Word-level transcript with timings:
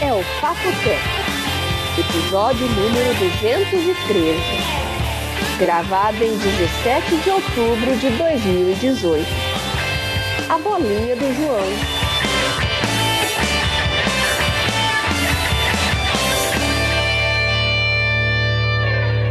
é 0.00 0.12
o 0.12 0.22
Papo 0.40 0.70
Tech, 0.82 1.00
episódio 1.98 2.66
número 2.68 3.14
213, 3.18 4.38
gravado 5.58 6.22
em 6.24 6.36
17 6.38 7.16
de 7.16 7.30
outubro 7.30 7.96
de 7.98 8.10
2018. 8.10 9.26
A 10.48 10.58
bolinha 10.58 11.16
do 11.16 11.34
João. 11.36 11.70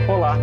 Olá. 0.08 0.38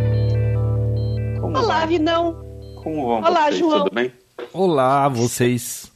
Como 1.41 1.59
Olá, 1.59 1.79
vai? 1.79 1.87
Vinão. 1.87 2.37
Como 2.83 3.07
vão 3.07 3.19
Olá, 3.23 3.45
vocês? 3.47 3.59
João. 3.59 3.79
Tudo 3.85 3.95
bem? 3.95 4.13
Olá, 4.53 5.09
vocês. 5.09 5.93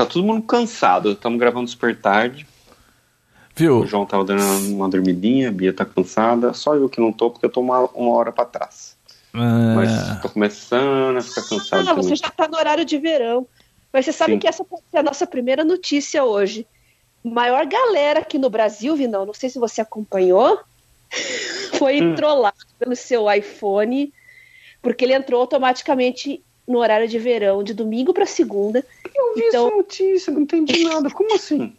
Tá 0.00 0.06
todo 0.06 0.24
mundo 0.24 0.42
cansado. 0.42 1.12
Estamos 1.12 1.38
gravando 1.38 1.68
super 1.68 1.94
tarde. 1.94 2.46
Viu? 3.54 3.80
O 3.80 3.86
João 3.86 4.06
tava 4.06 4.24
dando 4.24 4.42
uma 4.74 4.88
dormidinha, 4.88 5.50
a 5.50 5.52
Bia 5.52 5.74
tá 5.74 5.84
cansada. 5.84 6.54
Só 6.54 6.74
eu 6.74 6.88
que 6.88 6.98
não 6.98 7.12
tô, 7.12 7.30
porque 7.30 7.44
eu 7.44 7.50
tô 7.50 7.60
uma, 7.60 7.80
uma 7.88 8.16
hora 8.16 8.32
pra 8.32 8.46
trás. 8.46 8.96
Mas 9.34 9.90
Ah, 9.90 10.18
tô 10.22 10.30
começando 10.30 11.18
a 11.18 11.20
ficar 11.20 11.42
cansado 11.42 11.90
Ah, 11.90 11.92
você 11.92 12.16
já 12.16 12.28
está 12.28 12.48
no 12.48 12.56
horário 12.56 12.82
de 12.82 12.96
verão. 12.96 13.46
Mas 13.92 14.06
você 14.06 14.12
sabe 14.12 14.32
Sim. 14.32 14.38
que 14.38 14.48
essa 14.48 14.64
pode 14.64 14.84
ser 14.90 14.96
a 14.96 15.02
nossa 15.02 15.26
primeira 15.26 15.64
notícia 15.64 16.24
hoje. 16.24 16.66
Maior 17.22 17.66
galera 17.66 18.20
aqui 18.20 18.38
no 18.38 18.48
Brasil, 18.48 18.96
Vinão, 18.96 19.26
não 19.26 19.34
sei 19.34 19.50
se 19.50 19.58
você 19.58 19.82
acompanhou, 19.82 20.58
foi 21.78 22.00
Hum. 22.00 22.14
trollado 22.14 22.56
pelo 22.78 22.96
seu 22.96 23.30
iPhone, 23.30 24.10
porque 24.80 25.04
ele 25.04 25.12
entrou 25.12 25.42
automaticamente 25.42 26.42
no 26.66 26.78
horário 26.78 27.06
de 27.06 27.18
verão, 27.18 27.62
de 27.62 27.74
domingo 27.74 28.14
para 28.14 28.24
segunda. 28.24 28.82
Eu 29.14 29.34
vi 29.34 29.42
Então- 29.48 29.66
essa 29.68 29.76
notícia, 29.76 30.32
não 30.32 30.40
entendi 30.42 30.82
nada. 30.84 31.10
Como 31.10 31.34
assim? 31.34 31.76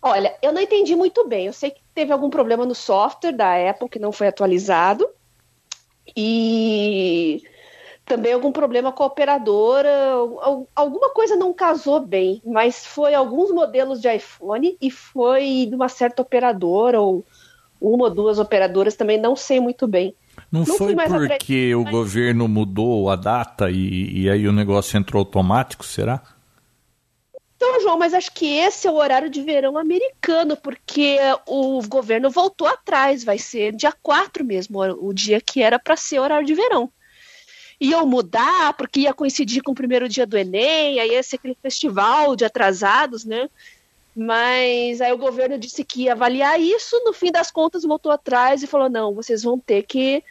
Olha, 0.00 0.36
eu 0.42 0.52
não 0.52 0.60
entendi 0.60 0.96
muito 0.96 1.26
bem. 1.28 1.46
Eu 1.46 1.52
sei 1.52 1.70
que 1.70 1.80
teve 1.94 2.12
algum 2.12 2.28
problema 2.30 2.66
no 2.66 2.74
software 2.74 3.32
da 3.32 3.70
Apple 3.70 3.88
que 3.88 3.98
não 3.98 4.10
foi 4.12 4.26
atualizado. 4.28 5.08
E 6.16 7.42
também 8.04 8.32
algum 8.32 8.50
problema 8.52 8.90
com 8.92 9.02
a 9.02 9.06
operadora. 9.06 9.88
al- 10.40 10.66
Alguma 10.74 11.10
coisa 11.10 11.36
não 11.36 11.52
casou 11.52 12.00
bem, 12.00 12.42
mas 12.44 12.84
foi 12.84 13.14
alguns 13.14 13.50
modelos 13.52 14.00
de 14.00 14.12
iPhone 14.14 14.76
e 14.80 14.90
foi 14.90 15.66
de 15.68 15.74
uma 15.74 15.88
certa 15.88 16.22
operadora 16.22 17.00
ou 17.00 17.24
uma 17.80 18.04
ou 18.04 18.10
duas 18.10 18.38
operadoras 18.38 18.94
também, 18.96 19.18
não 19.18 19.34
sei 19.36 19.60
muito 19.60 19.86
bem. 19.86 20.14
Não, 20.50 20.64
não 20.64 20.76
foi 20.76 20.94
porque 20.94 21.74
o 21.74 21.82
mas- 21.84 21.92
governo 21.92 22.48
mudou 22.48 23.10
a 23.10 23.16
data 23.16 23.70
e, 23.70 24.22
e 24.22 24.30
aí 24.30 24.46
o 24.46 24.52
negócio 24.52 24.96
entrou 24.98 25.20
automático, 25.20 25.84
será? 25.84 26.22
Então, 27.56 27.80
João, 27.80 27.96
mas 27.96 28.12
acho 28.12 28.32
que 28.32 28.44
esse 28.58 28.88
é 28.88 28.90
o 28.90 28.96
horário 28.96 29.30
de 29.30 29.40
verão 29.40 29.78
americano, 29.78 30.56
porque 30.56 31.16
o 31.46 31.80
governo 31.86 32.28
voltou 32.28 32.66
atrás, 32.66 33.22
vai 33.22 33.38
ser 33.38 33.72
dia 33.72 33.92
4 34.02 34.44
mesmo, 34.44 34.80
o 34.80 35.12
dia 35.14 35.40
que 35.40 35.62
era 35.62 35.78
para 35.78 35.94
ser 35.94 36.18
horário 36.18 36.44
de 36.44 36.54
verão. 36.54 36.90
Iam 37.80 38.04
mudar, 38.04 38.72
porque 38.74 39.00
ia 39.00 39.14
coincidir 39.14 39.62
com 39.62 39.70
o 39.70 39.76
primeiro 39.76 40.08
dia 40.08 40.26
do 40.26 40.36
Enem, 40.36 40.98
aí 40.98 41.12
ia 41.12 41.22
ser 41.22 41.36
aquele 41.36 41.56
festival 41.62 42.34
de 42.34 42.44
atrasados, 42.44 43.24
né? 43.24 43.48
Mas 44.14 45.00
aí 45.00 45.12
o 45.12 45.18
governo 45.18 45.58
disse 45.58 45.84
que 45.84 46.02
ia 46.02 46.12
avaliar 46.12 46.60
isso, 46.60 47.00
no 47.04 47.12
fim 47.12 47.32
das 47.32 47.50
contas 47.50 47.82
voltou 47.82 48.12
atrás 48.12 48.62
e 48.62 48.66
falou: 48.66 48.88
não, 48.90 49.14
vocês 49.14 49.42
vão 49.42 49.58
ter 49.58 49.82
que 49.84 50.22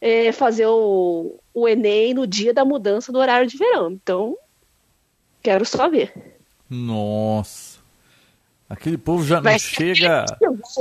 eh, 0.00 0.32
fazer 0.32 0.66
o, 0.66 1.38
o 1.54 1.68
Enem 1.68 2.14
no 2.14 2.26
dia 2.26 2.52
da 2.52 2.64
mudança 2.64 3.12
do 3.12 3.18
horário 3.18 3.46
de 3.46 3.56
verão. 3.56 3.92
Então, 3.92 4.36
quero 5.42 5.64
só 5.64 5.88
ver. 5.88 6.12
Nossa. 6.68 7.80
Aquele 8.68 8.96
povo 8.98 9.24
já 9.24 9.36
não 9.36 9.42
Vai- 9.42 9.58
chega, 9.58 10.24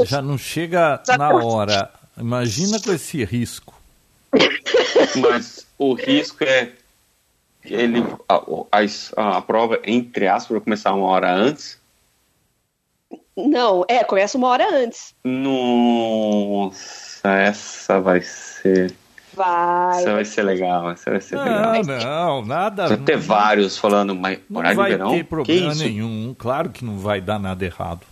já 0.06 0.22
não 0.22 0.38
chega 0.38 1.04
na 1.18 1.30
hora. 1.36 1.92
Imagina 2.18 2.80
com 2.80 2.92
esse 2.94 3.24
risco. 3.26 3.74
Mas 5.18 5.68
o 5.78 5.94
risco 5.94 6.44
é 6.44 6.72
que 7.62 7.74
ele 7.74 8.00
a, 8.30 8.42
a, 9.18 9.38
a 9.38 9.42
prova, 9.42 9.80
entre 9.84 10.28
aspas, 10.28 10.52
vai 10.56 10.62
começar 10.62 10.94
uma 10.94 11.06
hora 11.08 11.34
antes. 11.34 11.81
Não, 13.36 13.86
é, 13.88 14.04
começa 14.04 14.38
uma 14.38 14.50
hora 14.50 14.68
antes. 14.74 15.14
Nossa, 15.24 17.30
essa 17.30 18.00
vai 18.02 18.22
ser. 18.22 18.94
Vai. 19.34 20.02
Essa 20.02 20.14
vai 20.14 20.26
ser 20.26 20.44
legal. 20.44 20.92
Essa 20.92 21.12
vai 21.12 21.22
ser 21.22 21.38
legal. 21.38 21.84
Não, 21.84 21.86
não, 21.98 22.46
nada. 22.46 22.88
Vai 22.90 22.98
ter 22.98 23.18
vários 23.18 23.78
falando, 23.78 24.14
mas 24.14 24.40
Não 24.50 24.60
horário 24.60 24.78
vai 24.78 24.92
de 24.92 24.98
verão? 24.98 25.12
ter 25.12 25.18
que 25.18 25.24
problema 25.24 25.72
isso? 25.72 25.84
nenhum. 25.84 26.36
Claro 26.38 26.70
que 26.70 26.84
não 26.84 26.98
vai 26.98 27.22
dar 27.22 27.40
nada 27.40 27.64
errado. 27.66 28.06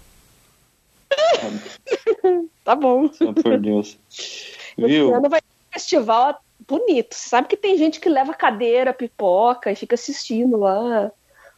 Tá 2.63 2.75
bom. 2.75 3.09
Oh, 3.21 3.33
por 3.33 3.57
Deus. 3.57 3.97
Esse 4.11 4.53
Viu? 4.77 5.15
ano 5.15 5.27
vai 5.27 5.41
ter 5.41 5.47
um 5.47 5.73
festival 5.73 6.39
bonito. 6.67 7.15
Você 7.15 7.29
sabe 7.29 7.47
que 7.47 7.57
tem 7.57 7.75
gente 7.75 7.99
que 7.99 8.07
leva 8.07 8.31
cadeira, 8.31 8.93
pipoca 8.93 9.71
e 9.71 9.75
fica 9.75 9.95
assistindo 9.95 10.55
lá. 10.55 11.09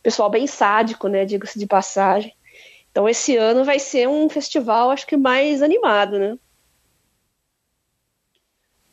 Pessoal 0.01 0.29
bem 0.29 0.47
sádico, 0.47 1.09
né? 1.09 1.25
Diga-se 1.25 1.59
de 1.59 1.67
passagem. 1.67 2.33
Então 2.91 3.07
esse 3.07 3.37
ano 3.37 3.63
vai 3.63 3.79
ser 3.79 4.07
um 4.07 4.29
festival, 4.29 4.91
acho 4.91 5.07
que 5.07 5.15
mais 5.15 5.61
animado, 5.61 6.19
né? 6.19 6.37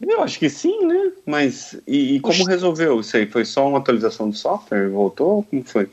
Eu 0.01 0.23
acho 0.23 0.39
que 0.39 0.49
sim, 0.49 0.87
né? 0.87 1.13
Mas 1.27 1.75
e, 1.87 2.17
e 2.17 2.21
como 2.21 2.45
resolveu 2.45 3.01
isso 3.01 3.17
aí? 3.17 3.27
Foi 3.27 3.45
só 3.45 3.67
uma 3.67 3.79
atualização 3.79 4.31
do 4.31 4.37
software? 4.37 4.89
Voltou? 4.89 5.43
Como 5.45 5.65
foi? 5.65 5.91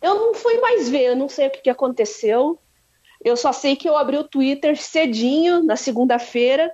Eu 0.00 0.14
não 0.14 0.34
fui 0.34 0.58
mais 0.58 0.88
ver, 0.88 1.06
eu 1.06 1.16
não 1.16 1.28
sei 1.28 1.48
o 1.48 1.50
que, 1.50 1.62
que 1.62 1.70
aconteceu. 1.70 2.56
Eu 3.24 3.36
só 3.36 3.52
sei 3.52 3.74
que 3.74 3.88
eu 3.88 3.96
abri 3.96 4.16
o 4.16 4.28
Twitter 4.28 4.80
cedinho, 4.80 5.64
na 5.64 5.74
segunda-feira, 5.74 6.70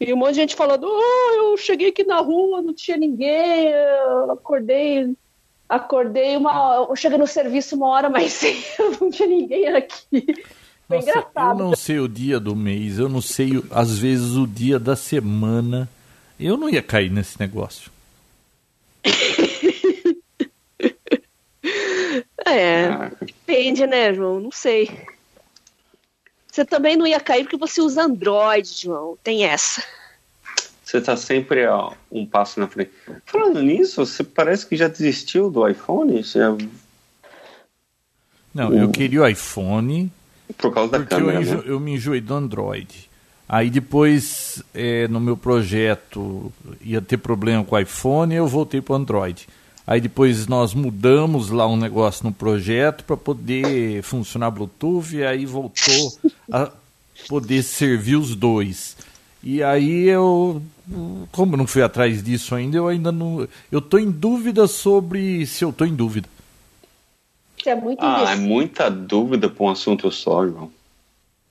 e 0.00 0.12
um 0.12 0.16
monte 0.16 0.30
de 0.30 0.40
gente 0.40 0.56
falando: 0.56 0.88
oh, 0.90 1.34
eu 1.36 1.56
cheguei 1.56 1.90
aqui 1.90 2.02
na 2.02 2.18
rua, 2.18 2.60
não 2.60 2.74
tinha 2.74 2.96
ninguém, 2.96 3.68
eu 3.68 4.32
acordei. 4.32 5.14
Acordei 5.74 6.36
uma. 6.36 6.86
Eu 6.88 6.96
cheguei 6.96 7.18
no 7.18 7.26
serviço 7.26 7.74
uma 7.76 7.88
hora 7.88 8.08
mais 8.10 8.32
cedo, 8.34 8.98
não 9.00 9.10
tinha 9.10 9.28
ninguém 9.28 9.68
aqui. 9.68 10.24
Foi 10.86 10.98
Nossa, 10.98 11.08
eu 11.10 11.12
engraçado. 11.20 11.58
não 11.58 11.74
sei 11.76 11.98
o 11.98 12.08
dia 12.08 12.38
do 12.38 12.54
mês, 12.54 12.98
eu 12.98 13.08
não 13.08 13.20
sei, 13.22 13.62
às 13.70 13.98
vezes, 13.98 14.32
o 14.32 14.46
dia 14.46 14.78
da 14.78 14.94
semana. 14.94 15.88
Eu 16.38 16.56
não 16.56 16.68
ia 16.68 16.82
cair 16.82 17.10
nesse 17.10 17.38
negócio. 17.40 17.90
É, 22.46 22.84
Ah, 22.86 23.10
depende, 23.20 23.86
né, 23.86 24.12
João? 24.12 24.38
Não 24.38 24.50
sei. 24.52 24.90
Você 26.46 26.64
também 26.64 26.96
não 26.96 27.06
ia 27.06 27.18
cair 27.18 27.44
porque 27.44 27.56
você 27.56 27.80
usa 27.80 28.02
Android, 28.02 28.68
João. 28.68 29.16
Tem 29.24 29.44
essa. 29.44 29.82
Você 30.94 31.00
tá 31.00 31.16
sempre 31.16 31.62
um 32.10 32.24
passo 32.24 32.60
na 32.60 32.68
frente. 32.68 32.92
Falando 33.26 33.60
nisso, 33.60 34.04
você 34.06 34.22
parece 34.22 34.64
que 34.64 34.76
já 34.76 34.86
desistiu 34.86 35.50
do 35.50 35.66
iPhone? 35.68 36.22
Já- 36.22 36.56
Não, 38.54 38.68
O- 38.70 38.74
eu 38.78 38.88
queria 38.90 39.22
o 39.22 39.26
iPhone, 39.26 40.10
Por 40.56 40.72
causa 40.72 40.92
da 40.92 40.98
porque 41.00 41.14
eu, 41.14 41.18
câmera, 41.18 41.40
enjo- 41.42 41.56
né? 41.56 41.62
eu 41.66 41.80
me 41.80 41.94
enjoei 41.94 42.20
do 42.20 42.32
Android. 42.34 43.10
Aí 43.48 43.68
depois, 43.70 44.62
é, 44.72 45.08
no 45.08 45.18
meu 45.20 45.36
projeto, 45.36 46.52
ia 46.80 47.02
ter 47.02 47.16
problema 47.16 47.64
com 47.64 47.74
o 47.74 47.78
iPhone 47.78 48.32
eu 48.34 48.46
voltei 48.46 48.80
para 48.80 48.92
o 48.92 48.96
Android. 48.96 49.48
Aí 49.86 50.00
depois 50.00 50.46
nós 50.46 50.72
mudamos 50.72 51.50
lá 51.50 51.66
um 51.66 51.76
negócio 51.76 52.24
no 52.24 52.32
projeto 52.32 53.04
para 53.04 53.16
poder 53.16 54.02
funcionar 54.02 54.50
Bluetooth 54.50 55.14
e 55.16 55.24
aí 55.24 55.44
voltou 55.44 56.12
a 56.50 56.70
poder 57.28 57.62
servir 57.64 58.16
os 58.16 58.34
dois. 58.36 58.96
E 59.46 59.62
aí 59.62 60.08
eu, 60.08 60.62
como 61.30 61.52
eu 61.52 61.58
não 61.58 61.66
fui 61.66 61.82
atrás 61.82 62.22
disso 62.22 62.54
ainda, 62.54 62.78
eu 62.78 62.88
ainda 62.88 63.12
não, 63.12 63.46
eu 63.70 63.80
tô 63.82 63.98
em 63.98 64.10
dúvida 64.10 64.66
sobre 64.66 65.44
se 65.46 65.62
eu 65.62 65.70
tô 65.70 65.84
em 65.84 65.94
dúvida. 65.94 66.26
Você 67.62 67.68
é 67.70 67.74
muito 67.74 68.00
Ah, 68.02 68.20
é 68.20 68.22
indeciso. 68.22 68.42
muita 68.42 68.90
dúvida 68.90 69.48
para 69.50 69.64
um 69.64 69.68
assunto 69.68 70.10
só, 70.10 70.46
João. 70.48 70.70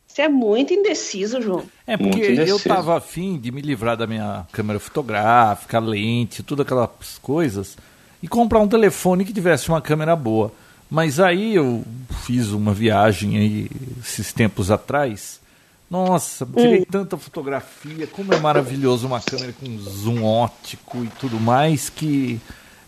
Você 0.08 0.24
é 0.24 0.30
muito 0.30 0.74
indeciso, 0.74 1.42
João. 1.42 1.64
É 1.88 1.96
Muito 1.98 2.12
porque 2.18 2.28
eu 2.28 2.34
indeciso. 2.34 2.68
tava 2.70 2.98
afim 2.98 3.40
de 3.40 3.52
me 3.52 3.62
livrar 3.62 3.98
da 3.98 4.06
minha 4.06 4.46
câmera 4.52 4.80
fotográfica, 4.80 5.80
lente, 5.80 6.44
tudo 6.44 6.62
aquelas 6.62 7.18
coisas, 7.20 7.76
e 8.22 8.28
comprar 8.28 8.60
um 8.60 8.68
telefone 8.68 9.26
que 9.26 9.34
tivesse 9.34 9.70
uma 9.70 9.82
câmera 9.82 10.16
boa. 10.16 10.52
Mas 10.90 11.20
aí 11.20 11.56
eu 11.56 11.84
fiz 12.26 12.50
uma 12.52 12.74
viagem 12.74 13.38
aí 13.38 13.70
esses 14.04 14.32
tempos 14.32 14.70
atrás. 14.70 15.40
Nossa, 15.90 16.46
tirei 16.46 16.86
tanta 16.86 17.18
fotografia, 17.18 18.08
como 18.08 18.34
é 18.34 18.40
maravilhoso 18.40 19.06
uma 19.06 19.22
câmera 19.22 19.54
com 19.54 19.78
zoom 19.80 20.24
ótico 20.24 21.04
e 21.04 21.08
tudo 21.20 21.40
mais 21.40 21.90
que 21.90 22.40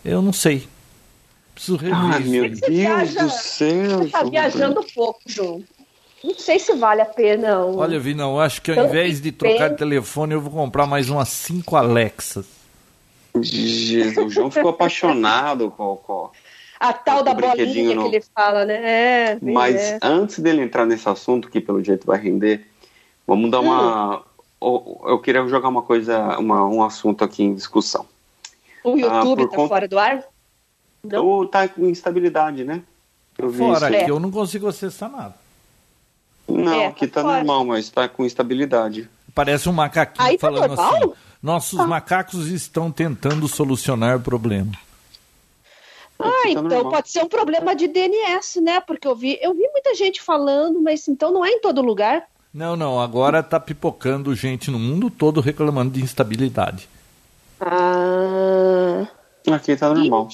eu 0.04 0.22
não 0.22 0.34
sei. 0.34 0.68
Preciso 1.54 1.78
rever 1.78 1.96
Ai, 1.96 2.20
meu 2.22 2.44
aí. 2.46 2.50
Deus 2.50 2.62
viaja- 2.68 3.24
do 3.24 3.30
céu. 3.30 3.98
Você 4.00 4.10
tá 4.10 4.24
viajando 4.24 4.84
pouco, 4.94 5.20
João. 5.26 5.64
Não 6.24 6.34
sei 6.38 6.58
se 6.58 6.74
vale 6.74 7.02
a 7.02 7.06
pena. 7.06 7.50
não. 7.60 7.78
Olha, 7.78 8.00
Vinão, 8.00 8.34
eu 8.36 8.40
acho 8.42 8.60
que 8.62 8.72
ao 8.72 8.78
Eu 8.78 8.86
invés 8.88 9.22
de 9.22 9.32
trocar 9.32 9.70
de 9.70 9.78
telefone, 9.78 10.34
eu 10.34 10.42
vou 10.42 10.52
comprar 10.52 10.88
mais 10.88 11.10
umas 11.10 11.30
5 11.30 11.76
Alexas. 11.76 12.46
Jesus, 13.40 14.18
o 14.18 14.30
João 14.30 14.50
ficou 14.50 14.72
apaixonado 14.72 15.70
com, 15.72 15.96
com, 15.98 16.30
A 16.80 16.94
tal 16.94 17.22
da 17.24 17.34
bolinha 17.34 17.96
no... 17.96 18.10
que 18.10 18.16
ele 18.16 18.26
fala, 18.34 18.66
né? 18.66 18.76
É, 19.34 19.38
Mas 19.42 19.76
é. 19.76 20.00
antes 20.02 20.40
dele 20.40 20.62
entrar 20.62 20.86
nesse 20.86 21.08
assunto, 21.08 21.50
que 21.50 21.60
pelo 21.62 21.84
jeito 21.84 22.08
vai 22.08 22.20
render, 22.20 22.66
vamos 23.26 23.52
dar 23.52 23.60
uma. 23.60 24.18
Hum. 24.62 24.98
Eu 25.06 25.20
queria 25.20 25.46
jogar 25.48 25.70
uma 25.70 25.82
coisa, 25.82 26.40
uma, 26.40 26.66
um 26.66 26.84
assunto 26.84 27.24
aqui 27.24 27.44
em 27.44 27.54
discussão. 27.54 28.06
O 28.84 28.98
YouTube 28.98 29.44
ah, 29.44 29.48
tá 29.48 29.56
conta... 29.56 29.68
fora 29.68 29.88
do 29.88 30.00
ar? 30.00 30.24
Não? 31.04 31.26
Ou 31.26 31.48
tá 31.48 31.68
com 31.68 31.86
instabilidade, 31.88 32.64
né? 32.64 32.82
Eu 33.38 33.50
vi 33.50 33.58
fora, 33.60 33.88
aqui 33.88 33.96
é. 33.96 34.10
eu 34.10 34.20
não 34.20 34.32
consigo 34.32 34.68
acessar 34.68 35.10
nada. 35.10 35.36
Não, 36.48 36.72
é, 36.72 36.88
aqui 36.88 37.08
tá, 37.08 37.22
tá 37.22 37.28
normal, 37.28 37.66
mas 37.66 37.90
tá 37.90 38.08
com 38.08 38.26
instabilidade. 38.26 39.10
Parece 39.34 39.68
um 39.68 39.74
macaquinho 39.74 40.28
Aí 40.28 40.38
tá 40.38 40.48
falando 40.48 40.76
tá 40.76 40.90
assim. 40.90 41.12
Nossos 41.42 41.80
ah. 41.80 41.86
macacos 41.86 42.48
estão 42.48 42.92
tentando 42.92 43.48
solucionar 43.48 44.18
o 44.18 44.22
problema. 44.22 44.72
Ah, 46.18 46.24
tá 46.24 46.50
então 46.50 46.64
normal. 46.64 46.92
pode 46.92 47.10
ser 47.12 47.24
um 47.24 47.28
problema 47.28 47.76
de 47.76 47.88
DNS, 47.88 48.62
né? 48.62 48.80
Porque 48.80 49.08
eu 49.08 49.16
vi, 49.16 49.38
eu 49.42 49.54
vi 49.54 49.68
muita 49.70 49.94
gente 49.94 50.22
falando, 50.22 50.82
mas 50.82 51.08
então 51.08 51.32
não 51.32 51.44
é 51.44 51.50
em 51.50 51.60
todo 51.60 51.82
lugar. 51.82 52.26
Não, 52.56 52.78
não, 52.78 53.02
agora 53.02 53.44
tá 53.44 53.60
pipocando 53.60 54.34
gente 54.34 54.72
no 54.72 54.80
mundo 54.80 55.10
todo 55.10 55.42
reclamando 55.42 55.92
de 55.92 56.02
instabilidade. 56.02 56.88
Ah. 57.60 59.06
Aqui 59.52 59.76
tá 59.76 59.94
normal. 59.94 60.30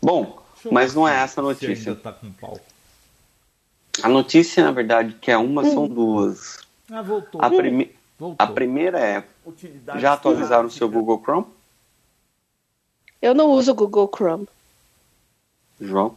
Bom, 0.00 0.42
mas 0.72 0.94
não 0.94 1.06
é 1.06 1.14
essa 1.14 1.42
a 1.42 1.44
notícia. 1.44 1.94
Tá 1.94 2.10
com 2.10 2.32
pau. 2.32 2.58
A 4.02 4.08
notícia, 4.08 4.64
na 4.64 4.72
verdade, 4.72 5.14
que 5.20 5.30
é 5.30 5.36
uma, 5.36 5.60
hum. 5.60 5.74
são 5.74 5.86
duas. 5.86 6.60
Ah, 6.90 7.02
voltou. 7.02 7.42
A, 7.42 7.50
prime... 7.50 7.94
voltou. 8.18 8.36
a 8.38 8.50
primeira 8.50 8.98
é: 8.98 9.22
Utilidade 9.44 10.00
já 10.00 10.14
atualizaram 10.14 10.68
o 10.68 10.70
seu 10.70 10.88
Google 10.88 11.20
Chrome? 11.22 11.46
Eu 13.20 13.34
não 13.34 13.50
uso 13.50 13.72
o 13.72 13.74
Google 13.74 14.10
Chrome. 14.10 14.48
João? 15.78 16.16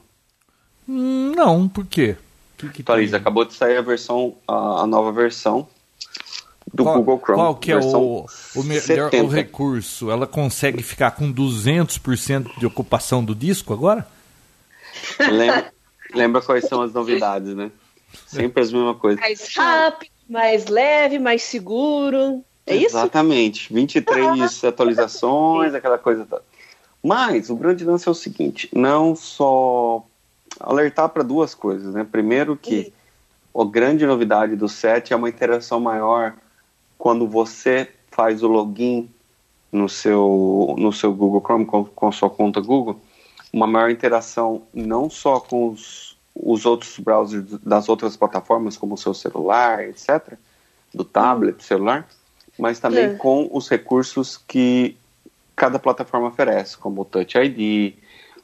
Hum, 0.88 1.34
não, 1.36 1.68
por 1.68 1.86
quê? 1.86 2.16
Que 2.62 2.70
que 2.70 2.82
Atualiza, 2.82 3.18
acabou 3.18 3.46
de 3.46 3.54
sair 3.54 3.78
a 3.78 3.82
versão, 3.82 4.36
a, 4.48 4.82
a 4.82 4.88
nova 4.88 5.12
versão 5.12 5.68
do 6.74 6.84
qual, 6.84 6.96
Google 6.98 7.20
Chrome. 7.20 7.42
Qual 7.42 7.56
que 7.56 7.72
é 7.72 7.78
o, 7.78 8.26
o 8.56 8.64
melhor 8.64 9.14
o 9.14 9.28
recurso? 9.28 10.10
Ela 10.10 10.28
consegue 10.28 10.82
ficar 10.84 11.12
com 11.12 11.32
200% 11.34 12.60
de 12.60 12.66
ocupação 12.66 13.24
do 13.24 13.36
disco 13.36 13.74
agora? 13.74 14.08
Lembra, 15.20 15.74
lembra 16.14 16.42
quais 16.42 16.68
são 16.68 16.82
as 16.82 16.94
novidades, 16.94 17.56
né? 17.56 17.72
Sempre 18.28 18.62
as 18.62 18.72
mesmas 18.72 18.98
coisas. 18.98 19.20
Mais 19.20 19.56
rápido, 19.56 20.12
mais 20.30 20.68
leve, 20.68 21.20
mais 21.20 21.44
seguro. 21.44 22.44
É 22.66 22.76
isso? 22.76 22.98
Exatamente. 22.98 23.74
23 23.74 24.64
atualizações, 24.64 25.74
aquela 25.74 25.98
coisa 25.98 26.26
toda. 26.26 26.44
Mas 27.04 27.50
o 27.50 27.56
grande 27.56 27.84
lance 27.84 28.08
é 28.08 28.12
o 28.12 28.16
seguinte: 28.16 28.70
não 28.74 29.16
só 29.16 30.06
alertar 30.60 31.10
para 31.10 31.24
duas 31.24 31.56
coisas, 31.56 31.94
né? 31.94 32.06
Primeiro 32.10 32.56
que 32.56 32.94
a 33.56 33.66
grande 33.66 34.06
novidade 34.06 34.56
do 34.56 34.70
set 34.70 35.12
é 35.12 35.16
uma 35.16 35.30
interação 35.30 35.80
maior 35.80 36.34
quando 36.98 37.28
você 37.28 37.90
faz 38.10 38.44
o 38.44 38.48
login 38.48 39.10
no 39.72 39.88
seu, 39.88 40.76
no 40.78 40.92
seu 40.92 41.14
Google 41.14 41.42
Chrome, 41.42 41.66
com, 41.66 41.86
com 41.86 42.12
sua 42.12 42.30
conta 42.30 42.60
Google, 42.60 43.00
uma 43.52 43.66
maior 43.66 43.90
interação 43.90 44.64
não 44.74 45.10
só 45.10 45.40
com 45.40 45.70
os, 45.70 46.18
os 46.36 46.66
outros 46.66 47.00
browsers 47.00 47.46
das 47.64 47.90
outras 47.90 48.16
plataformas, 48.16 48.78
como 48.78 48.96
o 48.96 48.98
seu 48.98 49.14
celular, 49.14 49.84
etc., 49.88 50.34
do 50.94 51.04
tablet, 51.04 51.56
uhum. 51.56 51.62
celular, 51.62 52.08
mas 52.60 52.80
também 52.80 53.06
é. 53.06 53.14
com 53.14 53.50
os 53.52 53.70
recursos 53.70 54.38
que 54.38 54.98
cada 55.56 55.80
plataforma 55.80 56.28
oferece, 56.28 56.78
como 56.78 57.02
o 57.02 57.06
Touch 57.06 57.38
ID, 57.38 57.96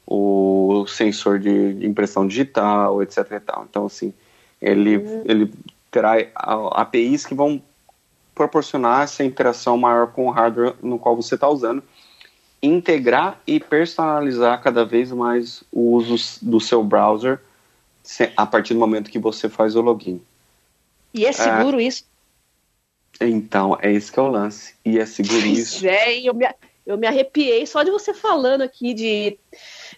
o 0.07 0.85
sensor 0.87 1.37
de, 1.37 1.85
impressão 1.85 2.25
digital, 2.25 3.03
etc. 3.03 3.17
E 3.31 3.39
tal. 3.41 3.67
Então, 3.69 3.85
assim, 3.85 4.13
ele, 4.61 4.97
uhum. 4.97 5.23
ele 5.25 5.53
terá 5.91 6.15
APIs 6.35 7.25
que 7.25 7.35
vão 7.35 7.61
proporcionar 8.33 9.03
essa 9.03 9.23
interação 9.23 9.77
maior 9.77 10.07
com 10.07 10.27
o 10.27 10.31
hardware 10.31 10.75
no 10.81 10.97
qual 10.97 11.15
você 11.15 11.35
está 11.35 11.49
usando, 11.49 11.83
integrar 12.63 13.41
e 13.45 13.59
personalizar 13.59 14.61
cada 14.61 14.85
vez 14.85 15.11
mais 15.11 15.63
o 15.71 15.91
uso 15.95 16.39
do 16.41 16.59
seu 16.59 16.83
browser 16.83 17.39
a 18.37 18.45
partir 18.45 18.73
do 18.73 18.79
momento 18.79 19.11
que 19.11 19.19
você 19.19 19.49
faz 19.49 19.75
o 19.75 19.81
login. 19.81 20.21
E 21.13 21.25
é 21.25 21.31
seguro 21.31 21.79
é, 21.79 21.83
isso? 21.83 22.05
Então, 23.19 23.77
é 23.81 23.91
esse 23.91 24.11
que 24.11 24.19
é 24.19 24.21
o 24.21 24.27
lance. 24.27 24.75
E 24.85 24.99
é 24.99 25.05
seguro 25.05 25.45
isso. 25.45 25.85
É, 25.85 26.19
eu 26.21 26.33
me, 26.33 26.47
eu 26.85 26.97
me 26.97 27.07
arrepiei 27.07 27.65
só 27.65 27.83
de 27.83 27.91
você 27.91 28.13
falando 28.13 28.61
aqui 28.61 28.93
de, 28.93 29.37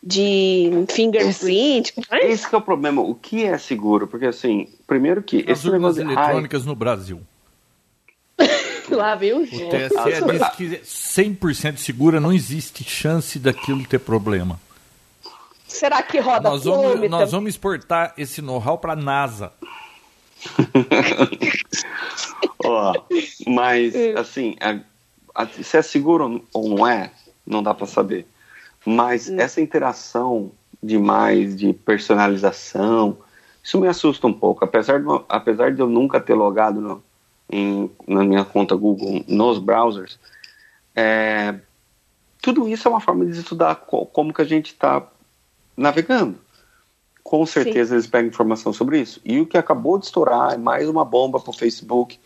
de 0.01 0.85
fingerprint. 0.89 1.93
Esse, 1.97 2.25
esse 2.25 2.55
é 2.55 2.57
o 2.57 2.61
problema. 2.61 3.01
O 3.01 3.13
que 3.13 3.43
é 3.43 3.57
seguro? 3.57 4.07
Porque, 4.07 4.25
assim, 4.25 4.69
primeiro 4.87 5.21
que... 5.21 5.39
As 5.49 5.59
esse 5.59 5.69
urnas 5.69 5.97
eletrônicas 5.97 6.65
no 6.65 6.75
Brasil. 6.75 7.21
Lá, 8.89 9.15
viu? 9.15 9.41
O 9.41 9.45
TSE 9.45 10.25
diz 10.31 10.49
que 10.55 10.79
100% 10.83 11.77
segura, 11.77 12.19
não 12.19 12.33
existe 12.33 12.83
chance 12.83 13.37
daquilo 13.37 13.85
ter 13.85 13.99
problema. 13.99 14.59
Será 15.67 16.01
que 16.01 16.19
roda 16.19 16.49
nós 16.49 16.63
vamos, 16.63 17.09
nós 17.09 17.31
vamos 17.31 17.49
exportar 17.49 18.13
esse 18.17 18.41
know-how 18.41 18.77
para 18.77 18.93
a 18.93 18.95
NASA. 18.95 19.53
oh, 22.65 22.93
mas, 23.45 23.93
é. 23.93 24.17
assim, 24.17 24.55
a, 24.59 24.79
a, 25.35 25.47
se 25.47 25.77
é 25.77 25.81
seguro 25.83 26.43
ou 26.51 26.69
não 26.69 26.87
é, 26.87 27.11
não 27.45 27.61
dá 27.61 27.73
para 27.73 27.85
saber. 27.85 28.25
Mas 28.85 29.29
hum. 29.29 29.39
essa 29.39 29.61
interação 29.61 30.51
demais 30.81 31.55
de 31.55 31.73
personalização, 31.73 33.17
isso 33.63 33.79
me 33.79 33.87
assusta 33.87 34.25
um 34.27 34.33
pouco. 34.33 34.63
Apesar 34.63 34.99
de, 34.99 35.07
apesar 35.27 35.73
de 35.73 35.81
eu 35.81 35.87
nunca 35.87 36.19
ter 36.19 36.33
logado 36.33 36.79
no, 36.79 37.03
em, 37.51 37.89
na 38.07 38.23
minha 38.23 38.45
conta 38.45 38.75
Google 38.75 39.23
nos 39.27 39.59
browsers, 39.59 40.17
é, 40.95 41.55
tudo 42.41 42.67
isso 42.67 42.87
é 42.87 42.91
uma 42.91 43.01
forma 43.01 43.25
de 43.25 43.37
estudar 43.37 43.75
co 43.75 44.05
como 44.05 44.33
que 44.33 44.41
a 44.41 44.45
gente 44.45 44.67
está 44.67 45.05
navegando. 45.75 46.37
Com 47.23 47.45
certeza 47.45 47.89
Sim. 47.89 47.95
eles 47.95 48.07
pegam 48.07 48.29
informação 48.29 48.73
sobre 48.73 48.99
isso. 48.99 49.21
E 49.23 49.39
o 49.39 49.45
que 49.45 49.57
acabou 49.57 49.97
de 49.97 50.05
estourar 50.05 50.53
é 50.53 50.57
mais 50.57 50.87
uma 50.89 51.05
bomba 51.05 51.39
para 51.39 51.51
o 51.51 51.53
Facebook, 51.53 52.17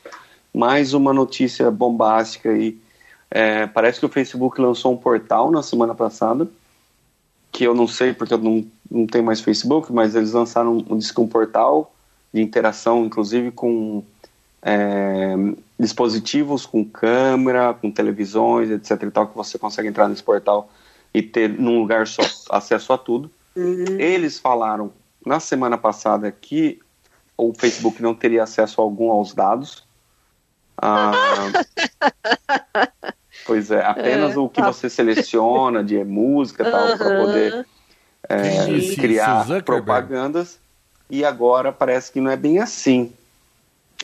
mais 0.54 0.94
uma 0.94 1.12
notícia 1.12 1.70
bombástica 1.70 2.52
aí. 2.52 2.80
É, 3.36 3.66
parece 3.66 4.00
que 4.00 4.06
o 4.06 4.10
Facebook 4.10 4.62
lançou 4.62 4.94
um 4.94 4.98
portal 4.98 5.50
na 5.50 5.64
semana 5.64 5.96
passada, 5.96 6.48
que 7.52 7.64
eu 7.64 7.74
não 7.74 7.88
sei 7.88 8.14
porque 8.14 8.36
eu 8.36 8.38
não, 8.38 8.64
não 8.92 9.08
tenho 9.08 9.24
mais 9.24 9.42
Facebook, 9.42 9.92
mas 9.92 10.14
eles 10.14 10.34
lançaram 10.34 10.78
um, 10.78 11.00
um 11.18 11.28
portal 11.28 11.92
de 12.32 12.44
interação, 12.44 13.04
inclusive 13.04 13.50
com 13.50 14.04
é, 14.62 15.34
dispositivos 15.80 16.68
com 16.68 16.86
câmera, 16.86 17.74
com 17.74 17.90
televisões, 17.90 18.70
etc. 18.70 19.02
e 19.02 19.10
tal, 19.10 19.28
que 19.28 19.36
você 19.36 19.58
consegue 19.58 19.88
entrar 19.88 20.08
nesse 20.08 20.22
portal 20.22 20.70
e 21.12 21.24
ter 21.24 21.50
num 21.50 21.80
lugar 21.80 22.06
só 22.06 22.22
acesso 22.52 22.94
a 22.94 23.00
tudo. 23.00 23.32
Uhum. 23.56 24.00
Eles 24.00 24.38
falaram 24.38 24.92
na 25.26 25.40
semana 25.40 25.76
passada 25.76 26.32
que 26.32 26.80
o 27.36 27.52
Facebook 27.52 28.00
não 28.00 28.14
teria 28.14 28.44
acesso 28.44 28.80
algum 28.80 29.10
aos 29.10 29.34
dados. 29.34 29.84
Ah, 30.78 31.14
pois 33.46 33.72
é, 33.72 33.84
apenas 33.84 34.36
é, 34.36 34.40
o 34.40 34.50
que 34.50 34.62
tá. 34.62 34.72
você 34.72 34.90
seleciona 34.90 35.84
de 35.84 36.04
música 36.04 36.70
tal 36.70 36.92
uhum. 36.92 36.98
para 36.98 37.22
poder 37.22 37.66
é, 38.30 38.96
criar 38.96 39.46
propagandas. 39.64 40.60
E 41.10 41.24
agora 41.24 41.72
parece 41.72 42.12
que 42.12 42.20
não 42.20 42.32
é 42.32 42.38
bem 42.38 42.60
assim. 42.60 43.12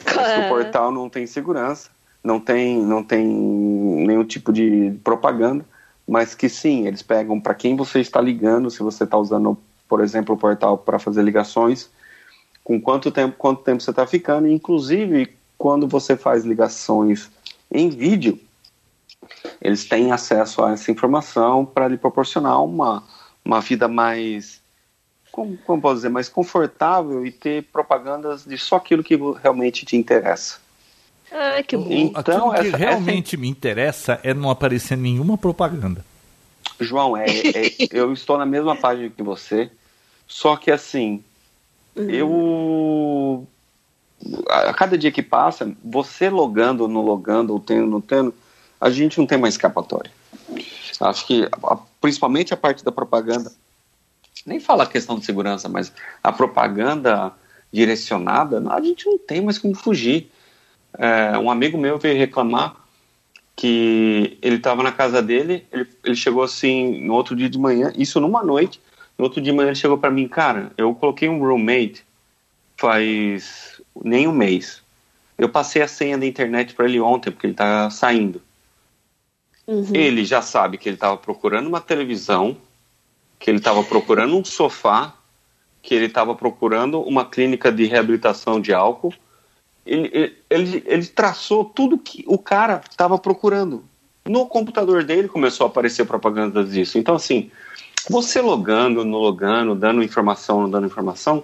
Parece 0.03 0.36
que 0.36 0.46
o 0.46 0.50
portal 0.50 0.91
não 0.91 1.10
tem 1.10 1.25
segurança, 1.25 1.89
não 2.24 2.39
tem, 2.39 2.77
não 2.77 3.03
tem 3.03 3.25
nenhum 3.25 4.24
tipo 4.24 4.53
de 4.53 4.93
propaganda, 5.03 5.65
mas 6.08 6.34
que 6.34 6.48
sim, 6.48 6.88
eles 6.88 7.01
pegam 7.01 7.39
para 7.39 7.53
quem 7.53 7.75
você 7.75 8.00
está 8.00 8.22
ligando, 8.22 8.69
se 8.69 8.81
você 8.81 9.03
está 9.03 9.17
usando, 9.17 9.58
por 9.88 10.01
exemplo, 10.01 10.36
o 10.36 10.38
portal 10.38 10.77
para 10.77 11.00
fazer 11.00 11.22
ligações, 11.22 11.89
com 12.63 12.79
quanto 12.79 13.12
tempo, 13.12 13.36
quanto 13.38 13.63
tempo 13.63 13.81
você 13.81 13.89
está 13.89 14.05
ficando, 14.05 14.48
inclusive 14.48 15.36
quando 15.58 15.88
você 15.88 16.15
faz 16.15 16.46
ligações 16.46 17.29
em 17.72 17.89
vídeo, 17.89 18.39
eles 19.61 19.85
têm 19.85 20.11
acesso 20.11 20.63
a 20.63 20.71
essa 20.71 20.91
informação 20.91 21.65
para 21.65 21.87
lhe 21.87 21.97
proporcionar 21.97 22.63
uma, 22.63 23.03
uma 23.43 23.61
vida 23.61 23.87
mais 23.87 24.61
como, 25.31 25.57
como 25.57 25.81
posso 25.81 25.95
dizer, 25.95 26.09
mais 26.09 26.27
confortável 26.27 27.25
e 27.25 27.31
ter 27.31 27.63
propagandas 27.71 28.45
de 28.45 28.57
só 28.57 28.77
aquilo 28.77 29.03
que 29.03 29.17
realmente 29.41 29.85
te 29.85 29.95
interessa. 29.95 30.57
Ah, 31.31 31.61
que 31.61 31.77
bom. 31.77 31.87
Então, 31.89 32.51
Aquilo 32.51 32.51
que 32.51 32.67
essa, 32.67 32.77
realmente 32.77 33.35
essa... 33.35 33.41
me 33.41 33.47
interessa 33.47 34.19
é 34.23 34.33
não 34.33 34.49
aparecer 34.49 34.97
nenhuma 34.97 35.37
propaganda. 35.37 36.03
João, 36.79 37.15
é, 37.15 37.25
é 37.25 37.71
eu 37.91 38.11
estou 38.13 38.37
na 38.37 38.45
mesma 38.45 38.75
página 38.75 39.09
que 39.09 39.21
você, 39.21 39.69
só 40.27 40.55
que 40.55 40.71
assim, 40.71 41.23
uhum. 41.95 42.09
eu. 42.09 43.47
A 44.49 44.73
cada 44.73 44.97
dia 44.97 45.11
que 45.11 45.23
passa, 45.23 45.71
você 45.83 46.29
logando 46.29 46.83
ou 46.83 46.89
não 46.89 47.01
logando, 47.01 47.53
ou 47.53 47.59
tendo 47.59 47.83
ou 47.83 47.89
não 47.89 48.01
tendo, 48.01 48.33
a 48.79 48.89
gente 48.89 49.17
não 49.17 49.25
tem 49.25 49.38
mais 49.38 49.55
escapatória. 49.55 50.12
Acho 51.00 51.25
que 51.25 51.48
principalmente 52.01 52.53
a 52.53 52.57
parte 52.57 52.83
da 52.83 52.91
propaganda, 52.91 53.51
nem 54.45 54.59
fala 54.59 54.83
a 54.83 54.88
questão 54.88 55.17
de 55.17 55.25
segurança, 55.25 55.69
mas 55.69 55.93
a 56.24 56.31
propaganda 56.31 57.31
direcionada, 57.71 58.62
a 58.71 58.81
gente 58.81 59.05
não 59.05 59.17
tem 59.17 59.41
mais 59.41 59.57
como 59.57 59.75
fugir. 59.75 60.29
É, 60.98 61.38
um 61.38 61.50
amigo 61.50 61.77
meu 61.77 61.98
veio 61.98 62.17
reclamar 62.17 62.75
que 63.55 64.38
ele 64.41 64.55
estava 64.55 64.81
na 64.81 64.91
casa 64.91 65.21
dele, 65.21 65.65
ele, 65.71 65.88
ele 66.03 66.15
chegou 66.15 66.43
assim 66.43 67.01
no 67.01 67.13
outro 67.13 67.36
dia 67.36 67.50
de 67.50 67.59
manhã, 67.59 67.91
isso 67.95 68.19
numa 68.19 68.43
noite, 68.43 68.81
no 69.17 69.25
outro 69.25 69.41
dia 69.41 69.51
de 69.51 69.57
manhã 69.57 69.69
ele 69.69 69.75
chegou 69.75 69.98
para 69.98 70.09
mim, 70.09 70.27
cara, 70.27 70.71
eu 70.77 70.93
coloquei 70.95 71.27
um 71.29 71.39
roommate 71.39 72.03
faz 72.79 73.81
nem 74.03 74.27
um 74.27 74.31
mês. 74.31 74.81
Eu 75.38 75.50
passei 75.50 75.81
a 75.81 75.88
senha 75.88 76.17
da 76.17 76.25
internet 76.25 76.74
para 76.74 76.86
ele 76.86 77.00
ontem, 77.00 77.29
porque 77.29 77.48
ele 77.48 77.53
tá 77.53 77.89
saindo. 77.89 78.41
Uhum. 79.69 79.85
Ele 79.93 80.25
já 80.25 80.41
sabe 80.41 80.79
que 80.79 80.89
ele 80.89 80.95
estava 80.95 81.15
procurando 81.15 81.67
uma 81.67 81.79
televisão, 81.79 82.57
que 83.38 83.51
ele 83.51 83.59
estava 83.59 83.83
procurando 83.83 84.35
um 84.35 84.43
sofá, 84.43 85.13
que 85.83 85.93
ele 85.93 86.05
estava 86.05 86.33
procurando 86.33 86.99
uma 87.01 87.23
clínica 87.23 87.71
de 87.71 87.85
reabilitação 87.85 88.59
de 88.59 88.73
álcool. 88.73 89.13
Ele, 89.85 90.35
ele, 90.49 90.83
ele 90.88 91.05
traçou 91.05 91.63
tudo 91.63 91.99
que 91.99 92.25
o 92.25 92.39
cara 92.39 92.81
estava 92.89 93.19
procurando. 93.19 93.83
No 94.27 94.47
computador 94.47 95.03
dele 95.03 95.27
começou 95.27 95.67
a 95.67 95.69
aparecer 95.69 96.03
propaganda 96.03 96.63
disso. 96.63 96.97
Então, 96.97 97.13
assim, 97.13 97.51
você 98.09 98.41
logando, 98.41 99.05
no 99.05 99.19
logando, 99.19 99.75
dando 99.75 100.01
informação, 100.01 100.61
não 100.61 100.69
dando 100.69 100.88
informação, 100.88 101.43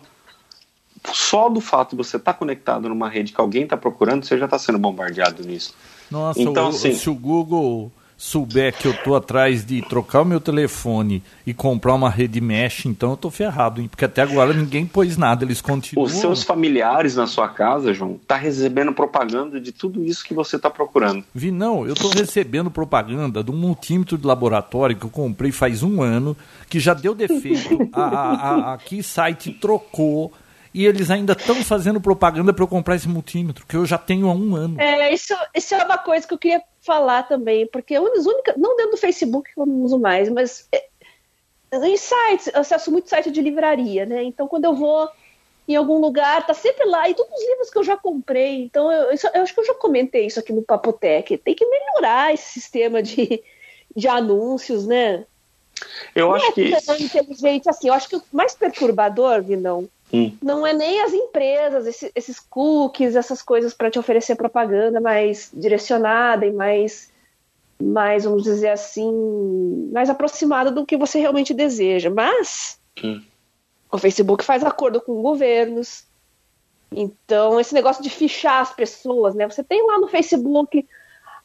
só 1.14 1.48
do 1.48 1.62
fato 1.62 1.92
de 1.92 1.98
você 1.98 2.18
estar 2.18 2.34
tá 2.34 2.40
conectado 2.40 2.90
numa 2.90 3.08
rede 3.08 3.32
que 3.32 3.40
alguém 3.40 3.66
está 3.66 3.78
procurando, 3.78 4.26
você 4.26 4.36
já 4.36 4.46
está 4.46 4.58
sendo 4.58 4.80
bombardeado 4.80 5.44
nisso. 5.44 5.76
Nossa, 6.10 6.42
então, 6.42 6.66
o, 6.66 6.70
assim, 6.70 6.96
se 6.96 7.08
o 7.08 7.14
Google 7.14 7.92
souber 8.26 8.76
que 8.76 8.88
eu 8.88 8.94
tô 9.04 9.16
atrás 9.16 9.64
de 9.64 9.84
trocar 9.84 10.22
o 10.22 10.26
meu 10.26 10.42
telefone 10.42 11.22
e 11.46 11.54
comprar 11.54 11.94
uma 11.94 12.10
rede 12.10 12.42
mesh, 12.42 12.88
então 12.88 13.12
eu 13.12 13.18
tô 13.18 13.30
ferrado, 13.30 13.80
hein? 13.80 13.88
porque 13.88 14.04
até 14.04 14.24
agora 14.24 14.52
ninguém 14.52 14.84
pôs 14.84 15.16
nada, 15.16 15.46
eles 15.46 15.62
continuam. 15.62 16.08
Os 16.08 16.14
seus 16.14 16.42
familiares 16.42 17.16
na 17.16 17.28
sua 17.28 17.48
casa, 17.48 17.94
João, 17.94 18.20
tá 18.28 18.36
recebendo 18.36 18.92
propaganda 18.94 19.62
de 19.62 19.72
tudo 19.72 20.04
isso 20.04 20.26
que 20.26 20.34
você 20.34 20.58
tá 20.58 20.72
procurando. 20.72 21.24
Vi, 21.36 21.52
não, 21.52 21.86
eu 21.86 21.94
tô 21.94 22.10
recebendo 22.10 22.72
propaganda 22.72 23.44
de 23.44 23.52
um 23.52 23.56
multímetro 23.56 24.18
de 24.18 24.26
laboratório 24.26 24.96
que 24.96 25.06
eu 25.06 25.12
comprei 25.12 25.52
faz 25.52 25.84
um 25.84 26.02
ano, 26.02 26.36
que 26.68 26.80
já 26.80 26.96
deu 26.96 27.14
defeito, 27.14 27.88
a, 27.94 28.02
a, 28.02 28.32
a, 28.32 28.74
a 28.74 28.78
que 28.80 29.04
site 29.04 29.52
trocou, 29.52 30.34
e 30.74 30.86
eles 30.86 31.12
ainda 31.12 31.34
estão 31.34 31.64
fazendo 31.64 32.02
propaganda 32.02 32.52
para 32.52 32.64
eu 32.64 32.68
comprar 32.68 32.96
esse 32.96 33.08
multímetro, 33.08 33.66
que 33.66 33.78
eu 33.78 33.86
já 33.86 33.98
tenho 33.98 34.28
há 34.28 34.34
um 34.34 34.56
ano. 34.56 34.82
É, 34.82 35.14
isso, 35.14 35.34
isso 35.56 35.76
é 35.76 35.86
uma 35.86 35.98
coisa 35.98 36.28
que 36.28 36.34
eu 36.34 36.38
queria 36.38 36.62
falar 36.86 37.24
também, 37.24 37.68
porque 37.68 37.96
as 37.96 38.26
únicas, 38.26 38.56
não 38.58 38.76
dentro 38.76 38.92
do 38.92 38.98
Facebook 38.98 39.54
que 39.54 39.60
eu 39.60 39.66
não 39.66 39.82
uso 39.82 40.00
mais, 40.00 40.30
mas 40.30 40.68
é, 40.72 40.86
em 41.72 41.98
sites, 41.98 42.48
eu 42.54 42.62
acesso 42.62 42.92
muito 42.92 43.10
site 43.10 43.32
de 43.32 43.42
livraria, 43.42 44.06
né? 44.06 44.24
Então 44.24 44.48
quando 44.48 44.66
eu 44.66 44.76
vou 44.76 45.10
em 45.68 45.76
algum 45.76 45.98
lugar, 45.98 46.46
tá 46.46 46.54
sempre 46.54 46.86
lá, 46.86 47.10
e 47.10 47.16
todos 47.16 47.34
os 47.34 47.48
livros 47.50 47.70
que 47.72 47.78
eu 47.78 47.84
já 47.84 47.98
comprei. 47.98 48.64
Então, 48.64 48.92
eu, 48.92 49.12
isso, 49.12 49.28
eu 49.34 49.42
acho 49.42 49.54
que 49.54 49.60
eu 49.60 49.66
já 49.66 49.74
comentei 49.74 50.28
isso 50.28 50.40
aqui 50.40 50.54
no 50.54 50.62
Papotec. 50.62 51.38
Tem 51.38 51.56
que 51.56 51.66
melhorar 51.66 52.34
esse 52.34 52.54
sistema 52.60 53.02
de, 53.02 53.44
de 53.96 54.08
anúncios, 54.08 54.86
né? 54.86 55.26
Eu 56.14 56.28
não 56.28 56.36
acho 56.36 56.46
é 56.48 56.52
que. 56.52 57.04
inteligente 57.04 57.68
assim. 57.68 57.88
Eu 57.88 57.94
acho 57.94 58.08
que 58.08 58.16
o 58.16 58.24
mais 58.32 58.54
perturbador, 58.54 59.42
Vinão, 59.42 59.90
não 60.42 60.66
é 60.66 60.74
nem 60.74 61.02
as 61.02 61.14
empresas, 61.14 61.88
esse, 61.88 62.12
esses 62.16 62.40
cookies, 62.40 63.16
essas 63.16 63.42
coisas 63.42 63.74
para 63.74 63.90
te 63.90 64.00
oferecer 64.00 64.36
propaganda 64.36 65.00
mais 65.00 65.50
direcionada 65.54 66.46
e 66.46 66.52
mais, 66.52 67.12
mais, 67.82 68.24
vamos 68.24 68.44
dizer 68.44 68.70
assim, 68.70 69.90
mais 69.92 70.10
aproximada 70.10 70.72
do 70.72 70.86
que 70.86 70.98
você 70.98 71.20
realmente 71.20 71.54
deseja. 71.54 72.10
Mas 72.10 72.80
hum. 73.04 73.22
o 73.92 73.98
Facebook 73.98 74.44
faz 74.44 74.64
acordo 74.64 75.02
com 75.02 75.22
governos. 75.22 76.04
Então, 76.92 77.60
esse 77.60 77.74
negócio 77.74 78.04
de 78.04 78.10
fichar 78.10 78.62
as 78.62 78.74
pessoas, 78.74 79.36
né? 79.36 79.48
Você 79.50 79.64
tem 79.64 79.86
lá 79.86 80.00
no 80.00 80.08
Facebook 80.08 80.88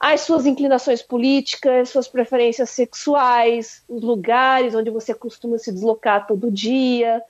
as 0.00 0.22
suas 0.22 0.46
inclinações 0.46 1.02
políticas, 1.02 1.90
suas 1.90 2.08
preferências 2.08 2.70
sexuais, 2.70 3.82
os 3.86 4.02
lugares 4.02 4.74
onde 4.74 4.88
você 4.88 5.12
costuma 5.12 5.58
se 5.58 5.70
deslocar 5.70 6.26
todo 6.26 6.50
dia, 6.50 7.22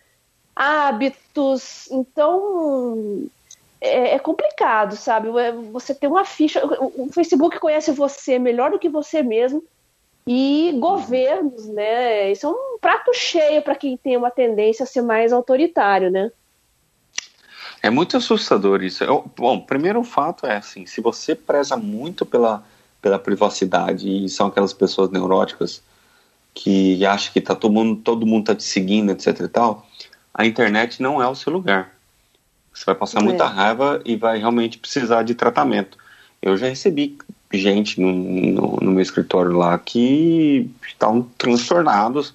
hábitos. 0.61 1.89
Então 1.91 3.27
é, 3.81 4.15
é, 4.15 4.19
complicado, 4.19 4.95
sabe? 4.95 5.29
É, 5.39 5.53
você 5.53 5.95
tem 5.95 6.09
uma 6.09 6.25
ficha. 6.25 6.61
O 6.65 7.09
Facebook 7.11 7.59
conhece 7.59 7.91
você 7.93 8.39
melhor 8.39 8.71
do 8.71 8.79
que 8.79 8.91
você 8.91 9.23
mesmo. 9.23 9.65
E 10.27 10.73
governos, 10.79 11.67
né? 11.69 12.31
Isso 12.31 12.47
é 12.47 12.51
um 12.51 12.79
prato 12.79 13.13
cheio 13.15 13.63
para 13.63 13.75
quem 13.75 13.97
tem 13.97 14.19
uma 14.19 14.31
tendência 14.31 14.83
a 14.85 14.87
ser 14.87 15.01
mais 15.01 15.33
autoritário, 15.33 16.11
né? 16.11 16.31
É 17.83 17.89
muito 17.89 18.19
assustador 18.19 18.83
isso. 18.83 19.03
Eu, 19.03 19.25
bom, 19.35 19.59
primeiro 19.61 20.05
fato 20.05 20.47
é 20.47 20.59
assim, 20.59 20.85
se 20.85 21.01
você 21.01 21.35
preza 21.35 21.75
muito 21.79 22.27
pela, 22.27 22.63
pela 23.01 23.19
privacidade 23.19 24.27
e 24.27 24.29
são 24.29 24.49
aquelas 24.49 24.75
pessoas 24.75 25.11
neuróticas 25.11 25.83
que 26.53 27.05
acham 27.07 27.33
que 27.33 27.41
tá 27.41 27.55
todo 27.55 27.73
mundo, 27.73 28.03
todo 28.03 28.27
mundo 28.27 28.45
tá 28.45 28.55
te 28.55 28.65
seguindo, 28.65 29.11
etc 29.13 29.41
e 29.41 29.49
tal, 29.49 29.87
a 30.35 30.47
internet 30.47 31.03
não 31.03 31.23
é 31.23 31.29
o 31.29 31.35
seu 31.35 31.53
lugar. 31.53 31.91
Você 32.73 32.85
vai 32.85 32.95
passar 32.95 33.21
é. 33.21 33.25
muita 33.25 33.47
raiva 33.47 34.01
e 34.05 34.17
vai 34.17 34.39
realmente 34.39 34.79
precisar 34.79 35.23
de 35.23 35.35
tratamento. 35.35 35.99
Eu 36.41 36.57
já 36.57 36.69
recebi 36.69 37.19
gente 37.53 38.01
no, 38.01 38.13
no, 38.13 38.77
no 38.81 38.91
meu 38.93 39.03
escritório 39.03 39.53
lá 39.53 39.79
que 39.79 40.71
estavam 40.87 41.23
transtornados. 41.37 42.35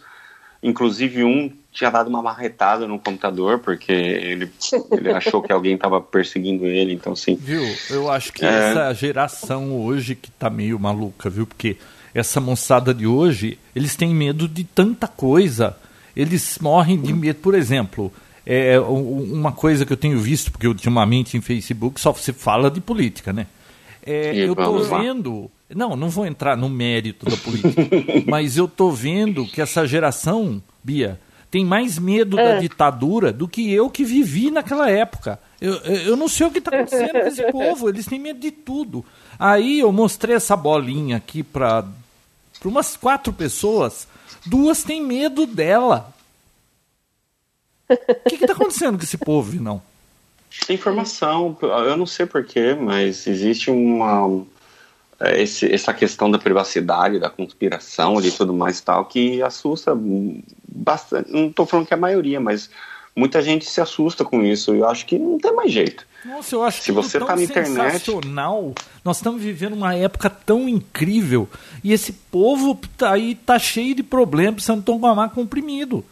Inclusive 0.62 1.24
um 1.24 1.52
tinha 1.72 1.90
dado 1.90 2.08
uma 2.08 2.22
marretada 2.22 2.88
no 2.88 2.98
computador 2.98 3.60
porque 3.60 3.92
ele, 3.92 4.50
ele 4.92 5.12
achou 5.12 5.42
que 5.42 5.52
alguém 5.52 5.76
estava 5.76 6.00
perseguindo 6.00 6.66
ele, 6.66 6.94
então 6.94 7.14
sim. 7.16 7.36
Viu? 7.36 7.64
Eu 7.90 8.10
acho 8.10 8.32
que 8.32 8.46
é... 8.46 8.72
essa 8.72 8.94
geração 8.94 9.76
hoje 9.82 10.16
que 10.16 10.32
tá 10.32 10.50
meio 10.50 10.80
maluca, 10.80 11.30
viu? 11.30 11.46
Porque 11.46 11.76
essa 12.14 12.40
moçada 12.40 12.94
de 12.94 13.06
hoje, 13.06 13.60
eles 13.76 13.96
têm 13.98 14.16
medo 14.16 14.48
de 14.48 14.64
tanta 14.64 15.06
coisa 15.06 15.76
eles 16.16 16.58
morrem 16.60 17.00
de 17.00 17.14
medo. 17.14 17.40
Por 17.40 17.54
exemplo, 17.56 18.12
é, 18.46 18.80
uma 18.80 19.52
coisa 19.52 19.86
que 19.86 19.94
eu 19.94 19.98
tenho 19.98 20.20
visto, 20.20 20.52
porque 20.52 20.68
ultimamente 20.68 21.36
em 21.36 21.42
Facebook 21.42 22.00
só 22.00 22.14
se 22.14 22.32
fala 22.32 22.70
de 22.70 22.80
política, 22.80 23.34
né? 23.34 23.48
É, 24.06 24.36
eu 24.36 24.54
estou 24.54 24.84
vendo. 24.84 25.52
Não, 25.74 25.96
não 25.96 26.10
vou 26.10 26.28
entrar 26.28 26.56
no 26.56 26.70
mérito 26.70 27.26
da 27.26 27.36
política, 27.36 27.82
mas 28.28 28.56
eu 28.56 28.66
estou 28.66 28.92
vendo 28.92 29.48
que 29.48 29.62
essa 29.62 29.88
geração, 29.88 30.62
Bia, 30.84 31.20
tem 31.50 31.66
mais 31.66 31.98
medo 31.98 32.40
é. 32.40 32.54
da 32.54 32.60
ditadura 32.60 33.34
do 33.34 33.48
que 33.48 33.74
eu 33.74 33.90
que 33.90 34.04
vivi 34.04 34.52
naquela 34.52 34.92
época. 34.92 35.40
Eu, 35.60 35.74
eu 35.78 36.16
não 36.16 36.28
sei 36.28 36.46
o 36.46 36.52
que 36.52 36.60
está 36.60 36.76
acontecendo 36.76 37.12
com 37.14 37.28
esse 37.28 37.44
povo, 37.52 37.90
eles 37.90 38.06
têm 38.06 38.20
medo 38.20 38.40
de 38.40 38.52
tudo. 38.52 39.04
Aí 39.40 39.80
eu 39.80 39.92
mostrei 39.92 40.36
essa 40.36 40.56
bolinha 40.56 41.18
aqui 41.18 41.42
para 41.42 41.84
umas 42.64 42.96
quatro 42.96 43.34
pessoas 43.34 44.08
duas 44.46 44.84
têm 44.84 45.02
medo 45.02 45.46
dela. 45.46 46.14
O 47.90 48.30
que 48.30 48.36
está 48.36 48.54
acontecendo 48.54 48.98
com 48.98 49.04
esse 49.04 49.18
povo, 49.18 49.62
não? 49.62 49.82
Informação, 50.70 51.56
eu 51.62 51.98
não 51.98 52.06
sei 52.06 52.26
porquê, 52.26 52.74
mas 52.74 53.28
existe 53.28 53.70
uma 53.70 54.46
é, 55.20 55.42
esse, 55.42 55.72
essa 55.72 55.94
questão 55.94 56.30
da 56.30 56.38
privacidade, 56.38 57.20
da 57.20 57.30
conspiração 57.30 58.20
e 58.22 58.32
tudo 58.32 58.54
mais 58.54 58.82
tal, 58.82 59.06
que 59.06 59.42
assusta 59.42 59.98
bastante. 60.68 61.32
Não 61.32 61.48
estou 61.48 61.66
falando 61.66 61.88
que 61.88 61.94
é 61.94 61.98
a 61.98 62.00
maioria, 62.00 62.40
mas 62.40 62.70
muita 63.16 63.42
gente 63.42 63.66
se 63.66 63.80
assusta 63.80 64.26
com 64.26 64.44
isso. 64.44 64.74
Eu 64.74 64.88
acho 64.88 65.06
que 65.06 65.18
não 65.18 65.38
tem 65.38 65.54
mais 65.54 65.72
jeito. 65.72 66.06
Nossa, 66.26 66.56
eu 66.56 66.64
acho 66.64 66.80
Se 66.80 66.86
que 66.86 66.92
você 66.92 67.20
tá 67.20 67.36
na 67.36 67.44
internet, 67.44 68.12
nós 69.04 69.18
estamos 69.18 69.42
vivendo 69.42 69.74
uma 69.74 69.94
época 69.96 70.30
tão 70.30 70.68
incrível 70.68 71.48
e 71.84 71.94
esse 71.94 72.12
povo 72.12 72.80
tá 72.98 73.12
aí 73.12 73.36
tá 73.36 73.60
cheio 73.60 73.94
de 73.94 74.02
problemas, 74.02 74.56
precisando 74.56 74.84
tomar 74.84 75.30
comprimido. 75.30 76.04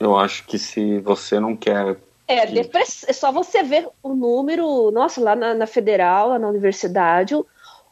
Eu 0.00 0.16
acho 0.16 0.44
que 0.44 0.58
se 0.58 0.98
você 0.98 1.38
não 1.38 1.56
quer 1.56 1.96
é, 2.26 2.44
depress... 2.46 3.04
é 3.08 3.12
só 3.12 3.32
você 3.32 3.62
ver 3.62 3.88
o 4.02 4.14
número, 4.14 4.90
nossa, 4.90 5.20
lá 5.20 5.34
na, 5.34 5.54
na 5.54 5.66
federal, 5.66 6.28
lá 6.28 6.38
na 6.38 6.48
universidade, 6.48 7.34
o, 7.34 7.46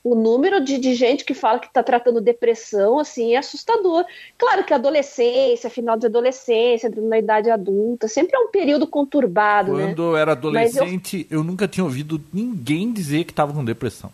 o 0.06 0.14
número 0.14 0.60
de, 0.60 0.78
de 0.78 0.94
gente 0.94 1.24
que 1.24 1.34
fala 1.34 1.58
que 1.58 1.66
está 1.66 1.82
tratando 1.82 2.20
depressão, 2.20 3.00
assim, 3.00 3.34
é 3.34 3.38
assustador. 3.38 4.04
Claro 4.38 4.62
que 4.62 4.72
a 4.72 4.76
adolescência, 4.76 5.68
final 5.68 5.96
de 5.96 6.06
adolescência, 6.06 6.88
na 6.96 7.18
idade 7.18 7.50
adulta, 7.50 8.06
sempre 8.06 8.36
é 8.36 8.38
um 8.38 8.46
período 8.46 8.86
conturbado, 8.86 9.72
Quando 9.72 9.80
né? 9.80 9.86
Quando 9.88 10.02
eu 10.02 10.16
era 10.16 10.30
adolescente, 10.30 11.26
eu... 11.28 11.38
eu 11.38 11.44
nunca 11.44 11.66
tinha 11.66 11.82
ouvido 11.82 12.22
ninguém 12.32 12.92
dizer 12.92 13.24
que 13.24 13.32
estava 13.32 13.52
com 13.52 13.64
depressão. 13.64 14.12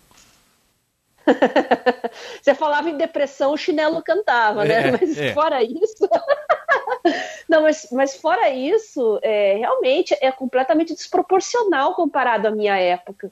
Você 2.41 2.55
falava 2.55 2.89
em 2.89 2.97
depressão, 2.97 3.53
o 3.53 3.59
chinelo 3.59 4.03
cantava, 4.03 4.65
né? 4.65 4.89
É, 4.89 4.91
mas 4.93 5.19
é. 5.19 5.35
fora 5.35 5.63
isso. 5.63 6.09
Não, 7.47 7.63
mas, 7.63 7.89
mas 7.93 8.17
fora 8.17 8.49
isso, 8.49 9.21
é, 9.23 9.57
realmente 9.57 10.17
é 10.23 10.33
completamente 10.33 10.95
desproporcional 10.95 11.95
comparado 11.95 12.49
à 12.49 12.51
minha 12.51 12.79
época. 12.79 13.31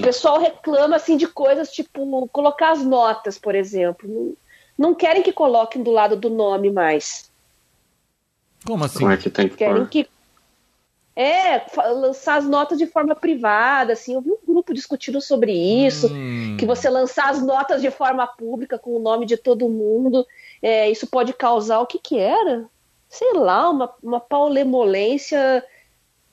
O 0.00 0.04
pessoal 0.04 0.38
reclama 0.38 0.96
assim 0.96 1.16
de 1.16 1.26
coisas 1.26 1.70
tipo 1.70 2.28
colocar 2.28 2.72
as 2.72 2.84
notas, 2.84 3.38
por 3.38 3.54
exemplo. 3.54 4.36
não 4.76 4.94
querem 4.94 5.22
que 5.22 5.32
coloquem 5.32 5.82
do 5.82 5.90
lado 5.90 6.16
do 6.16 6.30
nome 6.30 6.70
mais. 6.70 7.30
Como 8.66 8.84
assim? 8.84 9.00
Como 9.00 9.12
é 9.12 9.16
que 9.16 9.30
tem 9.30 9.48
que 9.48 9.56
Querem 9.56 9.76
pôr? 9.82 9.88
que 9.88 10.08
é, 11.16 11.64
lançar 11.92 12.38
as 12.38 12.44
notas 12.44 12.76
de 12.76 12.86
forma 12.86 13.14
privada, 13.14 13.92
assim, 13.92 14.14
eu 14.14 14.20
vi 14.20 14.30
um 14.30 14.38
grupo 14.44 14.74
discutindo 14.74 15.20
sobre 15.20 15.52
isso, 15.52 16.08
Hum. 16.12 16.56
que 16.58 16.66
você 16.66 16.90
lançar 16.90 17.30
as 17.30 17.40
notas 17.40 17.80
de 17.80 17.90
forma 17.90 18.26
pública 18.26 18.78
com 18.78 18.96
o 18.96 18.98
nome 18.98 19.24
de 19.24 19.36
todo 19.36 19.68
mundo, 19.68 20.26
é, 20.60 20.90
isso 20.90 21.06
pode 21.06 21.32
causar 21.32 21.78
o 21.80 21.86
que 21.86 22.00
que 22.00 22.18
era? 22.18 22.64
Sei 23.08 23.32
lá, 23.34 23.70
uma, 23.70 23.94
uma 24.02 24.18
paulemolência 24.18 25.64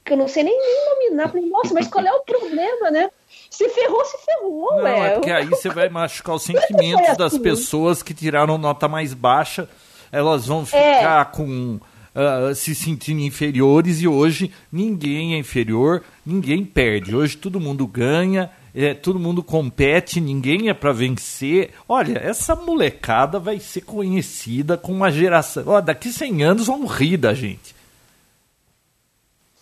que 0.03 0.13
eu 0.13 0.17
não 0.17 0.27
sei 0.27 0.41
nem, 0.41 0.57
nem 0.57 0.85
nominar. 0.89 1.29
Falei, 1.29 1.47
nossa, 1.47 1.75
mas 1.75 1.87
qual 1.87 2.03
é 2.03 2.11
o 2.11 2.21
problema, 2.21 2.89
né? 2.89 3.11
Se 3.51 3.67
ferrou, 3.69 4.03
se 4.05 4.17
ferrou, 4.25 4.75
Não, 4.77 4.83
ué. 4.83 5.07
é 5.07 5.09
porque 5.11 5.29
aí 5.29 5.45
você 5.45 5.69
vai 5.69 5.89
machucar 5.89 6.35
os 6.35 6.41
sentimentos 6.43 7.05
foi 7.05 7.15
das 7.17 7.33
assim. 7.33 7.43
pessoas 7.43 8.01
que 8.01 8.13
tiraram 8.13 8.57
nota 8.57 8.87
mais 8.87 9.13
baixa. 9.13 9.69
Elas 10.11 10.47
vão 10.47 10.65
ficar 10.65 11.31
com 11.31 11.79
ah, 12.15 12.53
se 12.55 12.73
sentindo 12.73 13.21
inferiores 13.21 14.01
e 14.01 14.07
hoje 14.07 14.51
ninguém 14.71 15.35
é 15.35 15.37
inferior, 15.37 16.01
ninguém 16.25 16.63
perde. 16.65 17.15
Hoje 17.15 17.37
todo 17.37 17.59
mundo 17.59 17.85
ganha, 17.85 18.49
é, 18.73 18.93
todo 18.93 19.19
mundo 19.19 19.41
compete, 19.43 20.19
ninguém 20.21 20.69
é 20.69 20.73
para 20.73 20.91
vencer. 20.93 21.71
Olha, 21.87 22.17
essa 22.19 22.55
molecada 22.55 23.37
vai 23.39 23.59
ser 23.59 23.81
conhecida 23.81 24.77
com 24.77 24.91
uma 24.93 25.11
geração. 25.11 25.63
Ó, 25.67 25.79
daqui 25.81 26.11
100 26.11 26.43
anos 26.43 26.67
vão 26.67 26.85
rir 26.85 27.17
da 27.17 27.33
gente. 27.33 27.75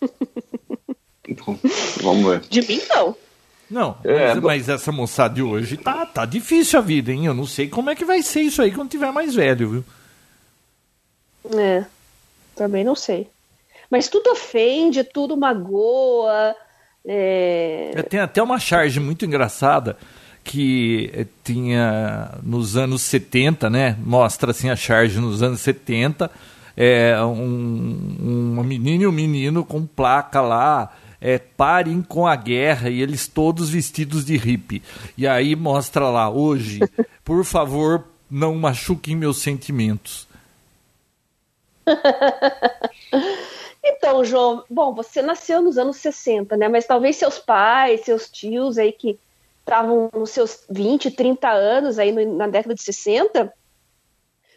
Então, 1.28 1.56
vamos 2.02 2.24
ver. 2.28 2.40
De 2.50 2.60
mim, 2.66 2.80
não. 2.88 3.14
Não, 3.70 3.96
É, 4.02 4.34
mas, 4.34 4.42
mas 4.42 4.68
essa 4.68 4.90
moçada 4.90 5.34
de 5.34 5.42
hoje 5.42 5.76
tá, 5.76 6.04
tá 6.04 6.26
difícil 6.26 6.78
a 6.78 6.82
vida, 6.82 7.12
hein? 7.12 7.26
Eu 7.26 7.34
não 7.34 7.46
sei 7.46 7.68
como 7.68 7.88
é 7.88 7.94
que 7.94 8.04
vai 8.04 8.20
ser 8.22 8.40
isso 8.40 8.60
aí 8.60 8.72
quando 8.72 8.90
tiver 8.90 9.12
mais 9.12 9.34
velho, 9.34 9.70
viu? 9.70 9.84
É, 11.56 11.84
também 12.56 12.82
não 12.82 12.94
sei. 12.94 13.28
Mas 13.90 14.08
tudo 14.08 14.30
ofende, 14.30 15.04
tudo 15.04 15.36
magoa. 15.36 16.54
É... 17.04 17.92
É, 17.94 18.02
Tem 18.02 18.20
até 18.20 18.42
uma 18.42 18.58
charge 18.58 19.00
muito 19.00 19.24
engraçada 19.24 19.96
que 20.42 21.10
eh, 21.12 21.26
tinha 21.44 22.38
nos 22.42 22.76
anos 22.76 23.02
70, 23.02 23.68
né? 23.68 23.96
Mostra 24.04 24.52
assim 24.52 24.70
a 24.70 24.76
charge 24.76 25.18
nos 25.18 25.42
anos 25.42 25.60
70. 25.60 26.30
É, 26.76 27.14
um, 27.22 28.52
uma 28.54 28.62
menina 28.62 29.04
e 29.04 29.06
um 29.06 29.12
menino 29.12 29.64
com 29.64 29.84
placa 29.86 30.40
lá. 30.40 30.92
É, 31.20 31.38
parem 31.38 32.00
com 32.02 32.26
a 32.26 32.34
guerra 32.34 32.88
e 32.88 33.02
eles 33.02 33.28
todos 33.28 33.68
vestidos 33.68 34.24
de 34.24 34.36
hippie. 34.36 34.82
E 35.18 35.26
aí 35.26 35.54
mostra 35.54 36.08
lá, 36.08 36.30
hoje, 36.30 36.80
por 37.22 37.44
favor, 37.44 38.04
não 38.30 38.54
machuquem 38.54 39.14
meus 39.16 39.42
sentimentos. 39.42 40.26
Então, 43.82 44.22
João, 44.24 44.62
bom, 44.68 44.94
você 44.94 45.22
nasceu 45.22 45.62
nos 45.62 45.78
anos 45.78 45.96
60, 45.96 46.54
né? 46.56 46.68
Mas 46.68 46.86
talvez 46.86 47.16
seus 47.16 47.38
pais, 47.38 48.02
seus 48.02 48.28
tios 48.30 48.76
aí 48.76 48.92
que 48.92 49.18
estavam 49.60 50.10
nos 50.14 50.30
seus 50.30 50.64
20, 50.68 51.10
30 51.10 51.48
anos 51.50 51.98
aí 51.98 52.12
no- 52.12 52.36
na 52.36 52.46
década 52.46 52.74
de 52.74 52.82
60, 52.82 53.52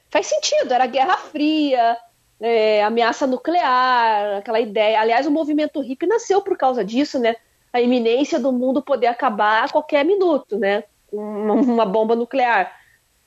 faz 0.10 0.27
sentido, 0.27 0.74
era 0.74 0.86
Guerra 0.88 1.17
Fria, 1.17 1.98
é, 2.40 2.84
ameaça 2.84 3.28
nuclear, 3.28 4.38
aquela 4.38 4.60
ideia. 4.60 5.00
Aliás, 5.00 5.25
o 5.25 5.32
movimento 5.32 5.82
hippie 5.82 6.08
nasceu 6.08 6.42
por 6.42 6.58
causa 6.58 6.84
disso, 6.84 7.20
né? 7.20 7.36
A 7.72 7.82
iminência 7.82 8.40
do 8.40 8.52
mundo 8.52 8.82
poder 8.82 9.08
acabar 9.08 9.63
a 9.63 9.70
qualquer 9.70 10.04
minuto, 10.06 10.58
né? 10.58 10.84
Uma, 11.12 11.54
uma 11.54 11.86
bomba 11.86 12.16
nuclear. 12.16 12.72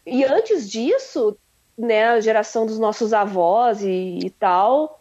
E 0.04 0.24
antes 0.24 0.70
disso, 0.70 1.36
né, 1.76 2.08
a 2.08 2.20
geração 2.20 2.64
dos 2.64 2.78
nossos 2.78 3.12
avós 3.12 3.82
e, 3.82 4.18
e 4.22 4.30
tal, 4.30 5.00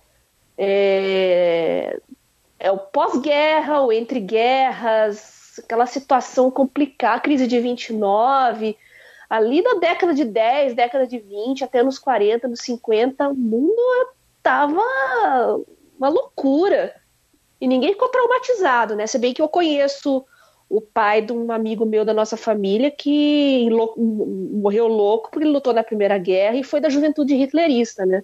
é, 0.58 2.00
é 2.60 2.72
o 2.72 2.78
pós-guerra, 2.78 3.82
o 3.82 3.92
entre 3.92 4.20
guerras, 4.20 5.60
aquela 5.64 5.86
situação 5.86 6.50
complicada, 6.50 7.16
a 7.16 7.20
crise 7.20 7.48
de 7.48 7.60
29, 7.60 8.78
ali 9.30 9.64
da 9.64 9.74
década 9.76 10.14
de 10.14 10.24
10, 10.24 10.74
década 10.74 11.08
de 11.08 11.20
20, 11.20 11.64
até 11.64 11.84
nos 11.84 12.00
40, 12.00 12.48
nos 12.48 12.62
50, 12.62 13.30
o 13.30 13.36
mundo 13.36 13.82
tava 14.42 14.82
uma 15.98 16.10
loucura. 16.10 16.94
E 17.60 17.68
ninguém 17.68 17.94
ficou 17.94 18.10
traumatizado, 18.10 18.96
né? 18.96 19.08
Se 19.08 19.18
bem 19.18 19.34
que 19.34 19.42
eu 19.42 19.48
conheço 19.48 20.26
o 20.70 20.82
pai 20.82 21.22
de 21.22 21.32
um 21.32 21.52
amigo 21.52 21.86
meu 21.86 22.04
da 22.04 22.14
nossa 22.14 22.36
família 22.36 22.90
que 22.90 23.70
morreu 23.70 24.88
louco 24.88 25.30
porque 25.32 25.48
lutou 25.48 25.74
na 25.74 25.84
Primeira 25.84 26.18
Guerra 26.18 26.58
e 26.58 26.64
foi 26.64 26.80
da 26.80 26.90
juventude 26.90 27.36
hitlerista, 27.36 28.06
né? 28.06 28.24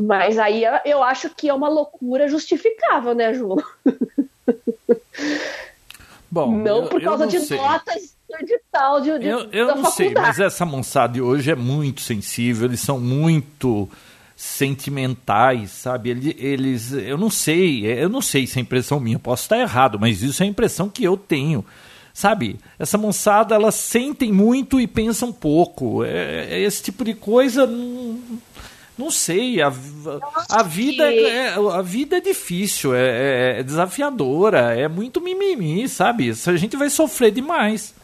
Mas 0.00 0.38
aí 0.38 0.64
eu 0.84 1.02
acho 1.02 1.30
que 1.30 1.48
é 1.48 1.54
uma 1.54 1.68
loucura 1.68 2.26
justificável, 2.26 3.14
né, 3.14 3.32
João? 3.34 3.58
Bom, 6.34 6.56
não 6.58 6.78
eu- 6.82 6.88
por 6.88 7.00
causa 7.00 7.24
não 7.24 7.30
de 7.30 7.38
sei. 7.40 7.56
notas 7.56 8.16
de 8.44 8.58
tal, 8.72 9.00
de, 9.00 9.16
de, 9.20 9.26
Eu, 9.26 9.48
eu 9.52 9.66
não 9.76 9.84
sei, 9.92 10.08
faculdade. 10.08 10.26
mas 10.26 10.40
essa 10.40 10.66
moçada 10.66 11.12
de 11.12 11.22
hoje 11.22 11.52
é 11.52 11.54
muito 11.54 12.00
sensível, 12.00 12.66
eles 12.66 12.80
são 12.80 12.98
muito 12.98 13.88
sentimentais, 14.36 15.70
sabe? 15.70 16.10
Ele- 16.10 16.36
Eles, 16.38 16.90
eu 16.92 17.16
não 17.16 17.30
sei, 17.30 17.86
eu 17.86 18.08
não 18.08 18.20
sei 18.20 18.46
se 18.46 18.58
é 18.58 18.62
impressão 18.62 18.98
minha, 18.98 19.18
posso 19.20 19.44
estar 19.44 19.58
errado, 19.60 19.98
mas 20.00 20.22
isso 20.22 20.42
é 20.42 20.46
a 20.46 20.48
impressão 20.48 20.88
que 20.88 21.04
eu 21.04 21.16
tenho. 21.16 21.64
Sabe, 22.12 22.58
essa 22.78 22.96
moçada, 22.96 23.54
elas 23.56 23.74
sentem 23.74 24.32
muito 24.32 24.80
e 24.80 24.86
pensam 24.86 25.32
pouco. 25.32 26.04
É, 26.04 26.46
é 26.48 26.60
esse 26.60 26.80
tipo 26.82 27.04
de 27.04 27.12
coisa, 27.14 27.66
não, 27.66 28.18
não 28.96 29.10
sei. 29.10 29.60
A, 29.60 29.72
a, 30.50 30.62
vida, 30.62 31.12
é, 31.12 31.54
a 31.54 31.82
vida 31.82 32.16
é 32.18 32.20
difícil, 32.20 32.94
é, 32.94 33.00
é- 33.56 33.60
é 33.60 33.62
desafiadora, 33.62 34.74
é 34.78 34.86
muito 34.88 35.20
mimimi, 35.20 35.88
sabe? 35.88 36.30
A 36.30 36.56
gente 36.56 36.76
vai 36.76 36.88
sofrer 36.90 37.30
demais. 37.30 37.94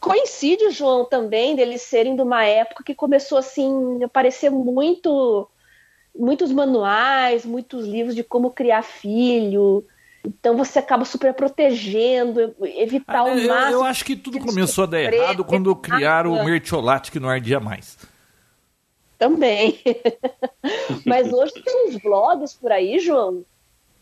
Coincide, 0.00 0.70
João, 0.70 1.04
também 1.04 1.54
deles 1.54 1.82
serem 1.82 2.16
de 2.16 2.22
uma 2.22 2.44
época 2.44 2.82
que 2.84 2.94
começou 2.94 3.38
assim 3.38 4.02
aparecer 4.02 4.50
muito 4.50 5.48
muitos 6.14 6.52
manuais, 6.52 7.44
muitos 7.46 7.86
livros 7.86 8.14
de 8.14 8.22
como 8.22 8.50
criar 8.50 8.82
filho. 8.82 9.84
Então 10.24 10.56
você 10.56 10.78
acaba 10.78 11.04
super 11.04 11.32
protegendo, 11.34 12.54
evitar 12.62 13.20
Ah, 13.20 13.24
o 13.24 13.28
eu, 13.38 13.48
máximo. 13.48 13.72
eu 13.72 13.84
acho 13.84 14.04
que 14.04 14.14
tudo 14.16 14.38
começou 14.40 14.84
a 14.84 14.86
dar 14.86 15.00
errado 15.00 15.44
quando 15.44 15.74
criaram 15.74 16.32
o 16.32 16.44
mertiolate 16.44 17.10
que 17.10 17.18
não 17.20 17.28
ardia 17.28 17.58
mais. 17.60 17.96
Também. 19.22 19.78
Mas 21.06 21.32
hoje 21.32 21.52
tem 21.62 21.86
uns 21.86 21.96
blogs 22.02 22.54
por 22.54 22.72
aí, 22.72 22.98
João, 22.98 23.44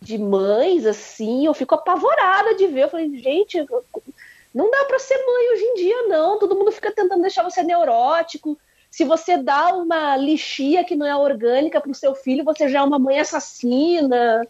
de 0.01 0.17
mães, 0.17 0.87
assim, 0.87 1.45
eu 1.45 1.53
fico 1.53 1.75
apavorada 1.75 2.55
de 2.55 2.67
ver. 2.67 2.85
Eu 2.85 2.89
falei, 2.89 3.19
gente, 3.19 3.59
não 4.55 4.71
dá 4.71 4.87
pra 4.87 4.99
ser 4.99 5.19
mãe 5.19 5.53
hoje 5.53 5.63
em 5.63 5.75
dia, 5.75 6.03
não. 6.09 6.39
Todo 6.39 6.57
mundo 6.57 6.73
fica 6.73 6.91
tentando 6.91 7.21
deixar 7.21 7.43
você 7.43 7.63
neurótico. 7.63 8.57
Se 8.91 9.05
você 9.05 9.37
dá 9.37 9.75
uma 9.75 10.17
lixia 10.17 10.85
que 10.85 10.97
não 10.97 11.05
é 11.05 11.15
orgânica 11.15 11.83
pro 11.83 11.95
seu 11.95 12.15
filho, 12.15 12.43
você 12.43 12.67
já 12.67 12.79
é 12.79 12.83
uma 12.83 12.99
mãe 12.99 13.21
assassina. 13.21 14.49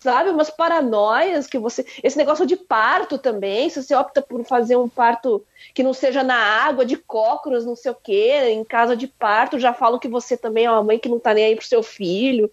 Sabe, 0.00 0.30
umas 0.30 0.48
paranoias 0.48 1.48
que 1.48 1.58
você. 1.58 1.84
Esse 2.04 2.16
negócio 2.16 2.46
de 2.46 2.56
parto 2.56 3.18
também, 3.18 3.68
se 3.68 3.82
você 3.82 3.94
opta 3.96 4.22
por 4.22 4.44
fazer 4.44 4.76
um 4.76 4.88
parto 4.88 5.44
que 5.74 5.82
não 5.82 5.92
seja 5.92 6.22
na 6.22 6.36
água, 6.36 6.84
de 6.86 6.96
cócoras, 6.96 7.64
não 7.64 7.74
sei 7.74 7.90
o 7.90 7.96
quê, 7.96 8.50
em 8.50 8.62
casa 8.62 8.96
de 8.96 9.08
parto, 9.08 9.58
já 9.58 9.74
falam 9.74 9.98
que 9.98 10.06
você 10.06 10.36
também 10.36 10.66
é 10.66 10.70
uma 10.70 10.84
mãe 10.84 10.98
que 11.00 11.08
não 11.08 11.18
tá 11.18 11.34
nem 11.34 11.46
aí 11.46 11.56
pro 11.56 11.66
seu 11.66 11.82
filho. 11.82 12.48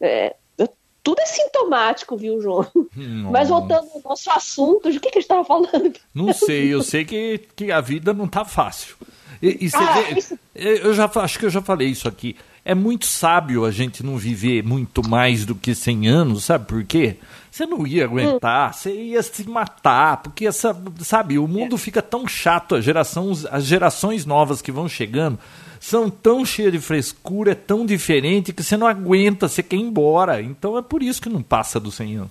É, 0.00 0.34
tudo 1.02 1.20
é 1.20 1.26
sintomático, 1.26 2.16
viu, 2.16 2.40
João? 2.40 2.66
Hum, 2.96 3.28
Mas 3.30 3.48
voltando 3.48 3.88
ao 3.94 4.02
nosso 4.10 4.30
assunto, 4.30 4.90
de 4.90 4.98
que, 5.00 5.10
que 5.10 5.18
a 5.18 5.20
gente 5.20 5.28
tava 5.28 5.44
falando? 5.44 5.92
Não 6.14 6.32
sei, 6.32 6.72
eu 6.72 6.82
sei 6.82 7.04
que, 7.04 7.40
que 7.56 7.70
a 7.72 7.80
vida 7.80 8.12
não 8.12 8.26
tá 8.28 8.44
fácil. 8.44 8.96
E, 9.42 9.66
e 9.66 9.70
Ah, 9.74 9.92
vê, 10.02 10.18
isso- 10.18 10.38
eu 10.54 10.92
já 10.92 11.10
acho 11.16 11.38
que 11.38 11.46
eu 11.46 11.50
já 11.50 11.62
falei 11.62 11.88
isso 11.88 12.06
aqui. 12.06 12.36
É 12.62 12.74
muito 12.74 13.06
sábio 13.06 13.64
a 13.64 13.70
gente 13.70 14.04
não 14.04 14.18
viver 14.18 14.62
muito 14.62 15.08
mais 15.08 15.46
do 15.46 15.54
que 15.54 15.74
100 15.74 16.08
anos, 16.08 16.44
sabe 16.44 16.66
por 16.66 16.84
quê? 16.84 17.16
Você 17.50 17.64
não 17.64 17.86
ia 17.86 18.04
aguentar, 18.04 18.74
você 18.74 18.92
ia 18.94 19.22
se 19.22 19.48
matar, 19.48 20.18
porque 20.18 20.46
essa, 20.46 20.76
sabe, 21.00 21.38
o 21.38 21.48
mundo 21.48 21.78
fica 21.78 22.02
tão 22.02 22.28
chato, 22.28 22.74
a 22.74 22.80
geração, 22.82 23.32
as 23.50 23.64
gerações 23.64 24.26
novas 24.26 24.60
que 24.60 24.70
vão 24.70 24.88
chegando 24.88 25.38
são 25.80 26.10
tão 26.10 26.44
cheias 26.44 26.72
de 26.72 26.78
frescura, 26.78 27.52
é 27.52 27.54
tão 27.54 27.86
diferente 27.86 28.52
que 28.52 28.62
você 28.62 28.76
não 28.76 28.86
aguenta, 28.86 29.48
você 29.48 29.62
quer 29.62 29.76
ir 29.76 29.80
embora. 29.80 30.42
Então 30.42 30.76
é 30.76 30.82
por 30.82 31.02
isso 31.02 31.22
que 31.22 31.28
não 31.30 31.42
passa 31.42 31.80
dos 31.80 31.94
100 31.94 32.16
anos. 32.16 32.30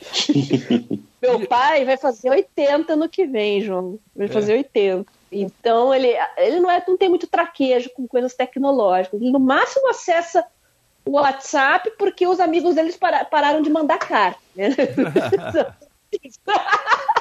Meu 1.20 1.46
pai 1.46 1.84
vai 1.84 1.96
fazer 1.96 2.30
80 2.30 2.96
no 2.96 3.08
que 3.08 3.26
vem, 3.26 3.62
João. 3.62 3.98
Vai 4.14 4.28
fazer 4.28 4.54
80. 4.54 5.10
Então 5.32 5.94
ele, 5.94 6.08
ele 6.36 6.60
não, 6.60 6.70
é, 6.70 6.82
não 6.86 6.96
tem 6.96 7.08
muito 7.08 7.26
traquejo 7.26 7.90
com 7.94 8.06
coisas 8.06 8.34
tecnológicas. 8.34 9.20
Ele 9.20 9.30
no 9.30 9.40
máximo 9.40 9.88
acessa 9.88 10.44
o 11.04 11.12
WhatsApp 11.12 11.92
porque 11.98 12.26
os 12.26 12.40
amigos 12.40 12.74
deles 12.74 12.96
para- 12.96 13.24
pararam 13.24 13.62
de 13.62 13.70
mandar 13.70 13.98
carta. 13.98 14.38
né? 14.54 14.68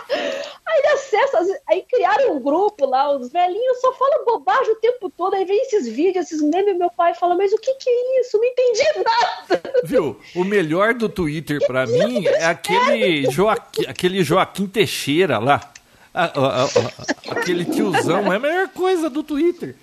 Aí 0.66 0.86
acessa, 0.94 1.60
aí 1.68 1.84
criaram 1.84 2.36
um 2.36 2.40
grupo 2.40 2.86
lá, 2.86 3.16
os 3.16 3.32
velhinhos 3.32 3.80
só 3.80 3.94
falam 3.94 4.26
bobagem 4.26 4.72
o 4.72 4.76
tempo 4.76 5.10
todo, 5.10 5.36
aí 5.36 5.46
vem 5.46 5.62
esses 5.62 5.88
vídeos, 5.88 6.26
esses 6.26 6.42
memes, 6.42 6.78
meu 6.78 6.90
pai 6.92 7.14
fala, 7.14 7.36
mas 7.36 7.52
o 7.54 7.58
que 7.58 7.74
que 7.76 7.90
é 7.90 8.22
isso? 8.22 8.38
Não 8.38 8.46
entendi 8.46 8.84
nada. 9.04 9.62
Viu? 9.84 10.20
O 10.36 10.44
melhor 10.44 10.94
do 10.94 11.10
Twitter 11.10 11.60
para 11.66 11.86
mim 11.86 12.26
é 12.26 12.46
aquele, 12.46 13.30
Joaquim, 13.32 13.86
aquele 13.88 14.24
Joaquim 14.24 14.68
Teixeira 14.68 15.40
lá. 15.40 15.72
Aquele 17.30 17.66
tiozão 17.66 18.32
é 18.34 18.36
a 18.36 18.40
melhor 18.40 18.70
coisa 18.70 19.10
do 19.10 19.24
Twitter. 19.24 19.76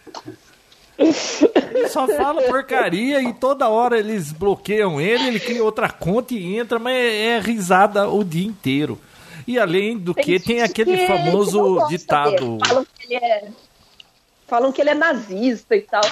Só 1.90 2.06
fala 2.06 2.42
porcaria 2.42 3.20
e 3.20 3.34
toda 3.34 3.68
hora 3.68 3.98
eles 3.98 4.32
bloqueiam 4.32 5.00
ele, 5.00 5.28
ele 5.28 5.40
cria 5.40 5.62
outra 5.62 5.90
conta 5.90 6.34
e 6.34 6.56
entra, 6.56 6.78
mas 6.78 6.94
é, 6.94 7.26
é 7.26 7.38
risada 7.38 8.08
o 8.08 8.24
dia 8.24 8.46
inteiro. 8.46 8.98
E 9.46 9.58
além 9.58 9.96
do 9.96 10.14
tem 10.14 10.24
que, 10.24 10.40
tem 10.40 10.62
aquele 10.62 10.96
que 10.96 11.06
famoso 11.06 11.86
ditado. 11.88 12.58
Falam 12.66 12.86
que, 12.98 13.14
é... 13.14 13.48
Falam 14.46 14.72
que 14.72 14.80
ele 14.80 14.90
é 14.90 14.94
nazista 14.94 15.76
e 15.76 15.82
tal. 15.82 16.02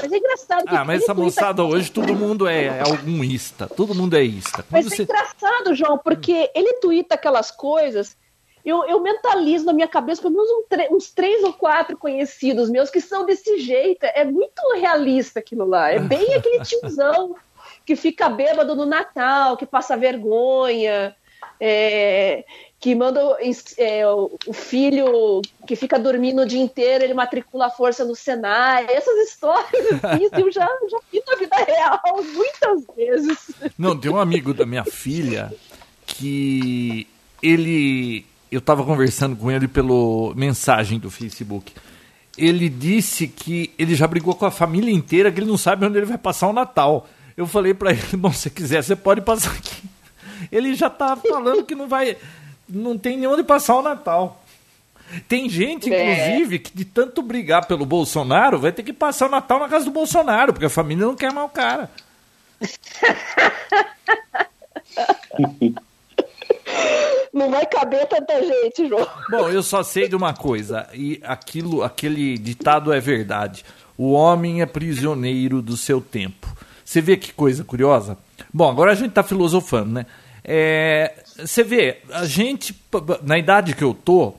Mas 0.00 0.12
é 0.12 0.16
engraçado. 0.16 0.64
Ah, 0.66 0.84
mas 0.84 1.02
essa 1.02 1.14
moçada 1.14 1.62
hoje 1.62 1.90
todo 1.90 2.14
mundo 2.14 2.46
é, 2.48 2.80
algum 2.80 3.22
ista. 3.22 3.66
Todo 3.66 3.94
mundo 3.94 4.16
é 4.16 4.22
ista. 4.22 4.62
Quando 4.62 4.84
mas 4.84 4.86
é 4.86 4.88
você... 4.88 5.02
é 5.02 5.04
engraçado, 5.04 5.74
João, 5.74 5.98
porque 5.98 6.50
ele 6.54 6.74
tuita 6.74 7.14
aquelas 7.14 7.50
coisas. 7.50 8.16
Eu, 8.64 8.84
eu 8.84 9.00
mentalizo 9.00 9.66
na 9.66 9.72
minha 9.72 9.88
cabeça 9.88 10.22
pelo 10.22 10.34
menos 10.34 10.50
um, 10.50 10.96
uns 10.96 11.10
três 11.10 11.42
ou 11.42 11.52
quatro 11.52 11.96
conhecidos 11.96 12.70
meus 12.70 12.90
que 12.90 13.00
são 13.00 13.26
desse 13.26 13.58
jeito. 13.58 14.04
É 14.04 14.24
muito 14.24 14.60
realista 14.74 15.40
aquilo 15.40 15.66
lá. 15.66 15.90
É 15.90 15.98
bem 15.98 16.32
aquele 16.34 16.64
tiozão 16.64 17.34
que 17.84 17.96
fica 17.96 18.28
bêbado 18.28 18.74
no 18.74 18.86
Natal, 18.86 19.56
que 19.56 19.66
passa 19.66 19.96
vergonha. 19.96 21.14
É, 21.60 22.44
que 22.82 22.96
manda 22.96 23.20
é, 23.78 24.04
o 24.08 24.52
filho 24.52 25.40
que 25.68 25.76
fica 25.76 26.00
dormindo 26.00 26.42
o 26.42 26.46
dia 26.46 26.60
inteiro, 26.60 27.04
ele 27.04 27.14
matricula 27.14 27.66
a 27.66 27.70
força 27.70 28.04
no 28.04 28.16
Senai. 28.16 28.86
Essas 28.90 29.28
histórias 29.28 29.86
assim, 30.02 30.28
eu 30.32 30.50
já, 30.50 30.66
já 30.90 30.98
vi 31.12 31.22
na 31.24 31.36
vida 31.36 31.56
real 31.56 32.00
muitas 32.34 32.84
vezes. 32.96 33.38
Não, 33.78 33.96
tem 33.96 34.10
um 34.10 34.18
amigo 34.18 34.52
da 34.52 34.66
minha 34.66 34.84
filha 34.84 35.52
que 36.04 37.06
ele. 37.40 38.26
Eu 38.52 38.58
estava 38.58 38.84
conversando 38.84 39.34
com 39.34 39.50
ele 39.50 39.66
pelo 39.66 40.34
mensagem 40.36 40.98
do 40.98 41.10
Facebook. 41.10 41.72
Ele 42.36 42.68
disse 42.68 43.26
que 43.26 43.72
ele 43.78 43.94
já 43.94 44.06
brigou 44.06 44.34
com 44.34 44.44
a 44.44 44.50
família 44.50 44.92
inteira, 44.92 45.32
que 45.32 45.40
ele 45.40 45.48
não 45.48 45.56
sabe 45.56 45.86
onde 45.86 45.96
ele 45.96 46.04
vai 46.04 46.18
passar 46.18 46.48
o 46.48 46.52
Natal. 46.52 47.08
Eu 47.34 47.46
falei 47.46 47.72
para 47.72 47.92
ele: 47.92 48.02
bom, 48.14 48.30
se 48.30 48.50
quiser, 48.50 48.84
você 48.84 48.94
pode 48.94 49.22
passar 49.22 49.52
aqui. 49.52 49.82
Ele 50.50 50.74
já 50.74 50.90
tá 50.90 51.16
falando 51.16 51.64
que 51.64 51.74
não 51.74 51.88
vai 51.88 52.16
não 52.68 52.98
tem 52.98 53.16
nem 53.16 53.28
onde 53.28 53.44
passar 53.44 53.76
o 53.76 53.82
Natal. 53.82 54.44
Tem 55.28 55.48
gente, 55.48 55.92
é. 55.92 56.12
inclusive, 56.12 56.58
que 56.58 56.76
de 56.76 56.84
tanto 56.84 57.22
brigar 57.22 57.66
pelo 57.66 57.86
Bolsonaro, 57.86 58.58
vai 58.58 58.72
ter 58.72 58.82
que 58.82 58.92
passar 58.92 59.28
o 59.28 59.30
Natal 59.30 59.60
na 59.60 59.68
casa 59.68 59.84
do 59.84 59.90
Bolsonaro, 59.90 60.52
porque 60.52 60.66
a 60.66 60.70
família 60.70 61.06
não 61.06 61.14
quer 61.14 61.32
mais 61.32 61.46
o 61.46 61.50
cara. 61.50 61.90
Não 67.32 67.50
vai 67.50 67.64
caber 67.64 68.06
tanta 68.06 68.40
gente, 68.42 68.88
João. 68.88 69.08
Bom, 69.30 69.48
eu 69.48 69.62
só 69.62 69.82
sei 69.82 70.06
de 70.06 70.14
uma 70.14 70.34
coisa, 70.34 70.86
e 70.92 71.20
aquilo, 71.24 71.82
aquele 71.82 72.36
ditado 72.36 72.92
é 72.92 73.00
verdade. 73.00 73.64
O 73.96 74.12
homem 74.12 74.60
é 74.60 74.66
prisioneiro 74.66 75.62
do 75.62 75.76
seu 75.76 76.00
tempo. 76.00 76.46
Você 76.84 77.00
vê 77.00 77.16
que 77.16 77.32
coisa 77.32 77.64
curiosa? 77.64 78.18
Bom, 78.52 78.68
agora 78.68 78.92
a 78.92 78.94
gente 78.94 79.10
está 79.10 79.22
filosofando, 79.22 79.92
né? 79.92 80.06
É, 80.44 81.22
você 81.38 81.62
vê, 81.62 82.00
a 82.10 82.26
gente, 82.26 82.78
na 83.22 83.38
idade 83.38 83.74
que 83.74 83.84
eu 83.84 83.94
tô, 83.94 84.34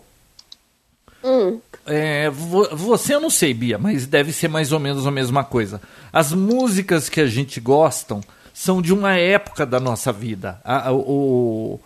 hum. 1.24 1.60
é, 1.86 2.30
você 2.30 3.16
eu 3.16 3.22
não 3.22 3.30
sei, 3.30 3.54
Bia, 3.54 3.80
mas 3.80 4.06
deve 4.06 4.32
ser 4.32 4.50
mais 4.50 4.72
ou 4.72 4.80
menos 4.80 5.08
a 5.08 5.12
mesma 5.12 5.44
coisa. 5.44 5.82
As 6.12 6.32
músicas 6.32 7.10
que 7.10 7.22
a 7.22 7.26
gente 7.26 7.60
gostam 7.60 8.22
são 8.54 8.82
de 8.82 8.94
uma 8.94 9.18
época 9.18 9.66
da 9.66 9.80
nossa 9.80 10.12
vida. 10.12 10.62
A, 10.64 10.92
o, 10.92 11.80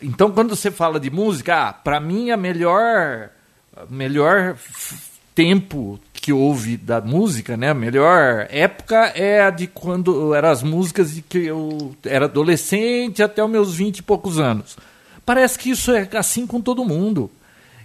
então, 0.00 0.30
quando 0.30 0.54
você 0.54 0.70
fala 0.70 0.98
de 0.98 1.10
música, 1.10 1.68
ah, 1.68 1.72
para 1.72 2.00
mim 2.00 2.30
a 2.30 2.36
melhor, 2.36 3.30
melhor 3.88 4.56
tempo 5.34 5.98
que 6.12 6.32
houve 6.32 6.76
da 6.76 7.00
música, 7.00 7.56
né? 7.56 7.70
A 7.70 7.74
melhor 7.74 8.46
época 8.48 8.96
é 9.14 9.42
a 9.42 9.50
de 9.50 9.66
quando 9.66 10.34
eram 10.34 10.48
as 10.48 10.62
músicas 10.62 11.14
de 11.14 11.22
que 11.22 11.46
eu 11.46 11.94
era 12.04 12.24
adolescente 12.24 13.22
até 13.22 13.44
os 13.44 13.50
meus 13.50 13.74
vinte 13.74 13.98
e 13.98 14.02
poucos 14.02 14.38
anos. 14.38 14.76
Parece 15.26 15.58
que 15.58 15.70
isso 15.70 15.92
é 15.92 16.08
assim 16.14 16.46
com 16.46 16.60
todo 16.60 16.84
mundo. 16.84 17.30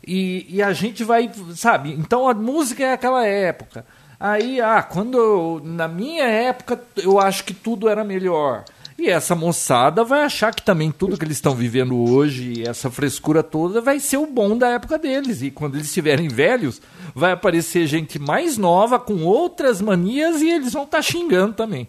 E, 0.06 0.46
e 0.50 0.62
a 0.62 0.72
gente 0.72 1.04
vai, 1.04 1.30
sabe? 1.56 1.92
Então 1.94 2.30
a 2.30 2.34
música 2.34 2.84
é 2.84 2.94
aquela 2.94 3.26
época. 3.26 3.86
Aí, 4.20 4.60
ah, 4.60 4.84
quando 4.84 5.62
na 5.64 5.88
minha 5.88 6.26
época 6.26 6.82
eu 6.98 7.20
acho 7.20 7.44
que 7.44 7.54
tudo 7.54 7.88
era 7.90 8.04
melhor. 8.04 8.64
E 9.00 9.10
essa 9.10 9.34
moçada 9.34 10.04
vai 10.04 10.24
achar 10.24 10.54
que 10.54 10.62
também 10.62 10.92
tudo 10.92 11.18
que 11.18 11.24
eles 11.24 11.38
estão 11.38 11.56
vivendo 11.56 11.98
hoje, 11.98 12.68
essa 12.68 12.92
frescura 12.92 13.42
toda, 13.42 13.80
vai 13.80 13.98
ser 13.98 14.18
o 14.18 14.26
bom 14.26 14.58
da 14.58 14.72
época 14.72 14.98
deles. 14.98 15.42
E 15.42 15.50
quando 15.50 15.76
eles 15.76 15.88
estiverem 15.88 16.28
velhos, 16.28 16.82
vai 17.16 17.32
aparecer 17.32 17.88
gente 17.88 18.20
mais 18.20 18.58
nova, 18.58 19.00
com 19.00 19.24
outras 19.24 19.80
manias, 19.80 20.42
e 20.42 20.50
eles 20.50 20.74
vão 20.74 20.84
estar 20.84 20.98
tá 20.98 21.02
xingando 21.02 21.54
também. 21.54 21.88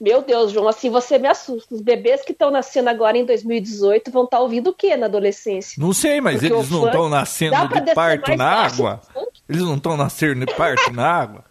Meu 0.00 0.20
Deus, 0.20 0.50
João, 0.50 0.66
assim 0.66 0.90
você 0.90 1.16
me 1.16 1.28
assusta. 1.28 1.72
Os 1.72 1.80
bebês 1.80 2.24
que 2.24 2.32
estão 2.32 2.50
nascendo 2.50 2.90
agora 2.90 3.16
em 3.16 3.24
2018 3.24 4.10
vão 4.10 4.24
estar 4.24 4.38
tá 4.38 4.42
ouvindo 4.42 4.70
o 4.70 4.74
que 4.74 4.96
na 4.96 5.06
adolescência? 5.06 5.80
Não 5.80 5.92
sei, 5.92 6.20
mas 6.20 6.40
Porque 6.40 6.52
eles 6.52 6.68
não 6.68 6.86
estão 6.86 7.08
nascendo 7.08 7.68
de 7.68 7.94
parto 7.94 8.34
na 8.34 8.50
água? 8.50 9.00
Eles 9.48 9.62
não 9.62 9.76
estão 9.76 9.96
nascendo 9.96 10.44
de 10.44 10.52
parto 10.56 10.92
na 10.92 11.06
água? 11.06 11.44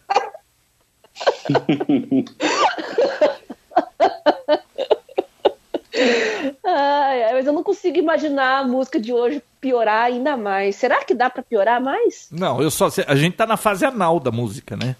Ai, 6.63 7.33
mas 7.33 7.45
eu 7.45 7.53
não 7.53 7.63
consigo 7.63 7.97
imaginar 7.97 8.59
a 8.59 8.63
música 8.63 8.99
de 8.99 9.11
hoje 9.13 9.43
piorar 9.59 10.05
ainda 10.05 10.37
mais. 10.37 10.75
Será 10.75 11.03
que 11.03 11.13
dá 11.13 11.29
para 11.29 11.43
piorar 11.43 11.81
mais? 11.81 12.27
Não, 12.31 12.61
eu 12.61 12.71
só 12.71 12.87
a 13.07 13.15
gente 13.15 13.35
tá 13.35 13.45
na 13.45 13.57
fase 13.57 13.85
anal 13.85 14.19
da 14.19 14.31
música, 14.31 14.77
né? 14.77 14.95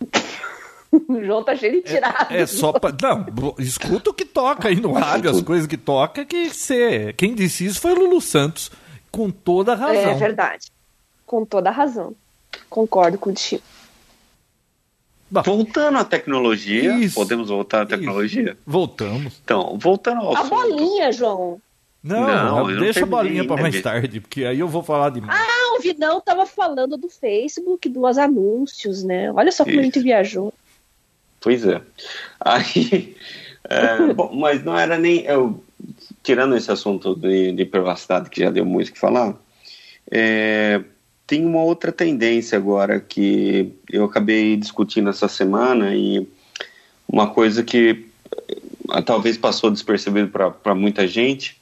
o 1.08 1.24
João 1.24 1.42
tá 1.42 1.54
cheio 1.54 1.74
de 1.74 1.82
tirado. 1.82 2.32
É, 2.32 2.42
é 2.42 2.46
só 2.46 2.72
pra, 2.72 2.92
não, 3.02 3.26
escuta 3.58 4.10
o 4.10 4.14
que 4.14 4.24
toca 4.24 4.68
aí 4.68 4.80
no 4.80 4.92
rádio, 4.94 5.30
as 5.30 5.42
coisas 5.42 5.66
que 5.66 5.76
toca 5.76 6.24
que 6.24 6.48
você, 6.48 7.12
quem 7.16 7.34
disse 7.34 7.66
isso 7.66 7.80
foi 7.80 7.92
o 7.92 7.98
Lulu 7.98 8.20
Santos, 8.20 8.70
com 9.10 9.30
toda 9.30 9.72
a 9.72 9.76
razão. 9.76 10.10
É 10.10 10.14
verdade. 10.14 10.70
Com 11.26 11.44
toda 11.44 11.68
a 11.68 11.72
razão. 11.72 12.14
Concordo 12.70 13.18
contigo. 13.18 13.62
Bom, 15.30 15.42
voltando 15.42 15.98
à 15.98 16.04
tecnologia, 16.04 16.94
isso, 16.96 17.14
podemos 17.14 17.48
voltar 17.48 17.82
à 17.82 17.86
tecnologia? 17.86 18.52
Isso. 18.52 18.56
Voltamos. 18.66 19.40
Então, 19.44 19.78
voltando 19.78 20.22
ao 20.22 20.36
A 20.36 20.40
assunto. 20.40 20.50
bolinha, 20.50 21.12
João. 21.12 21.60
Não, 22.02 22.64
não 22.66 22.76
deixa 22.78 23.02
a 23.02 23.06
bolinha 23.06 23.46
para 23.46 23.60
mais 23.60 23.82
tarde, 23.82 24.20
porque 24.20 24.44
aí 24.44 24.60
eu 24.60 24.68
vou 24.68 24.82
falar 24.82 25.10
demais. 25.10 25.38
Ah, 25.38 25.76
o 25.76 25.82
Vidão 25.82 26.20
tava 26.20 26.46
falando 26.46 26.96
do 26.96 27.08
Facebook, 27.08 27.88
dos 27.88 28.16
anúncios, 28.16 29.02
né? 29.02 29.30
Olha 29.32 29.52
só 29.52 29.64
como 29.64 29.74
isso. 29.74 29.80
a 29.80 29.84
gente 29.84 30.00
viajou. 30.00 30.54
Pois 31.40 31.66
é. 31.66 31.82
Aí, 32.40 33.16
é, 33.68 34.12
bom, 34.14 34.32
mas 34.34 34.64
não 34.64 34.78
era 34.78 34.96
nem 34.96 35.24
eu 35.24 35.62
tirando 36.22 36.56
esse 36.56 36.70
assunto 36.70 37.14
de, 37.14 37.52
de 37.52 37.64
privacidade 37.64 38.30
que 38.30 38.40
já 38.40 38.50
deu 38.50 38.64
muito 38.64 38.92
que 38.92 38.98
falar. 38.98 39.34
É, 40.10 40.82
tem 41.28 41.44
uma 41.44 41.62
outra 41.62 41.92
tendência 41.92 42.56
agora 42.56 42.98
que 42.98 43.70
eu 43.92 44.06
acabei 44.06 44.56
discutindo 44.56 45.10
essa 45.10 45.28
semana 45.28 45.94
e 45.94 46.26
uma 47.06 47.28
coisa 47.28 47.62
que 47.62 48.06
eh, 48.48 49.02
talvez 49.02 49.36
passou 49.36 49.70
despercebido 49.70 50.30
para 50.30 50.74
muita 50.74 51.06
gente, 51.06 51.60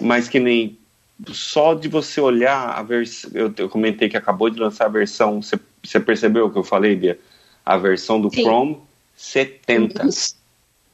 mas 0.00 0.28
que 0.28 0.38
nem 0.38 0.78
só 1.26 1.74
de 1.74 1.88
você 1.88 2.20
olhar 2.20 2.70
a 2.70 2.84
versão. 2.84 3.32
Eu, 3.34 3.52
eu, 3.56 3.68
comentei 3.68 4.08
que 4.08 4.16
acabou 4.16 4.48
de 4.48 4.60
lançar 4.60 4.84
a 4.84 4.88
versão. 4.88 5.42
Você, 5.42 5.98
percebeu 5.98 6.46
o 6.46 6.50
que 6.52 6.58
eu 6.58 6.64
falei, 6.64 6.94
Bia? 6.94 7.18
A 7.66 7.76
versão 7.76 8.20
do 8.20 8.30
Sim. 8.32 8.42
Chrome 8.42 8.78
70. 9.16 10.04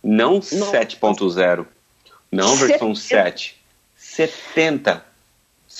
Não 0.03 0.41
7.0. 0.41 1.67
Não 2.33 2.57
versão 2.57 2.95
7. 2.95 3.61
70 3.95 5.10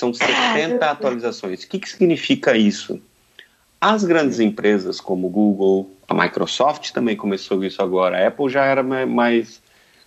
são 0.01 0.13
70 0.13 0.83
atualizações. 0.89 1.63
O 1.63 1.67
que, 1.67 1.79
que 1.79 1.89
significa 1.89 2.57
isso? 2.57 2.99
As 3.79 4.03
grandes 4.03 4.39
empresas 4.39 4.99
como 4.99 5.29
Google, 5.29 5.91
a 6.07 6.13
Microsoft 6.13 6.91
também 6.91 7.15
começou 7.15 7.63
isso 7.63 7.81
agora, 7.81 8.17
a 8.17 8.27
Apple 8.27 8.49
já 8.49 8.65
era 8.65 8.83
mais, 8.83 9.61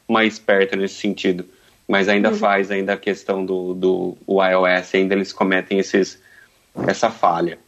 mais 0.08 0.38
perto 0.38 0.76
nesse 0.76 0.94
sentido, 0.94 1.44
mas 1.88 2.08
ainda 2.08 2.30
uhum. 2.30 2.36
faz 2.36 2.70
ainda 2.70 2.94
a 2.94 2.96
questão 2.96 3.44
do, 3.44 3.74
do 3.74 4.16
iOS, 4.28 4.94
ainda 4.94 5.14
eles 5.14 5.32
cometem 5.32 5.78
esses, 5.78 6.20
essa 6.86 7.10
falha. 7.10 7.58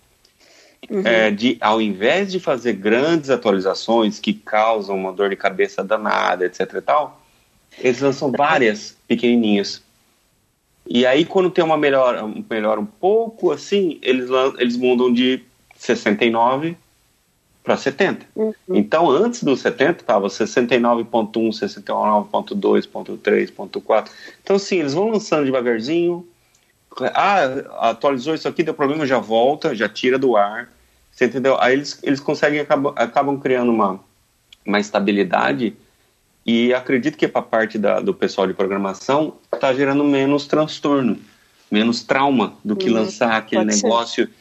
Uhum. 0.88 1.02
É, 1.04 1.32
de, 1.32 1.56
ao 1.60 1.80
invés 1.80 2.30
de 2.30 2.38
fazer 2.38 2.74
grandes 2.74 3.30
atualizações 3.30 4.20
que 4.20 4.32
causam 4.32 4.96
uma 4.96 5.12
dor 5.12 5.30
de 5.30 5.36
cabeça 5.36 5.82
danada, 5.82 6.46
etc 6.46 6.72
e 6.74 6.80
tal, 6.80 7.20
eles 7.78 8.00
lançam 8.00 8.30
várias 8.30 8.96
pequenininhas 9.08 9.82
E 10.86 11.04
aí, 11.04 11.24
quando 11.24 11.50
tem 11.50 11.64
uma 11.64 11.76
melhora, 11.76 12.22
melhora 12.48 12.80
um 12.80 12.86
pouco, 12.86 13.50
assim, 13.50 13.98
eles, 14.02 14.30
eles 14.58 14.76
mudam 14.76 15.12
de 15.12 15.42
69 15.76 16.76
para 17.64 17.76
70. 17.76 18.24
Uhum. 18.36 18.54
Então, 18.68 19.10
antes 19.10 19.42
do 19.42 19.56
70, 19.56 20.00
estava 20.00 20.28
69.1, 20.28 21.32
69.2, 21.32 22.88
.3, 23.18 23.52
.4. 23.52 24.08
Então, 24.42 24.58
sim, 24.58 24.78
eles 24.78 24.94
vão 24.94 25.08
lançando 25.08 25.44
devagarzinho. 25.44 26.26
Ah, 27.12 27.90
atualizou 27.90 28.34
isso 28.34 28.46
aqui, 28.46 28.62
deu 28.62 28.72
problema, 28.72 29.04
já 29.04 29.18
volta, 29.18 29.74
já 29.74 29.88
tira 29.88 30.16
do 30.16 30.36
ar. 30.36 30.72
Você 31.10 31.24
entendeu? 31.24 31.60
Aí 31.60 31.72
eles, 31.72 31.98
eles 32.02 32.20
conseguem, 32.20 32.60
acabam, 32.60 32.92
acabam 32.94 33.40
criando 33.40 33.72
uma, 33.72 33.98
uma 34.64 34.78
estabilidade 34.78 35.76
e 36.46 36.72
acredito 36.72 37.18
que 37.18 37.26
para 37.26 37.42
parte 37.42 37.76
da, 37.76 37.98
do 37.98 38.14
pessoal 38.14 38.46
de 38.46 38.54
programação 38.54 39.34
está 39.52 39.74
gerando 39.74 40.04
menos 40.04 40.46
transtorno, 40.46 41.18
menos 41.68 42.04
trauma 42.04 42.54
do 42.64 42.76
que 42.76 42.88
uhum, 42.88 42.94
lançar 42.94 43.32
aquele 43.32 43.64
negócio 43.64 44.26
ser. 44.26 44.32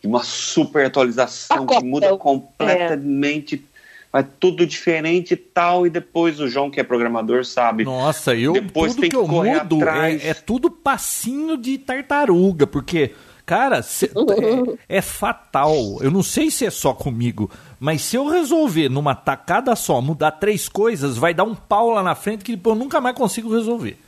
de 0.00 0.08
uma 0.08 0.24
super 0.24 0.86
atualização 0.86 1.64
que 1.64 1.84
muda 1.84 2.16
completamente. 2.16 3.64
É. 3.68 3.72
Vai 4.10 4.26
tudo 4.38 4.66
diferente 4.66 5.32
e 5.32 5.36
tal, 5.38 5.86
e 5.86 5.90
depois 5.90 6.38
o 6.38 6.46
João, 6.46 6.70
que 6.70 6.78
é 6.78 6.82
programador, 6.82 7.46
sabe. 7.46 7.82
Nossa, 7.82 8.34
eu 8.34 8.52
depois 8.52 8.92
tudo 8.92 9.02
que, 9.02 9.08
que 9.08 9.16
eu 9.16 9.26
mudo 9.26 9.88
é, 9.88 10.28
é 10.28 10.34
tudo 10.34 10.70
passinho 10.70 11.56
de 11.56 11.78
tartaruga, 11.78 12.66
porque 12.66 13.12
Cara, 13.44 13.82
cê, 13.82 14.10
é, 14.88 14.98
é, 14.98 15.02
fatal. 15.02 15.74
Eu 16.00 16.10
não 16.10 16.22
sei 16.22 16.50
se 16.50 16.64
é 16.64 16.70
só 16.70 16.92
comigo, 16.94 17.50
mas 17.80 18.02
se 18.02 18.16
eu 18.16 18.28
resolver 18.28 18.88
numa 18.88 19.14
tacada 19.14 19.74
só 19.74 20.00
mudar 20.00 20.32
três 20.32 20.68
coisas, 20.68 21.16
vai 21.16 21.34
dar 21.34 21.44
um 21.44 21.54
pau 21.54 21.90
lá 21.90 22.02
na 22.02 22.14
frente 22.14 22.44
que 22.44 22.58
eu 22.64 22.74
nunca 22.74 23.00
mais 23.00 23.16
consigo 23.16 23.52
resolver. 23.52 23.98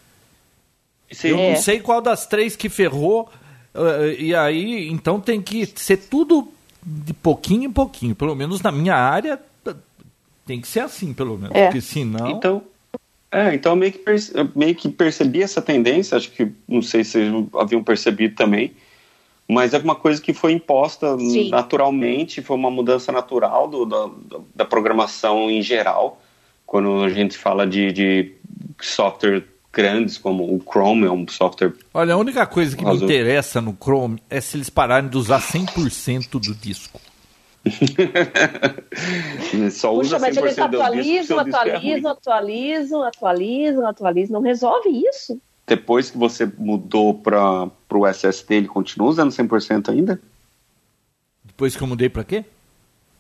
Sim. 1.11 1.29
Eu 1.29 1.39
é. 1.39 1.51
não 1.51 1.61
sei 1.61 1.81
qual 1.81 2.01
das 2.01 2.27
três 2.27 2.57
que 2.57 2.69
ferrou. 2.69 3.29
Uh, 3.75 4.13
e 4.19 4.35
aí, 4.35 4.89
então 4.89 5.21
tem 5.21 5.43
que 5.43 5.67
ser 5.75 5.97
tudo 5.97 6.49
de 6.83 7.13
pouquinho 7.13 7.65
em 7.65 7.73
pouquinho. 7.73 8.15
Pelo 8.15 8.35
menos 8.35 8.63
na 8.63 8.71
minha 8.71 8.95
área, 8.95 9.41
tem 10.47 10.61
que 10.61 10.69
ser 10.69 10.81
assim, 10.81 11.13
pelo 11.13 11.39
menos. 11.39 11.57
É. 11.57 11.67
Porque 11.67 11.81
senão. 11.81 12.31
Então, 12.31 12.63
é, 13.31 13.55
então 13.55 13.75
meio 13.75 13.93
que, 13.93 14.01
meio 14.55 14.75
que 14.75 14.89
percebi 14.89 15.43
essa 15.43 15.61
tendência, 15.61 16.17
acho 16.17 16.31
que 16.31 16.53
não 16.69 16.83
sei 16.83 17.03
se 17.03 17.31
vocês 17.31 17.47
haviam 17.55 17.83
percebido 17.83 18.35
também, 18.35 18.73
mas 19.49 19.75
é 19.75 19.79
uma 19.79 19.95
coisa 19.95 20.21
que 20.21 20.33
foi 20.33 20.53
imposta 20.53 21.17
Sim. 21.19 21.51
naturalmente, 21.51 22.43
foi 22.43 22.57
uma 22.57 22.71
mudança 22.71 23.13
natural 23.13 23.69
do, 23.69 23.85
da, 23.85 24.11
da, 24.55 24.65
programação 24.65 25.51
em 25.51 25.61
geral. 25.61 26.21
Quando 26.65 27.05
a 27.05 27.11
gente 27.11 27.37
fala 27.37 27.67
de, 27.67 27.93
de 27.93 28.33
software 28.81 29.45
grandes 29.71 30.17
como 30.17 30.45
o 30.45 30.61
Chrome, 30.61 31.07
é 31.07 31.11
um 31.11 31.29
software. 31.29 31.75
Olha, 31.93 32.15
a 32.15 32.17
única 32.17 32.47
coisa 32.47 32.77
que 32.77 32.85
me 32.85 32.97
interessa 32.97 33.61
no 33.61 33.77
Chrome 33.79 34.19
é 34.31 34.41
se 34.41 34.57
eles 34.57 34.71
pararem 34.71 35.11
de 35.11 35.19
usar 35.19 35.41
100% 35.43 36.31
do 36.31 36.55
disco. 36.55 36.99
Só 39.71 39.95
usa 39.95 40.17
Puxa, 40.17 40.19
mas 40.19 40.37
eles 40.37 40.59
atualizam, 40.59 41.39
atualizam, 41.39 42.11
atualizam, 42.11 43.03
atualizam, 43.03 43.87
atualizam, 43.87 44.35
não 44.35 44.43
resolve 44.43 44.91
isso? 44.91 45.41
depois 45.67 46.11
que 46.11 46.19
você 46.19 46.51
mudou 46.59 47.15
para 47.15 47.71
o 47.99 48.07
SSD, 48.07 48.55
ele 48.57 48.69
continua 48.69 49.09
usando 49.09 49.31
100% 49.31 49.91
ainda? 49.91 50.21
Depois 51.45 51.77
que 51.77 51.83
eu 51.83 51.87
mudei 51.87 52.09
para 52.09 52.25
quê? 52.25 52.45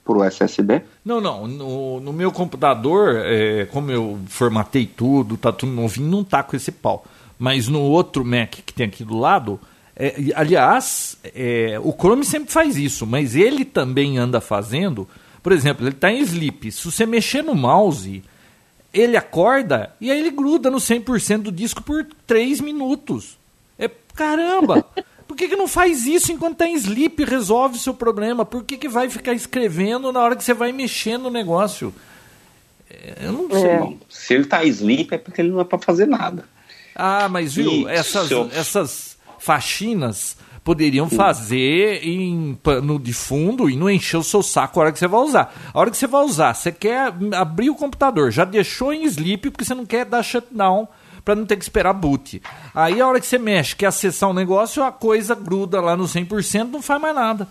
Para 0.04 0.18
o 0.18 0.24
SSD? 0.24 0.82
Não, 1.04 1.20
não. 1.20 1.46
No, 1.46 2.00
no 2.00 2.12
meu 2.12 2.30
computador, 2.30 3.16
é, 3.24 3.66
como 3.66 3.90
eu 3.90 4.18
formatei 4.26 4.87
tudo, 4.87 5.37
tá 5.37 5.52
tudo 5.52 5.72
novinho, 5.72 6.08
não 6.08 6.24
tá 6.24 6.42
com 6.42 6.56
esse 6.56 6.72
pau. 6.72 7.04
Mas 7.38 7.68
no 7.68 7.80
outro 7.80 8.24
Mac 8.24 8.50
que 8.50 8.72
tem 8.72 8.87
aqui 8.87 9.04
do 9.04 9.18
lado, 9.18 9.58
é, 9.96 10.14
aliás, 10.34 11.16
é, 11.34 11.78
o 11.82 11.92
Chrome 11.92 12.24
sempre 12.24 12.52
faz 12.52 12.76
isso, 12.76 13.06
mas 13.06 13.34
ele 13.34 13.64
também 13.64 14.18
anda 14.18 14.40
fazendo. 14.40 15.08
Por 15.42 15.52
exemplo, 15.52 15.84
ele 15.84 15.94
está 15.94 16.10
em 16.10 16.20
sleep. 16.20 16.70
Se 16.72 16.84
você 16.84 17.06
mexer 17.06 17.42
no 17.42 17.54
mouse 17.54 18.22
ele 18.94 19.16
acorda 19.16 19.92
e 20.00 20.08
aí 20.10 20.20
ele 20.20 20.30
gruda 20.30 20.70
no 20.70 20.78
100% 20.78 21.42
do 21.42 21.52
disco 21.52 21.82
por 21.82 22.06
3 22.28 22.60
minutos. 22.60 23.37
Caramba! 24.14 24.85
Por 25.27 25.37
que, 25.37 25.48
que 25.48 25.57
não 25.57 25.66
faz 25.66 26.07
isso 26.07 26.31
enquanto 26.33 26.59
tá 26.59 26.66
em 26.66 26.74
sleep 26.74 27.22
e 27.22 27.24
resolve 27.24 27.77
o 27.77 27.81
seu 27.81 27.94
problema? 27.94 28.44
Por 28.44 28.62
que, 28.62 28.77
que 28.77 28.88
vai 28.88 29.09
ficar 29.09 29.33
escrevendo 29.33 30.12
na 30.12 30.20
hora 30.20 30.37
que 30.37 30.44
você 30.44 30.55
vai 30.55 30.70
mexer 30.70 31.18
no 31.18 31.31
negócio? 31.31 31.94
É, 32.88 33.27
eu 33.27 33.33
não 33.33 33.48
sei. 33.48 33.70
É. 33.70 33.92
Se 34.09 34.35
ele 34.35 34.44
tá 34.44 34.64
em 34.64 34.68
sleep 34.68 35.14
é 35.14 35.18
porque 35.18 35.40
ele 35.40 35.50
não 35.50 35.61
é 35.61 35.64
para 35.64 35.79
fazer 35.79 36.07
nada. 36.07 36.44
Ah, 36.94 37.29
mas 37.29 37.55
viu, 37.55 37.88
essas, 37.88 38.31
essas 38.53 39.18
faxinas 39.38 40.37
poderiam 40.62 41.11
fazer 41.11 42.07
em 42.07 42.55
pano 42.62 42.98
de 42.98 43.12
fundo 43.12 43.68
e 43.68 43.77
não 43.77 43.90
encher 43.90 44.16
o 44.16 44.22
seu 44.22 44.42
saco 44.42 44.81
a 44.81 44.85
hora 44.85 44.92
que 44.92 44.98
você 44.98 45.07
vai 45.07 45.20
usar. 45.20 45.55
A 45.72 45.79
hora 45.79 45.90
que 45.90 45.96
você 45.96 46.07
vai 46.07 46.24
usar, 46.24 46.55
você 46.55 46.72
quer 46.72 47.12
abrir 47.35 47.68
o 47.68 47.74
computador, 47.74 48.31
já 48.31 48.44
deixou 48.44 48.92
em 48.92 49.05
sleep 49.05 49.50
porque 49.50 49.64
você 49.64 49.74
não 49.74 49.85
quer 49.85 50.07
dar 50.07 50.22
shutdown 50.22 50.88
para 51.24 51.34
não 51.34 51.46
ter 51.46 51.56
que 51.56 51.64
esperar 51.64 51.92
boot. 51.92 52.42
Aí 52.74 53.00
a 53.00 53.06
hora 53.06 53.20
que 53.20 53.26
você 53.26 53.38
mexe, 53.38 53.74
quer 53.74 53.87
acessar 53.87 54.30
um 54.30 54.34
negócio, 54.34 54.82
a 54.82 54.92
coisa 54.92 55.34
gruda 55.34 55.80
lá 55.80 55.96
no 55.96 56.04
100%, 56.04 56.70
não 56.70 56.82
faz 56.82 57.00
mais 57.00 57.14
nada. 57.14 57.48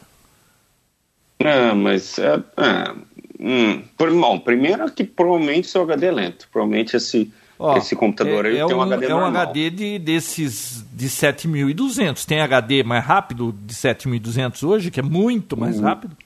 É, 1.40 1.74
mas 1.74 2.18
é, 2.20 2.36
é, 2.58 2.94
hum, 3.40 3.84
bom, 3.98 4.40
primeiro 4.40 4.90
que 4.92 5.04
provavelmente 5.04 5.68
seu 5.68 5.82
HD 5.82 6.06
é 6.06 6.12
lento. 6.12 6.48
Provavelmente 6.52 6.96
esse 6.96 7.32
Ó, 7.64 7.78
Esse 7.78 7.96
computador 7.96 8.46
é, 8.46 8.58
é 8.58 8.66
tem 8.66 8.76
um, 8.76 8.82
HD 8.82 9.06
É 9.06 9.16
um 9.16 9.26
HD 9.26 9.70
de, 9.70 10.00
desses 10.00 10.84
de 10.92 11.08
7200. 11.08 12.26
Tem 12.26 12.42
HD 12.42 12.84
mais 12.84 13.06
rápido 13.06 13.56
de 13.66 13.74
7200 13.74 14.64
hoje, 14.64 14.92
que 14.92 15.00
é 15.00 15.04
muito 15.04 15.56
mais 15.56 15.80
hum. 15.80 15.84
rápido? 15.84 16.18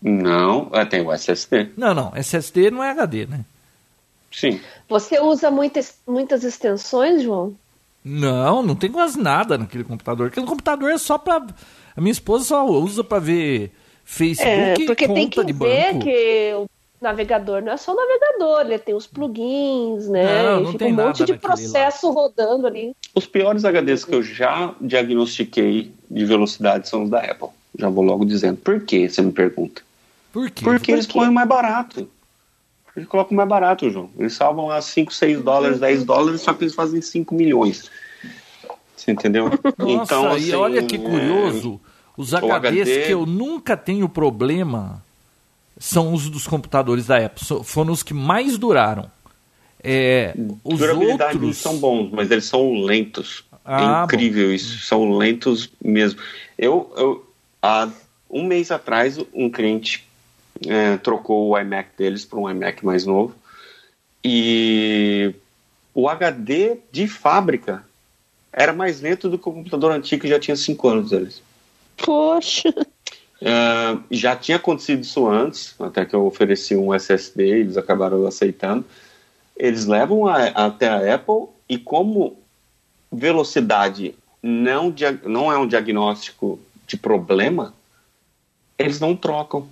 Não, 0.00 0.70
é, 0.72 0.84
tem 0.84 1.00
o 1.00 1.12
SSD. 1.12 1.70
Não, 1.76 1.92
não, 1.92 2.12
SSD 2.14 2.70
não 2.70 2.84
é 2.84 2.90
HD, 2.90 3.26
né? 3.26 3.44
Sim. 4.30 4.60
Você 4.90 5.20
usa 5.20 5.50
muitas, 5.50 5.94
muitas 6.06 6.42
extensões, 6.44 7.22
João? 7.22 7.54
Não, 8.04 8.60
não 8.62 8.74
tem 8.74 8.90
quase 8.90 9.18
nada 9.20 9.56
naquele 9.56 9.84
computador. 9.84 10.26
Aquele 10.26 10.46
computador 10.46 10.90
é 10.90 10.98
só 10.98 11.16
para 11.16 11.46
A 11.96 12.00
minha 12.00 12.10
esposa 12.12 12.44
só 12.44 12.66
usa 12.66 13.04
para 13.04 13.20
ver 13.20 13.70
Facebook 14.04 14.82
é, 14.82 14.86
porque 14.86 15.06
tem 15.06 15.28
que 15.28 15.42
ver 15.44 15.52
banco. 15.92 16.04
que 16.04 16.52
o 16.56 16.66
navegador 17.00 17.62
não 17.62 17.72
é 17.72 17.76
só 17.76 17.92
o 17.92 17.96
navegador, 17.96 18.60
ele 18.62 18.78
tem 18.78 18.94
os 18.94 19.06
plugins, 19.06 20.08
né? 20.08 20.42
Não, 20.42 20.60
não 20.60 20.72
Fica 20.72 20.84
tem 20.84 20.92
um 20.92 20.96
monte 20.96 21.24
de 21.24 21.34
processo 21.34 22.08
lá. 22.08 22.12
rodando 22.14 22.66
ali. 22.66 22.96
Os 23.14 23.26
piores 23.26 23.64
HDs 23.64 24.04
que 24.04 24.14
eu 24.14 24.22
já 24.22 24.74
diagnostiquei 24.80 25.92
de 26.10 26.24
velocidade 26.24 26.88
são 26.88 27.04
os 27.04 27.10
da 27.10 27.20
Apple. 27.20 27.48
Já 27.78 27.88
vou 27.88 28.02
logo 28.04 28.24
dizendo. 28.24 28.56
Por 28.56 28.80
que, 28.80 29.08
você 29.08 29.22
me 29.22 29.30
pergunta? 29.30 29.82
Por 30.32 30.50
quê? 30.50 30.64
Porque 30.64 30.86
Por 30.86 30.94
eles 30.94 31.06
quê? 31.06 31.12
põem 31.12 31.30
mais 31.30 31.48
barato. 31.48 32.08
Eles 32.96 33.08
colocam 33.08 33.36
mais 33.36 33.48
barato, 33.48 33.90
João. 33.90 34.10
Eles 34.18 34.34
salvam 34.34 34.66
lá 34.66 34.80
5, 34.80 35.12
6 35.12 35.42
dólares, 35.42 35.78
10 35.78 36.04
dólares, 36.04 36.40
só 36.40 36.52
que 36.52 36.64
eles 36.64 36.74
fazem 36.74 37.00
5 37.00 37.34
milhões. 37.34 37.90
Você 38.96 39.12
entendeu? 39.12 39.50
Nossa, 39.78 40.04
então, 40.04 40.32
assim, 40.32 40.50
e 40.50 40.54
olha 40.54 40.82
que 40.82 40.98
curioso. 40.98 41.80
É... 41.86 41.90
Os 42.16 42.34
HDs 42.34 42.88
HD... 42.88 43.02
que 43.06 43.12
eu 43.12 43.24
nunca 43.24 43.76
tenho 43.76 44.08
problema 44.08 45.02
são 45.78 46.12
os 46.12 46.28
dos 46.28 46.46
computadores 46.46 47.06
da 47.06 47.16
Apple. 47.16 47.64
Foram 47.64 47.92
os 47.92 48.02
que 48.02 48.12
mais 48.12 48.58
duraram. 48.58 49.10
É, 49.82 50.34
os 50.62 50.78
Durabilidade 50.78 51.36
outros 51.36 51.56
são 51.56 51.78
bons, 51.78 52.10
mas 52.12 52.30
eles 52.30 52.44
são 52.44 52.82
lentos. 52.82 53.44
É 53.52 53.56
ah, 53.64 54.00
é 54.02 54.04
incrível 54.04 54.48
bom. 54.48 54.52
isso. 54.52 54.78
São 54.80 55.16
lentos 55.16 55.70
mesmo. 55.82 56.20
Eu, 56.58 56.92
eu, 56.96 57.32
há 57.62 57.88
um 58.28 58.44
mês 58.44 58.70
atrás, 58.70 59.18
um 59.32 59.48
cliente 59.48 60.06
é, 60.66 60.96
trocou 60.98 61.48
o 61.48 61.58
iMac 61.58 61.90
deles 61.96 62.24
para 62.24 62.38
um 62.38 62.50
iMac 62.50 62.84
mais 62.84 63.04
novo. 63.06 63.34
E 64.24 65.34
o 65.94 66.08
HD 66.08 66.78
de 66.92 67.08
fábrica 67.08 67.84
era 68.52 68.72
mais 68.72 69.00
lento 69.00 69.28
do 69.28 69.38
que 69.38 69.48
o 69.48 69.52
computador 69.52 69.92
antigo 69.92 70.22
que 70.22 70.28
já 70.28 70.38
tinha 70.38 70.56
5 70.56 70.88
anos 70.88 71.10
deles. 71.10 71.42
Poxa! 71.96 72.68
Uh, 73.40 74.02
já 74.10 74.36
tinha 74.36 74.56
acontecido 74.56 75.02
isso 75.02 75.26
antes, 75.26 75.74
até 75.80 76.04
que 76.04 76.14
eu 76.14 76.26
ofereci 76.26 76.76
um 76.76 76.92
SSD, 76.92 77.42
eles 77.42 77.76
acabaram 77.76 78.26
aceitando. 78.26 78.84
Eles 79.56 79.86
levam 79.86 80.26
a, 80.26 80.46
até 80.48 80.88
a 80.88 81.14
Apple 81.14 81.46
e 81.68 81.78
como 81.78 82.38
velocidade 83.10 84.14
não, 84.42 84.94
não 85.24 85.52
é 85.52 85.58
um 85.58 85.66
diagnóstico 85.66 86.58
de 86.86 86.96
problema, 86.96 87.74
eles 88.78 89.00
não 89.00 89.14
trocam. 89.14 89.68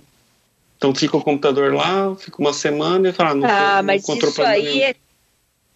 Então 0.79 0.95
fica 0.95 1.17
o 1.17 1.21
computador 1.21 1.73
lá, 1.73 2.15
fica 2.15 2.39
uma 2.39 2.53
semana 2.53 3.09
e 3.09 3.11
fala, 3.11 3.31
ah, 3.31 3.35
não, 3.35 3.49
ah, 3.49 3.75
não 3.77 3.83
mas 3.83 4.07
isso 4.07 4.41
aí 4.41 4.81
é, 4.81 4.95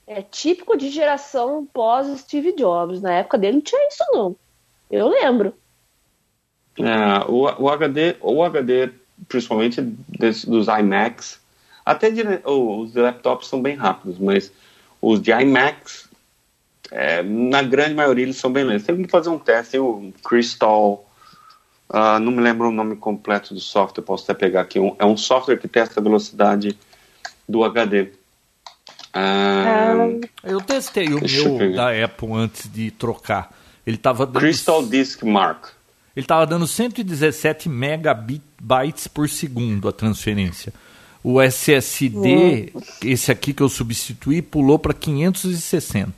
é, 0.07 0.21
típico 0.21 0.77
de 0.77 0.89
geração 0.89 1.67
pós 1.73 2.07
Steve 2.21 2.53
Jobs. 2.53 3.01
Na 3.01 3.11
época 3.15 3.37
dele 3.37 3.55
não 3.55 3.61
tinha 3.61 3.85
isso 3.89 4.03
não. 4.13 4.33
Eu 4.89 5.09
lembro. 5.09 5.53
É, 6.79 7.29
o, 7.29 7.63
o, 7.63 7.69
HD, 7.69 8.15
o 8.21 8.41
HD, 8.41 8.91
principalmente 9.27 9.81
dos 9.81 10.67
iMacs, 10.67 11.37
até 11.85 12.09
de, 12.09 12.23
oh, 12.45 12.79
os 12.79 12.95
laptops 12.95 13.49
são 13.49 13.61
bem 13.61 13.75
rápidos, 13.75 14.17
mas 14.17 14.53
os 15.01 15.21
de 15.21 15.31
iMacs 15.31 16.09
É, 16.91 17.21
na 17.23 17.61
grande 17.61 17.93
maioria 17.93 18.23
eles 18.23 18.37
são 18.37 18.53
bem 18.53 18.63
lentos. 18.63 18.85
Tem 18.85 19.03
que 19.03 19.11
fazer 19.11 19.27
um 19.27 19.39
teste. 19.39 19.73
Tem 19.73 19.81
o 19.81 20.13
Crystal, 20.23 21.02
uh, 21.93 22.19
não 22.19 22.31
me 22.31 22.41
lembro 22.41 22.67
o 22.67 22.71
nome 22.71 22.95
completo 22.95 23.53
do 23.53 23.59
software, 23.59 24.03
posso 24.03 24.23
até 24.23 24.33
pegar 24.33 24.61
aqui. 24.61 24.79
Um, 24.79 24.95
é 24.97 25.05
um 25.05 25.15
software 25.15 25.57
que 25.57 25.67
testa 25.67 25.99
a 25.99 26.03
velocidade 26.03 26.77
do 27.47 27.63
HD. 27.63 28.09
Uh, 29.15 30.19
eu 30.43 30.59
testei 30.59 31.07
o 31.07 31.21
meu 31.21 31.73
da 31.73 32.03
Apple 32.03 32.33
antes 32.33 32.71
de 32.71 32.89
trocar. 32.89 33.53
Ele 33.85 33.97
tava 33.97 34.25
dando... 34.25 34.39
Crystal 34.39 34.83
Disk 34.83 35.23
Mark. 35.23 35.67
Ele 36.15 36.23
estava 36.23 36.45
dando 36.45 36.67
117 36.67 37.69
megabytes 37.69 39.07
por 39.07 39.29
segundo 39.29 39.87
a 39.87 39.91
transferência. 39.91 40.73
O 41.23 41.41
SSD, 41.41 42.71
hum. 42.75 42.81
esse 43.03 43.31
aqui 43.31 43.53
que 43.53 43.63
eu 43.63 43.69
substituí, 43.69 44.41
pulou 44.41 44.77
para 44.77 44.93
560. 44.93 46.13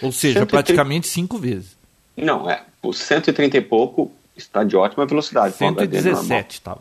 Ou 0.00 0.12
seja, 0.12 0.40
130... 0.40 0.46
praticamente 0.46 1.08
cinco 1.08 1.38
vezes. 1.38 1.76
Não, 2.16 2.48
é. 2.50 2.62
O 2.82 2.92
130 2.92 3.56
e 3.56 3.60
pouco 3.60 4.12
está 4.38 4.64
de 4.64 4.76
ótima 4.76 5.06
velocidade. 5.06 5.54
117 5.56 6.54
estava. 6.54 6.80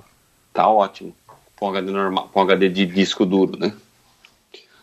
Tá 0.54 0.68
ótimo. 0.68 1.16
Com 1.56 1.70
HD 1.70 1.92
normal, 1.92 2.30
com 2.32 2.42
HD 2.42 2.70
de 2.70 2.86
disco 2.86 3.26
duro, 3.26 3.58
né? 3.58 3.74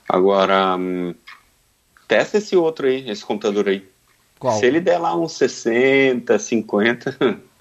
Agora, 0.08 0.76
hum, 0.76 1.14
testa 2.06 2.38
esse 2.38 2.56
outro 2.56 2.86
aí, 2.86 3.08
esse 3.08 3.24
computador 3.24 3.68
aí. 3.68 3.88
Qual? 4.38 4.58
Se 4.58 4.66
ele 4.66 4.80
der 4.80 4.98
lá 4.98 5.16
uns 5.16 5.32
60, 5.32 6.38
50. 6.38 7.40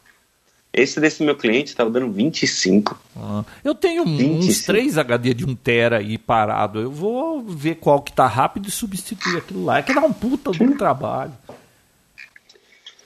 Esse 0.73 0.99
desse 0.99 1.21
meu 1.21 1.37
cliente 1.37 1.69
estava 1.69 1.87
dando 1.91 2.11
25. 2.11 2.99
Ah, 3.15 3.45
eu 3.63 3.75
tenho 3.75 4.03
25. 4.03 4.39
uns 4.39 4.63
3 4.63 4.97
HD 4.97 5.33
de 5.35 5.45
1 5.45 5.55
tera 5.55 5.97
aí 5.99 6.17
parado. 6.17 6.79
Eu 6.79 6.89
vou 6.91 7.43
ver 7.43 7.75
qual 7.75 8.01
que 8.01 8.11
tá 8.11 8.25
rápido 8.25 8.67
e 8.67 8.71
substituir 8.71 9.37
aquilo 9.37 9.63
lá. 9.63 9.77
É 9.77 9.83
que 9.83 9.93
dá 9.93 10.01
um 10.01 10.11
puta 10.11 10.49
um 10.49 10.75
trabalho. 10.75 11.31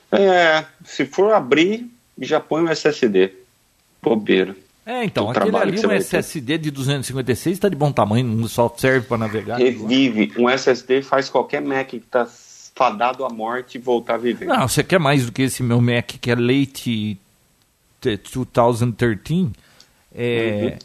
É, 0.09 0.63
se 0.85 1.05
for 1.05 1.33
abrir, 1.33 1.91
já 2.19 2.39
põe 2.39 2.63
um 2.63 2.69
SSD. 2.69 3.33
Bobeira. 4.01 4.55
É, 4.85 5.03
então, 5.03 5.29
aquele 5.29 5.55
ali, 5.57 5.85
um 5.85 5.91
SSD 5.91 6.57
de 6.57 6.71
256 6.71 7.57
está 7.57 7.67
de 7.67 7.75
bom 7.75 7.91
tamanho, 7.91 8.47
só 8.47 8.73
serve 8.77 9.05
para 9.05 9.17
navegar. 9.17 9.57
Revive. 9.57 10.31
Um 10.37 10.49
SSD 10.49 11.01
faz 11.01 11.29
qualquer 11.29 11.61
Mac 11.61 11.87
que 11.87 11.97
está 11.97 12.25
fadado 12.25 13.25
à 13.25 13.29
morte 13.29 13.77
voltar 13.77 14.13
a 14.13 14.17
viver. 14.17 14.45
Não, 14.45 14.65
você 14.65 14.83
quer 14.83 14.99
mais 14.99 15.25
do 15.25 15.31
que 15.31 15.41
esse 15.41 15.61
meu 15.61 15.81
Mac 15.81 16.05
que 16.05 16.31
é 16.31 16.35
late 16.35 17.19
2013. 18.01 19.51
É, 20.15 20.71
uhum. 20.71 20.79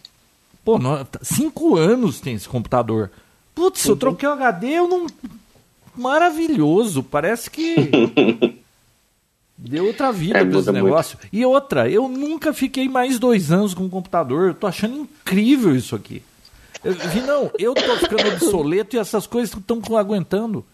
Pô, 0.64 0.78
no, 0.78 1.06
cinco 1.22 1.76
anos 1.76 2.20
tem 2.20 2.34
esse 2.34 2.48
computador. 2.48 3.10
Putz, 3.54 3.84
uhum. 3.84 3.92
eu 3.92 3.96
troquei 3.96 4.28
o 4.28 4.32
HD, 4.32 4.66
eu 4.66 4.88
não. 4.88 5.06
Maravilhoso, 5.96 7.04
parece 7.04 7.50
que. 7.50 7.76
Deu 9.64 9.86
outra 9.86 10.10
vida 10.10 10.38
é, 10.38 10.44
pra 10.44 10.58
esse 10.58 10.72
negócio. 10.72 11.18
Muito. 11.20 11.34
E 11.34 11.44
outra, 11.44 11.88
eu 11.88 12.08
nunca 12.08 12.52
fiquei 12.52 12.88
mais 12.88 13.18
dois 13.18 13.52
anos 13.52 13.74
com 13.74 13.84
o 13.84 13.90
computador. 13.90 14.48
Eu 14.48 14.54
tô 14.54 14.66
achando 14.66 14.96
incrível 14.96 15.74
isso 15.74 15.94
aqui. 15.94 16.22
Eu, 16.82 16.96
não, 17.26 17.50
eu 17.58 17.74
tô 17.74 17.96
ficando 17.96 18.28
obsoleto 18.28 18.96
e 18.96 18.98
essas 18.98 19.26
coisas 19.26 19.54
estão 19.56 19.80
aguentando. 19.96 20.64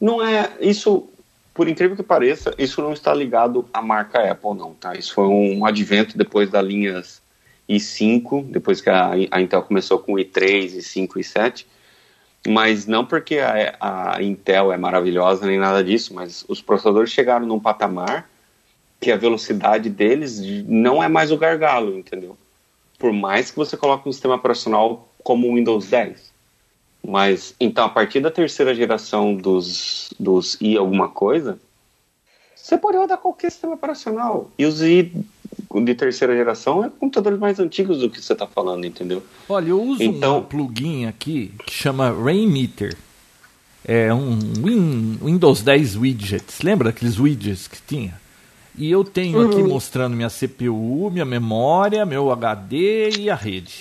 Não 0.00 0.24
é. 0.24 0.52
Isso 0.60 1.08
por 1.56 1.68
incrível 1.68 1.96
que 1.96 2.02
pareça, 2.02 2.54
isso 2.58 2.82
não 2.82 2.92
está 2.92 3.14
ligado 3.14 3.66
à 3.72 3.80
marca 3.80 4.30
Apple, 4.30 4.54
não, 4.54 4.74
tá? 4.74 4.94
Isso 4.94 5.14
foi 5.14 5.26
um 5.26 5.64
advento 5.64 6.16
depois 6.16 6.50
das 6.50 6.64
linhas 6.64 7.22
i5, 7.68 8.44
depois 8.50 8.82
que 8.82 8.90
a, 8.90 9.12
a 9.30 9.40
Intel 9.40 9.62
começou 9.62 9.98
com 9.98 10.12
i3, 10.12 10.76
i5 10.76 11.16
e 11.16 11.20
i7, 11.20 11.64
mas 12.46 12.86
não 12.86 13.04
porque 13.04 13.38
a, 13.38 13.76
a, 14.14 14.22
Intel 14.22 14.72
é 14.72 14.76
maravilhosa 14.76 15.46
nem 15.46 15.58
nada 15.58 15.82
disso, 15.82 16.14
mas 16.14 16.44
os 16.48 16.60
processadores 16.60 17.10
chegaram 17.10 17.46
num 17.46 17.60
patamar 17.60 18.28
que 19.00 19.12
a 19.12 19.16
velocidade 19.16 19.90
deles 19.90 20.40
não 20.66 21.02
é 21.02 21.08
mais 21.08 21.30
o 21.30 21.36
gargalo, 21.36 21.98
entendeu? 21.98 22.36
Por 22.98 23.12
mais 23.12 23.50
que 23.50 23.56
você 23.56 23.76
coloque 23.76 24.08
um 24.08 24.12
sistema 24.12 24.36
operacional 24.36 25.08
como 25.22 25.48
o 25.48 25.54
Windows 25.54 25.88
10. 25.88 26.32
Mas, 27.06 27.54
então, 27.60 27.84
a 27.84 27.88
partir 27.88 28.20
da 28.20 28.30
terceira 28.30 28.74
geração 28.74 29.34
dos, 29.34 30.10
dos 30.18 30.56
i 30.60 30.76
alguma 30.76 31.08
coisa, 31.08 31.58
você 32.54 32.76
pode 32.76 32.96
rodar 32.96 33.18
qualquer 33.18 33.50
sistema 33.50 33.74
operacional. 33.74 34.50
E 34.58 34.64
os 34.64 34.82
i 34.82 35.12
de 35.84 35.94
terceira 35.94 36.34
geração 36.34 36.84
é 36.84 36.90
computadores 36.90 37.38
mais 37.38 37.58
antigos 37.58 37.98
do 37.98 38.10
que 38.10 38.20
você 38.20 38.32
está 38.32 38.46
falando, 38.46 38.84
entendeu? 38.84 39.22
Olha, 39.48 39.68
eu 39.68 39.82
uso 39.82 40.02
então, 40.02 40.38
um 40.38 40.42
plugin 40.42 41.06
aqui 41.06 41.52
que 41.64 41.72
chama 41.72 42.10
Rainmeter. 42.10 42.96
É 43.84 44.12
um 44.12 44.38
Win, 44.64 45.18
Windows 45.22 45.62
10 45.62 45.96
widgets. 45.96 46.60
Lembra 46.60 46.90
aqueles 46.90 47.18
widgets 47.18 47.68
que 47.68 47.78
tinha? 47.86 48.20
E 48.76 48.90
eu 48.90 49.04
tenho 49.04 49.40
aqui 49.46 49.62
uhum. 49.62 49.68
mostrando 49.68 50.16
minha 50.16 50.28
CPU, 50.28 51.10
minha 51.10 51.24
memória, 51.24 52.04
meu 52.04 52.30
HD 52.32 53.10
e 53.20 53.30
a 53.30 53.34
rede 53.34 53.80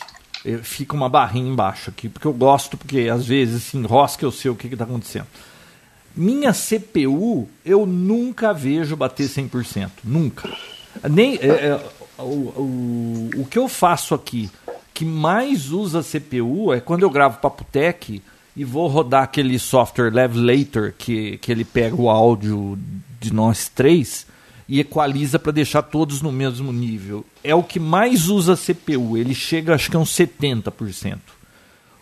fica 0.62 0.96
uma 0.96 1.10
barrinha 1.10 1.50
embaixo 1.50 1.90
aqui, 1.90 2.08
porque 2.08 2.28
eu 2.28 2.34
gosto, 2.34 2.78
porque 2.78 3.10
às 3.12 3.26
vezes 3.26 3.68
assim, 3.68 3.84
rosca 3.84 4.24
eu 4.24 4.32
sei 4.32 4.52
o 4.52 4.56
que 4.56 4.68
está 4.68 4.84
acontecendo. 4.84 5.28
Minha 6.16 6.54
CPU 6.54 7.50
eu 7.66 7.86
nunca 7.86 8.54
vejo 8.54 8.96
bater 8.96 9.28
100%, 9.28 9.90
nunca. 10.04 10.50
Nem, 11.10 11.36
é, 11.36 11.48
é, 11.48 11.82
o, 12.18 12.24
o, 12.24 13.30
o 13.38 13.46
que 13.46 13.58
eu 13.58 13.68
faço 13.68 14.14
aqui, 14.14 14.50
que 14.94 15.06
mais 15.06 15.72
usa 15.72 16.04
CPU, 16.04 16.74
é 16.74 16.80
quando 16.80 17.04
eu 17.04 17.10
gravo 17.10 17.40
Papotec 17.40 18.22
e 18.56 18.64
vou 18.64 18.88
rodar 18.88 19.24
aquele 19.24 19.60
software 19.60 20.12
Levelator, 20.12 20.94
que, 20.98 21.38
que 21.38 21.52
ele 21.52 21.66
pega 21.66 21.96
o 21.96 22.10
áudio 22.10 22.80
de 23.20 23.34
nós 23.34 23.68
três 23.68 24.26
e 24.68 24.80
equaliza 24.80 25.38
para 25.38 25.52
deixar 25.52 25.84
todos 25.84 26.22
no 26.22 26.32
mesmo 26.32 26.72
nível. 26.72 27.26
É 27.44 27.54
o 27.54 27.64
que 27.64 27.80
mais 27.80 28.30
usa 28.30 28.56
CPU, 28.56 29.18
ele 29.18 29.36
chega 29.36 29.76
acho 29.76 29.90
que 29.90 29.98
a 29.98 30.00
uns 30.00 30.12
70%. 30.12 31.20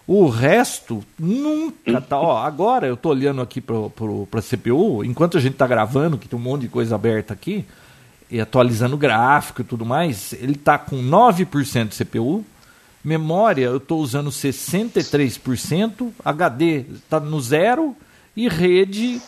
O 0.05 0.27
resto 0.27 1.03
nunca 1.17 2.01
tá. 2.01 2.19
Ó, 2.19 2.37
agora 2.37 2.87
eu 2.87 2.97
tô 2.97 3.09
olhando 3.09 3.41
aqui 3.41 3.61
para 3.61 3.75
a 3.77 4.41
CPU, 4.41 5.03
enquanto 5.03 5.37
a 5.37 5.41
gente 5.41 5.55
tá 5.55 5.65
gravando, 5.65 6.17
que 6.17 6.27
tem 6.27 6.37
um 6.37 6.41
monte 6.41 6.63
de 6.63 6.67
coisa 6.67 6.95
aberta 6.95 7.33
aqui, 7.33 7.65
e 8.33 8.41
atualizando 8.41 8.95
o 8.95 8.97
gráfico 8.97 9.61
e 9.61 9.63
tudo 9.63 9.85
mais, 9.85 10.33
ele 10.33 10.55
tá 10.55 10.75
com 10.75 10.97
9% 10.97 11.89
de 11.89 12.03
CPU. 12.03 12.43
Memória 13.03 13.65
eu 13.65 13.77
estou 13.77 14.01
usando 14.01 14.31
63%, 14.31 16.11
HD 16.25 16.85
está 16.95 17.19
no 17.19 17.39
zero 17.39 17.95
e 18.35 18.49
rede 18.49 19.21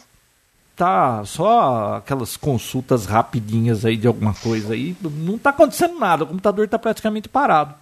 tá 0.76 1.24
só 1.24 1.98
aquelas 1.98 2.36
consultas 2.36 3.06
rapidinhas 3.06 3.86
aí 3.86 3.96
de 3.96 4.08
alguma 4.08 4.34
coisa 4.34 4.74
aí, 4.74 4.96
não 5.04 5.36
está 5.36 5.52
acontecendo 5.52 6.00
nada, 6.00 6.24
o 6.24 6.28
computador 6.28 6.66
está 6.66 6.80
praticamente 6.80 7.30
parado. 7.30 7.76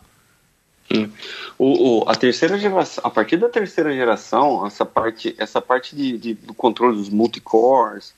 Hum. 0.93 1.09
O, 1.57 2.01
o, 2.01 2.09
a 2.09 2.15
terceira 2.15 2.57
geração, 2.59 3.01
a 3.05 3.09
partir 3.09 3.37
da 3.37 3.47
terceira 3.47 3.93
geração, 3.93 4.67
essa 4.67 4.85
parte, 4.85 5.33
essa 5.37 5.61
parte 5.61 5.95
de, 5.95 6.17
de 6.17 6.33
do 6.33 6.53
controle 6.53 6.97
dos 6.97 7.09
multicores, 7.09 8.13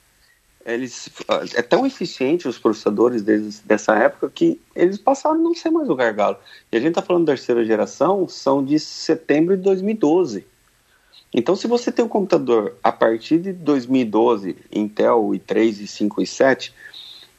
eles 0.66 1.08
é 1.54 1.62
tão 1.62 1.86
eficiente 1.86 2.48
os 2.48 2.58
processadores 2.58 3.22
deles, 3.22 3.62
dessa 3.64 3.94
época 3.94 4.28
que 4.34 4.60
eles 4.74 4.98
passaram 4.98 5.36
a 5.36 5.38
não 5.38 5.54
ser 5.54 5.70
mais 5.70 5.88
o 5.88 5.94
gargalo. 5.94 6.36
E 6.72 6.76
a 6.76 6.80
gente 6.80 6.90
está 6.90 7.02
falando 7.02 7.24
da 7.24 7.32
terceira 7.32 7.64
geração, 7.64 8.28
são 8.28 8.64
de 8.64 8.78
setembro 8.80 9.56
de 9.56 9.62
2012. 9.62 10.44
Então, 11.32 11.54
se 11.54 11.68
você 11.68 11.92
tem 11.92 12.04
um 12.04 12.08
computador 12.08 12.74
a 12.82 12.90
partir 12.90 13.38
de 13.38 13.52
2012, 13.52 14.56
Intel 14.72 15.30
i3, 15.34 15.84
i5 15.84 16.14
e 16.18 16.24
i7, 16.24 16.72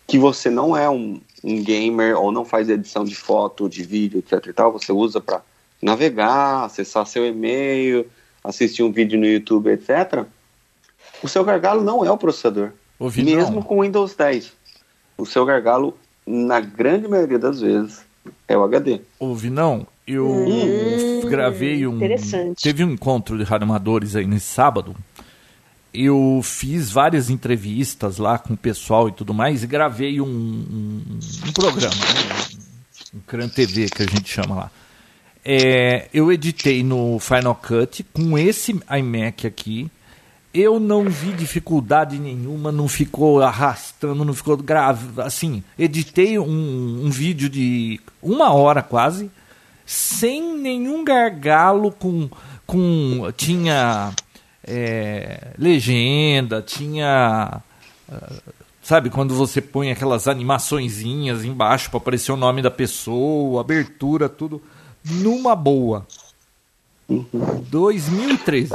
que 0.08 0.18
você 0.18 0.50
não 0.50 0.78
é 0.78 0.90
um, 0.90 1.20
um 1.44 1.62
gamer 1.62 2.18
ou 2.18 2.32
não 2.32 2.46
faz 2.46 2.70
edição 2.70 3.04
de 3.04 3.16
foto, 3.16 3.68
de 3.68 3.84
vídeo, 3.84 4.20
etc 4.20 4.46
e 4.48 4.54
tal, 4.54 4.72
você 4.72 4.94
usa 4.94 5.20
para 5.20 5.42
navegar, 5.82 6.63
acessar 6.63 7.06
seu 7.06 7.26
e-mail, 7.26 8.10
assistir 8.42 8.84
um 8.84 8.92
vídeo 8.92 9.19
no 9.19 9.25
YouTube, 9.25 9.69
etc. 9.69 10.25
O 11.21 11.28
seu 11.28 11.44
gargalo 11.44 11.84
não 11.84 12.06
é 12.06 12.12
o 12.12 12.17
processador. 12.17 12.71
Ouvi 13.00 13.23
mesmo 13.23 13.56
não. 13.56 13.62
com 13.62 13.81
Windows 13.81 14.15
10. 14.15 14.54
O 15.17 15.25
seu 15.25 15.45
gargalo, 15.45 15.98
na 16.25 16.60
grande 16.60 17.08
maioria 17.08 17.39
das 17.39 17.62
vezes, 17.62 18.06
é 18.48 18.58
o 18.58 18.63
HD. 18.63 19.02
Ouvi 19.19 19.50
não? 19.50 19.85
Eu 20.08 20.25
hum, 20.25 21.21
gravei 21.29 21.85
um. 21.85 22.00
Teve 22.62 22.83
um 22.83 22.91
encontro 22.91 23.37
de 23.37 23.43
radioamadores 23.43 24.15
aí 24.15 24.25
nesse 24.25 24.45
sábado. 24.45 24.95
Eu 25.93 26.39
fiz 26.43 26.91
várias 26.91 27.29
entrevistas 27.29 28.17
lá 28.17 28.37
com 28.37 28.54
o 28.54 28.58
pessoal 28.58 29.10
e 29.10 29.12
tudo 29.12 29.33
mais 29.33 29.63
e 29.63 29.67
gravei 29.67 30.21
um, 30.21 30.25
um, 30.27 31.02
um 31.48 31.52
programa, 31.52 31.95
né? 31.95 32.67
um 33.13 33.19
Cran 33.25 33.50
TV 33.50 33.89
que 33.89 34.04
a 34.04 34.06
gente 34.06 34.29
chama 34.29 34.56
lá. 34.56 34.71
É, 35.43 36.08
eu 36.13 36.31
editei 36.31 36.83
no 36.83 37.19
Final 37.19 37.56
Cut 37.56 38.04
com 38.13 38.37
esse 38.37 38.79
iMac 38.98 39.48
aqui. 39.48 39.89
Eu 40.60 40.79
não 40.79 41.03
vi 41.03 41.33
dificuldade 41.33 42.17
nenhuma, 42.17 42.71
não 42.71 42.87
ficou 42.87 43.43
arrastando, 43.43 44.25
não 44.25 44.33
ficou 44.33 44.58
grave. 44.58 45.21
Assim, 45.21 45.63
editei 45.77 46.39
um, 46.39 47.05
um 47.05 47.12
vídeo 47.12 47.47
de 47.47 48.01
uma 48.19 48.51
hora 48.51 48.81
quase 48.81 49.29
sem 49.85 50.58
nenhum 50.58 51.03
gargalo, 51.03 51.91
com, 51.91 52.27
com 52.65 53.31
tinha 53.37 54.12
é, 54.63 55.53
legenda, 55.60 56.60
tinha. 56.60 57.62
Sabe, 58.81 59.12
quando 59.12 59.35
você 59.35 59.62
põe 59.62 59.91
aquelas 59.91 60.27
animaçõezinhas 60.27 61.45
embaixo 61.45 61.91
para 61.91 61.99
aparecer 61.99 62.31
o 62.31 62.37
nome 62.37 62.63
da 62.63 62.71
pessoa, 62.71 63.62
abertura, 63.62 64.27
tudo, 64.27 64.60
numa 65.05 65.55
boa. 65.55 66.08
Uhum. 67.08 67.63
2013. 67.69 68.73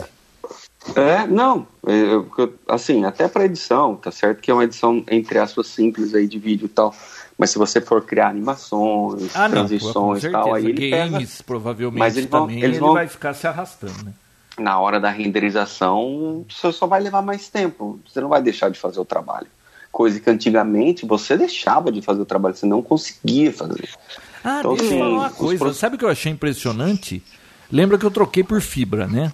É, 0.96 1.26
não, 1.26 1.66
eu, 1.86 2.28
assim, 2.68 3.04
até 3.04 3.28
para 3.28 3.44
edição, 3.44 3.94
tá 3.94 4.10
certo 4.10 4.40
que 4.40 4.50
é 4.50 4.54
uma 4.54 4.64
edição 4.64 5.02
entre 5.10 5.38
aspas 5.38 5.68
simples 5.68 6.14
aí 6.14 6.26
de 6.26 6.38
vídeo 6.38 6.66
e 6.66 6.68
tal, 6.68 6.94
mas 7.38 7.50
se 7.50 7.58
você 7.58 7.80
for 7.80 8.04
criar 8.04 8.28
animações, 8.28 9.30
ah, 9.34 9.48
transições 9.48 10.24
e 10.24 10.30
tal, 10.30 10.52
aí 10.52 10.66
ele 10.66 10.90
Games, 10.90 11.30
pesa, 11.30 11.44
provavelmente 11.44 11.98
mas 11.98 12.16
eles 12.16 12.28
vão, 12.28 12.46
também, 12.46 12.62
eles 12.62 12.78
vão, 12.78 12.88
ele 12.88 12.94
vai 12.94 13.08
ficar 13.08 13.32
se 13.32 13.46
arrastando, 13.46 14.04
né? 14.04 14.12
Na 14.58 14.78
hora 14.80 15.00
da 15.00 15.08
renderização, 15.08 16.44
você 16.50 16.72
só 16.72 16.86
vai 16.86 17.00
levar 17.00 17.22
mais 17.22 17.48
tempo, 17.48 18.00
você 18.06 18.20
não 18.20 18.28
vai 18.28 18.42
deixar 18.42 18.68
de 18.68 18.78
fazer 18.78 19.00
o 19.00 19.04
trabalho. 19.04 19.46
Coisa 19.90 20.18
que 20.20 20.28
antigamente 20.28 21.06
você 21.06 21.36
deixava 21.36 21.92
de 21.92 22.02
fazer 22.02 22.20
o 22.20 22.26
trabalho, 22.26 22.54
você 22.54 22.66
não 22.66 22.82
conseguia 22.82 23.52
fazer. 23.52 23.88
Ah, 24.44 24.58
então, 24.58 24.74
deixa 24.74 24.94
eu 24.94 24.98
falar 24.98 25.10
uma 25.10 25.30
coisa, 25.30 25.72
sabe 25.74 25.96
o 25.96 25.98
que 25.98 26.04
eu 26.04 26.08
achei 26.08 26.32
impressionante? 26.32 27.22
Lembra 27.70 27.96
que 27.96 28.04
eu 28.04 28.10
troquei 28.10 28.42
por 28.42 28.60
fibra, 28.60 29.06
né? 29.06 29.32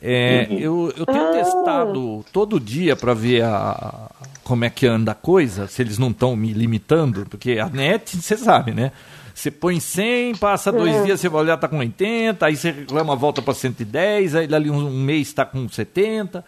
É, 0.00 0.46
uhum. 0.48 0.58
eu, 0.58 0.94
eu 0.96 1.06
tenho 1.06 1.28
ah. 1.28 1.32
testado 1.32 2.24
todo 2.32 2.60
dia 2.60 2.94
para 2.94 3.14
ver 3.14 3.42
a, 3.42 4.10
como 4.44 4.64
é 4.64 4.70
que 4.70 4.86
anda 4.86 5.12
a 5.12 5.14
coisa, 5.14 5.66
se 5.66 5.82
eles 5.82 5.98
não 5.98 6.10
estão 6.10 6.36
me 6.36 6.52
limitando, 6.52 7.26
porque 7.28 7.58
a 7.58 7.68
net, 7.68 8.16
você 8.16 8.36
sabe, 8.36 8.72
né? 8.72 8.92
Você 9.34 9.50
põe 9.50 9.78
100, 9.78 10.36
passa 10.36 10.72
dois 10.72 10.96
uhum. 10.96 11.04
dias, 11.04 11.20
você 11.20 11.28
vai 11.28 11.42
olhar, 11.42 11.56
tá 11.56 11.68
com 11.68 11.78
80, 11.78 12.44
aí 12.44 12.56
você 12.56 12.72
reclama, 12.72 13.14
volta 13.14 13.40
para 13.40 13.54
110, 13.54 14.34
aí 14.34 14.46
dali 14.46 14.70
um, 14.70 14.88
um 14.88 15.02
mês 15.02 15.28
está 15.28 15.44
com 15.44 15.68
70. 15.68 16.44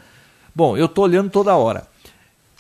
Bom, 0.54 0.76
eu 0.76 0.88
tô 0.88 1.02
olhando 1.02 1.30
toda 1.30 1.54
hora. 1.54 1.86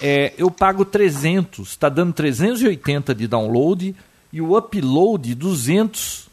É, 0.00 0.32
eu 0.38 0.50
pago 0.50 0.84
300, 0.84 1.70
está 1.70 1.88
dando 1.88 2.12
380 2.12 3.14
de 3.14 3.26
download 3.26 3.94
e 4.32 4.40
o 4.40 4.56
upload 4.56 5.34
200 5.34 6.28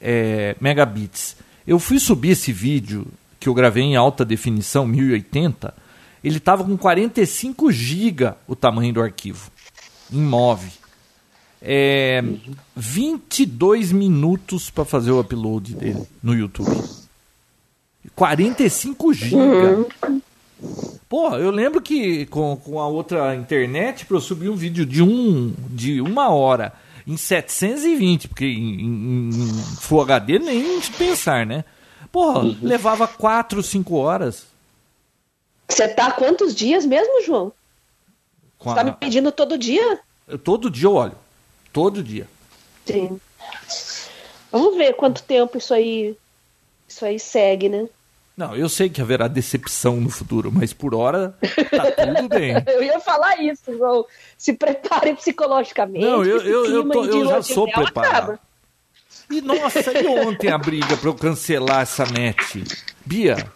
é, 0.00 0.54
megabits. 0.60 1.36
Eu 1.66 1.78
fui 1.78 1.98
subir 1.98 2.30
esse 2.30 2.52
vídeo 2.52 3.06
que 3.38 3.48
eu 3.48 3.54
gravei 3.54 3.84
em 3.84 3.96
alta 3.96 4.24
definição, 4.24 4.86
1080, 4.86 5.74
ele 6.22 6.38
estava 6.38 6.64
com 6.64 6.76
45 6.76 7.70
GB 7.70 8.34
o 8.46 8.56
tamanho 8.56 8.92
do 8.92 9.02
arquivo, 9.02 9.50
em 10.12 10.20
MOV. 10.20 10.68
É, 11.60 12.22
22 12.76 13.90
minutos 13.90 14.70
para 14.70 14.84
fazer 14.84 15.10
o 15.10 15.20
upload 15.20 15.74
dele 15.74 16.06
no 16.22 16.34
YouTube. 16.34 16.70
45 18.14 19.12
GB. 19.12 19.86
Pô, 21.08 21.36
eu 21.36 21.50
lembro 21.50 21.80
que 21.80 22.26
com, 22.26 22.56
com 22.56 22.80
a 22.80 22.86
outra 22.86 23.34
internet, 23.34 24.04
para 24.06 24.16
eu 24.16 24.20
subir 24.20 24.48
um 24.48 24.56
vídeo 24.56 24.84
de, 24.84 25.02
um, 25.02 25.54
de 25.70 26.00
uma 26.00 26.28
hora 26.28 26.72
em 27.06 27.16
720, 27.16 28.28
porque 28.28 28.44
em, 28.44 28.80
em, 28.80 29.28
em 29.30 29.52
Full 29.80 30.02
HD 30.02 30.38
nem 30.38 30.80
pensar, 30.98 31.46
né? 31.46 31.64
Porra, 32.10 32.40
uhum. 32.40 32.58
levava 32.62 33.06
quatro, 33.06 33.62
cinco 33.62 33.96
horas. 33.96 34.46
Você 35.68 35.86
tá 35.88 36.10
quantos 36.12 36.54
dias 36.54 36.86
mesmo, 36.86 37.22
João? 37.24 37.52
Você 38.58 38.74
tá 38.74 38.84
me 38.84 38.92
pedindo 38.92 39.30
todo 39.30 39.58
dia? 39.58 40.00
Eu, 40.26 40.38
todo 40.38 40.70
dia 40.70 40.86
eu 40.86 40.94
olho. 40.94 41.16
Todo 41.72 42.02
dia. 42.02 42.26
Sim. 42.86 43.20
Vamos 44.50 44.76
ver 44.76 44.94
quanto 44.94 45.22
tempo 45.22 45.58
isso 45.58 45.74
aí 45.74 46.16
isso 46.88 47.04
aí 47.04 47.20
segue, 47.20 47.68
né? 47.68 47.86
Não, 48.34 48.56
eu 48.56 48.68
sei 48.68 48.88
que 48.88 49.02
haverá 49.02 49.28
decepção 49.28 50.00
no 50.00 50.08
futuro, 50.08 50.50
mas 50.50 50.72
por 50.72 50.94
hora 50.94 51.34
tá 51.70 51.90
tudo 51.90 52.28
bem. 52.30 52.54
eu 52.66 52.82
ia 52.82 52.98
falar 53.00 53.42
isso, 53.42 53.76
João. 53.76 54.06
Se 54.38 54.52
prepare 54.52 55.14
psicologicamente. 55.14 56.04
Não, 56.04 56.24
eu, 56.24 56.40
eu, 56.40 56.64
eu, 56.66 56.88
tô, 56.88 57.04
eu 57.04 57.26
já 57.26 57.42
sou 57.42 57.70
preparado. 57.70 58.14
Acaba. 58.14 58.47
E 59.30 59.40
nossa, 59.40 59.80
e 59.80 60.06
ontem 60.06 60.50
a 60.50 60.58
briga 60.58 60.96
para 60.96 61.08
eu 61.08 61.14
cancelar 61.14 61.82
essa 61.82 62.06
net? 62.06 62.64
Bia, 63.04 63.50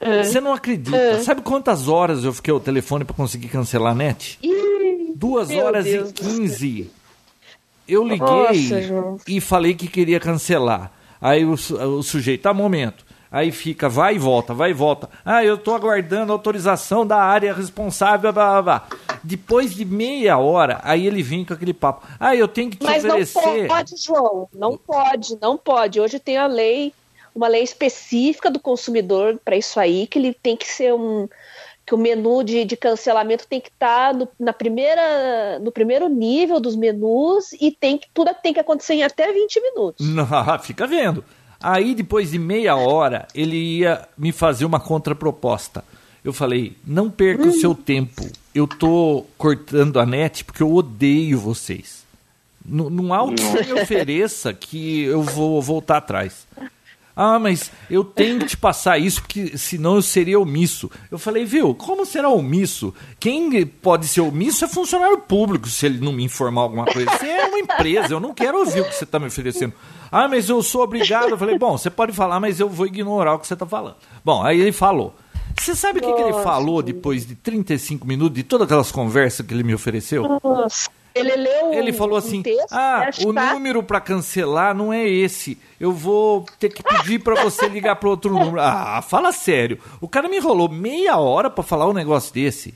é. 0.00 0.22
você 0.22 0.40
não 0.40 0.52
acredita. 0.52 0.96
É. 0.96 1.18
Sabe 1.20 1.42
quantas 1.42 1.88
horas 1.88 2.24
eu 2.24 2.32
fiquei 2.32 2.52
ao 2.52 2.60
telefone 2.60 3.04
para 3.04 3.16
conseguir 3.16 3.48
cancelar 3.48 3.92
a 3.92 3.94
net? 3.94 4.38
Ih, 4.42 5.12
Duas 5.16 5.50
horas 5.50 5.84
Deus 5.84 6.10
e 6.10 6.12
quinze. 6.12 6.90
Eu 7.88 8.04
liguei 8.04 8.18
nossa, 8.20 9.22
e 9.26 9.40
falei 9.40 9.74
que 9.74 9.88
queria 9.88 10.20
cancelar. 10.20 10.92
Aí 11.20 11.44
o, 11.44 11.52
o 11.52 12.02
sujeito, 12.02 12.42
tá, 12.42 12.54
momento. 12.54 13.04
Aí 13.30 13.52
fica, 13.52 13.88
vai 13.88 14.14
e 14.14 14.18
volta, 14.18 14.54
vai 14.54 14.70
e 14.70 14.74
volta. 14.74 15.08
Ah, 15.24 15.44
eu 15.44 15.56
estou 15.56 15.74
aguardando 15.74 16.32
autorização 16.32 17.06
da 17.06 17.18
área 17.18 17.52
responsável, 17.52 18.32
blá, 18.32 18.62
blá, 18.62 18.62
blá. 18.62 18.88
Depois 19.22 19.74
de 19.74 19.84
meia 19.84 20.38
hora, 20.38 20.80
aí 20.82 21.06
ele 21.06 21.22
vem 21.22 21.44
com 21.44 21.52
aquele 21.52 21.74
papo. 21.74 22.06
Ah, 22.18 22.34
eu 22.34 22.48
tenho 22.48 22.70
que 22.70 22.78
te 22.78 22.84
Mas 22.84 23.04
oferecer... 23.04 23.40
Mas 23.40 23.58
não 23.60 23.68
pode, 23.68 23.96
João. 24.02 24.48
Não 24.54 24.76
pode, 24.78 25.38
não 25.40 25.56
pode. 25.58 26.00
Hoje 26.00 26.18
tem 26.18 26.38
a 26.38 26.46
lei, 26.46 26.94
uma 27.34 27.48
lei 27.48 27.62
específica 27.62 28.50
do 28.50 28.58
consumidor 28.58 29.38
para 29.44 29.56
isso 29.56 29.78
aí, 29.78 30.06
que 30.06 30.18
ele 30.18 30.32
tem 30.32 30.56
que 30.56 30.66
ser 30.66 30.94
um 30.94 31.28
que 31.88 31.94
o 31.94 31.98
menu 31.98 32.44
de, 32.44 32.66
de 32.66 32.76
cancelamento 32.76 33.46
tem 33.48 33.62
que 33.62 33.70
estar 33.70 34.12
tá 34.12 34.12
no, 34.12 34.28
na 34.38 34.52
primeira, 34.52 35.58
no 35.58 35.72
primeiro 35.72 36.06
nível 36.06 36.60
dos 36.60 36.76
menus 36.76 37.54
e 37.58 37.70
tem 37.70 37.96
que, 37.96 38.06
tudo 38.12 38.30
tem 38.42 38.52
que 38.52 38.60
acontecer 38.60 38.92
em 38.92 39.02
até 39.02 39.32
20 39.32 39.62
minutos. 39.62 40.06
Não, 40.06 40.26
fica 40.60 40.86
vendo. 40.86 41.24
Aí, 41.60 41.94
depois 41.94 42.30
de 42.30 42.38
meia 42.38 42.76
hora, 42.76 43.26
ele 43.34 43.56
ia 43.56 44.06
me 44.16 44.30
fazer 44.32 44.64
uma 44.64 44.78
contraproposta. 44.78 45.84
Eu 46.24 46.32
falei: 46.32 46.76
não 46.86 47.10
perca 47.10 47.44
hum. 47.44 47.48
o 47.48 47.60
seu 47.60 47.74
tempo. 47.74 48.28
Eu 48.54 48.66
tô 48.66 49.24
cortando 49.36 49.98
a 49.98 50.06
net 50.06 50.44
porque 50.44 50.62
eu 50.62 50.72
odeio 50.72 51.38
vocês. 51.38 52.06
Não, 52.64 52.90
não 52.90 53.14
há 53.14 53.22
o 53.22 53.34
que 53.34 53.42
me 53.42 53.72
ofereça 53.80 54.52
que 54.52 55.04
eu 55.04 55.22
vou 55.22 55.62
voltar 55.62 55.98
atrás. 55.98 56.46
Ah, 57.20 57.36
mas 57.36 57.72
eu 57.90 58.04
tenho 58.04 58.38
que 58.38 58.46
te 58.46 58.56
passar 58.56 58.96
isso, 58.96 59.20
porque 59.22 59.58
senão 59.58 59.96
eu 59.96 60.02
seria 60.02 60.38
omisso. 60.38 60.88
Eu 61.10 61.18
falei, 61.18 61.44
viu, 61.44 61.74
como 61.74 62.06
será 62.06 62.28
omisso? 62.28 62.94
Quem 63.18 63.66
pode 63.66 64.06
ser 64.06 64.20
omisso 64.20 64.64
é 64.64 64.68
funcionário 64.68 65.18
público, 65.18 65.68
se 65.68 65.84
ele 65.84 65.98
não 65.98 66.12
me 66.12 66.22
informar 66.22 66.60
alguma 66.60 66.84
coisa. 66.84 67.10
Você 67.10 67.26
é 67.26 67.46
uma 67.46 67.58
empresa, 67.58 68.14
eu 68.14 68.20
não 68.20 68.32
quero 68.32 68.60
ouvir 68.60 68.82
o 68.82 68.84
que 68.84 68.94
você 68.94 69.02
está 69.02 69.18
me 69.18 69.26
oferecendo. 69.26 69.74
Ah, 70.12 70.28
mas 70.28 70.48
eu 70.48 70.62
sou 70.62 70.80
obrigado. 70.80 71.30
Eu 71.30 71.38
falei, 71.38 71.58
bom, 71.58 71.76
você 71.76 71.90
pode 71.90 72.12
falar, 72.12 72.38
mas 72.38 72.60
eu 72.60 72.68
vou 72.68 72.86
ignorar 72.86 73.34
o 73.34 73.40
que 73.40 73.48
você 73.48 73.54
está 73.54 73.66
falando. 73.66 73.96
Bom, 74.24 74.44
aí 74.44 74.60
ele 74.60 74.70
falou. 74.70 75.12
Você 75.58 75.74
sabe 75.74 75.98
o 75.98 76.02
que, 76.02 76.12
que, 76.12 76.22
ele 76.22 76.40
falou 76.44 76.84
depois 76.84 77.26
de 77.26 77.34
35 77.34 78.06
minutos, 78.06 78.36
de 78.36 78.44
todas 78.44 78.66
aquelas 78.66 78.92
conversas 78.92 79.44
que 79.44 79.52
ele 79.52 79.64
me 79.64 79.74
ofereceu? 79.74 80.22
Nossa. 80.40 80.88
Ele 81.18 81.36
leu 81.36 81.72
Ele 81.72 81.92
falou 81.92 82.16
assim: 82.16 82.42
texto, 82.42 82.72
"Ah, 82.72 83.10
o 83.24 83.32
tá... 83.32 83.52
número 83.52 83.82
para 83.82 84.00
cancelar 84.00 84.74
não 84.74 84.92
é 84.92 85.06
esse. 85.06 85.58
Eu 85.78 85.92
vou 85.92 86.44
ter 86.58 86.68
que 86.68 86.82
pedir 86.82 87.18
para 87.20 87.42
você 87.42 87.68
ligar 87.68 87.96
para 87.96 88.08
outro 88.08 88.32
número". 88.32 88.60
Ah, 88.60 89.02
fala 89.02 89.32
sério. 89.32 89.78
O 90.00 90.08
cara 90.08 90.28
me 90.28 90.36
enrolou 90.36 90.68
meia 90.68 91.16
hora 91.18 91.50
para 91.50 91.64
falar 91.64 91.88
um 91.88 91.92
negócio 91.92 92.32
desse. 92.32 92.74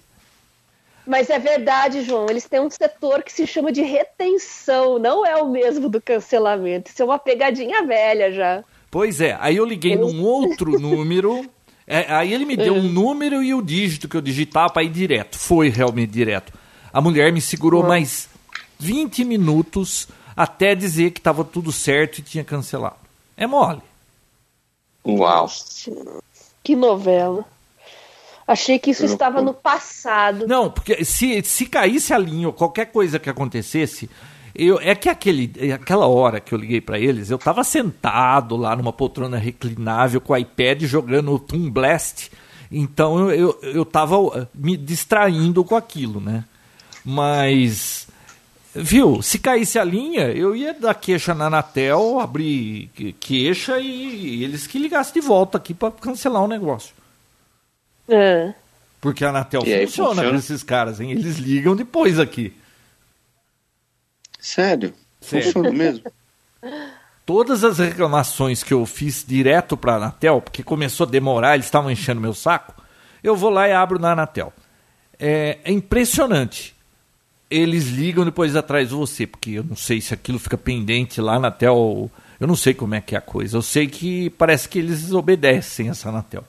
Mas 1.06 1.30
é 1.30 1.38
verdade, 1.38 2.02
João. 2.02 2.26
Eles 2.28 2.44
têm 2.44 2.60
um 2.60 2.70
setor 2.70 3.22
que 3.22 3.32
se 3.32 3.46
chama 3.46 3.72
de 3.72 3.82
retenção, 3.82 4.98
não 4.98 5.26
é 5.26 5.36
o 5.36 5.48
mesmo 5.48 5.88
do 5.88 6.00
cancelamento. 6.00 6.90
Isso 6.90 7.02
é 7.02 7.04
uma 7.04 7.18
pegadinha 7.18 7.84
velha 7.84 8.30
já. 8.32 8.62
Pois 8.90 9.20
é. 9.20 9.36
Aí 9.40 9.56
eu 9.56 9.64
liguei 9.64 9.96
num 9.96 10.22
outro 10.22 10.72
número. 10.78 11.44
É, 11.86 12.12
aí 12.12 12.32
ele 12.32 12.44
me 12.44 12.56
deu 12.56 12.74
um 12.74 12.82
número 12.82 13.42
e 13.42 13.52
o 13.52 13.60
dígito 13.60 14.08
que 14.08 14.16
eu 14.16 14.20
digitava 14.20 14.72
para 14.72 14.84
ir 14.84 14.90
direto. 14.90 15.38
Foi 15.38 15.68
realmente 15.68 16.10
direto. 16.10 16.52
A 16.92 17.00
mulher 17.00 17.32
me 17.32 17.40
segurou 17.40 17.82
mais 17.82 18.28
20 18.82 19.24
minutos 19.24 20.08
até 20.36 20.74
dizer 20.74 21.12
que 21.12 21.20
estava 21.20 21.44
tudo 21.44 21.70
certo 21.70 22.18
e 22.18 22.22
tinha 22.22 22.44
cancelado. 22.44 22.96
É 23.36 23.46
mole. 23.46 23.82
Uau. 25.06 25.48
Que 26.62 26.74
novela. 26.74 27.44
Achei 28.46 28.78
que 28.78 28.90
isso 28.90 29.04
estava 29.04 29.40
no 29.40 29.54
passado. 29.54 30.46
Não, 30.46 30.70
porque 30.70 31.04
se, 31.04 31.42
se 31.42 31.66
caísse 31.66 32.12
a 32.12 32.18
linha 32.18 32.48
ou 32.48 32.52
qualquer 32.52 32.86
coisa 32.86 33.18
que 33.18 33.30
acontecesse, 33.30 34.10
eu, 34.54 34.78
é 34.80 34.94
que 34.94 35.08
aquele, 35.08 35.72
aquela 35.72 36.06
hora 36.06 36.40
que 36.40 36.52
eu 36.52 36.58
liguei 36.58 36.80
para 36.80 36.98
eles, 36.98 37.30
eu 37.30 37.36
estava 37.36 37.64
sentado 37.64 38.56
lá 38.56 38.76
numa 38.76 38.92
poltrona 38.92 39.38
reclinável 39.38 40.20
com 40.20 40.32
o 40.32 40.36
iPad 40.36 40.82
jogando 40.82 41.32
o 41.32 41.38
Toon 41.38 41.70
Blast. 41.70 42.30
Então 42.70 43.30
eu, 43.30 43.30
eu, 43.30 43.70
eu 43.74 43.84
tava 43.84 44.18
uh, 44.18 44.48
me 44.54 44.76
distraindo 44.76 45.64
com 45.64 45.76
aquilo, 45.76 46.20
né? 46.20 46.44
Mas, 47.04 48.06
viu, 48.74 49.22
se 49.22 49.38
caísse 49.38 49.78
a 49.78 49.84
linha, 49.84 50.30
eu 50.30 50.56
ia 50.56 50.72
dar 50.74 50.94
queixa 50.94 51.34
na 51.34 51.46
Anatel, 51.46 52.20
abrir 52.20 52.88
queixa 53.20 53.78
e, 53.78 54.42
eles 54.42 54.66
que 54.66 54.78
ligassem 54.78 55.14
de 55.14 55.20
volta 55.20 55.58
aqui 55.58 55.74
para 55.74 55.92
cancelar 55.92 56.42
o 56.42 56.48
negócio. 56.48 56.94
É. 58.08 58.54
Porque 59.00 59.24
a 59.24 59.30
Anatel 59.30 59.60
funciona, 59.62 59.86
funciona 59.86 60.30
com 60.30 60.36
esses 60.36 60.62
caras, 60.62 61.00
hein? 61.00 61.10
Eles 61.10 61.36
ligam 61.38 61.74
depois 61.74 62.18
aqui. 62.18 62.54
Sério? 64.38 64.94
Sério? 65.20 65.44
Funciona 65.44 65.70
mesmo? 65.70 66.04
Todas 67.24 67.62
as 67.62 67.78
reclamações 67.78 68.64
que 68.64 68.74
eu 68.74 68.84
fiz 68.84 69.24
direto 69.26 69.76
para 69.76 69.92
a 69.92 69.96
Anatel, 69.96 70.40
porque 70.40 70.62
começou 70.62 71.06
a 71.06 71.10
demorar, 71.10 71.54
eles 71.54 71.66
estavam 71.66 71.90
enchendo 71.90 72.20
meu 72.20 72.34
saco, 72.34 72.74
Eu 73.22 73.36
vou 73.36 73.50
lá 73.50 73.68
e 73.68 73.72
abro 73.72 73.98
na 73.98 74.12
Anatel. 74.12 74.52
É, 75.18 75.58
é 75.64 75.70
impressionante. 75.70 76.71
Eles 77.52 77.88
ligam 77.88 78.24
depois 78.24 78.56
atrás 78.56 78.88
de 78.88 78.94
você, 78.94 79.26
porque 79.26 79.50
eu 79.50 79.64
não 79.64 79.76
sei 79.76 80.00
se 80.00 80.14
aquilo 80.14 80.38
fica 80.38 80.56
pendente 80.56 81.20
lá 81.20 81.32
na 81.32 81.48
Anatel. 81.48 82.10
Eu 82.40 82.46
não 82.46 82.56
sei 82.56 82.72
como 82.72 82.94
é 82.94 83.00
que 83.00 83.14
é 83.14 83.18
a 83.18 83.20
coisa. 83.20 83.56
Eu 83.56 83.62
sei 83.62 83.86
que 83.86 84.30
parece 84.30 84.68
que 84.68 84.78
eles 84.78 85.12
obedecem 85.12 85.90
essa 85.90 86.08
Anatel. 86.08 86.44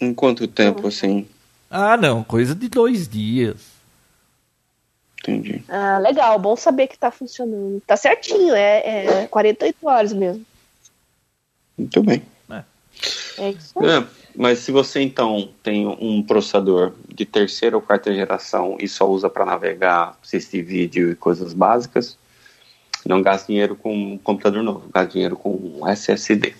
Em 0.00 0.12
quanto 0.12 0.46
tempo, 0.46 0.86
assim? 0.86 1.26
Ah, 1.70 1.96
não, 1.96 2.22
coisa 2.22 2.54
de 2.54 2.68
dois 2.68 3.08
dias. 3.08 3.56
Entendi. 5.20 5.62
Ah, 5.68 5.98
legal, 5.98 6.38
bom 6.38 6.54
saber 6.56 6.86
que 6.86 6.98
tá 6.98 7.10
funcionando. 7.10 7.80
Tá 7.86 7.96
certinho, 7.96 8.54
é, 8.54 9.22
é 9.22 9.26
48 9.26 9.76
horas 9.82 10.12
mesmo. 10.12 10.44
Muito 11.78 12.02
bem. 12.02 12.22
É. 12.50 12.62
É 13.38 13.50
isso 13.50 13.78
aí. 13.78 13.88
É, 13.88 14.06
mas 14.34 14.60
se 14.60 14.72
você 14.72 15.00
então 15.00 15.48
tem 15.62 15.86
um 15.86 16.22
processador 16.22 16.92
de 17.08 17.24
terceira 17.24 17.76
ou 17.76 17.82
quarta 17.82 18.12
geração 18.12 18.76
e 18.80 18.88
só 18.88 19.08
usa 19.08 19.28
para 19.28 19.44
navegar, 19.44 20.18
assistir 20.22 20.62
vídeo 20.62 21.10
e 21.10 21.16
coisas 21.16 21.52
básicas, 21.52 22.16
não 23.04 23.22
gasta 23.22 23.46
dinheiro 23.46 23.74
com 23.76 23.94
um 23.94 24.18
computador 24.18 24.62
novo, 24.62 24.88
gasta 24.92 25.12
dinheiro 25.12 25.36
com 25.36 25.50
um 25.50 25.88
SSD. 25.88 26.54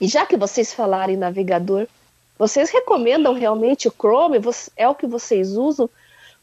E 0.00 0.06
já 0.06 0.24
que 0.24 0.36
vocês 0.36 0.72
falaram 0.72 1.12
em 1.12 1.16
navegador, 1.16 1.86
vocês 2.38 2.70
recomendam 2.70 3.34
realmente 3.34 3.88
o 3.88 3.92
Chrome? 3.92 4.38
É 4.76 4.88
o 4.88 4.94
que 4.94 5.06
vocês 5.06 5.56
usam? 5.56 5.90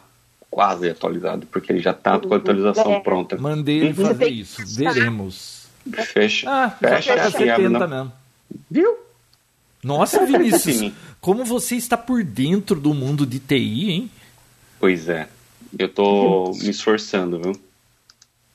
quase 0.49 0.89
atualizado, 0.89 1.45
porque 1.47 1.71
ele 1.71 1.79
já 1.79 1.93
tá 1.93 2.19
com 2.19 2.33
a 2.33 2.37
atualização 2.37 2.93
É. 2.93 2.99
pronta. 2.99 3.37
Mandei 3.37 3.77
ele 3.77 3.89
Uhum. 4.01 4.07
fazer 4.07 4.27
isso. 4.29 4.61
Veremos. 4.65 5.67
Fecha. 6.13 6.49
Ah, 6.49 6.69
fecha 6.71 7.13
abre 7.13 7.31
70 7.31 7.69
na- 7.69 7.87
mesmo. 7.87 8.11
Viu? 8.69 8.97
Nossa, 9.83 10.25
Vinícius, 10.25 10.91
como 11.21 11.45
você 11.45 11.75
está 11.75 11.95
por 11.95 12.23
dentro 12.23 12.79
do 12.79 12.93
mundo 12.93 13.25
de 13.25 13.39
TI, 13.39 13.91
hein? 13.91 14.11
Pois 14.79 15.07
é. 15.07 15.27
Eu 15.77 15.87
tô 15.89 16.51
me 16.61 16.69
esforçando, 16.69 17.39
viu? 17.39 17.53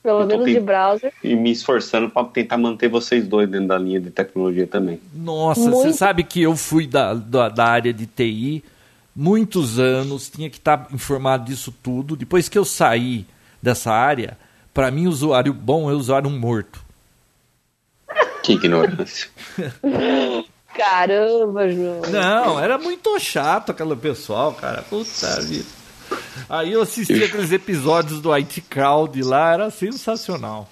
Pelo 0.03 0.21
Eu 0.21 0.27
menos 0.27 0.45
de 0.45 0.59
browser. 0.59 1.13
E 1.23 1.33
me 1.33 1.49
esforçando 1.49 2.09
para 2.09 2.27
tentar 2.27 2.57
manter 2.57 2.89
vocês 2.89 3.25
dois 3.25 3.49
dentro 3.49 3.69
da 3.69 3.77
linha 3.77 4.01
de 4.01 4.11
tecnologia 4.11 4.67
também. 4.67 4.99
Nossa, 5.13 5.61
Muito. 5.61 5.77
você 5.77 5.93
sabe 5.93 6.23
que 6.23 6.41
eu 6.41 6.57
fui 6.57 6.85
da, 6.85 7.13
da, 7.13 7.47
da 7.47 7.65
área 7.65 7.93
de 7.93 8.05
TI 8.05 8.63
muitos 9.15 9.79
anos, 9.79 10.29
tinha 10.29 10.49
que 10.49 10.57
estar 10.57 10.87
informado 10.91 11.45
disso 11.45 11.73
tudo. 11.83 12.15
Depois 12.15 12.49
que 12.49 12.57
eu 12.57 12.65
saí 12.65 13.25
dessa 13.61 13.91
área, 13.91 14.37
para 14.73 14.91
mim, 14.91 15.07
usuário 15.07 15.53
bom 15.53 15.89
é 15.89 15.93
usuário 15.93 16.29
morto. 16.29 16.83
Que 18.41 18.53
ignorância. 18.53 19.29
Caramba, 20.75 21.69
João. 21.69 22.01
Não, 22.11 22.59
era 22.59 22.77
muito 22.77 23.17
chato 23.19 23.71
aquele 23.71 23.95
pessoal, 23.95 24.53
cara. 24.53 24.81
Puta 24.81 25.39
vida. 25.41 25.82
Aí 26.55 26.71
eu 26.73 26.81
assisti 26.83 27.23
aqueles 27.23 27.51
episódios 27.51 28.21
do 28.21 28.31
IT 28.31 28.61
Crowd 28.61 29.21
lá, 29.23 29.53
era 29.53 29.69
sensacional. 29.71 30.69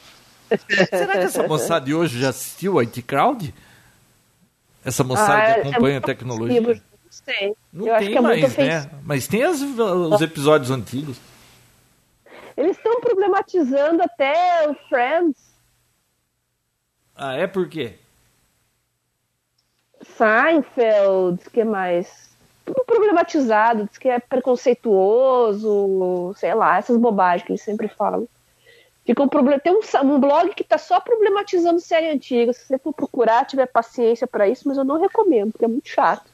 Será 0.90 1.14
que 1.14 1.18
essa 1.18 1.48
moçada 1.48 1.86
de 1.86 1.94
hoje 1.96 2.20
já 2.20 2.30
assistiu 2.30 2.76
o 2.76 2.80
IT 2.80 3.02
Crowd? 3.02 3.52
Essa 4.86 5.04
moçada 5.04 5.34
Ah, 5.34 5.46
que 5.46 5.52
é 5.52 5.62
acompanha 5.62 5.98
a 5.98 6.00
muito 6.00 6.06
tecnologia? 6.06 6.62
ofensivo, 6.62 6.84
Não 7.04 7.12
sei. 7.12 7.56
Não 7.74 7.88
eu 7.88 7.96
acho 7.96 8.06
tem 8.06 8.16
é 8.18 8.22
muito 8.22 8.40
mais, 8.42 8.44
ofensivo. 8.54 8.68
né? 8.96 9.00
Mas 9.04 9.28
tem 9.28 9.44
as- 9.44 9.62
os 9.62 10.22
episódios 10.22 10.70
antigos. 10.70 11.18
Eles 12.56 12.78
estão 12.78 13.02
problematizando 13.02 14.04
até 14.04 14.70
o 14.70 14.76
Friends. 14.88 15.38
Ah, 17.16 17.34
é 17.36 17.48
por 17.48 17.68
quê? 17.68 17.96
Seinfeld, 20.04 21.50
que 21.52 21.64
mais? 21.64 22.31
Tudo 22.66 22.84
problematizado, 22.86 23.86
diz 23.86 23.98
que 23.98 24.08
é 24.08 24.20
preconceituoso, 24.20 26.34
sei 26.38 26.54
lá, 26.54 26.78
essas 26.78 26.98
bobagens 26.98 27.46
que 27.46 27.52
eles 27.52 27.62
sempre 27.62 27.88
falam. 27.88 28.28
Ficam 29.06 29.28
problem... 29.28 29.60
Tem 29.60 29.74
um, 29.74 29.82
um 30.06 30.20
blog 30.20 30.54
que 30.54 30.64
tá 30.64 30.78
só 30.78 31.00
problematizando 31.00 31.80
série 31.80 32.10
antiga. 32.10 32.54
Se 32.54 32.68
você 32.68 32.78
for 32.78 32.94
procurar, 32.94 33.46
tiver 33.46 33.66
paciência 33.66 34.28
pra 34.28 34.48
isso, 34.48 34.68
mas 34.68 34.78
eu 34.78 34.84
não 34.84 35.02
recomendo, 35.02 35.52
porque 35.52 35.66
é 35.66 35.68
muito 35.68 35.90
chato. 35.90 36.30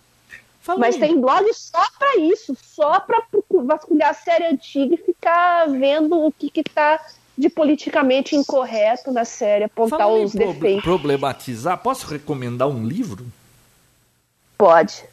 Mas 0.78 0.98
tem 0.98 1.20
blog 1.20 1.50
só 1.54 1.82
para 1.98 2.18
isso, 2.18 2.56
só 2.62 3.00
para 3.00 3.24
vasculhar 3.50 4.10
a 4.10 4.14
série 4.14 4.48
antiga 4.48 4.96
e 4.96 4.98
ficar 4.98 5.70
vendo 5.70 6.20
o 6.20 6.32
que, 6.32 6.50
que 6.50 6.62
tá 6.62 7.00
de 7.38 7.50
politicamente 7.50 8.36
incorreto 8.36 9.12
na 9.12 9.24
série, 9.24 9.64
apontar 9.64 10.00
Fala 10.00 10.20
os 10.20 10.34
defeitos. 10.34 10.84
Problematizar, 10.84 11.78
posso 11.78 12.06
recomendar 12.08 12.68
um 12.68 12.86
livro? 12.86 13.26
Pode. 14.58 15.06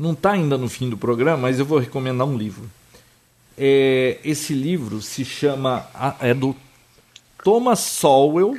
Não 0.00 0.12
está 0.12 0.30
ainda 0.30 0.56
no 0.56 0.66
fim 0.66 0.88
do 0.88 0.96
programa, 0.96 1.36
mas 1.36 1.58
eu 1.58 1.66
vou 1.66 1.78
recomendar 1.78 2.26
um 2.26 2.34
livro. 2.34 2.70
É, 3.58 4.18
esse 4.24 4.54
livro 4.54 5.02
se 5.02 5.26
chama. 5.26 5.86
É 6.18 6.32
do 6.32 6.56
Thomas 7.44 7.80
Sowell. 7.80 8.58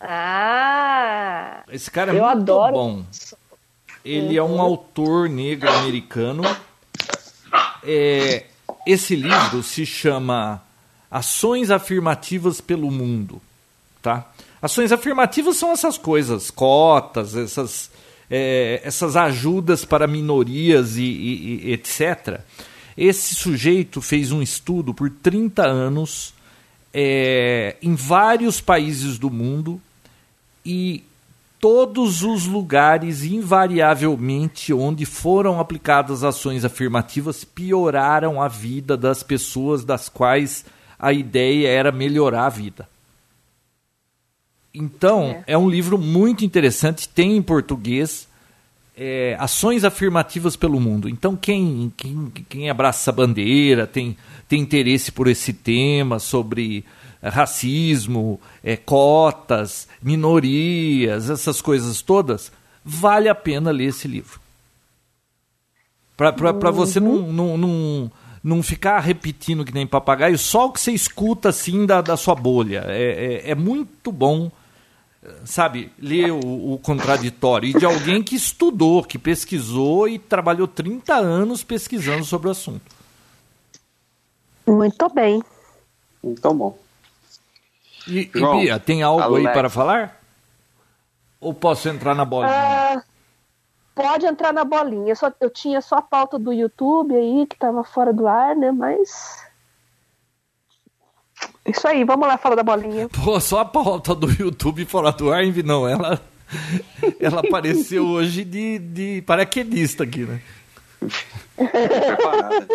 Ah! 0.00 1.64
Esse 1.68 1.90
cara 1.90 2.12
é 2.12 2.20
eu 2.20 2.22
muito 2.22 2.38
adoro. 2.38 2.72
bom. 2.72 3.04
Ele 4.04 4.38
uhum. 4.38 4.46
é 4.46 4.50
um 4.52 4.60
autor 4.60 5.28
negro 5.28 5.68
americano. 5.68 6.44
É, 7.82 8.44
esse 8.86 9.16
livro 9.16 9.64
se 9.64 9.84
chama 9.84 10.62
Ações 11.10 11.72
Afirmativas 11.72 12.60
pelo 12.60 12.88
Mundo. 12.88 13.42
Tá? 14.00 14.30
Ações 14.62 14.92
afirmativas 14.92 15.56
são 15.56 15.72
essas 15.72 15.98
coisas, 15.98 16.52
cotas, 16.52 17.34
essas, 17.36 17.90
é, 18.30 18.80
essas 18.84 19.16
ajudas 19.16 19.84
para 19.84 20.06
minorias 20.06 20.96
e, 20.96 21.02
e, 21.02 21.68
e 21.68 21.72
etc. 21.72 22.40
Esse 22.96 23.34
sujeito 23.34 24.00
fez 24.00 24.30
um 24.32 24.40
estudo 24.40 24.94
por 24.94 25.10
30 25.10 25.66
anos 25.66 26.34
é, 26.92 27.76
em 27.82 27.94
vários 27.94 28.60
países 28.60 29.18
do 29.18 29.28
mundo 29.28 29.80
e 30.64 31.02
todos 31.64 32.22
os 32.22 32.46
lugares, 32.46 33.24
invariavelmente, 33.24 34.72
onde 34.72 35.04
foram 35.04 35.58
aplicadas 35.58 36.22
ações 36.22 36.64
afirmativas, 36.64 37.42
pioraram 37.42 38.40
a 38.40 38.48
vida 38.48 38.96
das 38.96 39.22
pessoas 39.22 39.82
das 39.82 40.08
quais 40.08 40.64
a 40.98 41.12
ideia 41.12 41.68
era 41.68 41.90
melhorar 41.90 42.46
a 42.46 42.50
vida. 42.50 42.88
Então, 44.74 45.42
é, 45.46 45.54
é 45.54 45.58
um 45.58 45.68
livro 45.68 45.96
muito 45.96 46.44
interessante, 46.44 47.08
tem 47.08 47.36
em 47.36 47.42
português. 47.42 48.28
É, 48.96 49.36
ações 49.40 49.82
afirmativas 49.82 50.54
pelo 50.54 50.78
mundo. 50.78 51.08
Então, 51.08 51.34
quem, 51.34 51.92
quem, 51.96 52.32
quem 52.48 52.70
abraça 52.70 53.00
essa 53.00 53.12
bandeira, 53.12 53.88
tem, 53.88 54.16
tem 54.48 54.60
interesse 54.60 55.10
por 55.10 55.26
esse 55.26 55.52
tema 55.52 56.20
sobre 56.20 56.84
racismo, 57.30 58.40
é, 58.62 58.76
cotas, 58.76 59.88
minorias, 60.02 61.30
essas 61.30 61.60
coisas 61.60 62.02
todas, 62.02 62.52
vale 62.84 63.28
a 63.28 63.34
pena 63.34 63.70
ler 63.70 63.86
esse 63.86 64.06
livro. 64.06 64.40
Para 66.16 66.32
uhum. 66.52 66.72
você 66.72 67.00
não, 67.00 67.32
não, 67.32 67.58
não, 67.58 68.12
não 68.42 68.62
ficar 68.62 69.00
repetindo 69.00 69.64
que 69.64 69.74
nem 69.74 69.86
papagaio, 69.86 70.38
só 70.38 70.66
o 70.66 70.72
que 70.72 70.80
você 70.80 70.92
escuta 70.92 71.48
assim 71.48 71.86
da, 71.86 72.00
da 72.00 72.16
sua 72.16 72.34
bolha. 72.34 72.84
É, 72.86 73.42
é, 73.46 73.50
é 73.50 73.54
muito 73.54 74.12
bom, 74.12 74.50
sabe, 75.44 75.92
ler 75.98 76.32
o, 76.32 76.74
o, 76.74 76.78
contraditório. 76.78 77.68
E 77.68 77.72
de 77.72 77.84
alguém 77.84 78.22
que 78.22 78.34
estudou, 78.34 79.02
que 79.02 79.18
pesquisou 79.18 80.08
e 80.08 80.18
trabalhou 80.18 80.68
30 80.68 81.14
anos 81.14 81.62
pesquisando 81.64 82.24
sobre 82.24 82.48
o 82.48 82.50
assunto. 82.50 82.94
Muito 84.66 85.08
bem. 85.10 85.42
Muito 86.22 86.54
bom. 86.54 86.78
E, 88.06 88.30
João, 88.34 88.60
e 88.60 88.64
Bia, 88.64 88.78
tem 88.78 89.02
algo 89.02 89.22
Alex. 89.22 89.46
aí 89.46 89.52
para 89.52 89.70
falar? 89.70 90.20
Ou 91.40 91.52
posso 91.52 91.88
entrar 91.88 92.14
na 92.14 92.24
bolinha? 92.24 92.52
Ah, 92.52 93.02
pode 93.94 94.26
entrar 94.26 94.52
na 94.52 94.64
bolinha. 94.64 95.12
Eu, 95.12 95.16
só, 95.16 95.32
eu 95.40 95.50
tinha 95.50 95.80
só 95.80 95.96
a 95.96 96.02
pauta 96.02 96.38
do 96.38 96.52
YouTube 96.52 97.14
aí, 97.14 97.46
que 97.46 97.54
estava 97.54 97.84
fora 97.84 98.12
do 98.12 98.26
ar, 98.26 98.56
né? 98.56 98.72
Mas. 98.72 99.43
Isso 101.66 101.86
aí, 101.86 102.04
vamos 102.04 102.28
lá 102.28 102.36
falar 102.36 102.56
da 102.56 102.62
bolinha. 102.62 103.08
Pô, 103.24 103.40
só 103.40 103.60
a 103.60 103.64
pauta 103.64 104.14
do 104.14 104.30
YouTube 104.30 104.84
fora 104.84 105.12
do 105.12 105.32
ar, 105.32 105.44
não. 105.64 105.88
Ela, 105.88 106.20
ela 107.20 107.40
apareceu 107.40 108.06
hoje 108.06 108.44
de, 108.44 108.78
de 108.78 109.22
paraquedista 109.22 110.04
aqui, 110.04 110.20
né? 110.20 110.40
Preparada. 111.56 112.68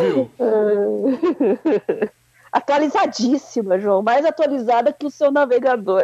Viu? 0.00 0.30
atualizadíssima, 2.52 3.78
João, 3.78 4.02
mais 4.02 4.26
atualizada 4.26 4.92
que 4.92 5.06
o 5.06 5.10
seu 5.10 5.32
navegador. 5.32 6.02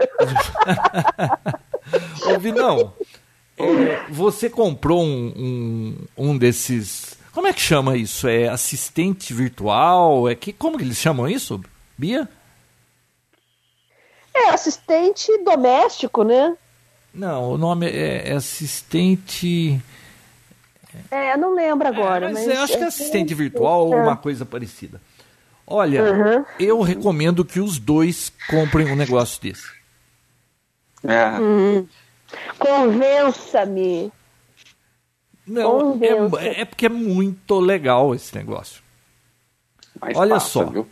Ouvi 2.32 2.52
não. 2.52 2.94
É, 3.58 4.06
você 4.08 4.48
comprou 4.48 5.02
um, 5.02 5.32
um, 5.36 5.96
um, 6.16 6.38
desses. 6.38 7.17
Como 7.38 7.46
é 7.46 7.52
que 7.52 7.60
chama 7.60 7.96
isso? 7.96 8.26
É 8.26 8.48
assistente 8.48 9.32
virtual? 9.32 10.28
É 10.28 10.34
que 10.34 10.52
como 10.52 10.76
que 10.76 10.82
eles 10.82 10.96
chamam 10.96 11.28
isso, 11.28 11.62
Bia? 11.96 12.28
É 14.34 14.48
assistente 14.48 15.30
doméstico, 15.44 16.24
né? 16.24 16.56
Não, 17.14 17.52
o 17.52 17.56
nome 17.56 17.86
é, 17.86 18.30
é 18.30 18.32
assistente. 18.32 19.80
É, 21.12 21.36
não 21.36 21.54
lembro 21.54 21.86
agora. 21.86 22.28
É, 22.28 22.32
mas, 22.32 22.44
mas 22.44 22.56
eu 22.56 22.62
acho 22.64 22.76
que 22.76 22.82
é 22.82 22.88
assistente 22.88 23.34
virtual 23.34 23.86
ou 23.86 23.94
uma 23.94 24.16
coisa 24.16 24.44
parecida. 24.44 25.00
Olha, 25.64 26.12
uhum. 26.12 26.44
eu 26.58 26.80
recomendo 26.80 27.44
que 27.44 27.60
os 27.60 27.78
dois 27.78 28.32
comprem 28.50 28.90
um 28.90 28.96
negócio 28.96 29.40
desse. 29.40 29.70
É. 31.04 31.38
Uhum. 31.38 31.86
Convença-me. 32.58 34.10
Não, 35.48 35.92
Convença. 35.92 36.40
é, 36.40 36.60
é, 36.60 36.64
porque 36.64 36.86
é 36.86 36.90
muito 36.90 37.58
legal 37.58 38.14
esse 38.14 38.34
negócio. 38.36 38.82
Mais 40.00 40.16
Olha 40.16 40.34
passa, 40.34 40.48
só. 40.48 40.64
Viu? 40.64 40.86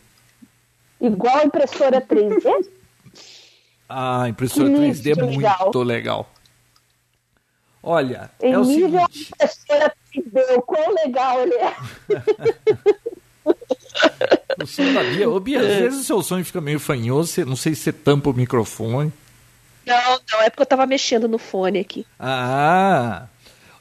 Igual 1.00 1.36
a 1.36 1.44
impressora 1.44 2.00
3D? 2.00 2.68
Ah, 3.88 4.22
a 4.22 4.28
impressora 4.28 4.68
3D 4.68 5.16
é 5.16 5.22
muito 5.22 5.38
legal. 5.38 5.84
legal. 5.84 6.30
Olha, 7.80 8.32
em 8.42 8.52
é 8.52 8.59
o 8.59 8.64
nível 8.64 9.07
seguinte... 9.07 9.30
impressora 9.32 9.94
3D, 10.12 10.57
o 10.57 10.62
quão 10.62 10.92
legal 10.92 11.40
ele 11.42 11.54
é. 11.54 11.76
O 14.61 14.66
som 14.66 14.92
da 14.92 15.04
Bia. 15.04 15.30
Ô, 15.30 15.38
Bia, 15.38 15.61
às 15.61 15.66
é. 15.66 15.80
vezes 15.82 16.00
o 16.00 16.04
seu 16.04 16.22
som 16.22 16.42
fica 16.42 16.61
meio 16.61 16.80
fanhoso, 16.80 17.28
você, 17.30 17.44
não 17.44 17.54
sei 17.54 17.74
se 17.76 17.82
você 17.82 17.92
tampa 17.92 18.30
o 18.30 18.32
microfone. 18.32 19.12
Não, 19.86 20.20
não, 20.32 20.42
é 20.42 20.50
porque 20.50 20.62
eu 20.62 20.66
tava 20.66 20.84
mexendo 20.86 21.28
no 21.28 21.38
fone 21.38 21.78
aqui. 21.78 22.04
Ah, 22.18 23.26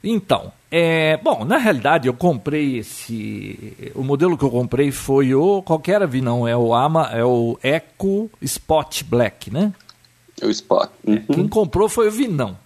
então, 0.05 0.51
é, 0.69 1.17
bom, 1.17 1.43
na 1.43 1.57
realidade 1.57 2.07
eu 2.07 2.13
comprei 2.13 2.77
esse, 2.77 3.91
o 3.95 4.03
modelo 4.03 4.37
que 4.37 4.43
eu 4.43 4.51
comprei 4.51 4.91
foi 4.91 5.33
o, 5.33 5.61
qualquer 5.63 5.95
era, 5.95 6.07
vi 6.07 6.21
não, 6.21 6.47
é 6.47 6.55
o 6.55 6.73
Ama, 6.73 7.09
é 7.11 7.23
o 7.23 7.57
Eco 7.63 8.29
Spot 8.41 9.03
Black, 9.03 9.51
né? 9.51 9.73
É 10.39 10.45
o 10.45 10.49
Spot. 10.49 10.89
Uhum. 11.05 11.23
Quem 11.33 11.47
comprou 11.47 11.89
foi 11.89 12.07
o 12.07 12.11
Vinão. 12.11 12.57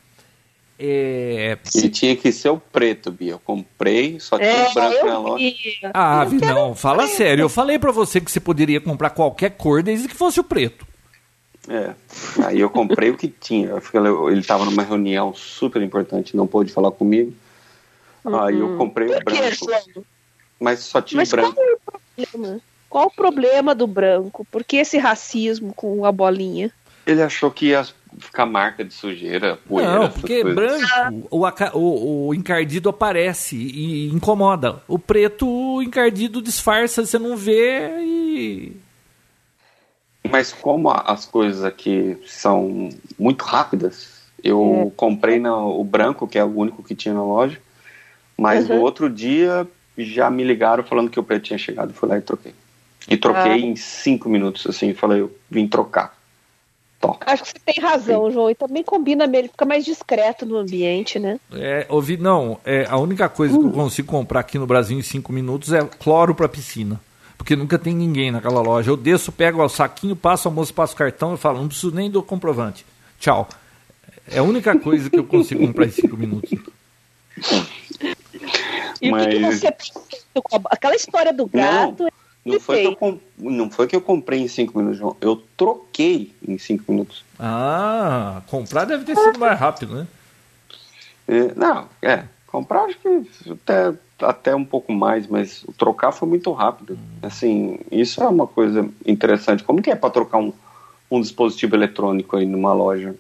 É... 0.82 1.58
Ele 1.76 1.90
tinha 1.90 2.16
que 2.16 2.32
ser 2.32 2.50
o 2.50 2.58
preto, 2.58 3.12
Bia. 3.12 3.34
Eu 3.34 3.40
comprei, 3.40 4.18
só 4.20 4.38
tinha 4.38 4.50
é, 4.50 4.70
o 4.70 4.74
branco 4.74 5.06
na 5.06 5.20
loja. 5.20 5.54
Ah, 5.94 6.24
vi, 6.24 6.38
não, 6.38 6.74
fala 6.74 7.04
preto. 7.04 7.18
sério. 7.18 7.44
Eu 7.44 7.50
falei 7.50 7.78
para 7.78 7.92
você 7.92 8.22
que 8.22 8.32
você 8.32 8.40
poderia 8.40 8.80
comprar 8.80 9.10
qualquer 9.10 9.52
cor 9.52 9.84
desde 9.84 10.08
que 10.08 10.16
fosse 10.16 10.40
o 10.40 10.44
preto. 10.44 10.88
É. 11.70 11.94
Aí 12.44 12.60
eu 12.60 12.70
comprei 12.70 13.12
o 13.12 13.18
que 13.18 13.28
tinha. 13.28 13.72
Ele 14.30 14.40
estava 14.40 14.66
numa 14.66 14.82
reunião 14.82 15.34
super 15.36 15.82
importante, 15.82 16.36
não 16.36 16.48
pôde 16.48 16.74
falar 16.74 16.92
comigo. 16.92 17.32
Uhum. 18.26 18.40
Aí 18.42 18.60
eu 18.60 18.76
comprei 18.78 19.08
o 19.08 19.24
branco. 19.24 20.06
Mas 20.60 20.80
só 20.80 21.02
tinha 21.02 21.22
Mas 21.22 21.30
branco. 21.30 21.54
Qual, 21.56 21.66
é 21.68 21.74
o 21.74 21.80
problema? 21.80 22.62
qual 22.90 23.06
o 23.06 23.12
problema 23.12 23.76
do 23.76 23.86
branco? 23.86 24.46
Por 24.52 24.64
que 24.64 24.78
esse 24.78 24.98
racismo 24.98 25.74
com 25.74 26.04
a 26.06 26.12
bolinha? 26.12 26.72
Ele 27.06 27.22
achou 27.22 27.52
que 27.52 27.68
ia 27.68 27.86
ficar 28.18 28.46
marca 28.46 28.84
de 28.84 28.94
sujeira, 28.94 29.58
poeira. 29.68 30.00
Não, 30.00 30.10
porque 30.10 30.44
branco, 30.44 31.28
o, 31.30 31.46
o, 31.78 32.28
o, 32.28 32.34
encardido 32.34 32.90
aparece 32.90 33.56
e 33.56 34.10
incomoda. 34.10 34.82
O 34.88 34.98
preto, 34.98 35.48
o 35.48 35.82
encardido 35.82 36.42
disfarça, 36.42 37.06
você 37.06 37.20
não 37.20 37.38
vê 37.38 37.90
e. 38.02 38.89
Mas 40.28 40.52
como 40.52 40.90
as 40.90 41.26
coisas 41.26 41.64
aqui 41.64 42.18
são 42.26 42.90
muito 43.18 43.44
rápidas, 43.44 44.20
eu 44.44 44.88
é. 44.88 44.96
comprei 44.96 45.40
no, 45.40 45.80
o 45.80 45.84
branco, 45.84 46.28
que 46.28 46.38
é 46.38 46.44
o 46.44 46.58
único 46.58 46.84
que 46.84 46.96
tinha 46.96 47.14
na 47.14 47.24
loja, 47.24 47.60
mas 48.38 48.70
uhum. 48.70 48.76
no 48.76 48.82
outro 48.82 49.10
dia 49.10 49.68
já 49.98 50.30
me 50.30 50.44
ligaram 50.44 50.84
falando 50.84 51.10
que 51.10 51.20
o 51.20 51.24
preto 51.24 51.44
tinha 51.44 51.60
chegado, 51.60 51.94
fui 51.94 52.08
lá 52.08 52.18
e 52.18 52.22
troquei. 52.22 52.54
E 53.08 53.18
troquei 53.18 53.52
ah. 53.52 53.58
em 53.58 53.76
cinco 53.76 54.30
minutos, 54.30 54.68
assim, 54.68 54.94
falei, 54.94 55.22
eu 55.22 55.36
vim 55.50 55.68
trocar. 55.68 56.20
Acho 57.26 57.44
que 57.44 57.50
você 57.50 57.60
tem 57.66 57.82
razão, 57.82 58.28
Sim. 58.28 58.34
João. 58.34 58.50
E 58.50 58.56
também 58.56 58.84
combina 58.84 59.24
ele 59.24 59.48
fica 59.48 59.66
mais 59.66 59.86
discreto 59.86 60.46
no 60.46 60.58
ambiente, 60.58 61.18
né? 61.18 61.40
É, 61.54 61.86
ouvi, 61.90 62.18
não, 62.18 62.60
é, 62.66 62.86
a 62.90 62.98
única 62.98 63.30
coisa 63.30 63.58
que 63.58 63.64
eu 63.64 63.72
consigo 63.72 64.10
comprar 64.10 64.42
aqui 64.42 64.60
no 64.60 64.68
Brasil 64.68 65.00
em 65.00 65.02
cinco 65.02 65.32
minutos 65.32 65.72
é 65.72 65.82
cloro 65.84 66.36
para 66.36 66.50
piscina. 66.50 67.00
Porque 67.40 67.56
nunca 67.56 67.80
tem 67.80 67.96
ninguém 67.96 68.32
naquela 68.32 68.62
loja. 68.62 68.92
Eu 68.92 68.98
desço, 68.98 69.32
pego 69.32 69.64
o 69.64 69.70
saquinho, 69.70 70.14
passo 70.14 70.50
a 70.50 70.52
moça, 70.52 70.74
passo 70.74 70.94
o 70.94 70.98
cartão 70.98 71.34
e 71.34 71.38
falo, 71.38 71.62
não 71.62 71.70
preciso 71.70 71.96
nem 71.96 72.12
do 72.12 72.22
comprovante. 72.22 72.86
Tchau. 73.18 73.48
É 74.28 74.40
a 74.40 74.44
única 74.44 74.78
coisa 74.78 75.10
que 75.10 75.18
eu 75.18 75.24
consigo 75.24 75.66
comprar 75.66 75.86
em 75.86 75.92
cinco 75.92 76.18
minutos. 76.18 76.52
E 79.02 79.10
Mas... 79.10 79.26
o 79.26 79.30
que, 79.30 79.40
que 79.40 79.46
você? 79.46 79.68
Aquela 80.66 80.96
história 80.96 81.34
do 81.34 81.48
gato. 81.48 82.04
Não, 82.04 82.54
não 82.54 82.60
foi, 82.60 82.82
que 82.82 82.88
eu, 82.88 83.22
não 83.38 83.72
foi 83.72 83.88
que 83.88 83.96
eu 83.96 84.02
comprei 84.02 84.42
em 84.42 84.48
cinco 84.50 84.78
minutos, 84.78 85.00
João. 85.00 85.16
Eu 85.22 85.42
troquei 85.56 86.34
em 86.46 86.58
cinco 86.58 86.92
minutos. 86.92 87.24
Ah, 87.40 88.42
comprar 88.48 88.84
deve 88.84 89.06
ter 89.06 89.16
sido 89.16 89.40
mais 89.40 89.58
rápido, 89.58 89.96
né? 89.96 90.08
É, 91.26 91.54
não, 91.56 91.88
é. 92.02 92.26
Comprar 92.46 92.84
acho 92.84 92.98
que 93.00 93.50
até, 93.50 93.94
até 94.22 94.56
um 94.56 94.66
pouco 94.66 94.92
mais, 94.94 95.28
mas 95.28 95.66
trocar 95.78 96.12
foi 96.12 96.28
muito 96.28 96.52
rápido. 96.52 96.98
Assim, 97.22 97.80
isso 97.92 98.22
é 98.22 98.28
uma 98.28 98.48
coisa 98.48 98.90
interessante. 99.06 99.64
Como 99.64 99.82
que 99.82 99.92
é 99.92 99.96
para 99.96 100.10
trocar 100.10 100.38
um, 100.38 100.54
um 101.10 101.22
dispositivo 101.22 101.76
eletrônico 101.76 102.38
aí 102.38 102.46
numa 102.46 102.74
loja? 102.74 103.16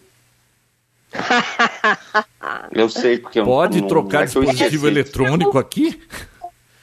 eu 2.72 2.88
sei 2.88 3.18
porque 3.18 3.42
Pode 3.42 3.82
não, 3.82 3.88
trocar 3.88 4.18
não 4.18 4.22
é 4.22 4.26
dispositivo 4.26 4.88
eletrônico 4.88 5.58
aqui? 5.58 6.00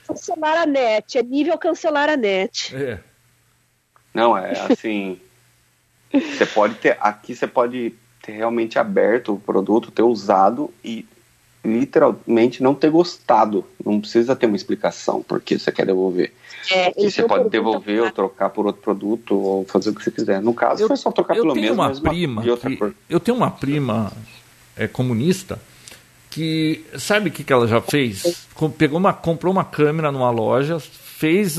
Cancelar 0.07 0.59
a 0.59 0.67
net, 0.67 1.19
é 1.19 1.23
nível 1.23 1.59
cancelar 1.59 2.09
a 2.09 2.17
net. 2.17 2.75
É. 2.75 3.01
Não, 4.13 4.37
é 4.37 4.53
assim. 4.71 5.21
você 6.11 6.47
pode 6.47 6.77
ter. 6.77 6.97
Aqui 7.01 7.35
você 7.35 7.47
pode 7.47 7.95
ter 8.23 8.33
realmente 8.33 8.79
aberto 8.79 9.35
o 9.35 9.41
produto, 9.41 9.91
ter 9.91 10.03
usado 10.03 10.73
e 10.83 11.07
literalmente 11.67 12.63
não 12.63 12.75
ter 12.75 12.91
gostado. 12.91 13.65
Não 13.85 14.01
precisa 14.01 14.35
ter 14.35 14.47
uma 14.47 14.57
explicação 14.57 15.23
porque 15.23 15.59
você 15.59 15.71
quer 15.71 15.87
devolver. 15.87 16.33
É, 16.71 16.93
e 16.97 17.11
você 17.11 17.23
pode 17.23 17.49
devolver 17.49 18.03
ou 18.03 18.11
trocar 18.11 18.51
por 18.51 18.67
outro 18.67 18.83
produto 18.83 19.37
ou 19.37 19.65
fazer 19.65 19.91
o 19.91 19.95
que 19.95 20.03
você 20.03 20.11
quiser. 20.11 20.41
No 20.41 20.55
caso, 20.55 20.83
eu, 20.83 20.89
foi 20.89 20.97
só 20.97 21.13
trocar 21.13 21.35
pelo 21.35 21.55
mesmo, 21.55 21.75
uma 21.75 21.93
prima 22.01 22.43
de 22.43 22.51
outra 22.51 22.75
cor. 22.77 22.95
Eu 23.09 23.21
tenho 23.21 23.37
uma 23.37 23.51
prima 23.51 24.13
é, 24.77 24.89
comunista 24.89 25.61
que 26.31 26.85
sabe 26.99 27.31
o 27.31 27.33
que, 27.33 27.43
que 27.43 27.53
ela 27.53 27.67
já 27.67 27.81
fez? 27.81 28.47
Pegou 28.77 28.99
uma, 28.99 29.13
comprou 29.13 29.53
uma 29.53 29.65
câmera 29.65 30.13
numa 30.13 30.31
loja, 30.31 30.79
fez, 30.79 31.57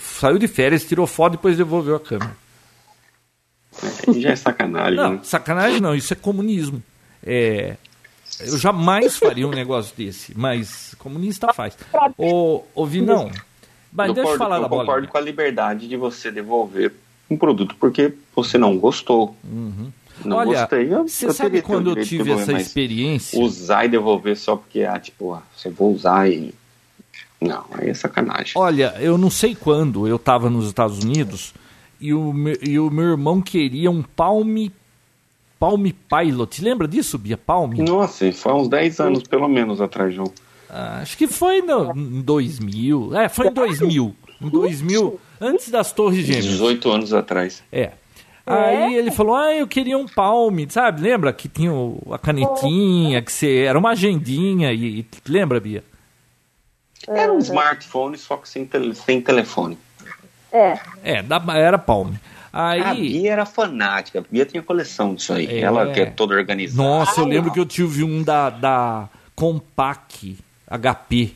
saiu 0.00 0.38
de 0.38 0.46
férias, 0.46 0.84
tirou 0.84 1.06
foto 1.06 1.34
e 1.34 1.36
depois 1.36 1.56
devolveu 1.56 1.96
a 1.96 2.00
câmera. 2.00 2.36
É, 3.82 4.12
já 4.20 4.30
é 4.30 4.36
sacanagem. 4.36 4.96
Não, 4.96 5.12
né? 5.14 5.20
sacanagem 5.22 5.80
não, 5.80 5.94
isso 5.94 6.12
é 6.12 6.16
comunismo. 6.16 6.82
É, 7.24 7.76
eu 8.40 8.58
jamais 8.58 9.16
faria 9.16 9.46
um 9.46 9.50
negócio 9.50 9.94
desse, 9.96 10.36
mas 10.36 10.94
comunista 10.98 11.52
faz. 11.52 11.76
Ô, 12.16 12.62
ô 12.74 12.86
Vinão, 12.86 13.30
mas 13.92 14.08
eu 14.08 14.14
deixa 14.14 14.30
eu 14.30 14.38
falar 14.38 14.56
eu 14.56 14.62
da 14.62 14.68
bola. 14.68 14.82
Eu 14.82 14.86
concordo 14.86 15.08
com 15.08 15.18
a 15.18 15.20
liberdade 15.20 15.88
de 15.88 15.96
você 15.96 16.30
devolver 16.30 16.92
um 17.30 17.36
produto 17.36 17.76
porque 17.78 18.14
você 18.34 18.58
não 18.58 18.78
gostou. 18.78 19.36
Uhum. 19.44 19.90
Não 20.24 20.36
Olha, 20.36 20.60
gostei. 20.60 20.92
Eu, 20.92 21.06
você 21.06 21.32
sabe 21.32 21.62
quando 21.62 21.90
eu 21.90 22.04
tive 22.04 22.32
essa 22.32 22.52
experiência? 22.52 23.40
Usar 23.40 23.84
e 23.84 23.88
devolver 23.88 24.36
só 24.36 24.56
porque, 24.56 24.82
ah, 24.82 24.98
tipo, 24.98 25.32
ah, 25.32 25.42
você 25.56 25.70
vou 25.70 25.94
usar 25.94 26.28
e. 26.28 26.54
Não, 27.40 27.64
aí 27.72 27.90
é 27.90 27.94
sacanagem. 27.94 28.52
Olha, 28.56 28.94
eu 28.98 29.16
não 29.16 29.30
sei 29.30 29.54
quando 29.54 30.08
eu 30.08 30.16
estava 30.16 30.50
nos 30.50 30.66
Estados 30.66 30.98
Unidos 31.04 31.54
e 32.00 32.12
o, 32.12 32.32
meu, 32.32 32.56
e 32.60 32.78
o 32.78 32.90
meu 32.90 33.10
irmão 33.10 33.40
queria 33.40 33.90
um 33.90 34.02
Palm 34.02 34.68
Palm 35.58 35.84
Pilot. 36.08 36.62
Lembra 36.62 36.86
disso, 36.86 37.18
Bia? 37.18 37.36
Palm? 37.36 37.72
Nossa, 37.78 38.30
foi 38.32 38.52
uns 38.52 38.68
10 38.68 39.00
anos 39.00 39.22
pelo 39.24 39.48
menos 39.48 39.80
atrás, 39.80 40.14
João. 40.14 40.32
Ah, 40.68 41.00
acho 41.00 41.16
que 41.16 41.26
foi 41.26 41.62
no, 41.62 41.92
em 41.96 42.20
2000. 42.20 43.16
É, 43.16 43.28
foi 43.28 43.48
em 43.48 43.52
2000. 43.52 44.14
Em 44.40 44.48
2000, 44.48 45.20
antes 45.40 45.70
das 45.70 45.92
Torres 45.92 46.24
Gêmeas. 46.24 46.44
18 46.44 46.90
anos 46.90 47.12
atrás. 47.12 47.62
É. 47.72 47.92
Aí 48.46 48.94
ele 48.94 49.10
falou: 49.10 49.34
Ah, 49.34 49.52
eu 49.52 49.66
queria 49.66 49.98
um 49.98 50.06
palme, 50.06 50.66
sabe? 50.70 51.02
Lembra 51.02 51.32
que 51.32 51.48
tinha 51.48 51.70
a 52.10 52.18
canetinha, 52.18 53.20
que 53.20 53.32
você, 53.32 53.64
era 53.64 53.78
uma 53.78 53.90
agendinha, 53.90 54.72
e, 54.72 55.06
lembra, 55.26 55.60
Bia? 55.60 55.84
Era 57.06 57.32
um 57.32 57.38
smartphone, 57.38 58.16
só 58.16 58.36
que 58.36 58.48
sem, 58.48 58.64
tele, 58.64 58.94
sem 58.94 59.20
telefone. 59.20 59.78
É. 60.52 60.78
É, 61.02 61.24
era 61.56 61.78
palme. 61.78 62.18
Aí... 62.52 62.80
A 62.80 62.94
Bia 62.94 63.32
era 63.32 63.46
fanática, 63.46 64.20
a 64.20 64.22
Bia 64.22 64.46
tinha 64.46 64.62
coleção 64.62 65.14
disso 65.14 65.32
aí. 65.32 65.46
É... 65.46 65.60
Ela 65.60 65.92
que 65.92 66.00
é 66.00 66.06
toda 66.06 66.34
organizada. 66.34 66.88
Nossa, 66.88 67.20
eu 67.20 67.26
lembro 67.26 67.52
que 67.52 67.60
eu 67.60 67.66
tive 67.66 68.02
um 68.02 68.22
da, 68.22 68.50
da 68.50 69.08
Compaq 69.34 70.38
HP. 70.70 71.32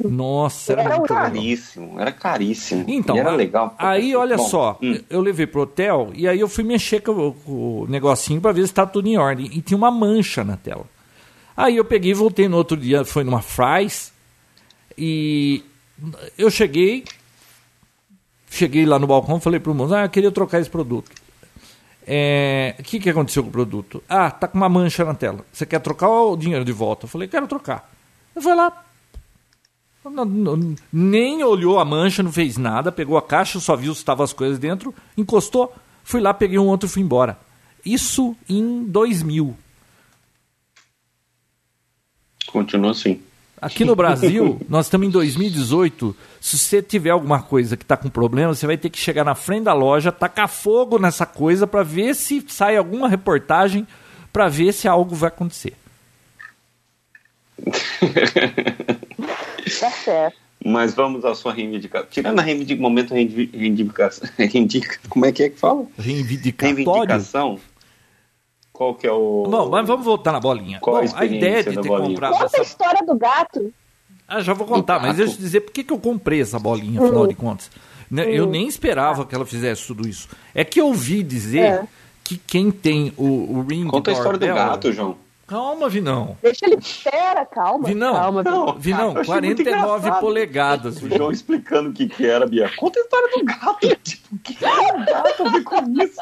Nossa, 0.00 0.72
era, 0.72 0.82
era 0.82 0.96
muito 0.96 1.14
caríssimo, 1.14 1.86
legal. 1.86 2.00
era 2.00 2.12
caríssimo. 2.12 2.84
Então, 2.88 3.16
era 3.16 3.30
legal. 3.30 3.74
Aí, 3.78 4.16
olha 4.16 4.36
Bom, 4.36 4.48
só, 4.48 4.78
hum. 4.82 4.98
eu 5.08 5.20
levei 5.20 5.46
pro 5.46 5.62
hotel 5.62 6.10
e 6.14 6.26
aí 6.26 6.40
eu 6.40 6.48
fui 6.48 6.64
mexer 6.64 7.00
com 7.00 7.12
o, 7.12 7.82
o 7.82 7.86
negocinho 7.88 8.40
para 8.40 8.52
ver 8.52 8.66
se 8.66 8.74
tá 8.74 8.86
tudo 8.86 9.08
em 9.08 9.16
ordem. 9.16 9.46
E 9.52 9.60
tinha 9.60 9.76
uma 9.76 9.90
mancha 9.90 10.42
na 10.42 10.56
tela. 10.56 10.86
Aí 11.56 11.76
eu 11.76 11.84
peguei 11.84 12.12
e 12.12 12.14
voltei 12.14 12.48
no 12.48 12.56
outro 12.56 12.76
dia, 12.76 13.04
foi 13.04 13.24
numa 13.24 13.42
Fry's 13.42 14.12
e 14.96 15.62
eu 16.36 16.50
cheguei, 16.50 17.04
cheguei 18.50 18.86
lá 18.86 18.98
no 18.98 19.06
balcão, 19.06 19.40
falei 19.40 19.60
pro 19.60 19.74
moço, 19.74 19.94
ah, 19.94 20.04
eu 20.04 20.08
queria 20.08 20.30
trocar 20.30 20.60
esse 20.60 20.70
produto. 20.70 21.10
É, 22.06 22.74
o 22.78 22.82
que, 22.82 22.98
que 22.98 23.10
aconteceu 23.10 23.42
com 23.42 23.50
o 23.50 23.52
produto? 23.52 24.02
Ah, 24.08 24.30
tá 24.30 24.48
com 24.48 24.56
uma 24.56 24.68
mancha 24.68 25.04
na 25.04 25.14
tela. 25.14 25.44
Você 25.52 25.66
quer 25.66 25.78
trocar 25.80 26.08
o 26.08 26.36
dinheiro 26.36 26.64
de 26.64 26.72
volta? 26.72 27.04
Eu 27.04 27.08
falei, 27.08 27.28
quero 27.28 27.46
trocar. 27.46 27.92
Eu 28.34 28.40
fui 28.40 28.54
lá, 28.54 28.84
nem 30.92 31.42
olhou 31.42 31.78
a 31.78 31.84
mancha, 31.84 32.22
não 32.22 32.32
fez 32.32 32.56
nada, 32.56 32.90
pegou 32.90 33.18
a 33.18 33.22
caixa, 33.22 33.60
só 33.60 33.76
viu 33.76 33.92
se 33.92 34.00
estavam 34.00 34.24
as 34.24 34.32
coisas 34.32 34.58
dentro, 34.58 34.94
encostou, 35.16 35.74
fui 36.02 36.20
lá, 36.20 36.32
peguei 36.32 36.58
um 36.58 36.66
outro 36.66 36.88
e 36.88 36.92
fui 36.92 37.02
embora. 37.02 37.38
Isso 37.84 38.36
em 38.48 38.84
2000. 38.84 39.56
Continua 42.46 42.92
assim. 42.92 43.20
Aqui 43.60 43.84
no 43.84 43.96
Brasil, 43.96 44.60
nós 44.68 44.86
estamos 44.86 45.06
em 45.06 45.10
2018. 45.10 46.16
Se 46.40 46.58
você 46.58 46.82
tiver 46.82 47.10
alguma 47.10 47.42
coisa 47.42 47.76
que 47.76 47.84
está 47.84 47.96
com 47.96 48.08
problema, 48.08 48.54
você 48.54 48.66
vai 48.66 48.76
ter 48.76 48.90
que 48.90 48.98
chegar 48.98 49.24
na 49.24 49.34
frente 49.34 49.64
da 49.64 49.74
loja, 49.74 50.12
tacar 50.12 50.48
fogo 50.48 50.98
nessa 50.98 51.26
coisa 51.26 51.66
para 51.66 51.82
ver 51.82 52.14
se 52.14 52.44
sai 52.48 52.76
alguma 52.76 53.08
reportagem, 53.08 53.86
para 54.32 54.48
ver 54.48 54.72
se 54.72 54.86
algo 54.86 55.14
vai 55.14 55.28
acontecer. 55.28 55.74
Tá 59.80 59.90
certo. 59.90 60.36
Mas 60.64 60.94
vamos 60.94 61.24
à 61.24 61.34
sua 61.34 61.52
reivindicação. 61.52 62.08
Tirando 62.10 62.38
a 62.38 62.42
reivindic... 62.42 62.80
momento 62.80 63.14
reivindicação. 63.14 64.28
Reivindica... 64.36 64.98
Como 65.08 65.24
é 65.24 65.32
que 65.32 65.44
é 65.44 65.50
que 65.50 65.58
fala? 65.58 65.86
Reivindicação. 65.96 67.60
Qual 68.78 68.94
que 68.94 69.08
é 69.08 69.10
o. 69.10 69.42
Bom, 69.50 69.68
mas 69.70 69.84
vamos 69.88 70.04
voltar 70.04 70.30
na 70.30 70.38
bolinha. 70.38 70.78
Qual 70.78 71.02
Bom, 71.02 71.12
a, 71.16 71.20
a 71.22 71.24
ideia 71.24 71.64
de 71.64 71.74
ter 71.74 71.88
bolinha? 71.88 72.10
comprado. 72.10 72.34
Conta 72.34 72.44
essa... 72.44 72.60
a 72.60 72.62
história 72.62 73.04
do 73.04 73.16
gato. 73.16 73.74
Ah, 74.28 74.40
já 74.40 74.52
vou 74.52 74.68
contar, 74.68 75.00
mas 75.00 75.16
deixa 75.16 75.32
eu 75.32 75.36
te 75.36 75.42
dizer 75.42 75.62
por 75.62 75.72
que, 75.72 75.82
que 75.82 75.92
eu 75.92 75.98
comprei 75.98 76.40
essa 76.40 76.60
bolinha, 76.60 77.02
afinal 77.02 77.22
uhum. 77.22 77.26
de 77.26 77.34
contas. 77.34 77.72
Né, 78.08 78.30
eu 78.30 78.46
nem 78.46 78.68
esperava 78.68 79.26
que 79.26 79.34
ela 79.34 79.44
fizesse 79.44 79.84
tudo 79.84 80.06
isso. 80.08 80.28
É 80.54 80.62
que 80.62 80.80
eu 80.80 80.86
ouvi 80.86 81.24
dizer 81.24 81.58
é. 81.58 81.88
que 82.22 82.38
quem 82.38 82.70
tem 82.70 83.12
o, 83.16 83.58
o 83.58 83.66
ring. 83.68 83.88
Conta 83.88 84.12
a 84.12 84.14
história 84.14 84.38
do 84.38 84.46
gato, 84.46 84.92
João. 84.92 85.16
Calma, 85.48 85.88
Vinão. 85.88 86.38
Deixa 86.40 86.64
ele. 86.64 86.78
Pera, 87.02 87.44
calma. 87.46 87.88
Vinão, 87.88 88.14
calma, 88.14 88.42
Vinão. 88.44 88.76
Vinão 88.78 89.24
49 89.24 90.12
polegadas. 90.20 91.02
O 91.02 91.08
João 91.08 91.32
explicando 91.32 91.90
o 91.90 91.92
que, 91.92 92.06
que 92.06 92.24
era, 92.24 92.46
Bia. 92.46 92.70
Conta 92.76 93.00
a 93.00 93.02
história 93.02 93.28
do 93.36 93.44
gato. 93.44 93.88
Tipo, 94.04 94.36
o 94.36 94.38
que 94.38 94.64
é 94.64 94.92
o 94.94 95.04
gato 95.04 95.42
a 95.42 95.48
ver 95.48 95.64
com 95.64 96.00
isso? 96.00 96.20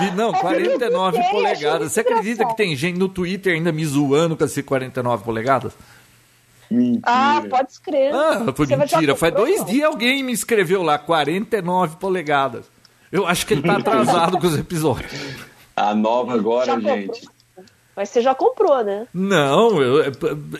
Vinão, 0.00 0.32
49 0.32 1.18
é 1.18 1.30
polegadas. 1.30 1.92
Você 1.92 2.00
acredita 2.00 2.46
que 2.46 2.56
tem 2.56 2.74
gente 2.76 2.98
no 2.98 3.08
Twitter 3.08 3.54
ainda 3.54 3.72
me 3.72 3.84
zoando 3.84 4.36
com 4.36 4.44
esse 4.44 4.62
49 4.62 5.24
polegadas? 5.24 5.72
Mentira. 6.70 7.02
Ah, 7.04 7.42
pode 7.48 7.72
escrever. 7.72 8.14
Ah, 8.14 8.52
foi 8.54 8.66
mentira. 8.66 9.14
Faz 9.14 9.34
dois 9.34 9.64
dias 9.64 9.86
alguém 9.86 10.22
me 10.22 10.32
escreveu 10.32 10.82
lá, 10.82 10.98
49 10.98 11.96
polegadas. 11.96 12.64
Eu 13.10 13.26
acho 13.26 13.46
que 13.46 13.52
ele 13.52 13.62
tá 13.62 13.76
atrasado 13.76 14.38
com 14.38 14.46
os 14.46 14.58
episódios. 14.58 15.12
A 15.76 15.94
nova 15.94 16.34
agora, 16.34 16.66
já 16.66 16.80
gente. 16.80 17.28
Mas 17.94 18.08
você 18.08 18.22
já 18.22 18.34
comprou, 18.34 18.82
né? 18.82 19.06
Não, 19.12 19.82
eu, 19.82 20.12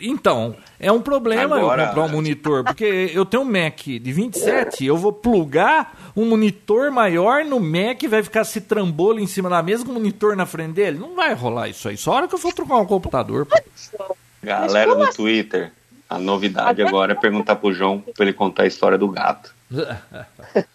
então, 0.02 0.54
é 0.78 0.92
um 0.92 1.00
problema 1.00 1.56
Agora... 1.56 1.82
eu 1.82 1.86
comprar 1.88 2.04
um 2.04 2.08
monitor, 2.08 2.62
porque 2.62 3.10
eu 3.14 3.24
tenho 3.24 3.42
um 3.42 3.46
Mac 3.46 3.80
de 3.80 4.12
27, 4.12 4.84
eu 4.84 4.96
vou 4.98 5.14
plugar 5.14 6.12
um 6.14 6.26
monitor 6.26 6.90
maior 6.90 7.42
no 7.44 7.58
Mac, 7.58 8.02
vai 8.06 8.22
ficar 8.22 8.42
esse 8.42 8.60
trambolho 8.60 9.18
em 9.18 9.26
cima 9.26 9.48
da 9.48 9.62
mesa 9.62 9.84
com 9.84 9.92
o 9.92 9.94
monitor 9.94 10.36
na 10.36 10.44
frente 10.44 10.74
dele. 10.74 10.98
Não 10.98 11.14
vai 11.16 11.32
rolar 11.32 11.68
isso 11.68 11.88
aí, 11.88 11.96
só 11.96 12.12
hora 12.12 12.28
que 12.28 12.34
eu 12.34 12.38
for 12.38 12.52
trocar 12.52 12.76
um 12.76 12.86
computador. 12.86 13.46
Pô. 13.46 14.16
Galera 14.42 14.94
do 14.94 15.04
assim? 15.04 15.16
Twitter, 15.16 15.72
a 16.10 16.18
novidade 16.18 16.82
agora 16.82 17.12
é 17.12 17.14
perguntar 17.14 17.56
pro 17.56 17.72
João 17.72 18.00
pra 18.00 18.24
ele 18.24 18.34
contar 18.34 18.64
a 18.64 18.66
história 18.66 18.98
do 18.98 19.08
gato. 19.08 19.54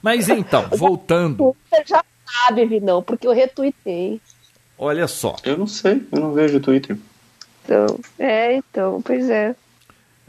Mas 0.00 0.28
então, 0.28 0.68
voltando. 0.76 1.56
Você 1.68 1.82
já 1.84 2.04
sabe, 2.24 2.64
Vinão, 2.66 3.02
porque 3.02 3.26
eu 3.26 3.32
retuitei. 3.32 4.20
Olha 4.78 5.08
só. 5.08 5.36
Eu 5.42 5.58
não 5.58 5.66
sei, 5.66 6.06
eu 6.12 6.20
não 6.20 6.32
vejo 6.32 6.58
o 6.58 6.60
Twitter. 6.60 6.96
Então, 7.64 7.98
é, 8.18 8.56
então, 8.56 9.02
pois 9.02 9.28
é. 9.28 9.54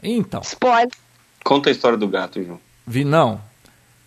Então. 0.02 0.40
Spoiler. 0.42 0.90
Conta 1.44 1.70
a 1.70 1.72
história 1.72 1.96
do 1.96 2.08
gato, 2.08 2.42
João. 2.42 2.58
Vi 2.86 3.04
não. 3.04 3.40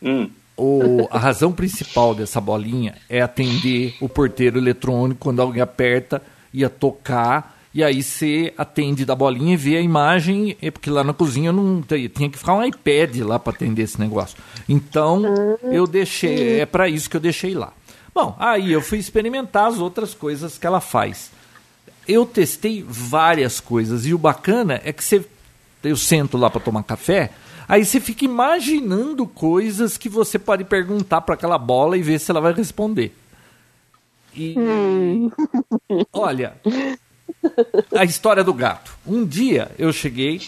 Hum. 0.02 0.30
O, 0.56 1.08
a 1.10 1.18
razão 1.18 1.52
principal 1.52 2.14
dessa 2.14 2.40
bolinha 2.40 2.96
é 3.10 3.22
atender 3.22 3.96
o 4.00 4.08
porteiro 4.08 4.60
eletrônico 4.60 5.20
quando 5.20 5.42
alguém 5.42 5.62
aperta, 5.62 6.22
ia 6.54 6.70
tocar 6.70 7.58
E 7.74 7.84
aí 7.84 8.04
você 8.04 8.54
atende 8.56 9.04
da 9.04 9.16
bolinha 9.16 9.56
e 9.56 9.58
vê 9.58 9.78
a 9.78 9.82
imagem, 9.82 10.56
é 10.62 10.70
porque 10.70 10.92
lá 10.92 11.04
na 11.04 11.12
cozinha 11.12 11.52
não 11.52 11.82
tinha 11.82 12.30
que 12.30 12.38
ficar 12.38 12.54
um 12.54 12.64
iPad 12.64 13.18
lá 13.22 13.40
para 13.40 13.54
atender 13.54 13.82
esse 13.82 14.00
negócio. 14.00 14.38
Então 14.70 15.24
eu 15.64 15.88
deixei, 15.88 16.60
é 16.60 16.68
para 16.68 16.88
isso 16.88 17.10
que 17.10 17.18
eu 17.18 17.22
deixei 17.22 17.56
lá. 17.56 17.74
Bom, 18.14 18.36
aí 18.38 18.72
eu 18.72 18.82
fui 18.82 19.00
experimentar 19.00 19.68
as 19.68 19.80
outras 19.80 20.14
coisas 20.14 20.58
que 20.58 20.68
ela 20.68 20.80
faz. 20.80 21.32
Eu 22.08 22.26
testei 22.26 22.86
várias 22.88 23.60
coisas 23.60 24.06
e 24.06 24.14
o 24.14 24.18
bacana 24.18 24.80
é 24.84 24.94
que 24.94 25.04
você, 25.04 25.26
eu 25.84 25.98
sento 25.98 26.38
lá 26.38 26.50
para 26.50 26.62
tomar 26.62 26.84
café, 26.84 27.32
aí 27.68 27.84
você 27.84 28.00
fica 28.00 28.26
imaginando 28.26 29.26
coisas 29.26 29.98
que 29.98 30.10
você 30.10 30.38
pode 30.38 30.64
perguntar 30.64 31.22
para 31.22 31.36
aquela 31.36 31.58
bola 31.58 31.98
e 31.98 32.04
ver 32.04 32.20
se 32.20 32.30
ela 32.30 32.42
vai 32.42 32.54
responder. 32.54 33.16
E 34.36 34.56
hum. 34.58 35.32
olha, 36.12 36.54
a 37.96 38.04
história 38.04 38.44
do 38.44 38.54
gato. 38.54 38.94
Um 39.06 39.26
dia 39.26 39.72
eu 39.78 39.92
cheguei 39.92 40.42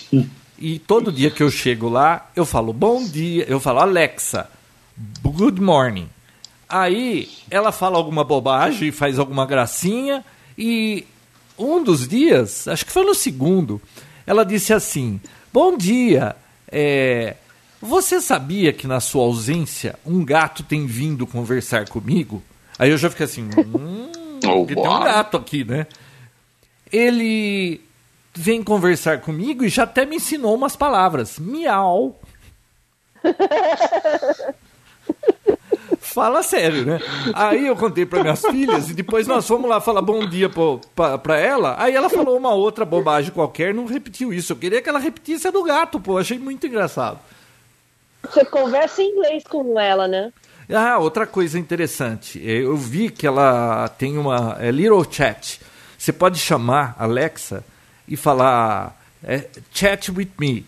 e 0.58 0.78
todo 0.80 1.12
dia 1.12 1.32
que 1.32 1.42
eu 1.42 1.50
chego 1.50 1.90
lá, 1.90 2.30
eu 2.36 2.46
falo 2.46 2.74
bom 2.74 3.04
dia, 3.04 3.46
eu 3.48 3.60
falo 3.60 3.80
Alexa, 3.80 4.50
good 5.24 5.62
morning. 5.62 6.10
Aí 6.76 7.30
ela 7.50 7.72
fala 7.72 7.96
alguma 7.96 8.26
bobagem, 8.26 8.92
faz 8.92 9.18
alguma 9.18 9.46
gracinha 9.46 10.26
e 10.58 11.08
um 11.58 11.82
dos 11.82 12.06
dias, 12.06 12.68
acho 12.68 12.86
que 12.86 12.92
foi 12.92 13.06
no 13.06 13.16
segundo, 13.16 13.82
ela 14.28 14.44
disse 14.44 14.74
assim: 14.74 15.22
Bom 15.54 15.78
dia, 15.78 16.36
é, 16.70 17.38
você 17.82 18.20
sabia 18.20 18.74
que 18.74 18.88
na 18.88 19.00
sua 19.00 19.24
ausência 19.24 19.98
um 20.06 20.26
gato 20.26 20.64
tem 20.64 20.86
vindo 20.86 21.26
conversar 21.26 21.88
comigo? 21.88 22.44
Aí 22.78 22.92
eu 22.92 22.98
já 22.98 23.10
fiquei 23.10 23.26
assim: 23.26 23.50
Hum, 23.58 24.12
oh, 24.46 24.66
tem 24.66 24.78
um 24.78 24.84
gato 24.84 25.38
aqui, 25.38 25.64
né? 25.64 25.88
Ele 26.92 27.80
vem 28.34 28.62
conversar 28.62 29.22
comigo 29.22 29.64
e 29.64 29.70
já 29.70 29.84
até 29.84 30.06
me 30.06 30.18
ensinou 30.18 30.54
umas 30.54 30.76
palavras: 30.76 31.40
miau. 31.40 32.20
Fala 36.06 36.44
sério, 36.44 36.86
né? 36.86 37.00
Aí 37.34 37.66
eu 37.66 37.76
contei 37.76 38.06
para 38.06 38.22
minhas 38.22 38.42
filhas 38.42 38.90
e 38.90 38.94
depois 38.94 39.26
nós 39.28 39.48
fomos 39.48 39.68
lá 39.68 39.82
falar 39.82 40.02
bom 40.02 40.26
dia 40.28 40.50
para 40.50 41.40
ela. 41.40 41.76
Aí 41.80 41.96
ela 41.96 42.10
falou 42.10 42.38
uma 42.38 42.54
outra 42.54 42.86
bobagem 42.86 43.32
qualquer, 43.32 43.74
não 43.74 43.86
repetiu 43.86 44.32
isso. 44.32 44.54
Eu 44.54 44.58
queria 44.58 44.82
que 44.82 44.88
ela 44.88 45.00
repetisse 45.00 45.48
a 45.48 45.52
do 45.52 45.64
gato, 45.64 46.00
pô. 46.00 46.18
Achei 46.18 46.38
muito 46.38 46.68
engraçado. 46.68 47.20
Você 48.24 48.46
conversa 48.46 49.02
em 49.02 49.12
inglês 49.12 49.44
com 49.44 49.80
ela, 49.80 50.08
né? 50.08 50.32
Ah, 50.72 51.00
outra 51.00 51.26
coisa 51.26 51.60
interessante. 51.60 52.40
Eu 52.44 52.78
vi 52.78 53.10
que 53.10 53.26
ela 53.26 53.88
tem 53.88 54.18
uma 54.18 54.58
é, 54.60 54.72
little 54.72 55.06
chat. 55.10 55.60
Você 55.98 56.14
pode 56.14 56.40
chamar 56.40 56.96
Alexa 57.00 57.64
e 58.08 58.16
falar 58.16 59.00
é, 59.24 59.48
chat 59.72 60.12
with 60.12 60.30
me. 60.40 60.66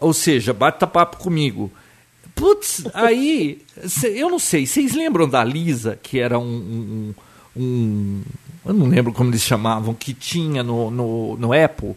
Ou 0.00 0.12
seja, 0.12 0.52
bata 0.52 0.86
papo 0.86 1.18
comigo. 1.18 1.70
Putz, 2.42 2.84
aí, 2.92 3.62
eu 4.16 4.28
não 4.28 4.40
sei, 4.40 4.66
vocês 4.66 4.94
lembram 4.94 5.28
da 5.28 5.44
Lisa, 5.44 5.96
que 6.02 6.18
era 6.18 6.40
um, 6.40 7.14
um, 7.54 7.62
um, 7.62 8.22
Eu 8.66 8.74
não 8.74 8.88
lembro 8.88 9.12
como 9.12 9.30
eles 9.30 9.42
chamavam, 9.42 9.94
que 9.94 10.12
tinha 10.12 10.60
no, 10.60 10.90
no, 10.90 11.36
no 11.36 11.52
Apple, 11.52 11.94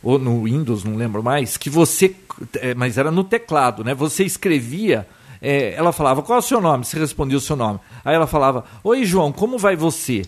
ou 0.00 0.16
no 0.16 0.44
Windows, 0.44 0.84
não 0.84 0.94
lembro 0.94 1.20
mais, 1.20 1.56
que 1.56 1.68
você. 1.68 2.14
É, 2.60 2.76
mas 2.76 2.96
era 2.96 3.10
no 3.10 3.24
teclado, 3.24 3.82
né? 3.82 3.92
Você 3.92 4.22
escrevia. 4.22 5.04
É, 5.42 5.74
ela 5.74 5.90
falava, 5.90 6.22
qual 6.22 6.36
é 6.36 6.38
o 6.38 6.44
seu 6.44 6.60
nome? 6.60 6.84
Você 6.84 6.96
respondia 6.96 7.36
o 7.36 7.40
seu 7.40 7.56
nome. 7.56 7.80
Aí 8.04 8.14
ela 8.14 8.28
falava, 8.28 8.66
Oi, 8.84 9.04
João, 9.04 9.32
como 9.32 9.58
vai 9.58 9.74
você? 9.74 10.22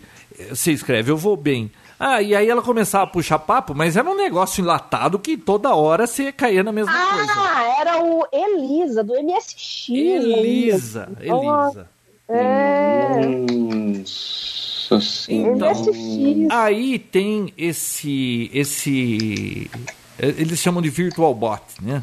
Você 0.49 0.73
escreve, 0.73 1.13
eu 1.13 1.17
vou 1.17 1.37
bem. 1.37 1.71
Ah, 2.03 2.23
e 2.23 2.35
aí 2.35 2.49
ela 2.49 2.63
começava 2.63 3.05
a 3.05 3.07
puxar 3.07 3.39
papo, 3.39 3.75
mas 3.75 3.95
era 3.95 4.09
um 4.09 4.17
negócio 4.17 4.63
enlatado 4.63 5.19
que 5.19 5.37
toda 5.37 5.75
hora 5.75 6.07
você 6.07 6.33
caía 6.33 6.63
na 6.63 6.73
mesma 6.73 6.91
ah, 6.91 7.15
coisa. 7.15 7.33
Ah, 7.37 7.77
era 7.79 8.03
o 8.03 8.27
Elisa, 8.33 9.05
do 9.05 9.13
MSX. 9.23 9.91
Elisa, 9.91 11.11
Elisa. 11.21 11.91
É. 12.27 13.21
Então, 15.29 15.73
aí 16.51 16.99
tem 16.99 17.53
esse, 17.57 18.51
esse, 18.55 19.71
eles 20.19 20.59
chamam 20.59 20.81
de 20.81 20.89
virtual 20.89 21.35
bot, 21.35 21.63
né? 21.83 22.01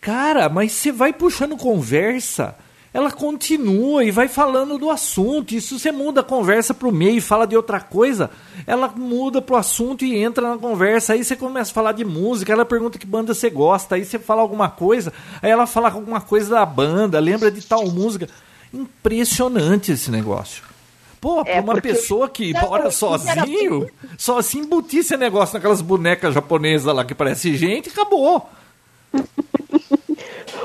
Cara, 0.00 0.48
mas 0.48 0.70
você 0.70 0.92
vai 0.92 1.12
puxando 1.12 1.56
conversa 1.56 2.56
ela 2.94 3.10
continua 3.10 4.04
e 4.04 4.12
vai 4.12 4.28
falando 4.28 4.78
do 4.78 4.88
assunto. 4.88 5.52
E 5.52 5.60
se 5.60 5.76
você 5.76 5.90
muda 5.90 6.20
a 6.20 6.24
conversa 6.24 6.72
para 6.72 6.86
o 6.86 6.92
meio 6.92 7.18
e 7.18 7.20
fala 7.20 7.44
de 7.44 7.56
outra 7.56 7.80
coisa, 7.80 8.30
ela 8.68 8.86
muda 8.86 9.42
para 9.42 9.56
o 9.56 9.58
assunto 9.58 10.04
e 10.04 10.16
entra 10.16 10.48
na 10.48 10.56
conversa. 10.56 11.12
Aí 11.12 11.24
você 11.24 11.34
começa 11.34 11.72
a 11.72 11.74
falar 11.74 11.90
de 11.90 12.04
música, 12.04 12.52
ela 12.52 12.64
pergunta 12.64 12.96
que 12.96 13.04
banda 13.04 13.34
você 13.34 13.50
gosta, 13.50 13.96
aí 13.96 14.04
você 14.04 14.16
fala 14.16 14.42
alguma 14.42 14.70
coisa, 14.70 15.12
aí 15.42 15.50
ela 15.50 15.66
fala 15.66 15.90
alguma 15.90 16.20
coisa 16.20 16.50
da 16.50 16.64
banda, 16.64 17.18
lembra 17.18 17.50
de 17.50 17.62
tal 17.62 17.84
música. 17.90 18.28
Impressionante 18.72 19.90
esse 19.90 20.08
negócio. 20.12 20.62
Pô, 21.20 21.42
é, 21.46 21.60
uma 21.60 21.80
pessoa 21.80 22.28
que 22.28 22.52
mora 22.52 22.92
sozinho, 22.92 23.90
só 24.16 24.38
assim 24.38 24.60
embutir 24.60 25.00
esse 25.00 25.16
negócio 25.16 25.54
naquelas 25.54 25.80
bonecas 25.80 26.32
japonesas 26.32 26.94
lá 26.94 27.04
que 27.04 27.14
parece 27.14 27.56
gente, 27.56 27.88
acabou. 27.88 28.48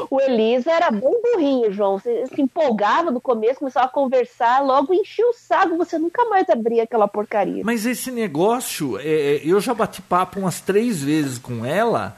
O 0.10 0.20
Elisa 0.20 0.72
era 0.72 0.90
bem 0.90 1.22
burrinho, 1.22 1.72
João. 1.72 2.00
Você 2.00 2.26
se 2.34 2.42
empolgava 2.42 3.12
no 3.12 3.22
começo, 3.22 3.60
começava 3.60 3.86
a 3.86 3.90
conversar, 3.90 4.64
logo 4.64 4.94
enchia 4.94 5.28
o 5.28 5.34
saco, 5.34 5.78
você 5.78 6.00
nunca 6.00 6.26
mais 6.26 6.50
abria 6.50 6.84
aquela 6.84 7.08
porcaria. 7.08 7.64
Mas 7.64 7.86
esse 7.86 8.10
negócio, 8.10 8.98
é, 9.00 9.04
é, 9.04 9.42
eu 9.44 9.62
já 9.62 9.74
bati 9.74 10.02
papo 10.02 10.40
umas 10.40 10.60
três 10.60 11.02
vezes 11.02 11.38
com 11.38 11.64
ela. 11.64 12.18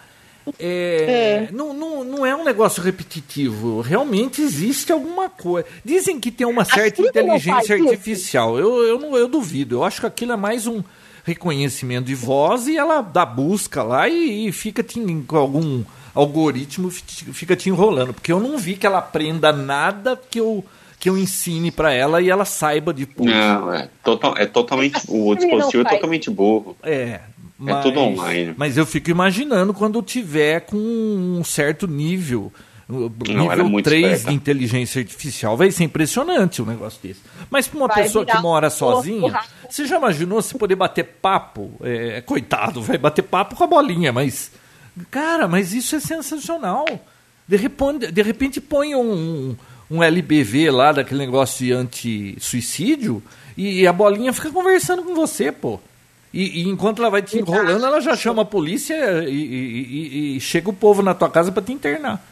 É, 0.58 1.48
é. 1.50 1.52
Não, 1.52 1.74
não, 1.74 2.04
não 2.04 2.26
é 2.26 2.36
um 2.36 2.44
negócio 2.44 2.82
repetitivo. 2.82 3.82
Realmente 3.82 4.42
existe 4.42 4.92
alguma 4.92 5.30
coisa. 5.30 5.68
Dizem 5.84 6.20
que 6.20 6.32
tem 6.32 6.48
uma 6.48 6.66
certa 6.66 7.02
inteligência 7.02 7.76
artificial. 7.76 8.58
Eu, 8.58 8.84
eu, 8.84 9.00
não, 9.00 9.18
eu 9.18 9.28
duvido. 9.28 9.76
Eu 9.76 9.84
acho 9.84 10.00
que 10.00 10.08
aquilo 10.08 10.32
é 10.32 10.38
mais 10.38 10.66
um 10.66 10.82
reconhecimento 11.24 12.06
de 12.06 12.16
voz 12.16 12.68
e 12.68 12.78
ela 12.78 13.02
dá 13.02 13.26
busca 13.26 13.84
lá 13.84 14.10
e, 14.10 14.48
e 14.48 14.52
fica 14.52 14.84
com 15.28 15.38
algum 15.38 15.84
algoritmo 16.14 16.90
fica 16.90 17.56
te 17.56 17.70
enrolando, 17.70 18.14
porque 18.14 18.32
eu 18.32 18.40
não 18.40 18.58
vi 18.58 18.76
que 18.76 18.86
ela 18.86 19.00
aprenda 19.00 19.52
nada 19.52 20.20
que 20.30 20.40
eu 20.40 20.64
que 21.00 21.10
eu 21.10 21.18
ensine 21.18 21.72
para 21.72 21.92
ela 21.92 22.22
e 22.22 22.30
ela 22.30 22.46
saiba 22.46 22.94
depois. 22.94 23.28
Não, 23.28 23.74
é, 23.74 23.90
total, 24.04 24.38
é 24.38 24.46
totalmente 24.46 25.02
o 25.08 25.34
dispositivo 25.34 25.82
é 25.82 25.90
totalmente 25.90 26.30
burro. 26.30 26.78
É, 26.84 27.22
mas, 27.58 27.76
é 27.78 27.82
tudo 27.82 28.00
online. 28.00 28.54
Mas 28.56 28.78
eu 28.78 28.86
fico 28.86 29.10
imaginando 29.10 29.74
quando 29.74 30.00
tiver 30.04 30.60
com 30.62 30.78
um 30.78 31.44
certo 31.44 31.88
nível, 31.88 32.54
nível 32.88 33.68
não, 33.68 33.82
3 33.82 34.04
esperta. 34.04 34.30
de 34.30 34.36
inteligência 34.36 35.00
artificial, 35.02 35.58
vai 35.58 35.72
ser 35.72 35.86
impressionante 35.86 36.62
um 36.62 36.66
negócio 36.66 37.00
desse. 37.02 37.22
Mas 37.50 37.68
para 37.68 37.78
uma 37.80 37.88
vai 37.88 38.04
pessoa 38.04 38.24
que 38.24 38.38
mora 38.38 38.70
sozinha, 38.70 39.40
você 39.68 39.88
já 39.88 39.98
imaginou 39.98 40.40
se 40.44 40.56
poder 40.56 40.76
bater 40.76 41.04
papo? 41.04 41.72
É, 41.82 42.22
coitado, 42.22 42.80
vai 42.80 43.00
bater 43.00 43.24
papo 43.24 43.56
com 43.56 43.64
a 43.64 43.68
bolinha, 43.68 44.14
mas 44.14 44.52
Cara, 45.10 45.48
mas 45.48 45.74
isso 45.74 45.96
é 45.96 46.00
sensacional. 46.00 46.86
De 47.48 47.58
repente, 47.58 48.12
de 48.12 48.22
repente 48.22 48.62
põe 48.62 48.96
um, 48.96 49.56
um 49.90 50.04
LBV 50.04 50.72
lá 50.72 50.92
daquele 50.92 51.20
negócio 51.26 51.66
de 51.66 51.72
anti-suicídio 51.74 53.22
e, 53.58 53.86
a 53.86 53.94
bolinha 53.94 54.34
fica 54.34 54.50
conversando 54.50 55.04
com 55.04 55.14
você, 55.14 55.52
pô. 55.52 55.80
E, 56.34 56.62
e 56.62 56.70
enquanto 56.70 57.00
ela 57.00 57.12
vai 57.12 57.22
te 57.22 57.38
enrolando, 57.38 57.86
ela 57.86 58.00
já 58.00 58.16
chama 58.16 58.44
a 58.44 58.46
polícia 58.46 59.24
e, 59.28 59.36
e, 59.36 60.38
e 60.38 60.40
chega 60.40 60.70
o 60.70 60.74
povo 60.74 61.02
na 61.02 61.14
tua 61.14 61.30
casa 61.30 61.52
para 61.52 61.62
te 61.62 61.74
internar. 61.74 62.24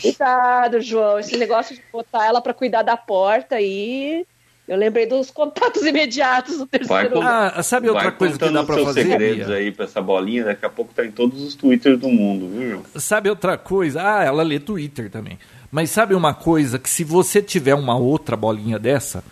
Cuidado, 0.00 0.80
João. 0.80 1.18
Esse 1.18 1.36
negócio 1.36 1.74
de 1.74 1.82
botar 1.92 2.26
ela 2.26 2.40
para 2.40 2.54
cuidar 2.54 2.82
da 2.82 2.96
porta 2.96 3.56
aí. 3.56 4.24
Eu 4.68 4.76
lembrei 4.76 5.06
dos 5.06 5.30
contatos 5.30 5.82
imediatos 5.82 6.58
do 6.58 6.66
terceiro. 6.66 7.20
Vai, 7.20 7.52
ah, 7.54 7.62
sabe 7.62 7.88
outra 7.88 8.10
coisa 8.10 8.36
que 8.36 8.50
dá 8.50 8.64
para 8.64 8.82
fazer? 8.82 9.04
segredos 9.04 9.48
aí 9.48 9.70
para 9.70 9.84
essa 9.84 10.02
bolinha, 10.02 10.44
daqui 10.44 10.66
a 10.66 10.68
pouco 10.68 10.92
tá 10.92 11.06
em 11.06 11.12
todos 11.12 11.40
os 11.40 11.54
twitters 11.54 12.00
do 12.00 12.08
mundo, 12.08 12.48
viu? 12.48 12.82
Sabe 12.96 13.30
outra 13.30 13.56
coisa? 13.56 14.02
Ah, 14.02 14.24
ela 14.24 14.42
lê 14.42 14.58
Twitter 14.58 15.08
também. 15.08 15.38
Mas 15.70 15.90
sabe 15.90 16.14
uma 16.14 16.34
coisa 16.34 16.80
que 16.80 16.90
se 16.90 17.04
você 17.04 17.40
tiver 17.40 17.74
uma 17.74 17.96
outra 17.96 18.36
bolinha 18.36 18.78
dessa, 18.78 19.22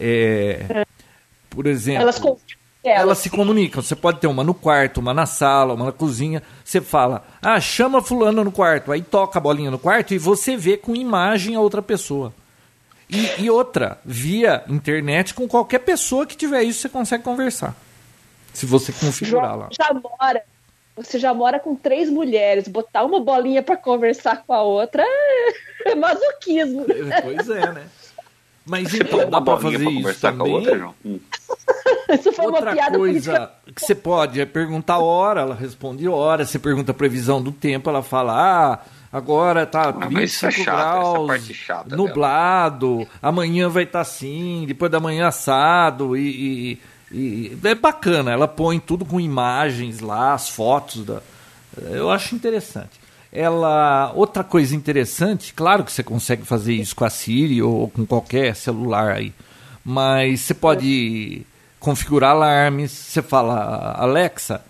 é, 0.00 0.64
é. 0.70 0.86
por 1.50 1.66
exemplo, 1.66 2.02
elas, 2.02 2.22
elas 2.82 3.18
se 3.18 3.28
comunicam. 3.28 3.82
Você 3.82 3.94
pode 3.94 4.20
ter 4.20 4.26
uma 4.26 4.42
no 4.42 4.54
quarto, 4.54 5.00
uma 5.00 5.12
na 5.12 5.26
sala, 5.26 5.74
uma 5.74 5.86
na 5.86 5.92
cozinha. 5.92 6.42
Você 6.64 6.80
fala, 6.80 7.26
ah, 7.42 7.60
chama 7.60 8.00
fulano 8.00 8.42
no 8.42 8.52
quarto. 8.52 8.90
Aí 8.90 9.02
toca 9.02 9.38
a 9.38 9.42
bolinha 9.42 9.70
no 9.70 9.78
quarto 9.78 10.14
e 10.14 10.18
você 10.18 10.56
vê 10.56 10.78
com 10.78 10.96
imagem 10.96 11.56
a 11.56 11.60
outra 11.60 11.82
pessoa. 11.82 12.32
E, 13.10 13.42
e, 13.44 13.50
outra, 13.50 13.98
via 14.04 14.62
internet, 14.68 15.32
com 15.32 15.48
qualquer 15.48 15.78
pessoa 15.78 16.26
que 16.26 16.36
tiver 16.36 16.62
isso, 16.62 16.80
você 16.80 16.88
consegue 16.88 17.24
conversar. 17.24 17.74
Se 18.52 18.66
você 18.66 18.92
configurar 18.92 19.56
lá. 19.56 19.68
Já 19.70 19.94
mora. 19.94 20.42
Você 20.96 21.18
já 21.18 21.32
mora 21.32 21.60
com 21.60 21.74
três 21.74 22.10
mulheres. 22.10 22.68
Botar 22.68 23.04
uma 23.04 23.20
bolinha 23.20 23.62
para 23.62 23.76
conversar 23.76 24.42
com 24.44 24.52
a 24.52 24.62
outra 24.62 25.04
é 25.86 25.94
masoquismo. 25.94 26.84
Pois 27.22 27.48
é, 27.48 27.72
né? 27.72 27.88
Mas 28.66 28.92
então, 28.92 29.30
dá 29.30 29.40
pra 29.40 29.56
fazer 29.58 29.88
isso 29.88 30.20
também. 30.20 30.52
Outra, 30.52 30.90
hum. 31.04 31.18
Isso 32.12 32.32
foi 32.32 32.46
Outra 32.46 32.62
uma 32.62 32.72
piada 32.72 32.98
coisa 32.98 33.52
que 33.74 33.80
você 33.80 33.94
pode 33.94 34.40
é 34.40 34.46
perguntar 34.46 34.94
a 34.94 34.98
hora, 34.98 35.42
ela 35.42 35.54
responde 35.54 36.08
hora. 36.08 36.44
Você 36.44 36.58
pergunta 36.58 36.92
a 36.92 36.94
previsão 36.94 37.42
do 37.42 37.52
tempo, 37.52 37.88
ela 37.88 38.02
fala, 38.02 38.34
ah, 38.34 38.78
agora 39.12 39.66
tá 39.66 39.90
25 39.90 40.46
é 40.46 40.50
chato, 40.50 41.26
graus, 41.26 41.48
nublado, 41.86 42.98
dela. 42.98 43.08
amanhã 43.22 43.68
vai 43.68 43.84
estar 43.84 43.98
tá 43.98 44.02
assim, 44.02 44.64
depois 44.66 44.90
da 44.90 45.00
manhã 45.00 45.28
assado 45.28 46.16
e, 46.16 46.78
e, 47.10 47.52
e, 47.52 47.58
é 47.64 47.74
bacana. 47.74 48.32
Ela 48.32 48.48
põe 48.48 48.78
tudo 48.78 49.04
com 49.04 49.20
imagens 49.20 50.00
lá, 50.00 50.34
as 50.34 50.48
fotos 50.48 51.04
da. 51.04 51.20
Eu 51.90 52.10
acho 52.10 52.34
interessante. 52.34 53.00
Ela, 53.30 54.10
outra 54.14 54.42
coisa 54.42 54.74
interessante, 54.74 55.52
claro 55.52 55.84
que 55.84 55.92
você 55.92 56.02
consegue 56.02 56.44
fazer 56.44 56.72
isso 56.72 56.96
com 56.96 57.04
a 57.04 57.10
Siri 57.10 57.62
ou 57.62 57.88
com 57.90 58.06
qualquer 58.06 58.56
celular 58.56 59.12
aí, 59.12 59.34
mas 59.84 60.40
você 60.40 60.54
pode 60.54 61.42
configurar 61.78 62.30
alarmes. 62.30 62.90
Você 62.90 63.20
fala, 63.20 63.94
Alexa, 63.98 64.64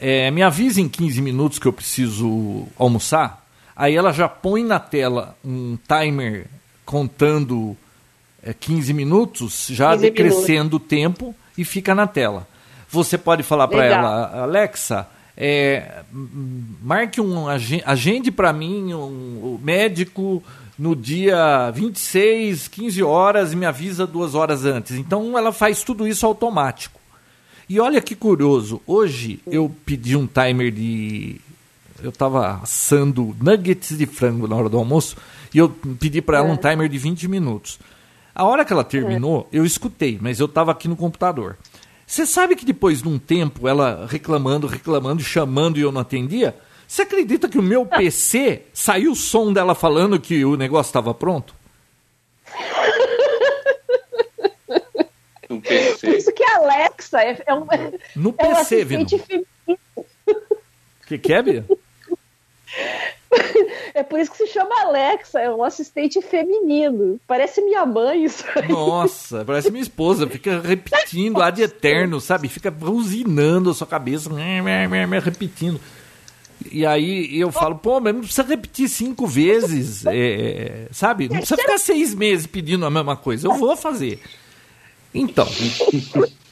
é, 0.00 0.30
me 0.30 0.42
avise 0.42 0.80
em 0.80 0.88
15 0.88 1.20
minutos 1.20 1.58
que 1.58 1.66
eu 1.66 1.72
preciso 1.72 2.66
almoçar. 2.78 3.46
Aí 3.78 3.94
ela 3.94 4.12
já 4.12 4.28
põe 4.28 4.64
na 4.64 4.80
tela 4.80 5.36
um 5.44 5.78
timer 5.86 6.46
contando 6.84 7.76
é, 8.42 8.52
15 8.52 8.92
minutos, 8.92 9.68
já 9.70 9.92
15 9.92 10.02
decrescendo 10.02 10.76
o 10.78 10.80
tempo 10.80 11.32
e 11.56 11.64
fica 11.64 11.94
na 11.94 12.08
tela. 12.08 12.48
Você 12.90 13.16
pode 13.16 13.44
falar 13.44 13.68
para 13.68 13.84
ela, 13.84 14.42
Alexa, 14.42 15.06
é, 15.36 16.02
marque 16.82 17.20
um 17.20 17.46
agende 17.46 18.32
para 18.32 18.52
mim 18.52 18.92
um, 18.94 19.54
um 19.54 19.60
médico 19.62 20.42
no 20.76 20.96
dia 20.96 21.70
26, 21.70 22.66
15 22.66 23.02
horas 23.04 23.52
e 23.52 23.56
me 23.56 23.64
avisa 23.64 24.04
duas 24.08 24.34
horas 24.34 24.64
antes. 24.64 24.96
Então 24.96 25.38
ela 25.38 25.52
faz 25.52 25.84
tudo 25.84 26.08
isso 26.08 26.26
automático. 26.26 26.98
E 27.68 27.78
olha 27.78 28.00
que 28.00 28.16
curioso, 28.16 28.80
hoje 28.84 29.38
eu 29.46 29.70
pedi 29.84 30.16
um 30.16 30.26
timer 30.26 30.72
de 30.72 31.40
eu 32.02 32.10
estava 32.10 32.60
assando 32.62 33.36
nuggets 33.40 33.96
de 33.96 34.06
frango 34.06 34.46
na 34.46 34.56
hora 34.56 34.68
do 34.68 34.78
almoço 34.78 35.16
e 35.52 35.58
eu 35.58 35.70
pedi 35.98 36.20
para 36.20 36.38
ela 36.38 36.48
é. 36.48 36.52
um 36.52 36.56
timer 36.56 36.88
de 36.88 36.98
20 36.98 37.28
minutos. 37.28 37.78
A 38.34 38.44
hora 38.44 38.64
que 38.64 38.72
ela 38.72 38.84
terminou, 38.84 39.48
é. 39.52 39.58
eu 39.58 39.64
escutei, 39.64 40.18
mas 40.20 40.38
eu 40.38 40.46
estava 40.46 40.70
aqui 40.70 40.86
no 40.86 40.96
computador. 40.96 41.56
Você 42.06 42.24
sabe 42.24 42.56
que 42.56 42.64
depois 42.64 43.02
de 43.02 43.08
um 43.08 43.18
tempo, 43.18 43.68
ela 43.68 44.06
reclamando, 44.08 44.66
reclamando, 44.66 45.22
chamando 45.22 45.78
e 45.78 45.82
eu 45.82 45.92
não 45.92 46.00
atendia? 46.00 46.56
Você 46.86 47.02
acredita 47.02 47.48
que 47.48 47.58
o 47.58 47.62
meu 47.62 47.84
PC 47.84 48.62
saiu 48.72 49.12
o 49.12 49.16
som 49.16 49.52
dela 49.52 49.74
falando 49.74 50.18
que 50.18 50.44
o 50.44 50.56
negócio 50.56 50.88
estava 50.90 51.12
pronto? 51.12 51.54
Um 55.50 55.60
PC. 55.60 56.06
Por 56.06 56.14
isso 56.14 56.32
que 56.32 56.44
a 56.44 56.56
Alexa 56.58 57.22
é, 57.22 57.42
é 57.46 57.54
um, 57.54 57.66
no 58.14 58.34
é 58.36 58.54
PC, 58.54 58.86
um. 58.96 59.02
O 59.72 61.06
que, 61.06 61.18
que 61.18 61.32
é, 61.32 61.42
Bia? 61.42 61.64
É 63.94 64.02
por 64.02 64.20
isso 64.20 64.30
que 64.30 64.36
se 64.38 64.46
chama 64.46 64.70
Alexa, 64.82 65.40
é 65.40 65.50
um 65.50 65.62
assistente 65.62 66.20
feminino. 66.22 67.20
Parece 67.26 67.60
minha 67.60 67.84
mãe 67.84 68.24
isso 68.24 68.44
aí. 68.54 68.68
Nossa, 68.68 69.44
parece 69.44 69.70
minha 69.70 69.82
esposa, 69.82 70.26
fica 70.28 70.60
repetindo 70.60 71.42
ad 71.42 71.60
eterno, 71.60 72.20
sabe? 72.20 72.48
Fica 72.48 72.72
usinando 72.80 73.70
a 73.70 73.74
sua 73.74 73.86
cabeça, 73.86 74.30
repetindo. 75.22 75.80
E 76.70 76.84
aí 76.84 77.38
eu 77.38 77.52
falo, 77.52 77.76
pô, 77.76 78.00
mas 78.00 78.14
não 78.14 78.20
precisa 78.20 78.42
repetir 78.42 78.88
cinco 78.88 79.26
vezes, 79.26 80.04
é, 80.06 80.88
sabe? 80.90 81.28
Não 81.28 81.36
precisa 81.36 81.60
ficar 81.60 81.78
seis 81.78 82.14
meses 82.14 82.46
pedindo 82.46 82.84
a 82.84 82.90
mesma 82.90 83.16
coisa. 83.16 83.46
Eu 83.46 83.54
vou 83.54 83.76
fazer. 83.76 84.20
Então, 85.14 85.46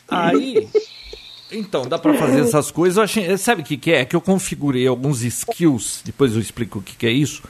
aí 0.09 0.68
então, 1.51 1.86
dá 1.86 1.99
para 1.99 2.14
fazer 2.14 2.40
essas 2.40 2.70
coisas. 2.70 2.97
Eu 2.97 3.03
achei, 3.05 3.36
sabe 3.38 3.62
o 3.62 3.64
que, 3.64 3.76
que 3.76 3.92
é? 3.92 4.01
É 4.01 4.05
que 4.05 4.16
eu 4.16 4.20
configurei 4.20 4.86
alguns 4.86 5.22
skills, 5.22 6.03
depois 6.05 6.34
eu 6.34 6.40
explico 6.40 6.78
o 6.78 6.82
que, 6.82 6.97
que 6.97 7.07
é 7.07 7.11
isso, 7.11 7.42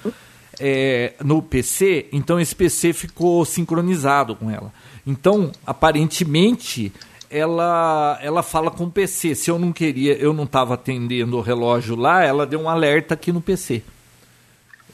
é, 0.61 1.15
no 1.23 1.43
PC, 1.43 2.07
então 2.13 2.41
esse 2.41 2.55
PC 2.55 2.93
ficou 2.93 3.45
sincronizado 3.45 4.35
com 4.37 4.51
ela. 4.51 4.73
Então, 5.07 5.53
aparentemente, 5.65 6.93
ela, 7.31 8.19
ela 8.23 8.43
fala 8.43 8.71
com 8.71 8.85
o 8.85 8.91
PC. 8.91 9.35
Se 9.35 9.51
eu 9.51 9.59
não 9.59 9.73
queria, 9.73 10.15
eu 10.15 10.33
não 10.33 10.45
estava 10.45 10.75
atendendo 10.75 11.37
o 11.37 11.41
relógio 11.41 11.97
lá, 11.97 12.25
ela 12.25 12.47
deu 12.47 12.61
um 12.61 12.69
alerta 12.69 13.15
aqui 13.15 13.33
no 13.33 13.41
PC. 13.41 13.83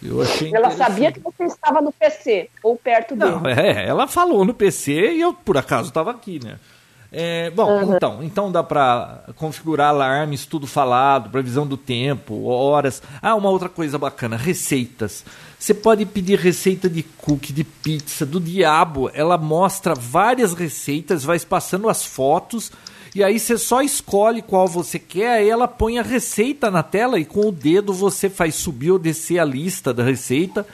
Eu 0.03 0.21
achei 0.21 0.53
ela 0.53 0.71
sabia 0.73 1.13
que 1.13 1.21
você 1.21 1.45
estava 1.45 1.81
no 1.81 1.93
PC 1.93 2.51
ou 2.63 2.77
perto 2.77 3.15
dele. 3.15 3.31
Não, 3.31 3.47
é, 3.47 3.87
ela 3.87 4.09
falou 4.09 4.45
no 4.45 4.53
PC 4.53 5.13
e 5.13 5.21
eu 5.21 5.33
por 5.33 5.57
acaso 5.57 5.89
estava 5.89 6.11
aqui, 6.11 6.41
né? 6.43 6.59
É, 7.15 7.51
bom, 7.51 7.71
uhum. 7.71 7.97
então, 7.97 8.23
então 8.23 8.51
dá 8.51 8.63
para 8.63 9.25
configurar 9.37 9.91
alarmes, 9.91 10.47
tudo 10.47 10.67
falado, 10.67 11.29
previsão 11.29 11.67
do 11.67 11.77
tempo, 11.77 12.45
horas. 12.45 13.03
Ah, 13.21 13.35
uma 13.35 13.51
outra 13.51 13.69
coisa 13.69 13.99
bacana, 13.99 14.37
receitas. 14.37 15.23
Você 15.59 15.75
pode 15.75 16.07
pedir 16.07 16.39
receita 16.39 16.89
de 16.89 17.03
cookie, 17.03 17.53
de 17.53 17.65
pizza, 17.65 18.25
do 18.25 18.41
diabo. 18.41 19.11
Ela 19.13 19.37
mostra 19.37 19.95
várias 19.95 20.55
receitas, 20.55 21.23
vai 21.23 21.39
passando 21.41 21.89
as 21.89 22.03
fotos 22.03 22.73
e 23.15 23.23
aí 23.23 23.39
você 23.39 23.59
só 23.59 23.83
escolhe 23.83 24.41
qual 24.41 24.67
você 24.67 24.99
quer, 24.99 25.35
aí 25.35 25.49
ela 25.49 25.69
põe 25.69 25.99
a 25.99 26.03
receita 26.03 26.71
na 26.71 26.83
tela 26.83 27.21
e 27.21 27.27
com 27.27 27.47
o 27.47 27.53
dedo 27.53 27.93
você 27.93 28.31
faz 28.31 28.55
subir 28.55 28.91
ou 28.91 28.99
descer 28.99 29.39
a 29.39 29.45
lista 29.45 29.93
da 29.93 30.03
receita 30.03 30.67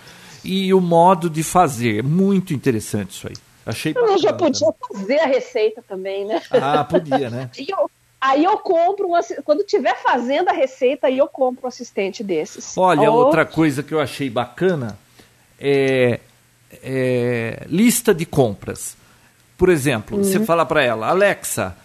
e 0.44 0.72
o 0.72 0.80
modo 0.80 1.28
de 1.28 1.42
fazer. 1.42 2.04
Muito 2.04 2.54
interessante 2.54 3.10
isso 3.10 3.26
aí. 3.26 3.47
Achei 3.68 3.92
Eu 3.94 4.16
já 4.16 4.32
podia 4.32 4.68
fazer 4.88 5.20
a 5.20 5.26
receita 5.26 5.84
também, 5.86 6.24
né? 6.24 6.40
Ah, 6.50 6.82
podia, 6.84 7.28
né? 7.28 7.50
aí, 7.54 7.66
eu, 7.68 7.90
aí 8.18 8.44
eu 8.44 8.56
compro, 8.56 9.08
um, 9.08 9.42
quando 9.44 9.62
tiver 9.62 9.94
fazendo 10.02 10.48
a 10.48 10.52
receita, 10.52 11.08
aí 11.08 11.18
eu 11.18 11.28
compro 11.28 11.66
um 11.66 11.68
assistente 11.68 12.24
desses. 12.24 12.78
Olha, 12.78 13.10
Ou... 13.10 13.26
outra 13.26 13.44
coisa 13.44 13.82
que 13.82 13.92
eu 13.92 14.00
achei 14.00 14.30
bacana 14.30 14.98
é, 15.60 16.20
é 16.82 17.66
lista 17.66 18.14
de 18.14 18.24
compras. 18.24 18.96
Por 19.58 19.68
exemplo, 19.68 20.16
uhum. 20.16 20.24
você 20.24 20.40
fala 20.40 20.64
para 20.64 20.82
ela, 20.82 21.08
Alexa, 21.08 21.76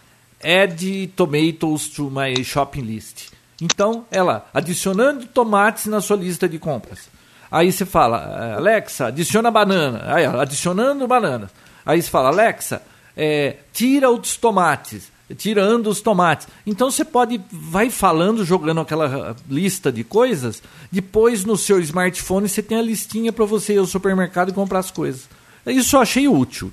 add 0.41 1.07
tomatoes 1.17 1.89
to 1.89 2.09
my 2.09 2.41
shopping 2.45 2.81
list. 2.81 3.27
Então, 3.61 4.05
ela 4.09 4.47
adicionando 4.53 5.25
tomates 5.25 5.87
na 5.87 5.99
sua 5.99 6.15
lista 6.15 6.47
de 6.47 6.57
compras. 6.57 7.09
Aí 7.51 7.73
você 7.73 7.85
fala, 7.85 8.55
Alexa, 8.55 9.07
adiciona 9.07 9.51
banana. 9.51 10.01
Aí, 10.15 10.25
adicionando 10.25 11.05
bananas. 11.07 11.49
Aí 11.85 12.01
você 12.01 12.09
fala, 12.09 12.29
Alexa, 12.29 12.81
é, 13.15 13.57
tira 13.71 14.09
os 14.09 14.37
tomates, 14.37 15.11
tirando 15.37 15.87
os 15.87 16.01
tomates. 16.01 16.47
Então 16.65 16.89
você 16.89 17.05
pode, 17.05 17.41
vai 17.51 17.89
falando, 17.89 18.43
jogando 18.45 18.81
aquela 18.81 19.35
lista 19.49 19.91
de 19.91 20.03
coisas, 20.03 20.61
depois 20.91 21.45
no 21.45 21.57
seu 21.57 21.79
smartphone 21.79 22.47
você 22.47 22.61
tem 22.61 22.77
a 22.77 22.81
listinha 22.81 23.31
para 23.31 23.45
você 23.45 23.73
ir 23.73 23.79
ao 23.79 23.85
supermercado 23.85 24.49
e 24.49 24.53
comprar 24.53 24.79
as 24.79 24.91
coisas. 24.91 25.27
Isso 25.65 25.95
eu 25.95 26.01
achei 26.01 26.27
útil. 26.27 26.71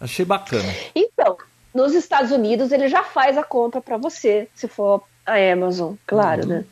Achei 0.00 0.24
bacana. 0.24 0.74
Então, 0.94 1.36
nos 1.74 1.94
Estados 1.94 2.30
Unidos 2.30 2.72
ele 2.72 2.88
já 2.88 3.02
faz 3.02 3.36
a 3.36 3.42
compra 3.42 3.80
para 3.80 3.96
você, 3.96 4.48
se 4.54 4.66
for 4.66 5.02
a 5.26 5.34
Amazon, 5.52 5.94
claro, 6.06 6.42
uhum. 6.42 6.48
né? 6.48 6.64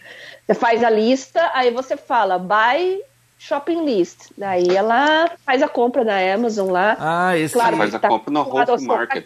Você 0.47 0.55
faz 0.55 0.83
a 0.83 0.89
lista, 0.89 1.51
aí 1.53 1.71
você 1.71 1.97
fala, 1.97 2.39
buy 2.39 3.03
shopping 3.39 3.85
list. 3.85 4.31
Daí 4.37 4.69
ela 4.69 5.31
faz 5.47 5.63
a 5.63 5.69
compra 5.69 6.05
na 6.05 6.19
Amazon 6.35 6.71
lá. 6.71 6.97
Ah, 6.99 7.39
esse 7.39 7.55
claro, 7.55 7.77
faz 7.77 7.95
a 7.95 7.99
tá 7.99 8.09
compra 8.09 8.33
no 8.33 8.41
Whole 8.41 8.85
Market. 8.85 9.25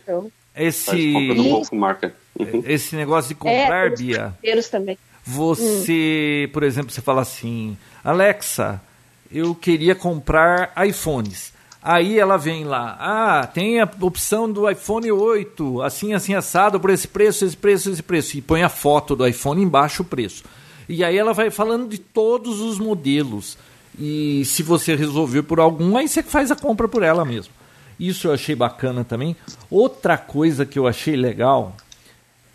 Esse 0.54 1.12
no 1.34 1.78
Market. 1.78 2.12
Uhum. 2.38 2.62
Esse 2.66 2.94
negócio 2.94 3.28
de 3.28 3.34
comprar, 3.34 3.86
é, 3.86 3.90
Bia. 3.90 4.34
também. 4.70 4.98
Você, 5.24 6.46
hum. 6.48 6.52
por 6.52 6.62
exemplo, 6.62 6.90
você 6.90 7.00
fala 7.00 7.22
assim: 7.22 7.76
"Alexa, 8.04 8.80
eu 9.30 9.54
queria 9.54 9.94
comprar 9.94 10.72
iPhones". 10.86 11.52
Aí 11.84 12.16
ela 12.16 12.36
vem 12.36 12.62
lá, 12.62 12.96
ah, 13.00 13.44
tem 13.44 13.80
a 13.80 13.90
opção 14.00 14.50
do 14.50 14.70
iPhone 14.70 15.10
8, 15.10 15.82
assim, 15.82 16.14
assim, 16.14 16.32
assado, 16.32 16.78
por 16.78 16.90
esse 16.90 17.08
preço, 17.08 17.44
esse 17.44 17.56
preço, 17.56 17.90
esse 17.90 18.02
preço. 18.02 18.38
E 18.38 18.40
põe 18.40 18.62
a 18.62 18.68
foto 18.68 19.16
do 19.16 19.26
iPhone 19.26 19.60
embaixo 19.60 20.02
o 20.02 20.04
preço. 20.04 20.44
E 20.88 21.02
aí 21.02 21.18
ela 21.18 21.32
vai 21.32 21.50
falando 21.50 21.88
de 21.88 21.98
todos 21.98 22.60
os 22.60 22.78
modelos. 22.78 23.58
E 23.98 24.44
se 24.44 24.62
você 24.62 24.94
resolver 24.94 25.42
por 25.42 25.60
algum, 25.60 25.96
aí 25.96 26.08
você 26.08 26.22
faz 26.22 26.50
a 26.50 26.56
compra 26.56 26.88
por 26.88 27.02
ela 27.02 27.24
mesmo. 27.24 27.52
Isso 27.98 28.26
eu 28.26 28.32
achei 28.32 28.54
bacana 28.54 29.04
também. 29.04 29.36
Outra 29.70 30.16
coisa 30.16 30.64
que 30.64 30.78
eu 30.78 30.86
achei 30.86 31.14
legal 31.14 31.76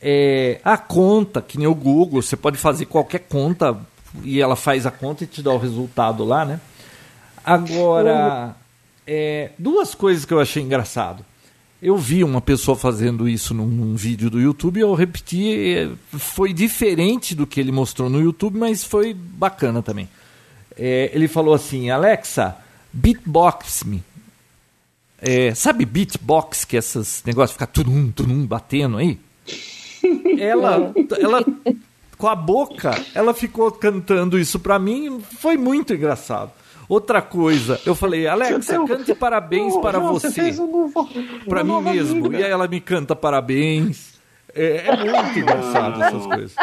é 0.02 0.60
a 0.64 0.78
conta, 0.78 1.42
que 1.42 1.58
nem 1.58 1.68
o 1.68 1.76
Google, 1.76 2.22
você 2.22 2.36
pode 2.36 2.58
fazer 2.58 2.86
qualquer 2.86 3.20
conta 3.20 3.78
e 4.24 4.42
ela 4.42 4.56
faz 4.56 4.86
a 4.86 4.92
conta 4.92 5.24
e 5.24 5.28
te 5.28 5.42
dá 5.42 5.52
o 5.52 5.58
resultado 5.58 6.26
lá, 6.26 6.44
né? 6.44 6.60
Agora, 7.46 8.56
é, 9.06 9.52
duas 9.58 9.96
coisas 9.96 10.26
que 10.26 10.34
eu 10.34 10.40
achei 10.40 10.62
engraçado. 10.62 11.24
Eu 11.80 11.96
vi 11.96 12.24
uma 12.24 12.42
pessoa 12.42 12.76
fazendo 12.76 13.30
isso 13.30 13.54
num, 13.54 13.68
num, 13.68 13.96
vídeo 13.96 14.32
do 14.32 14.42
YouTube 14.42 14.78
e 14.78 14.82
eu 14.82 14.96
repeti. 14.96 15.96
Foi 16.12 16.52
diferente 16.52 17.36
do 17.36 17.46
que 17.46 17.60
ele 17.60 17.72
mostrou 17.72 18.10
no 18.10 18.20
YouTube, 18.20 18.58
mas 18.58 18.84
foi 18.84 19.14
bacana 19.14 19.84
também 19.84 20.10
é, 20.78 21.10
ele 21.14 21.28
falou 21.28 21.54
assim: 21.54 21.90
Alexa, 21.90 22.56
beatbox 22.94 23.84
me. 23.84 24.04
É, 25.20 25.54
sabe 25.56 25.86
beatbox, 25.86 26.64
que 26.64 26.76
é 26.76 26.80
esses 26.80 27.24
negócios 27.26 27.54
ficar 27.54 27.68
turum, 27.68 28.12
turum, 28.12 28.46
batendo 28.46 28.98
aí? 28.98 29.20
Ela, 30.40 30.94
ela, 31.20 31.44
com 32.18 32.28
a 32.28 32.36
boca, 32.36 32.92
ela 33.16 33.34
ficou 33.34 33.72
cantando 33.72 34.38
isso 34.38 34.60
pra 34.60 34.78
mim, 34.78 35.20
foi 35.20 35.58
muito 35.58 35.94
engraçado. 35.94 36.52
Outra 36.88 37.22
coisa, 37.22 37.82
eu 37.86 37.94
falei, 37.94 38.28
Alexa, 38.28 38.86
cante 38.86 39.14
parabéns 39.16 39.76
para 39.78 40.00
você. 40.00 40.30
você 40.30 40.62
um 40.62 40.92
para 41.50 41.64
mim 41.64 41.82
mesmo. 41.82 42.28
Amiga. 42.28 42.40
E 42.40 42.44
aí 42.44 42.52
ela 42.52 42.68
me 42.68 42.80
canta 42.80 43.16
parabéns. 43.16 44.14
É, 44.54 44.88
é 44.88 44.96
muito 44.96 45.40
engraçado 45.40 46.02
essas 46.02 46.26
coisas. 46.26 46.56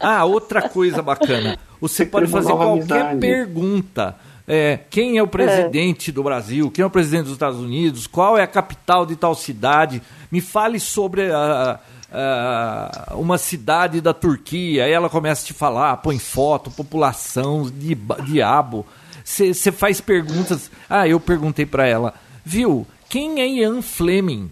Ah, 0.00 0.24
outra 0.24 0.68
coisa 0.68 1.02
bacana. 1.02 1.58
Você 1.80 2.04
pode 2.04 2.26
fazer 2.26 2.52
qualquer 2.52 3.00
amizade. 3.00 3.20
pergunta. 3.20 4.16
É, 4.48 4.80
quem 4.90 5.16
é 5.16 5.22
o 5.22 5.28
presidente 5.28 6.10
é. 6.10 6.12
do 6.12 6.22
Brasil? 6.22 6.70
Quem 6.70 6.82
é 6.82 6.86
o 6.86 6.90
presidente 6.90 7.24
dos 7.24 7.34
Estados 7.34 7.60
Unidos? 7.60 8.06
Qual 8.06 8.36
é 8.36 8.42
a 8.42 8.46
capital 8.46 9.06
de 9.06 9.14
tal 9.14 9.34
cidade? 9.34 10.02
Me 10.30 10.40
fale 10.40 10.80
sobre 10.80 11.30
a, 11.30 11.78
a, 12.12 13.14
uma 13.14 13.38
cidade 13.38 14.00
da 14.00 14.12
Turquia. 14.12 14.84
Aí 14.84 14.92
ela 14.92 15.08
começa 15.08 15.44
a 15.44 15.46
te 15.46 15.52
falar, 15.52 15.96
põe 15.98 16.18
foto, 16.18 16.70
população, 16.70 17.70
de, 17.70 17.94
diabo. 18.26 18.84
Você 19.24 19.70
faz 19.70 20.00
perguntas. 20.00 20.70
Ah, 20.88 21.06
eu 21.06 21.20
perguntei 21.20 21.64
para 21.64 21.86
ela, 21.86 22.14
viu? 22.44 22.86
Quem 23.08 23.40
é 23.40 23.46
Ian 23.46 23.82
Fleming? 23.82 24.50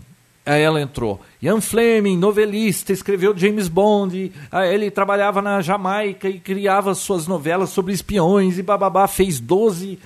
Aí 0.49 0.63
ela 0.63 0.81
entrou. 0.81 1.21
Ian 1.43 1.61
Fleming, 1.61 2.17
novelista, 2.17 2.91
escreveu 2.91 3.37
James 3.37 3.69
Bond. 3.69 4.33
Aí 4.51 4.73
ele 4.73 4.91
trabalhava 4.91 5.43
na 5.43 5.61
Jamaica 5.61 6.27
e 6.27 6.41
criava 6.41 6.95
suas 6.95 7.27
novelas 7.27 7.69
sobre 7.69 7.93
espiões 7.93 8.59
e 8.59 8.63
bababá, 8.63 9.07
fez 9.07 9.39
12 9.39 9.99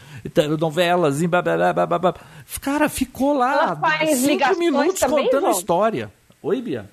novelas 0.58 1.22
e 1.22 1.28
bababá, 1.28 1.72
bababá. 1.86 2.14
Cara, 2.60 2.88
ficou 2.88 3.34
lá 3.34 3.78
cinco 4.16 4.58
minutos 4.58 4.98
também, 4.98 5.26
contando 5.26 5.46
a 5.46 5.50
história. 5.52 6.12
Oi, 6.42 6.60
Bia? 6.60 6.90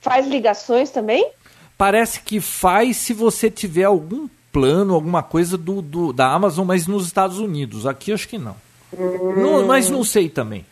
Faz 0.00 0.26
ligações 0.26 0.88
também? 0.88 1.30
Parece 1.76 2.20
que 2.20 2.40
faz 2.40 2.96
se 2.96 3.12
você 3.12 3.50
tiver 3.50 3.84
algum 3.84 4.28
plano, 4.50 4.94
alguma 4.94 5.22
coisa 5.22 5.58
do, 5.58 5.82
do 5.82 6.10
da 6.10 6.32
Amazon, 6.32 6.66
mas 6.66 6.86
nos 6.86 7.04
Estados 7.04 7.38
Unidos. 7.38 7.86
Aqui 7.86 8.14
acho 8.14 8.26
que 8.26 8.38
não. 8.38 8.56
Hum. 8.96 9.34
não 9.36 9.66
mas 9.66 9.90
não 9.90 10.02
sei 10.02 10.30
também 10.30 10.64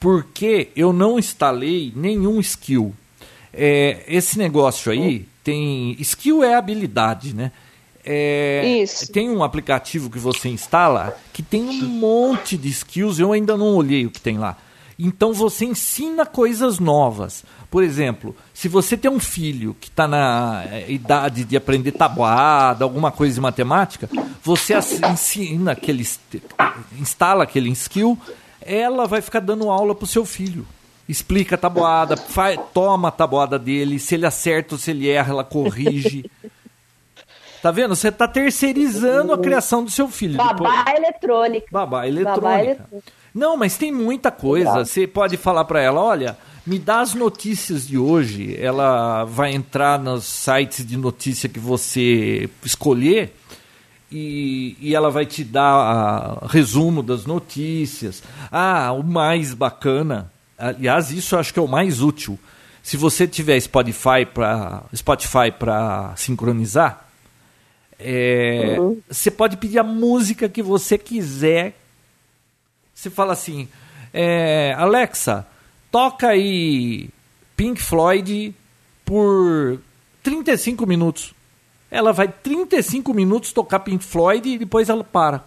porque 0.00 0.70
eu 0.74 0.92
não 0.92 1.18
instalei 1.18 1.92
nenhum 1.94 2.40
skill. 2.40 2.94
É, 3.52 4.02
esse 4.08 4.38
negócio 4.38 4.90
aí 4.90 5.28
tem. 5.44 5.94
Skill 6.00 6.42
é 6.42 6.54
habilidade, 6.54 7.34
né? 7.34 7.52
É. 8.02 8.84
Tem 9.12 9.28
um 9.28 9.44
aplicativo 9.44 10.08
que 10.08 10.18
você 10.18 10.48
instala 10.48 11.14
que 11.34 11.42
tem 11.42 11.62
um 11.62 11.86
monte 11.86 12.56
de 12.56 12.68
skills, 12.70 13.18
eu 13.18 13.30
ainda 13.32 13.56
não 13.56 13.74
olhei 13.74 14.06
o 14.06 14.10
que 14.10 14.20
tem 14.20 14.38
lá. 14.38 14.56
Então 14.98 15.32
você 15.32 15.64
ensina 15.64 16.26
coisas 16.26 16.78
novas. 16.78 17.44
Por 17.70 17.82
exemplo, 17.82 18.34
se 18.52 18.68
você 18.68 18.96
tem 18.96 19.10
um 19.10 19.20
filho 19.20 19.76
que 19.80 19.88
está 19.88 20.08
na 20.08 20.64
é, 20.70 20.90
idade 20.90 21.44
de 21.44 21.56
aprender 21.56 21.92
tabuada, 21.92 22.84
alguma 22.84 23.10
coisa 23.10 23.34
de 23.34 23.40
matemática, 23.40 24.10
você 24.42 24.74
ensina 25.10 25.72
aquele, 25.72 26.06
instala 26.98 27.44
aquele 27.44 27.70
skill 27.70 28.18
ela 28.62 29.06
vai 29.06 29.20
ficar 29.20 29.40
dando 29.40 29.70
aula 29.70 29.94
pro 29.94 30.06
seu 30.06 30.24
filho. 30.24 30.66
Explica 31.08 31.54
a 31.56 31.58
tabuada, 31.58 32.16
faz, 32.28 32.58
toma 32.72 33.08
a 33.08 33.12
tabuada 33.12 33.58
dele, 33.58 33.98
se 33.98 34.14
ele 34.14 34.26
acerta 34.26 34.74
ou 34.74 34.78
se 34.78 34.90
ele 34.90 35.08
erra, 35.08 35.32
ela 35.32 35.44
corrige. 35.44 36.30
Tá 37.62 37.70
vendo? 37.70 37.94
Você 37.94 38.10
tá 38.10 38.26
terceirizando 38.26 39.34
a 39.34 39.38
criação 39.38 39.84
do 39.84 39.90
seu 39.90 40.08
filho. 40.08 40.38
Babá 40.38 40.54
Depois... 40.54 40.96
eletrônica. 40.96 41.66
Babá 41.70 42.08
eletrônica. 42.08 42.40
Babá 42.40 42.58
eletrônica. 42.58 43.12
Não, 43.34 43.56
mas 43.56 43.76
tem 43.76 43.92
muita 43.92 44.30
coisa. 44.30 44.84
Você 44.84 45.06
pode 45.06 45.36
falar 45.36 45.66
para 45.66 45.80
ela, 45.80 46.00
olha, 46.00 46.38
me 46.66 46.78
dá 46.78 47.00
as 47.00 47.14
notícias 47.14 47.86
de 47.86 47.98
hoje. 47.98 48.56
Ela 48.58 49.24
vai 49.24 49.52
entrar 49.52 49.98
nos 49.98 50.24
sites 50.24 50.86
de 50.86 50.96
notícia 50.96 51.48
que 51.48 51.58
você 51.58 52.48
escolher 52.64 53.36
e, 54.10 54.76
e 54.80 54.94
ela 54.94 55.10
vai 55.10 55.24
te 55.24 55.44
dar 55.44 55.72
a, 56.42 56.46
resumo 56.46 57.02
das 57.02 57.26
notícias. 57.26 58.22
Ah, 58.50 58.92
o 58.92 59.02
mais 59.02 59.54
bacana, 59.54 60.30
aliás, 60.58 61.10
isso 61.10 61.34
eu 61.34 61.38
acho 61.38 61.52
que 61.52 61.58
é 61.58 61.62
o 61.62 61.68
mais 61.68 62.00
útil. 62.02 62.38
Se 62.82 62.96
você 62.96 63.26
tiver 63.26 63.60
Spotify 63.60 64.26
para 64.32 64.82
Spotify 64.94 65.52
para 65.56 66.14
sincronizar, 66.16 67.06
é, 67.98 68.76
uhum. 68.78 69.00
você 69.08 69.30
pode 69.30 69.56
pedir 69.58 69.78
a 69.78 69.84
música 69.84 70.48
que 70.48 70.62
você 70.62 70.96
quiser. 70.96 71.78
Você 72.94 73.10
fala 73.10 73.32
assim, 73.34 73.68
é, 74.12 74.74
Alexa, 74.76 75.46
toca 75.90 76.28
aí 76.28 77.10
Pink 77.56 77.80
Floyd 77.80 78.54
por 79.04 79.78
35 80.22 80.86
minutos. 80.86 81.34
Ela 81.90 82.12
vai 82.12 82.28
35 82.28 83.12
minutos 83.12 83.52
tocar 83.52 83.80
Pink 83.80 84.04
Floyd 84.04 84.48
e 84.48 84.58
depois 84.58 84.88
ela 84.88 85.02
para. 85.02 85.44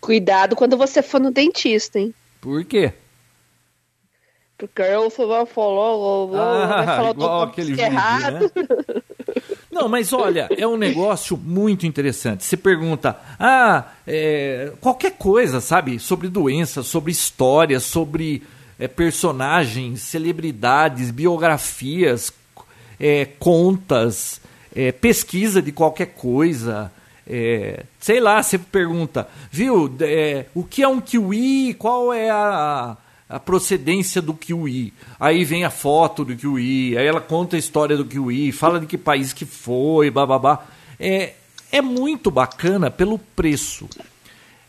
Cuidado 0.00 0.56
quando 0.56 0.76
você 0.76 1.02
for 1.02 1.20
no 1.20 1.30
dentista, 1.30 1.98
hein? 1.98 2.14
Por 2.40 2.64
quê? 2.64 2.92
Porque 4.58 4.80
eu 4.80 5.10
vai 5.10 5.44
falar, 5.44 5.90
ah, 6.40 6.66
vai 6.66 6.86
falar 6.86 7.10
igual 7.10 7.42
aquele 7.42 7.70
vídeo, 7.72 7.84
errado. 7.84 8.52
Né? 8.54 9.02
Não, 9.70 9.86
mas 9.86 10.14
olha, 10.14 10.48
é 10.56 10.66
um 10.66 10.78
negócio 10.78 11.36
muito 11.36 11.86
interessante. 11.86 12.42
Você 12.42 12.56
pergunta, 12.56 13.20
ah, 13.38 13.92
é, 14.06 14.72
qualquer 14.80 15.12
coisa, 15.18 15.60
sabe? 15.60 15.98
Sobre 15.98 16.28
doença, 16.28 16.82
sobre 16.82 17.12
história, 17.12 17.78
sobre 17.78 18.42
é, 18.78 18.88
personagens, 18.88 20.00
celebridades, 20.00 21.10
biografias, 21.10 22.32
é, 22.98 23.24
contas, 23.24 24.40
é, 24.74 24.92
pesquisa 24.92 25.62
de 25.62 25.72
qualquer 25.72 26.06
coisa. 26.14 26.92
É, 27.28 27.84
sei 27.98 28.20
lá, 28.20 28.42
você 28.42 28.58
pergunta, 28.58 29.28
viu, 29.50 29.92
é, 30.00 30.46
o 30.54 30.62
que 30.62 30.82
é 30.82 30.88
um 30.88 31.00
kiwi? 31.00 31.74
Qual 31.74 32.12
é 32.12 32.30
a, 32.30 32.96
a 33.28 33.40
procedência 33.40 34.22
do 34.22 34.32
kiwi? 34.32 34.92
Aí 35.18 35.44
vem 35.44 35.64
a 35.64 35.70
foto 35.70 36.24
do 36.24 36.36
kiwi, 36.36 36.96
aí 36.96 37.06
ela 37.06 37.20
conta 37.20 37.56
a 37.56 37.58
história 37.58 37.96
do 37.96 38.04
kiwi, 38.04 38.52
fala 38.52 38.78
de 38.78 38.86
que 38.86 38.96
país 38.96 39.32
que 39.32 39.44
foi, 39.44 40.10
bababá. 40.10 40.66
É, 41.00 41.34
é 41.72 41.82
muito 41.82 42.30
bacana 42.30 42.90
pelo 42.90 43.18
preço. 43.18 43.88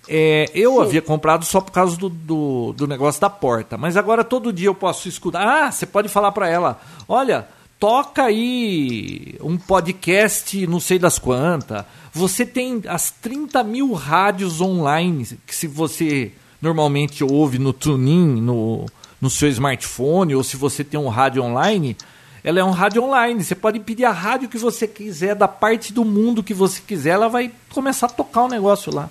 É, 0.09 0.49
eu 0.53 0.75
Sim. 0.75 0.81
havia 0.81 1.01
comprado 1.01 1.43
só 1.43 1.59
por 1.59 1.71
causa 1.71 1.97
do, 1.97 2.07
do, 2.07 2.73
do, 2.73 2.87
negócio 2.87 3.19
da 3.19 3.29
porta, 3.29 3.77
mas 3.77 3.97
agora 3.97 4.23
todo 4.23 4.53
dia 4.53 4.67
eu 4.67 4.75
posso 4.75 5.09
escutar. 5.09 5.45
Ah, 5.45 5.71
você 5.71 5.85
pode 5.85 6.07
falar 6.07 6.31
para 6.31 6.47
ela: 6.47 6.79
olha, 7.07 7.47
toca 7.79 8.23
aí 8.23 9.35
um 9.41 9.57
podcast, 9.57 10.65
não 10.67 10.79
sei 10.79 10.99
das 10.99 11.19
quantas. 11.19 11.85
Você 12.11 12.45
tem 12.45 12.81
as 12.87 13.11
30 13.11 13.63
mil 13.63 13.93
rádios 13.93 14.61
online 14.61 15.25
que 15.45 15.55
se 15.55 15.67
você 15.67 16.31
normalmente 16.61 17.23
ouve 17.23 17.59
no 17.59 17.71
TuneIn, 17.73 18.41
no, 18.41 18.85
no 19.21 19.29
seu 19.29 19.49
smartphone, 19.49 20.35
ou 20.35 20.43
se 20.43 20.57
você 20.57 20.83
tem 20.83 20.99
um 20.99 21.07
rádio 21.07 21.43
online, 21.43 21.95
ela 22.43 22.59
é 22.59 22.63
um 22.63 22.71
rádio 22.71 23.03
online. 23.03 23.43
Você 23.43 23.55
pode 23.55 23.79
pedir 23.79 24.05
a 24.05 24.11
rádio 24.11 24.49
que 24.49 24.57
você 24.57 24.87
quiser, 24.87 25.35
da 25.35 25.47
parte 25.47 25.93
do 25.93 26.03
mundo 26.03 26.43
que 26.43 26.53
você 26.53 26.81
quiser, 26.81 27.11
ela 27.11 27.29
vai 27.29 27.51
começar 27.71 28.07
a 28.07 28.09
tocar 28.09 28.41
o 28.41 28.45
um 28.45 28.49
negócio 28.49 28.93
lá. 28.93 29.09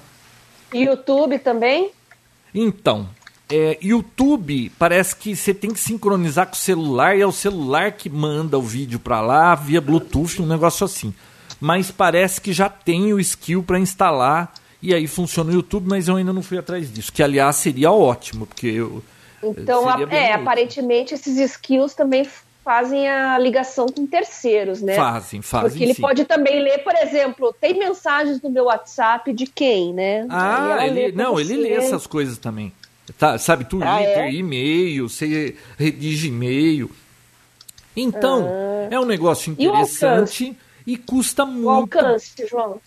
YouTube 0.73 1.39
também? 1.39 1.91
Então, 2.55 3.09
é, 3.51 3.79
YouTube 3.81 4.71
parece 4.79 5.15
que 5.15 5.37
você 5.37 5.55
tem 5.55 5.71
que 5.71 5.79
sincronizar 5.79 6.47
com 6.47 6.55
o 6.55 6.57
celular 6.57 7.17
e 7.17 7.23
é 7.23 7.27
o 7.27 7.33
celular 7.33 7.93
que 7.93 8.11
manda 8.11 8.59
o 8.59 8.63
vídeo 8.63 8.99
para 8.99 9.21
lá 9.21 9.55
via 9.55 9.81
Bluetooth, 9.81 10.43
um 10.43 10.47
negócio 10.47 10.85
assim. 10.85 11.15
Mas 11.61 11.91
parece 11.91 12.41
que 12.41 12.53
já 12.53 12.69
tem 12.69 13.13
o 13.13 13.21
skill 13.21 13.63
para 13.63 13.79
instalar 13.79 14.53
e 14.83 14.93
aí 14.93 15.07
funciona 15.07 15.51
o 15.51 15.55
YouTube, 15.55 15.89
mas 15.89 16.09
eu 16.09 16.17
ainda 16.17 16.33
não 16.33 16.43
fui 16.43 16.59
atrás 16.59 16.93
disso. 16.93 17.13
Que 17.13 17.23
aliás 17.23 17.57
seria 17.57 17.91
ótimo, 17.91 18.47
porque 18.47 18.67
eu. 18.67 19.03
Então, 19.43 19.89
a, 19.89 20.03
é, 20.11 20.33
aparentemente 20.33 21.15
esses 21.15 21.39
skills 21.39 21.95
também 21.95 22.27
fazem 22.65 23.09
a 23.09 23.39
ligação 23.39 23.87
com 23.87 24.07
terceiros, 24.07 24.83
né? 24.83 24.97
Fazem, 24.97 25.41
fazem. 25.41 25.71
Porque 25.71 25.85
ele 25.85 25.95
sim. 25.95 26.03
pode 26.03 26.25
também 26.25 26.61
ler, 26.61 26.79
por 26.79 26.95
exemplo, 26.97 27.55
tem 27.61 27.79
mensagens 27.79 28.43
no 28.43 28.51
meu 28.51 28.65
WhatsApp 28.65 29.33
de 29.33 29.47
quem, 29.47 29.95
né? 29.95 30.27
Ah, 30.29 30.85
ele, 30.85 31.13
não, 31.13 31.35
você. 31.35 31.53
ele 31.53 31.63
lê 31.63 31.75
essas 31.75 32.09
coisas 32.09 32.39
também. 32.39 32.73
Tá, 33.19 33.39
sabe, 33.39 33.65
Twitter, 33.65 33.89
ah, 33.89 34.03
é? 34.03 34.33
e-mail, 34.33 35.09
você 35.09 35.57
redige 35.79 36.29
e-mail. 36.29 36.91
Então, 37.97 38.47
ah. 38.47 38.89
é 38.91 39.01
um 39.01 39.07
negócio 39.07 39.53
interessante 39.53 40.55
e, 40.87 40.93
e 40.93 40.97
custa 40.99 41.47
muito. 41.47 41.67
O 41.67 41.71
alcance, 41.71 42.47
João. 42.47 42.79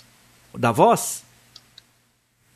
Da 0.53 0.71
voz? 0.71 1.23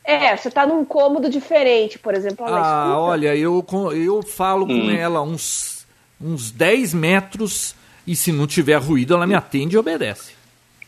É, 0.04 0.36
você 0.36 0.52
tá 0.52 0.68
num 0.68 0.84
cômodo 0.84 1.30
diferente, 1.30 1.98
por 1.98 2.14
exemplo. 2.14 2.46
Ela 2.46 2.58
ah, 2.58 2.84
escuta. 2.90 3.00
olha, 3.00 3.36
eu, 3.36 3.66
eu 3.96 4.22
falo 4.22 4.66
hum. 4.66 4.82
com 4.82 4.92
ela 4.92 5.22
uns, 5.22 5.88
uns 6.22 6.52
10 6.52 6.94
metros 6.94 7.76
e 8.06 8.16
se 8.16 8.32
não 8.32 8.46
tiver 8.46 8.76
ruído, 8.76 9.14
ela 9.14 9.26
me 9.26 9.34
atende 9.34 9.76
e 9.76 9.80
obedece. 9.80 10.34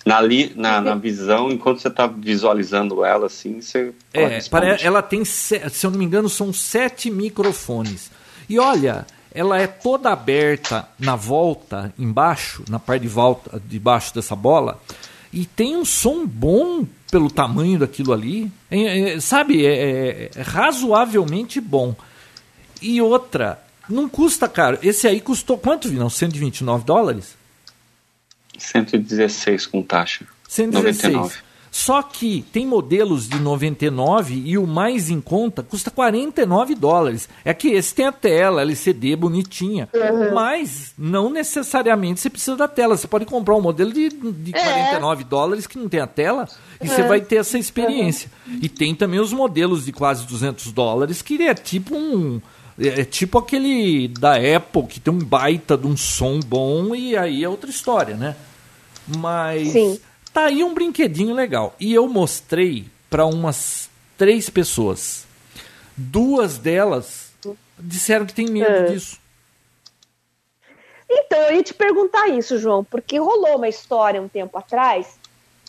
Na, 0.06 0.22
li, 0.22 0.54
na, 0.56 0.80
na 0.80 0.94
visão, 0.94 1.50
enquanto 1.50 1.82
você 1.82 1.88
está 1.88 2.06
visualizando 2.06 3.04
ela, 3.04 3.26
assim, 3.26 3.60
você. 3.60 3.92
É, 4.14 4.40
para, 4.44 4.76
ela 4.76 5.02
tem, 5.02 5.26
se 5.26 5.60
eu 5.84 5.90
não 5.90 5.98
me 5.98 6.06
engano, 6.06 6.30
são 6.30 6.54
sete 6.54 7.10
microfones. 7.10 8.12
E 8.48 8.60
olha, 8.60 9.08
ela 9.34 9.60
é 9.60 9.66
toda 9.66 10.12
aberta 10.12 10.88
na 11.00 11.16
volta, 11.16 11.92
embaixo, 11.98 12.64
na 12.70 12.78
parte 12.78 13.02
de 13.02 13.08
volta, 13.08 13.62
debaixo 13.68 14.14
dessa 14.14 14.36
bola, 14.36 14.80
e 15.34 15.46
tem 15.46 15.76
um 15.76 15.84
som 15.84 16.26
bom 16.26 16.86
pelo 17.12 17.30
tamanho 17.30 17.80
daquilo 17.80 18.14
ali. 18.14 18.52
É, 18.72 19.16
é, 19.16 19.20
sabe, 19.20 19.66
é, 19.66 20.30
é 20.34 20.42
razoavelmente 20.42 21.60
bom. 21.60 21.96
E 22.82 23.02
outra, 23.02 23.60
não 23.90 24.08
custa 24.08 24.48
caro. 24.48 24.78
Esse 24.82 25.08
aí 25.08 25.20
custou 25.20 25.58
quanto, 25.58 25.90
Vinão? 25.90 26.10
129 26.10 26.86
dólares? 26.86 27.36
116 28.58 29.68
com 29.68 29.82
taxa. 29.82 30.26
116. 30.48 31.14
99. 31.14 31.46
Só 31.76 32.02
que 32.02 32.46
tem 32.54 32.66
modelos 32.66 33.28
de 33.28 33.38
99 33.38 34.44
e 34.46 34.58
o 34.58 34.66
mais 34.66 35.10
em 35.10 35.20
conta 35.20 35.62
custa 35.62 35.92
49 35.92 36.74
dólares. 36.74 37.28
É 37.44 37.54
que 37.54 37.68
esse 37.68 37.94
tem 37.94 38.06
a 38.06 38.14
tela 38.14 38.62
LCD 38.62 39.14
bonitinha, 39.18 39.90
uhum. 39.94 40.34
mas 40.34 40.94
não 40.98 41.30
necessariamente 41.30 42.22
você 42.22 42.30
precisa 42.30 42.56
da 42.56 42.70
tela. 42.70 42.96
Você 42.96 43.10
pode 43.10 43.26
comprar 43.26 43.56
um 43.56 43.62
modelo 43.62 43.92
de, 43.92 44.08
de 44.08 44.54
49 44.54 45.22
é. 45.22 45.26
dólares 45.26 45.68
que 45.68 45.78
não 45.78 45.90
tem 45.90 46.00
a 46.00 46.08
tela 46.08 46.48
e 46.82 46.88
você 46.88 47.04
vai 47.04 47.20
ter 47.20 47.36
essa 47.36 47.60
experiência. 47.60 48.32
Uhum. 48.48 48.60
E 48.62 48.70
tem 48.70 48.96
também 48.96 49.20
os 49.20 49.34
modelos 49.34 49.84
de 49.84 49.92
quase 49.92 50.26
200 50.26 50.72
dólares 50.72 51.22
que 51.22 51.44
é 51.44 51.54
tipo 51.54 51.94
um 51.94 52.42
é, 52.80 53.02
é 53.02 53.04
tipo 53.04 53.38
aquele 53.38 54.08
da 54.08 54.36
Apple 54.36 54.88
que 54.88 55.02
tem 55.02 55.14
um 55.14 55.20
baita 55.20 55.78
de 55.78 55.88
um 55.88 55.98
som 55.98 56.40
bom 56.40 56.96
e 56.96 57.18
aí 57.18 57.44
é 57.44 57.50
outra 57.50 57.70
história, 57.70 58.16
né? 58.16 58.34
Mas 59.08 59.70
Sim. 59.70 60.00
tá 60.34 60.46
aí 60.46 60.64
um 60.64 60.74
brinquedinho 60.74 61.34
legal. 61.34 61.76
E 61.80 61.94
eu 61.94 62.08
mostrei 62.08 62.86
para 63.10 63.26
umas 63.26 63.90
três 64.18 64.50
pessoas. 64.50 65.26
Duas 65.96 66.58
delas 66.58 67.34
disseram 67.78 68.26
que 68.26 68.34
tem 68.34 68.48
medo 68.48 68.72
é. 68.72 68.84
disso. 68.84 69.20
Então, 71.10 71.40
eu 71.44 71.56
ia 71.56 71.64
te 71.64 71.74
perguntar 71.74 72.28
isso, 72.30 72.58
João, 72.58 72.84
porque 72.84 73.20
rolou 73.20 73.58
uma 73.58 73.70
história 73.70 74.22
um 74.22 74.28
tempo 74.28 74.58
atrás 74.58 75.20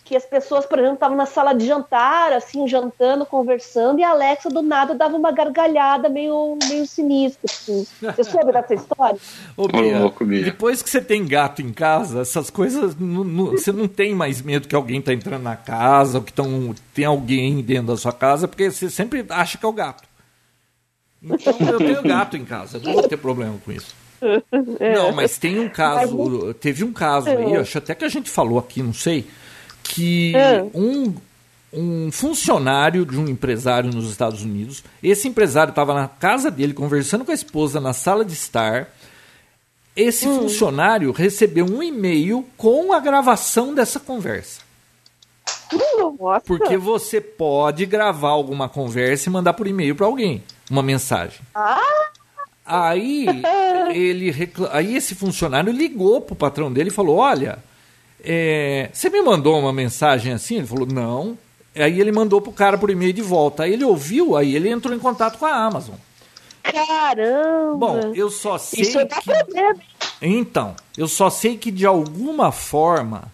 que 0.06 0.16
as 0.16 0.24
pessoas, 0.24 0.64
por 0.64 0.78
exemplo, 0.78 0.94
estavam 0.94 1.16
na 1.16 1.26
sala 1.26 1.52
de 1.52 1.66
jantar, 1.66 2.32
assim, 2.32 2.68
jantando, 2.68 3.26
conversando, 3.26 3.98
e 3.98 4.04
a 4.04 4.10
Alexa 4.10 4.48
do 4.48 4.62
nada 4.62 4.94
dava 4.94 5.16
uma 5.16 5.32
gargalhada 5.32 6.08
meio, 6.08 6.56
meio 6.68 6.86
sinistra. 6.86 7.50
Assim. 7.50 7.84
Você 8.00 8.22
soube 8.22 8.52
dessa 8.52 8.72
história? 8.72 9.18
Ô, 9.56 9.66
Bia, 9.66 9.98
depois 10.44 10.80
que 10.80 10.88
você 10.88 11.00
tem 11.00 11.26
gato 11.26 11.60
em 11.60 11.72
casa, 11.72 12.20
essas 12.20 12.50
coisas, 12.50 12.94
você 12.94 13.72
não 13.72 13.88
tem 13.88 14.14
mais 14.14 14.40
medo 14.40 14.68
que 14.68 14.76
alguém 14.76 15.00
está 15.00 15.12
entrando 15.12 15.42
na 15.42 15.56
casa, 15.56 16.18
ou 16.18 16.24
que 16.24 16.32
tão, 16.32 16.72
tem 16.94 17.04
alguém 17.04 17.60
dentro 17.60 17.88
da 17.88 17.96
sua 17.96 18.12
casa, 18.12 18.46
porque 18.46 18.70
você 18.70 18.88
sempre 18.88 19.26
acha 19.28 19.58
que 19.58 19.66
é 19.66 19.68
o 19.68 19.72
gato. 19.72 20.08
Então, 21.20 21.56
eu 21.58 21.78
tenho 21.78 22.02
gato 22.04 22.36
em 22.36 22.44
casa, 22.44 22.78
não 22.78 22.92
vou 22.92 23.08
ter 23.08 23.16
problema 23.16 23.56
com 23.64 23.72
isso. 23.72 23.92
É. 24.80 24.94
Não, 24.94 25.12
mas 25.12 25.36
tem 25.36 25.60
um 25.60 25.68
caso, 25.68 26.54
teve 26.54 26.82
um 26.82 26.92
caso 26.92 27.28
aí, 27.28 27.52
é. 27.52 27.58
acho 27.58 27.76
até 27.76 27.94
que 27.94 28.04
a 28.04 28.08
gente 28.08 28.30
falou 28.30 28.58
aqui, 28.58 28.82
não 28.82 28.94
sei, 28.94 29.26
que 29.88 30.34
é. 30.34 30.62
um, 30.74 31.14
um 31.72 32.10
funcionário 32.10 33.04
de 33.04 33.18
um 33.18 33.28
empresário 33.28 33.90
nos 33.92 34.10
Estados 34.10 34.42
Unidos, 34.42 34.82
esse 35.02 35.28
empresário 35.28 35.70
estava 35.70 35.94
na 35.94 36.08
casa 36.08 36.50
dele 36.50 36.72
conversando 36.72 37.24
com 37.24 37.30
a 37.30 37.34
esposa 37.34 37.80
na 37.80 37.92
sala 37.92 38.24
de 38.24 38.32
estar. 38.32 38.88
Esse 39.94 40.28
hum. 40.28 40.40
funcionário 40.40 41.10
recebeu 41.12 41.64
um 41.64 41.82
e-mail 41.82 42.46
com 42.56 42.92
a 42.92 43.00
gravação 43.00 43.74
dessa 43.74 43.98
conversa. 43.98 44.60
Nossa. 45.72 46.44
Porque 46.46 46.76
você 46.76 47.20
pode 47.20 47.86
gravar 47.86 48.30
alguma 48.30 48.68
conversa 48.68 49.28
e 49.28 49.32
mandar 49.32 49.54
por 49.54 49.66
e-mail 49.66 49.94
para 49.94 50.06
alguém, 50.06 50.42
uma 50.70 50.82
mensagem. 50.82 51.40
Ah. 51.54 51.80
Aí 52.64 53.26
ele 53.94 54.30
recla... 54.30 54.70
aí 54.72 54.96
esse 54.96 55.14
funcionário 55.14 55.72
ligou 55.72 56.20
pro 56.20 56.36
patrão 56.36 56.72
dele 56.72 56.90
e 56.90 56.92
falou: 56.92 57.16
"Olha, 57.16 57.58
é, 58.22 58.90
você 58.93 59.10
me 59.10 59.20
mandou 59.22 59.59
uma 59.59 59.72
mensagem 59.72 60.32
assim? 60.32 60.56
Ele 60.56 60.66
falou, 60.66 60.86
não. 60.86 61.38
Aí 61.74 62.01
ele 62.01 62.12
mandou 62.12 62.40
pro 62.40 62.52
cara 62.52 62.78
por 62.78 62.90
e-mail 62.90 63.12
de 63.12 63.22
volta. 63.22 63.64
Aí 63.64 63.72
ele 63.72 63.84
ouviu, 63.84 64.36
aí 64.36 64.56
ele 64.56 64.68
entrou 64.68 64.94
em 64.94 64.98
contato 64.98 65.38
com 65.38 65.47
a 65.47 65.55
Amazon. 65.55 65.97
Caramba! 66.62 67.76
Bom, 67.76 68.12
eu 68.14 68.30
só 68.30 68.59
sei 68.59 68.82
Isso 68.82 68.98
que... 68.98 69.22
Problema. 69.22 69.76
Então, 70.20 70.74
eu 70.97 71.06
só 71.06 71.30
sei 71.30 71.56
que 71.56 71.70
de 71.70 71.86
alguma 71.86 72.51
forma 72.51 73.30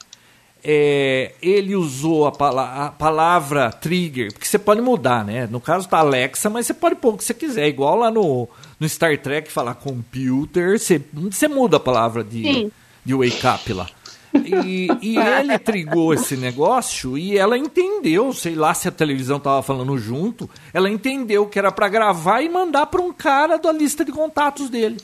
é, 0.65 1.33
ele 1.41 1.75
usou 1.75 2.27
a, 2.27 2.33
pala 2.33 2.87
a, 2.87 2.91
palavra 2.91 3.71
trigger, 3.71 4.33
porque 4.33 4.47
você 4.47 4.59
pode 4.59 4.81
mudar, 4.81 5.25
né? 5.25 5.47
No 5.47 5.61
caso 5.61 5.89
da 5.89 5.99
Alexa, 5.99 6.51
mas 6.51 6.67
você 6.67 6.75
pode 6.75 6.97
pôr 6.97 7.15
o 7.15 7.17
que 7.17 7.25
você 7.25 7.35
quiser. 7.35 7.69
Igual 7.69 7.97
lá 7.97 8.11
no, 8.11 8.49
no 8.79 8.89
Star 8.89 9.17
Trek 9.19 9.51
falar 9.51 9.75
computer, 9.75 10.79
você, 10.79 11.01
você 11.13 11.49
muda 11.49 11.79
a 11.79 11.81
palavra 11.81 12.23
de, 12.23 12.71
de 13.05 13.15
wake 13.15 13.47
up 13.47 13.73
lá. 13.73 13.89
E, 14.35 14.89
e 15.03 15.19
ele 15.19 15.59
trigou 15.59 16.15
esse 16.15 16.37
negócio 16.37 17.19
e 17.19 17.37
ela 17.37 17.59
entendeu, 17.59 18.33
sei 18.33 18.55
lá 18.55 18.73
se 18.73 18.89
a 18.89 18.93
televisão 18.93 19.39
tava 19.39 19.63
falando 19.63 19.97
junto, 19.99 20.49
ela 20.73 20.89
entendeu 20.89 21.47
que 21.47 21.59
era 21.59 21.71
para 21.71 21.89
gravar 21.89 22.41
e 22.41 22.49
mandar 22.49 22.87
para 22.87 23.03
um 23.03 23.13
cara 23.13 23.59
da 23.59 23.71
lista 23.71 24.05
de 24.05 24.13
contatos 24.13 24.71
dele. 24.71 24.99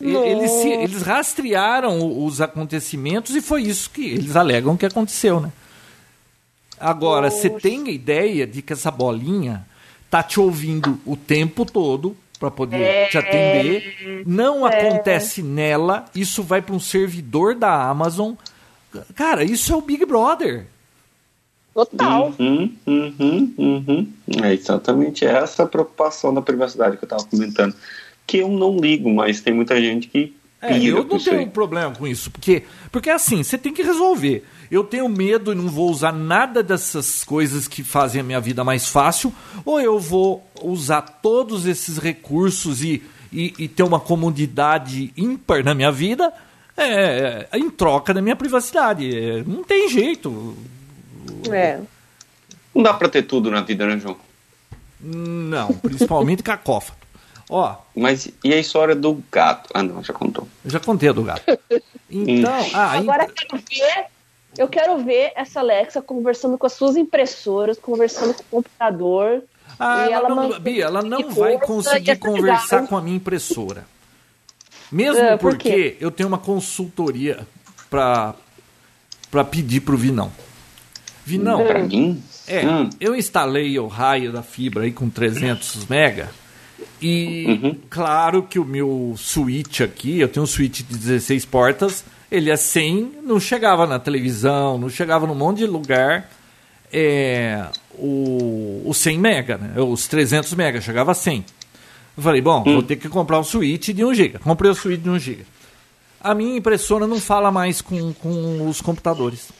Eles, 0.00 0.50
se, 0.52 0.68
eles 0.68 1.02
rastrearam 1.02 2.24
os 2.24 2.40
acontecimentos 2.40 3.34
e 3.34 3.40
foi 3.40 3.62
isso 3.62 3.90
que 3.90 4.06
eles 4.06 4.36
alegam 4.36 4.76
que 4.76 4.86
aconteceu, 4.86 5.40
né? 5.40 5.52
Agora, 6.78 7.30
você 7.30 7.50
tem 7.50 7.88
a 7.88 7.90
ideia 7.90 8.46
de 8.46 8.62
que 8.62 8.72
essa 8.72 8.90
bolinha 8.90 9.66
tá 10.08 10.22
te 10.22 10.38
ouvindo 10.38 11.00
o 11.04 11.16
tempo 11.16 11.64
todo 11.64 12.16
para 12.38 12.50
poder 12.50 12.80
é, 12.80 13.06
te 13.06 13.18
atender. 13.18 14.22
Não 14.26 14.66
é. 14.66 14.78
acontece 14.78 15.42
nela, 15.42 16.04
isso 16.14 16.42
vai 16.42 16.62
para 16.62 16.74
um 16.74 16.80
servidor 16.80 17.54
da 17.54 17.88
Amazon. 17.88 18.34
Cara, 19.14 19.44
isso 19.44 19.72
é 19.72 19.76
o 19.76 19.80
Big 19.80 20.04
Brother. 20.06 20.66
Total. 21.74 22.34
Uhum, 22.38 22.74
uhum, 22.86 23.54
uhum. 23.56 24.12
É 24.42 24.52
exatamente 24.52 25.24
essa 25.24 25.62
a 25.62 25.66
preocupação 25.66 26.34
da 26.34 26.42
privacidade 26.42 26.96
que 26.96 27.04
eu 27.04 27.06
estava 27.06 27.24
comentando. 27.24 27.74
Que 28.26 28.38
eu 28.38 28.48
não 28.48 28.76
ligo, 28.76 29.08
mas 29.10 29.40
tem 29.40 29.54
muita 29.54 29.80
gente 29.80 30.08
que. 30.08 30.34
É, 30.60 30.76
eu 30.78 31.04
não 31.04 31.18
tenho 31.18 31.38
aí. 31.38 31.46
problema 31.46 31.94
com 31.94 32.06
isso, 32.06 32.30
porque, 32.30 32.64
porque 32.90 33.10
assim, 33.10 33.42
você 33.42 33.56
tem 33.56 33.72
que 33.72 33.82
resolver 33.82 34.44
eu 34.70 34.84
tenho 34.84 35.08
medo 35.08 35.52
e 35.52 35.54
não 35.54 35.68
vou 35.68 35.90
usar 35.90 36.12
nada 36.12 36.62
dessas 36.62 37.24
coisas 37.24 37.66
que 37.66 37.82
fazem 37.82 38.20
a 38.20 38.24
minha 38.24 38.40
vida 38.40 38.62
mais 38.62 38.88
fácil, 38.88 39.32
ou 39.64 39.80
eu 39.80 39.98
vou 39.98 40.46
usar 40.62 41.02
todos 41.02 41.66
esses 41.66 41.98
recursos 41.98 42.82
e, 42.82 43.02
e, 43.32 43.54
e 43.58 43.68
ter 43.68 43.82
uma 43.82 43.98
comodidade 43.98 45.12
ímpar 45.16 45.64
na 45.64 45.74
minha 45.74 45.90
vida 45.90 46.32
é, 46.76 47.48
em 47.54 47.70
troca 47.70 48.12
da 48.12 48.20
minha 48.20 48.36
privacidade. 48.36 49.16
É, 49.16 49.42
não 49.44 49.64
tem 49.64 49.88
jeito. 49.88 50.56
É. 51.50 51.80
Não 52.74 52.82
dá 52.82 52.92
para 52.92 53.08
ter 53.08 53.22
tudo 53.22 53.50
na 53.50 53.62
vida, 53.62 53.86
né, 53.86 53.98
João? 53.98 54.16
Não, 55.00 55.72
principalmente 55.74 56.42
cacófato. 56.42 57.07
Ó. 57.48 57.76
Mas 57.94 58.30
e 58.44 58.52
a 58.52 58.58
história 58.58 58.94
do 58.94 59.22
gato? 59.30 59.70
Ah, 59.74 59.82
não, 59.82 60.02
já 60.02 60.12
contou. 60.12 60.46
Eu 60.64 60.70
já 60.70 60.80
contei 60.80 61.08
a 61.08 61.12
do 61.12 61.22
gato. 61.22 61.42
Então, 62.10 62.50
ah, 62.72 62.96
agora 62.96 63.24
ent... 63.24 63.32
quero 63.34 63.62
ver 63.68 64.06
eu 64.58 64.66
quero 64.66 64.98
ver 64.98 65.32
essa 65.36 65.60
Alexa 65.60 66.02
conversando 66.02 66.58
com 66.58 66.66
as 66.66 66.72
suas 66.72 66.96
impressoras, 66.96 67.78
conversando 67.78 68.34
com 68.34 68.42
o 68.42 68.46
computador. 68.62 69.44
Ah, 69.78 70.04
ela, 70.04 70.14
ela 70.14 70.28
não, 70.28 70.60
Bia, 70.60 70.84
ela 70.84 71.02
não 71.02 71.30
vai 71.30 71.58
conseguir 71.58 72.16
conversar 72.16 72.86
com 72.88 72.96
a 72.96 73.00
minha 73.00 73.16
impressora. 73.16 73.86
Mesmo 74.90 75.22
uh, 75.22 75.38
por 75.38 75.50
porque 75.52 75.96
eu 76.00 76.10
tenho 76.10 76.28
uma 76.28 76.38
consultoria 76.38 77.46
para 77.88 78.34
para 79.30 79.44
pedir 79.44 79.80
pro 79.80 79.96
Vinão. 79.96 80.32
Vinão, 81.24 81.64
para 81.64 81.80
mim? 81.80 82.22
É, 82.46 82.66
hum. 82.66 82.88
eu 82.98 83.14
instalei 83.14 83.78
o 83.78 83.86
raio 83.86 84.32
da 84.32 84.42
fibra 84.42 84.84
aí 84.84 84.92
com 84.92 85.10
300 85.10 85.86
mega. 85.86 86.30
E 87.00 87.46
uhum. 87.46 87.76
claro 87.88 88.42
que 88.42 88.58
o 88.58 88.64
meu 88.64 89.14
switch 89.16 89.80
aqui, 89.80 90.20
eu 90.20 90.28
tenho 90.28 90.44
um 90.44 90.46
switch 90.46 90.82
de 90.82 90.96
16 90.96 91.44
portas, 91.44 92.04
ele 92.30 92.50
é 92.50 92.56
100, 92.56 93.20
não 93.22 93.38
chegava 93.38 93.86
na 93.86 93.98
televisão, 93.98 94.78
não 94.78 94.88
chegava 94.88 95.26
num 95.26 95.34
monte 95.34 95.58
de 95.58 95.66
lugar 95.66 96.28
é, 96.92 97.66
o, 97.94 98.82
o 98.84 98.94
100 98.94 99.18
mega, 99.18 99.58
né? 99.58 99.80
os 99.80 100.06
300 100.06 100.54
mega, 100.54 100.80
chegava 100.80 101.12
a 101.12 101.14
100. 101.14 101.44
Eu 102.16 102.22
falei, 102.22 102.40
bom, 102.40 102.60
hum. 102.66 102.74
vou 102.74 102.82
ter 102.82 102.96
que 102.96 103.08
comprar 103.08 103.38
um 103.38 103.44
switch 103.44 103.90
de 103.90 104.04
1 104.04 104.14
GB. 104.14 104.38
Comprei 104.40 104.70
o 104.70 104.74
switch 104.74 105.00
de 105.00 105.08
1 105.08 105.18
GB. 105.18 105.46
A 106.20 106.34
minha 106.34 106.56
impressora 106.56 107.06
não 107.06 107.20
fala 107.20 107.52
mais 107.52 107.80
com, 107.80 108.12
com 108.14 108.68
os 108.68 108.80
computadores. 108.80 109.50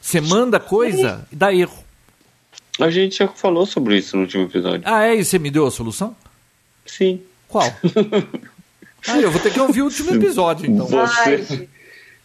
Você 0.00 0.20
manda 0.20 0.60
coisa 0.60 1.26
e 1.32 1.36
dá 1.36 1.52
erro. 1.52 1.84
A 2.78 2.90
gente 2.90 3.16
já 3.16 3.26
falou 3.26 3.66
sobre 3.66 3.96
isso 3.96 4.16
no 4.16 4.22
último 4.22 4.44
episódio. 4.44 4.82
Ah, 4.84 5.04
é? 5.04 5.16
E 5.16 5.24
você 5.24 5.38
me 5.38 5.50
deu 5.50 5.66
a 5.66 5.70
solução? 5.70 6.14
Sim. 6.86 7.22
Qual? 7.48 7.64
ah, 9.08 9.18
eu 9.18 9.30
vou 9.30 9.40
ter 9.40 9.52
que 9.52 9.60
ouvir 9.60 9.82
o 9.82 9.84
último 9.84 10.14
episódio, 10.14 10.70
então. 10.70 10.86
Você, 10.86 11.68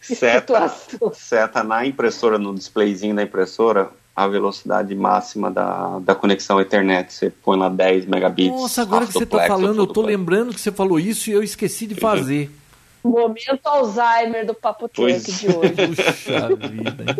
seta, 0.00 0.68
seta 1.12 1.62
na 1.62 1.86
impressora, 1.86 2.38
no 2.38 2.54
displayzinho 2.54 3.14
da 3.14 3.22
impressora, 3.22 3.90
a 4.14 4.26
velocidade 4.26 4.94
máxima 4.94 5.50
da, 5.50 5.98
da 6.00 6.14
conexão 6.14 6.58
à 6.58 6.62
internet. 6.62 7.12
Você 7.12 7.30
põe 7.30 7.58
lá 7.58 7.68
10 7.68 8.06
megabits. 8.06 8.60
Nossa, 8.60 8.82
agora 8.82 9.06
que 9.06 9.12
você 9.12 9.24
está 9.24 9.46
falando, 9.46 9.82
eu 9.82 9.86
tô 9.86 10.02
lembrando 10.02 10.52
que 10.54 10.60
você 10.60 10.70
falou 10.70 10.98
isso 10.98 11.30
e 11.30 11.32
eu 11.32 11.42
esqueci 11.42 11.86
de 11.86 11.94
fazer. 11.94 12.50
Momento 13.04 13.66
Alzheimer 13.66 14.46
do 14.46 14.54
Papo 14.54 14.88
Tech 14.88 15.20
de 15.20 15.48
hoje. 15.48 15.74
Puxa 15.74 16.48
vida. 16.56 17.16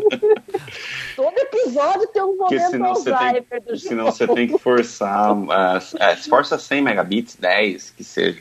Todo 1.16 1.38
episódio 1.38 2.06
tem 2.08 2.22
um 2.22 2.36
momento 2.36 2.84
Alzheimer 2.84 3.44
tem, 3.48 3.60
do 3.60 3.76
Senão 3.78 4.04
você 4.06 4.26
tem 4.28 4.46
que 4.46 4.58
forçar. 4.58 5.36
Uh, 5.36 5.80
é, 5.98 6.16
força 6.16 6.58
100 6.58 6.82
megabits, 6.82 7.36
10, 7.36 7.90
que 7.90 8.04
seja. 8.04 8.40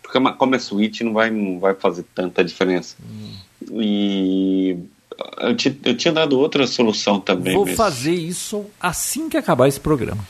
Porque 0.00 0.18
como 0.36 0.54
é 0.54 0.58
Switch, 0.58 1.00
não 1.00 1.12
vai, 1.12 1.30
não 1.30 1.58
vai 1.58 1.74
fazer 1.74 2.04
tanta 2.14 2.44
diferença. 2.44 2.96
Hum. 3.02 3.34
E 3.80 4.78
eu, 5.38 5.56
te, 5.56 5.78
eu, 5.84 5.96
tinha 5.96 6.12
dado 6.12 6.38
outra 6.38 6.66
solução 6.66 7.20
também. 7.20 7.54
Vou 7.54 7.66
fazer 7.66 8.14
isso 8.14 8.66
assim 8.80 9.28
que 9.28 9.36
acabar 9.36 9.68
esse 9.68 9.80
programa. 9.80 10.26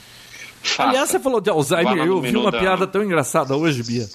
Faça. 0.63 0.89
Aliás, 0.89 1.11
você 1.11 1.19
falou 1.19 1.41
de 1.41 1.49
Alzheimer, 1.49 1.97
eu 1.99 2.17
ouvi 2.17 2.37
uma 2.37 2.51
da... 2.51 2.59
piada 2.59 2.87
tão 2.87 3.03
engraçada 3.03 3.57
hoje, 3.57 3.83
Bia. 3.83 4.07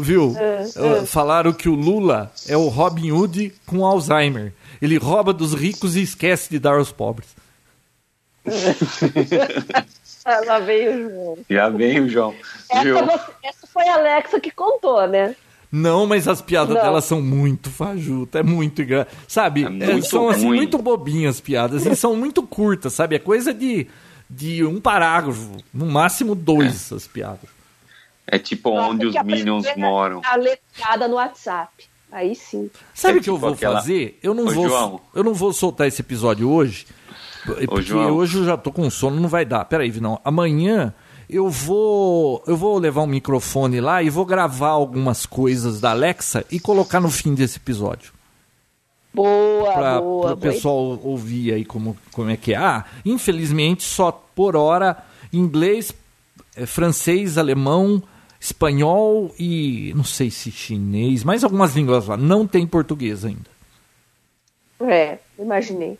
Viu? 0.00 0.28
Uh, 0.28 1.02
uh. 1.02 1.06
Falaram 1.06 1.52
que 1.52 1.68
o 1.68 1.74
Lula 1.74 2.32
é 2.48 2.56
o 2.56 2.68
Robin 2.68 3.10
Hood 3.10 3.52
com 3.66 3.84
Alzheimer. 3.84 4.52
Ele 4.80 4.96
rouba 4.96 5.32
dos 5.32 5.54
ricos 5.54 5.96
e 5.96 6.02
esquece 6.02 6.50
de 6.50 6.58
dar 6.58 6.78
aos 6.78 6.90
pobres. 6.92 7.28
Lá 10.46 10.58
veio 10.60 11.06
o 11.06 11.10
João. 11.10 11.38
Já 11.48 11.68
veio 11.68 12.04
o 12.04 12.08
João. 12.08 12.34
Essa, 12.70 13.02
você, 13.02 13.32
essa, 13.44 13.66
foi 13.66 13.88
a 13.88 13.94
Alexa 13.94 14.40
que 14.40 14.50
contou, 14.50 15.06
né? 15.06 15.34
Não, 15.72 16.06
mas 16.06 16.26
as 16.26 16.42
piadas 16.42 16.74
Não. 16.74 16.82
dela 16.82 17.00
são 17.00 17.22
muito 17.22 17.70
fajutas, 17.70 18.40
é 18.40 18.42
muito 18.42 18.82
engraçado. 18.82 19.14
Sabe? 19.28 19.64
É 19.64 19.68
muito 19.68 20.06
são 20.06 20.28
assim, 20.28 20.46
muito 20.46 20.78
bobinhas 20.78 21.36
as 21.36 21.40
piadas 21.40 21.86
e 21.86 21.94
são 21.94 22.16
muito 22.16 22.42
curtas, 22.42 22.92
sabe? 22.92 23.16
É 23.16 23.18
coisa 23.18 23.54
de, 23.54 23.86
de 24.28 24.64
um 24.64 24.80
parágrafo, 24.80 25.52
no 25.72 25.86
máximo 25.86 26.34
dois 26.34 26.90
é. 26.90 26.96
as 26.96 27.06
piadas. 27.06 27.59
É 28.32 28.38
tipo 28.38 28.70
Nossa, 28.72 28.90
onde 28.90 29.06
os 29.06 29.22
Minions 29.24 29.66
moram. 29.76 30.20
A 30.24 30.36
letrada 30.36 31.08
no 31.08 31.16
WhatsApp. 31.16 31.84
Aí 32.12 32.34
sim. 32.36 32.70
Sabe 32.94 33.14
o 33.14 33.16
é 33.16 33.18
que 33.18 33.24
tipo 33.24 33.36
eu 33.36 33.40
vou 33.40 33.52
aquela... 33.54 33.76
fazer? 33.76 34.18
Eu 34.22 34.32
não 34.32 34.46
vou, 34.46 34.68
João. 34.68 35.00
eu 35.12 35.24
não 35.24 35.34
vou 35.34 35.52
soltar 35.52 35.88
esse 35.88 36.00
episódio 36.00 36.48
hoje, 36.48 36.86
porque 37.44 37.82
João. 37.82 38.12
hoje 38.12 38.38
eu 38.38 38.44
já 38.44 38.56
tô 38.56 38.70
com 38.70 38.88
sono, 38.88 39.20
não 39.20 39.28
vai 39.28 39.44
dar. 39.44 39.64
Peraí, 39.64 39.92
não. 40.00 40.20
Amanhã 40.24 40.94
eu 41.28 41.48
vou 41.48 42.42
eu 42.46 42.56
vou 42.56 42.78
levar 42.78 43.02
um 43.02 43.06
microfone 43.06 43.80
lá 43.80 44.00
e 44.00 44.10
vou 44.10 44.24
gravar 44.24 44.70
algumas 44.70 45.26
coisas 45.26 45.80
da 45.80 45.90
Alexa 45.90 46.44
e 46.50 46.60
colocar 46.60 47.00
no 47.00 47.10
fim 47.10 47.34
desse 47.34 47.58
episódio. 47.58 48.12
Boa, 49.12 49.72
pra, 49.72 50.00
boa. 50.00 50.22
Para 50.22 50.34
o 50.34 50.36
pessoal 50.36 51.00
ouvir 51.02 51.52
aí 51.52 51.64
como, 51.64 51.96
como 52.12 52.30
é 52.30 52.36
que 52.36 52.54
é. 52.54 52.56
Ah, 52.56 52.84
infelizmente 53.04 53.82
só 53.82 54.12
por 54.12 54.54
hora 54.54 54.96
inglês, 55.32 55.92
é, 56.56 56.66
francês, 56.66 57.38
alemão, 57.38 58.02
espanhol 58.40 59.34
e 59.38 59.92
não 59.94 60.02
sei 60.02 60.30
se 60.30 60.50
chinês, 60.50 61.22
mais 61.22 61.44
algumas 61.44 61.76
línguas 61.76 62.06
lá. 62.06 62.16
Não 62.16 62.46
tem 62.46 62.66
português 62.66 63.24
ainda. 63.24 63.50
É, 64.80 65.18
imaginei. 65.38 65.98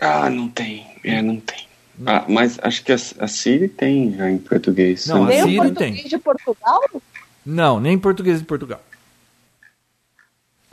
Ah, 0.00 0.30
não 0.30 0.48
tem. 0.48 0.86
É, 1.04 1.20
não 1.20 1.38
tem. 1.38 1.66
Ah, 2.06 2.24
mas 2.26 2.58
acho 2.62 2.82
que 2.82 2.92
a, 2.92 2.96
a 3.18 3.28
Siri 3.28 3.68
tem 3.68 4.16
já 4.16 4.30
em 4.30 4.38
português. 4.38 5.06
Não, 5.06 5.26
nem 5.26 5.40
a 5.40 5.44
Siri 5.44 5.56
português 5.56 6.00
tem. 6.00 6.08
de 6.08 6.18
Portugal? 6.18 6.80
Não, 7.44 7.78
nem 7.78 7.98
português 7.98 8.38
de 8.38 8.44
Portugal. 8.46 8.80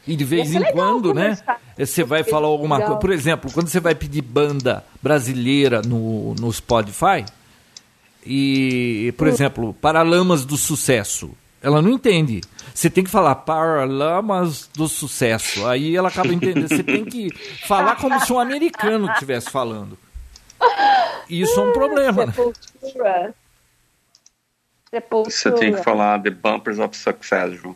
E 0.08 0.16
de 0.16 0.24
vez 0.24 0.56
em 0.56 0.64
quando, 0.72 1.14
né? 1.14 1.38
Você 1.78 2.04
vai 2.04 2.24
falar 2.24 2.48
alguma 2.48 2.80
coisa. 2.80 2.96
Por 2.96 3.12
exemplo, 3.12 3.52
quando 3.52 3.68
você 3.68 3.80
vai 3.80 3.94
pedir 3.94 4.22
banda 4.22 4.84
brasileira 5.02 5.82
no, 5.82 6.34
no 6.36 6.52
Spotify, 6.52 7.24
e, 8.26 9.14
por 9.18 9.28
hum. 9.28 9.30
exemplo, 9.30 9.74
Paralamas 9.74 10.46
do 10.46 10.58
Sucesso. 10.58 11.32
Ela 11.62 11.82
não 11.82 11.92
entende. 11.92 12.42
Você 12.74 12.90
tem 12.90 13.04
que 13.04 13.10
falar 13.10 13.36
Paralamas 13.36 14.70
do 14.74 14.88
Sucesso. 14.88 15.66
Aí 15.68 15.96
ela 15.96 16.10
acaba 16.10 16.34
entendendo. 16.34 16.68
Você 16.68 16.84
tem 16.84 17.06
que 17.06 17.30
falar 17.68 17.96
como 17.98 18.20
se 18.20 18.34
um 18.34 18.40
americano 18.40 19.12
estivesse 19.12 19.50
falando. 19.50 19.98
Isso 21.30 21.60
é 21.60 21.64
um 21.64 21.72
problema. 21.72 22.26
Né? 22.26 22.34
Sepultura. 22.34 23.36
Você 25.24 25.52
tem 25.52 25.74
que 25.74 25.84
falar 25.84 26.22
The 26.22 26.32
Bumpers 26.32 26.80
of 26.80 26.98
Success, 26.98 27.54
João. 27.54 27.76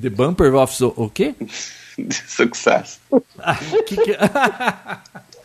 The 0.00 0.08
Bumper 0.08 0.54
of 0.54 0.84
o 0.96 1.10
quê? 1.10 1.34
Success. 2.26 2.98
Ah, 3.38 3.56
que 3.86 3.96
que... 3.96 4.16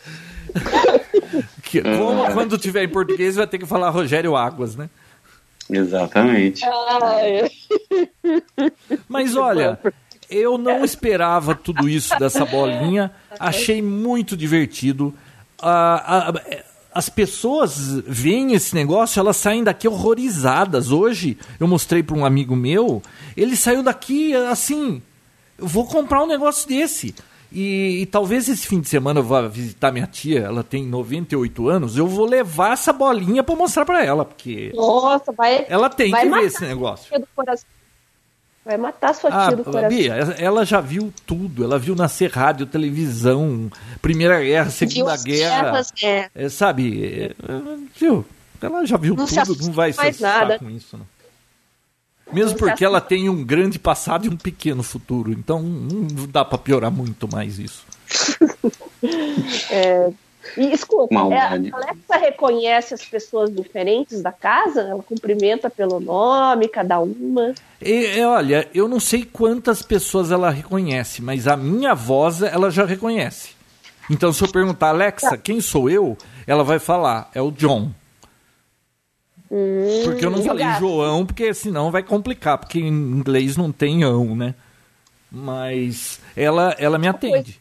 que, 1.63 1.81
como 1.81 2.25
é. 2.25 2.33
quando 2.33 2.57
tiver 2.57 2.83
em 2.83 2.89
português 2.89 3.35
vai 3.35 3.47
ter 3.47 3.57
que 3.57 3.65
falar 3.65 3.89
Rogério 3.89 4.35
Águas, 4.35 4.75
né? 4.75 4.89
Exatamente. 5.69 6.63
Mas 9.07 9.35
olha, 9.35 9.77
eu 10.29 10.57
não 10.57 10.83
esperava 10.83 11.53
tudo 11.55 11.89
isso 11.89 12.17
dessa 12.17 12.45
bolinha. 12.45 13.11
Achei 13.39 13.81
muito 13.81 14.37
divertido. 14.37 15.13
Ah, 15.61 16.29
ah, 16.29 16.63
as 16.93 17.09
pessoas 17.09 18.01
veem 18.07 18.53
esse 18.53 18.73
negócio, 18.73 19.19
elas 19.19 19.37
saem 19.37 19.63
daqui 19.63 19.87
horrorizadas. 19.87 20.91
Hoje 20.91 21.37
eu 21.59 21.67
mostrei 21.67 22.01
para 22.01 22.15
um 22.15 22.25
amigo 22.25 22.55
meu, 22.55 23.03
ele 23.35 23.55
saiu 23.55 23.83
daqui 23.83 24.33
assim, 24.35 25.01
eu 25.57 25.67
vou 25.67 25.85
comprar 25.85 26.23
um 26.23 26.27
negócio 26.27 26.67
desse. 26.67 27.13
E, 27.51 28.01
e, 28.01 28.05
talvez 28.05 28.49
esse 28.49 28.67
fim 28.67 28.81
de 28.81 28.89
semana 28.89 29.19
eu 29.19 29.23
vá 29.23 29.47
visitar 29.47 29.91
minha 29.91 30.07
tia, 30.07 30.41
ela 30.41 30.63
tem 30.63 30.85
98 30.85 31.69
anos, 31.69 31.97
eu 31.97 32.05
vou 32.05 32.25
levar 32.25 32.73
essa 32.73 32.91
bolinha 32.91 33.41
para 33.41 33.55
mostrar 33.55 33.85
para 33.85 34.03
ela, 34.03 34.25
porque 34.25 34.71
Nossa, 34.75 35.31
vai, 35.31 35.65
ela 35.69 35.89
tem 35.89 36.11
vai 36.11 36.23
que 36.23 36.29
ver 36.29 36.43
esse 36.43 36.65
negócio. 36.65 37.07
Vai 38.65 38.75
matar 38.75 39.15
sua 39.15 39.29
tia 39.29 39.39
ah, 39.39 39.51
do 39.51 39.63
coração. 39.63 39.97
Bia, 39.97 40.13
ela 40.37 40.65
já 40.65 40.81
viu 40.81 41.13
tudo, 41.25 41.63
ela 41.63 41.79
viu 41.79 41.95
nascer 41.95 42.29
rádio, 42.29 42.65
televisão, 42.65 43.71
Primeira 44.01 44.41
Guerra, 44.41 44.69
Segunda 44.69 45.15
Guerra, 45.15 45.61
guerras, 45.63 45.93
é. 46.03 46.29
É, 46.35 46.49
sabe, 46.49 47.05
é, 47.05 47.31
viu? 47.97 48.25
Ela 48.61 48.85
já 48.85 48.97
viu 48.97 49.15
não 49.15 49.25
tudo, 49.25 49.67
não 49.67 49.71
vai 49.71 49.93
se 49.93 50.21
nada 50.21 50.59
com 50.59 50.69
isso, 50.69 50.97
não. 50.97 51.05
Mesmo 52.31 52.57
porque 52.57 52.83
ela 52.83 52.99
tem 52.99 53.29
um 53.29 53.43
grande 53.43 53.79
passado 53.79 54.25
e 54.25 54.29
um 54.29 54.37
pequeno 54.37 54.83
futuro. 54.83 55.31
Então 55.31 55.61
não 55.61 56.27
dá 56.27 56.43
para 56.43 56.57
piorar 56.57 56.91
muito 56.91 57.27
mais 57.31 57.57
isso. 57.59 57.85
é, 59.71 60.11
e 60.55 60.71
escuta, 60.71 61.13
é, 61.13 61.37
a 61.37 61.51
Alexa 61.51 62.17
reconhece 62.19 62.93
as 62.93 63.03
pessoas 63.03 63.53
diferentes 63.53 64.21
da 64.21 64.31
casa? 64.31 64.81
Ela 64.81 65.03
cumprimenta 65.03 65.69
pelo 65.69 65.99
nome, 65.99 66.67
cada 66.67 66.99
uma? 66.99 67.53
E, 67.81 68.21
olha, 68.21 68.67
eu 68.73 68.87
não 68.87 68.99
sei 68.99 69.25
quantas 69.25 69.81
pessoas 69.81 70.31
ela 70.31 70.49
reconhece, 70.49 71.21
mas 71.21 71.47
a 71.47 71.57
minha 71.57 71.93
voz 71.93 72.41
ela 72.41 72.69
já 72.71 72.85
reconhece. 72.85 73.49
Então 74.09 74.31
se 74.31 74.43
eu 74.43 74.47
perguntar, 74.47 74.89
Alexa, 74.89 75.31
tá. 75.31 75.37
quem 75.37 75.59
sou 75.59 75.89
eu? 75.89 76.17
Ela 76.45 76.63
vai 76.63 76.79
falar, 76.79 77.29
é 77.33 77.41
o 77.41 77.51
John. 77.51 77.91
Hum, 79.49 80.01
porque 80.03 80.25
eu 80.25 80.29
não 80.29 80.43
falei 80.43 80.65
gato. 80.65 80.79
João, 80.79 81.25
porque 81.25 81.53
senão 81.53 81.89
vai 81.89 82.03
complicar, 82.03 82.57
porque 82.57 82.79
em 82.79 82.87
inglês 82.87 83.55
não 83.55 83.71
tem 83.71 84.03
ão, 84.03 84.35
né? 84.35 84.53
Mas 85.31 86.19
ela, 86.35 86.75
ela 86.77 86.97
me 86.97 87.07
atende. 87.07 87.59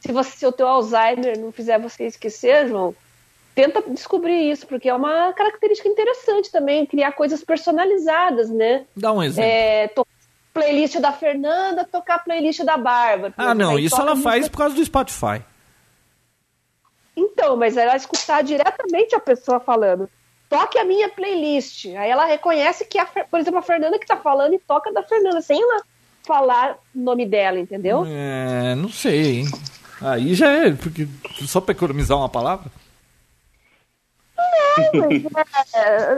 Se, 0.00 0.12
você, 0.12 0.36
se 0.36 0.46
o 0.46 0.52
teu 0.52 0.66
Alzheimer 0.66 1.38
não 1.38 1.50
fizer 1.52 1.78
você 1.78 2.06
esquecer, 2.06 2.68
João, 2.68 2.94
tenta 3.54 3.82
descobrir 3.82 4.50
isso, 4.50 4.66
porque 4.66 4.88
é 4.88 4.94
uma 4.94 5.32
característica 5.32 5.88
interessante 5.88 6.50
também, 6.50 6.86
criar 6.86 7.12
coisas 7.12 7.42
personalizadas, 7.42 8.48
né? 8.48 8.84
Dá 8.96 9.12
um 9.12 9.22
exemplo. 9.22 9.50
É, 9.50 9.90
playlist 10.54 10.98
da 10.98 11.12
Fernanda, 11.12 11.84
tocar 11.84 12.22
playlist 12.22 12.62
da 12.62 12.76
Bárbara. 12.76 13.34
Ah, 13.36 13.54
não, 13.54 13.78
isso 13.78 14.00
ela 14.00 14.16
faz 14.16 14.48
por 14.48 14.58
causa 14.58 14.74
do 14.74 14.84
Spotify. 14.84 15.42
Então, 17.16 17.56
mas 17.56 17.76
ela 17.76 17.96
escutar 17.96 18.42
diretamente 18.42 19.14
a 19.14 19.20
pessoa 19.20 19.58
falando 19.58 20.08
toque 20.48 20.78
a 20.78 20.84
minha 20.84 21.08
playlist. 21.08 21.86
Aí 21.86 22.10
ela 22.10 22.24
reconhece 22.24 22.84
que, 22.84 22.98
a, 22.98 23.06
por 23.06 23.40
exemplo, 23.40 23.58
a 23.58 23.62
Fernanda 23.62 23.98
que 23.98 24.06
tá 24.06 24.16
falando 24.16 24.54
e 24.54 24.58
toca 24.58 24.92
da 24.92 25.02
Fernanda, 25.02 25.40
sem 25.40 25.60
ela 25.60 25.82
falar 26.24 26.78
o 26.94 26.98
nome 26.98 27.26
dela, 27.26 27.58
entendeu? 27.58 28.04
É, 28.06 28.74
não 28.74 28.88
sei, 28.88 29.38
hein? 29.38 29.46
Aí 30.00 30.34
já 30.34 30.50
é, 30.50 30.70
porque 30.72 31.08
só 31.46 31.60
para 31.60 31.72
economizar 31.72 32.16
uma 32.16 32.28
palavra? 32.28 32.70
Não, 34.94 35.08
mas 35.32 35.74
é, 35.74 36.16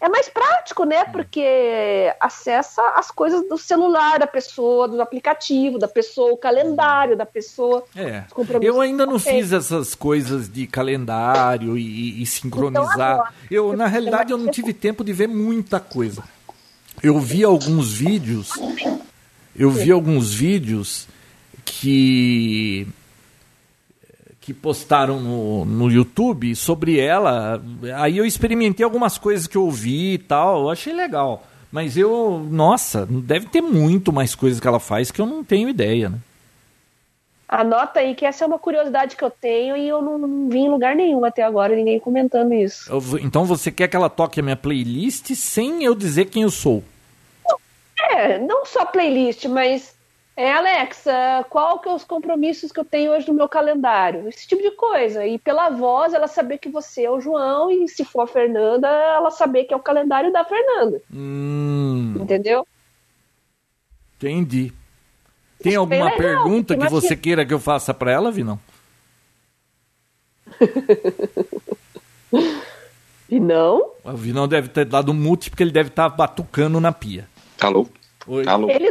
é 0.00 0.08
mais 0.08 0.28
prático, 0.28 0.84
né? 0.84 1.04
Porque 1.04 2.12
acessa 2.18 2.82
as 2.96 3.10
coisas 3.10 3.46
do 3.48 3.58
celular 3.58 4.18
da 4.18 4.26
pessoa, 4.26 4.88
do 4.88 5.00
aplicativo 5.00 5.78
da 5.78 5.88
pessoa, 5.88 6.32
o 6.32 6.36
calendário 6.36 7.16
da 7.16 7.26
pessoa. 7.26 7.84
É. 7.94 8.24
Eu 8.62 8.80
ainda 8.80 9.04
não 9.04 9.18
fiz 9.18 9.52
essas 9.52 9.94
coisas 9.94 10.48
de 10.48 10.66
calendário 10.66 11.76
e, 11.76 12.22
e 12.22 12.26
sincronizar. 12.26 13.14
Então, 13.14 13.24
eu, 13.50 13.76
na 13.76 13.86
realidade, 13.86 14.32
eu 14.32 14.38
não 14.38 14.50
tive 14.50 14.72
tempo 14.72 15.04
de 15.04 15.12
ver 15.12 15.28
muita 15.28 15.78
coisa. 15.78 16.22
Eu 17.02 17.18
vi 17.18 17.44
alguns 17.44 17.92
vídeos 17.92 18.52
eu 19.60 19.70
vi 19.70 19.90
alguns 19.90 20.32
vídeos 20.32 21.06
que 21.64 22.86
que 24.40 24.54
postaram 24.54 25.20
no, 25.20 25.64
no 25.64 25.90
YouTube 25.90 26.56
sobre 26.56 26.98
ela. 26.98 27.62
Aí 27.96 28.16
eu 28.16 28.24
experimentei 28.24 28.82
algumas 28.82 29.18
coisas 29.18 29.46
que 29.46 29.56
eu 29.56 29.64
ouvi 29.64 30.14
e 30.14 30.18
tal, 30.18 30.62
eu 30.62 30.70
achei 30.70 30.92
legal. 30.92 31.44
Mas 31.70 31.96
eu, 31.96 32.44
nossa, 32.50 33.06
deve 33.06 33.46
ter 33.46 33.60
muito 33.60 34.12
mais 34.12 34.34
coisas 34.34 34.58
que 34.58 34.66
ela 34.66 34.80
faz 34.80 35.10
que 35.10 35.20
eu 35.20 35.26
não 35.26 35.44
tenho 35.44 35.68
ideia, 35.68 36.08
né? 36.08 36.18
Anota 37.46 37.98
aí 37.98 38.14
que 38.14 38.24
essa 38.24 38.44
é 38.44 38.46
uma 38.46 38.60
curiosidade 38.60 39.16
que 39.16 39.24
eu 39.24 39.30
tenho 39.30 39.76
e 39.76 39.88
eu 39.88 40.00
não, 40.00 40.16
não 40.16 40.48
vi 40.48 40.58
em 40.58 40.70
lugar 40.70 40.94
nenhum 40.94 41.24
até 41.24 41.42
agora, 41.42 41.74
ninguém 41.74 41.98
comentando 41.98 42.54
isso. 42.54 42.90
Eu, 42.90 43.18
então 43.18 43.44
você 43.44 43.72
quer 43.72 43.88
que 43.88 43.96
ela 43.96 44.08
toque 44.08 44.38
a 44.38 44.42
minha 44.42 44.56
playlist 44.56 45.34
sem 45.34 45.82
eu 45.82 45.96
dizer 45.96 46.26
quem 46.26 46.44
eu 46.44 46.50
sou? 46.50 46.84
É, 47.98 48.38
não 48.38 48.64
só 48.64 48.84
playlist, 48.86 49.46
mas 49.46 49.92
é, 50.40 50.52
Alexa, 50.52 51.44
qual 51.50 51.80
que 51.80 51.88
é 51.88 51.92
os 51.92 52.02
compromissos 52.02 52.72
que 52.72 52.80
eu 52.80 52.84
tenho 52.84 53.12
hoje 53.12 53.28
no 53.28 53.34
meu 53.34 53.46
calendário? 53.46 54.26
Esse 54.26 54.48
tipo 54.48 54.62
de 54.62 54.70
coisa. 54.70 55.26
E 55.26 55.38
pela 55.38 55.68
voz, 55.68 56.14
ela 56.14 56.26
saber 56.26 56.56
que 56.56 56.70
você 56.70 57.04
é 57.04 57.10
o 57.10 57.20
João 57.20 57.70
e 57.70 57.86
se 57.86 58.06
for 58.06 58.22
a 58.22 58.26
Fernanda, 58.26 58.88
ela 58.88 59.30
saber 59.30 59.64
que 59.64 59.74
é 59.74 59.76
o 59.76 59.82
calendário 59.82 60.32
da 60.32 60.42
Fernanda. 60.42 61.02
Hum, 61.12 62.14
Entendeu? 62.18 62.66
entendi. 64.16 64.72
Tem 65.62 65.76
alguma 65.76 66.06
legal, 66.06 66.16
pergunta 66.16 66.76
que 66.76 66.88
você 66.88 67.14
queira 67.14 67.44
que 67.44 67.52
eu 67.52 67.60
faça 67.60 67.92
para 67.92 68.10
ela, 68.10 68.30
Vinão? 68.30 68.58
E 73.30 73.38
não? 73.38 73.92
O 74.02 74.12
Vinão 74.14 74.48
deve 74.48 74.68
ter 74.68 74.84
dado 74.84 75.14
mute 75.14 75.50
porque 75.50 75.62
ele 75.62 75.70
deve 75.70 75.88
estar 75.88 76.08
batucando 76.08 76.80
na 76.80 76.90
pia. 76.90 77.28
Alô? 77.60 77.86
Oi. 78.26 78.44
Alô? 78.44 78.68
Ele 78.68 78.90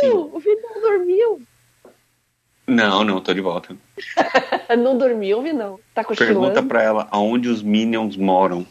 Sim. 0.00 0.10
o 0.32 0.38
Vinão 0.38 0.80
dormiu. 0.80 1.42
Não, 2.66 3.02
não, 3.02 3.20
tô 3.20 3.32
de 3.32 3.40
volta. 3.40 3.74
não 4.78 4.96
dormiu, 4.98 5.42
Vinão. 5.42 5.80
Tá 5.94 6.04
cochilando. 6.04 6.40
Pergunta 6.40 6.62
pra 6.62 6.82
ela 6.82 7.08
aonde 7.10 7.48
os 7.48 7.62
Minions 7.62 8.16
moram. 8.16 8.66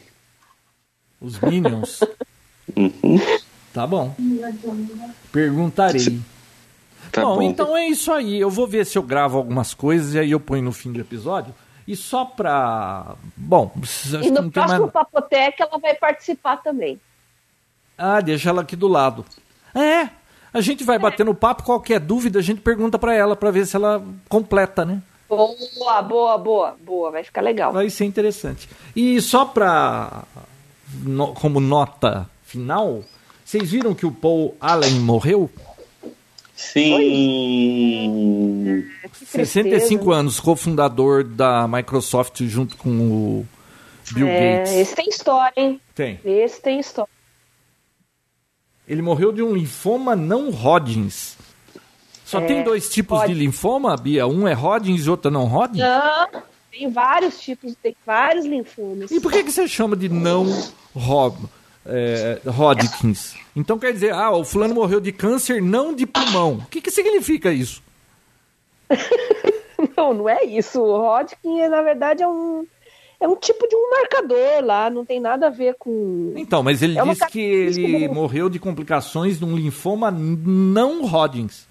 Os 1.21 1.39
Minions. 1.39 1.99
Uhum. 2.75 3.17
tá 3.73 3.87
bom. 3.87 4.13
Perguntarei. 5.31 6.19
Tá 7.11 7.21
bom, 7.21 7.35
bom. 7.37 7.41
então 7.41 7.75
é 7.77 7.87
isso 7.87 8.11
aí. 8.11 8.39
Eu 8.39 8.49
vou 8.49 8.67
ver 8.67 8.85
se 8.85 8.97
eu 8.97 9.01
gravo 9.01 9.37
algumas 9.37 9.73
coisas 9.73 10.13
e 10.13 10.19
aí 10.19 10.31
eu 10.31 10.39
ponho 10.39 10.61
no 10.63 10.71
fim 10.71 10.91
do 10.91 10.99
episódio. 10.99 11.55
E 11.87 11.95
só 11.95 12.25
pra. 12.25 13.15
Bom, 13.35 13.71
acho 13.81 14.17
E 14.17 14.21
que 14.21 14.29
no 14.31 14.41
não 14.41 14.49
tem 14.49 14.61
mais. 14.61 14.73
próximo 14.73 14.91
Papotec 14.91 15.61
ela 15.61 15.77
vai 15.79 15.95
participar 15.95 16.57
também. 16.57 16.99
Ah, 17.97 18.19
deixa 18.19 18.49
ela 18.49 18.61
aqui 18.61 18.75
do 18.75 18.87
lado. 18.89 19.25
É, 19.73 20.09
a 20.53 20.61
gente 20.61 20.83
vai 20.83 20.97
batendo 20.99 21.33
papo, 21.35 21.63
qualquer 21.63 21.99
dúvida 21.99 22.39
a 22.39 22.41
gente 22.41 22.61
pergunta 22.61 22.97
pra 22.99 23.13
ela 23.13 23.35
pra 23.35 23.51
ver 23.51 23.65
se 23.65 23.75
ela 23.75 24.03
completa, 24.29 24.83
né? 24.85 25.01
Boa, 25.29 26.01
boa, 26.01 26.37
boa, 26.37 26.75
boa. 26.83 27.11
Vai 27.11 27.23
ficar 27.23 27.41
legal. 27.41 27.73
Vai 27.73 27.89
ser 27.89 28.05
interessante. 28.05 28.69
E 28.95 29.19
só 29.21 29.43
pra. 29.45 30.23
no- 31.03 31.33
como 31.33 31.59
nota 31.59 32.29
final, 32.45 33.03
vocês 33.43 33.69
viram 33.69 33.93
que 33.93 34.05
o 34.05 34.11
Paul 34.11 34.55
Allen 34.61 34.99
morreu? 35.01 35.49
Sim. 37.07 38.83
Que 39.19 39.25
65 39.25 39.87
tristeza. 40.03 40.13
anos, 40.19 40.39
cofundador 40.39 41.23
da 41.23 41.67
Microsoft 41.67 42.41
junto 42.43 42.77
com 42.77 42.89
o 42.89 43.45
Bill 44.11 44.27
É, 44.27 44.57
Gates. 44.59 44.73
esse 44.73 44.95
tem 44.95 45.09
história, 45.09 45.53
hein? 45.57 45.81
Tem. 45.93 46.19
Esse 46.23 46.61
tem 46.61 46.79
história. 46.79 47.09
Ele 48.87 49.01
morreu 49.01 49.31
de 49.31 49.41
um 49.43 49.53
linfoma 49.53 50.15
não 50.15 50.49
Hodgins. 50.49 51.35
Só 52.25 52.39
É, 52.39 52.45
tem 52.45 52.63
dois 52.63 52.89
tipos 52.89 53.19
pode. 53.19 53.33
de 53.33 53.39
linfoma, 53.39 53.95
Bia? 53.97 54.27
Um 54.27 54.47
é 54.47 54.53
Hodgins 54.53 55.05
e 55.05 55.09
outro 55.09 55.29
não 55.31 55.45
Hodgins? 55.45 55.79
Não, 55.79 56.41
tem 56.71 56.89
vários 56.89 57.39
tipos, 57.39 57.73
tem 57.81 57.95
vários 58.05 58.45
linfomas. 58.45 59.11
E 59.11 59.19
por 59.19 59.31
que, 59.31 59.43
que 59.43 59.51
você 59.51 59.67
chama 59.67 59.95
de 59.95 60.09
não 60.09 60.45
Ho 60.95 61.35
é, 61.85 62.41
Hodgkins? 62.45 63.35
Então 63.55 63.77
quer 63.79 63.93
dizer, 63.93 64.13
ah, 64.13 64.31
o 64.31 64.43
fulano 64.43 64.73
morreu 64.75 64.99
de 64.99 65.11
câncer 65.11 65.61
não 65.61 65.93
de 65.93 66.05
pulmão. 66.05 66.55
O 66.55 66.65
que, 66.67 66.81
que 66.81 66.91
significa 66.91 67.51
isso? 67.51 67.81
Não, 69.95 70.13
não 70.13 70.29
é 70.29 70.43
isso. 70.43 70.81
O 70.81 70.97
Hodgkin, 71.01 71.67
na 71.67 71.81
verdade, 71.81 72.23
é 72.23 72.27
um, 72.27 72.65
é 73.19 73.27
um 73.27 73.35
tipo 73.35 73.67
de 73.67 73.75
um 73.75 73.89
marcador 73.89 74.63
lá, 74.63 74.89
não 74.89 75.05
tem 75.05 75.19
nada 75.19 75.47
a 75.47 75.49
ver 75.49 75.75
com. 75.75 76.33
Então, 76.35 76.61
mas 76.61 76.81
ele 76.81 76.97
É 76.97 77.03
disse 77.03 77.27
que 77.27 77.39
ele 77.39 78.07
morreu 78.07 78.49
de 78.49 78.59
complicações 78.59 79.39
de 79.39 79.45
um 79.45 79.55
linfoma 79.55 80.11
não. 80.11 81.03
Hodgkins. 81.05 81.67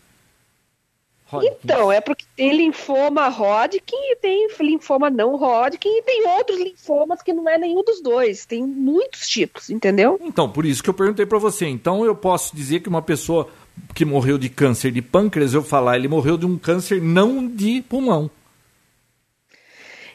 Então, 1.42 1.90
é 1.90 2.00
porque 2.00 2.24
tem 2.36 2.56
linfoma 2.56 3.26
Hodgkin 3.28 3.96
e 3.96 4.16
tem 4.16 4.46
linfoma 4.60 5.10
não 5.10 5.34
Hodgkin 5.34 5.88
e 5.88 6.02
tem 6.02 6.24
outros 6.28 6.56
linfomas 6.56 7.20
que 7.20 7.32
não 7.32 7.48
é 7.48 7.58
nenhum 7.58 7.82
dos 7.82 8.00
dois. 8.00 8.46
Tem 8.46 8.64
muitos 8.64 9.28
tipos, 9.28 9.68
entendeu? 9.68 10.20
Então, 10.22 10.48
por 10.48 10.64
isso 10.64 10.82
que 10.82 10.88
eu 10.88 10.94
perguntei 10.94 11.26
pra 11.26 11.38
você. 11.38 11.66
Então, 11.66 12.04
eu 12.04 12.14
posso 12.14 12.54
dizer 12.54 12.78
que 12.78 12.88
uma 12.88 13.02
pessoa 13.02 13.48
que 13.92 14.04
morreu 14.04 14.38
de 14.38 14.48
câncer 14.48 14.92
de 14.92 15.02
pâncreas, 15.02 15.52
eu 15.52 15.64
falar, 15.64 15.96
ele 15.96 16.06
morreu 16.06 16.36
de 16.36 16.46
um 16.46 16.56
câncer 16.56 17.02
não 17.02 17.46
de 17.46 17.82
pulmão. 17.82 18.30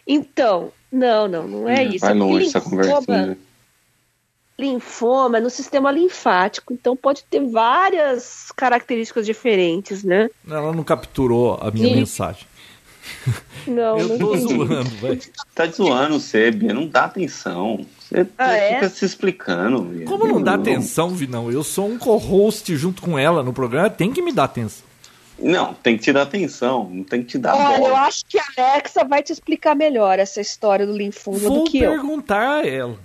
Então, 0.08 0.72
não, 0.92 1.28
não, 1.28 1.48
não 1.48 1.70
é 1.70 1.84
isso. 1.84 2.00
Vai 2.00 2.12
É 2.12 2.14
longe 2.14 2.48
essa 2.48 2.62
conversa. 2.62 3.38
linfoma- 4.60 5.38
é 5.38 5.42
no 5.42 5.50
sistema 5.50 5.92
linfático, 5.92 6.74
então 6.74 6.96
pode 6.96 7.24
ter 7.24 7.40
várias 7.50 8.52
características 8.56 9.26
diferentes, 9.26 10.04
né? 10.04 10.30
Ela 10.48 10.72
não 10.72 10.84
capturou 10.84 11.58
a 11.62 11.72
minha 11.72 11.88
Sim. 11.88 11.96
mensagem. 11.96 12.48
Não, 13.68 14.00
Eu 14.00 14.08
não 14.10 14.18
tô 14.18 14.36
entendi. 14.36 14.54
zoando, 14.54 14.90
velho. 14.90 15.22
Tá 15.54 15.66
zoando 15.68 16.20
você, 16.20 16.50
Bia. 16.52 16.74
Não 16.74 16.88
dá 16.88 17.06
atenção. 17.06 17.86
Você 18.00 18.26
Ah, 18.38 18.54
é? 18.54 18.74
fica 18.76 18.90
se 18.90 19.06
explicando, 19.06 19.82
Bia. 19.82 20.06
Como 20.06 20.28
não 20.28 20.42
dá 20.42 20.54
atenção, 20.56 21.10
Vinão? 21.10 21.52
Eu 21.52 21.64
sou 21.64 21.88
um 21.88 21.98
co-host 21.98 22.76
junto 22.76 23.02
com 23.02 23.18
ela 23.20 23.44
no 23.44 23.54
programa, 23.54 23.90
tem 23.90 24.12
que 24.12 24.22
me 24.22 24.32
dar 24.32 24.46
atenção. 24.46 24.86
Não, 25.42 25.74
tem 25.74 25.98
que 25.98 26.04
te 26.04 26.14
dar 26.14 26.22
atenção. 26.24 26.90
Não 26.90 27.04
tem 27.04 27.22
que 27.24 27.30
te 27.30 27.38
dar 27.40 27.56
Olha, 27.56 27.88
eu 27.88 27.96
acho 27.96 28.26
que 28.28 28.38
a 28.40 28.44
Alexa 28.58 29.04
vai 29.04 29.24
te 29.24 29.32
explicar 29.34 29.76
melhor 29.76 30.20
essa 30.20 30.40
história 30.42 30.86
do 30.86 30.96
linfoma 30.96 31.40
Vou 31.40 31.64
do 31.64 31.72
que 31.72 31.80
eu. 31.80 31.92
perguntar 31.92 32.60
a 32.62 32.68
ela. 32.68 32.98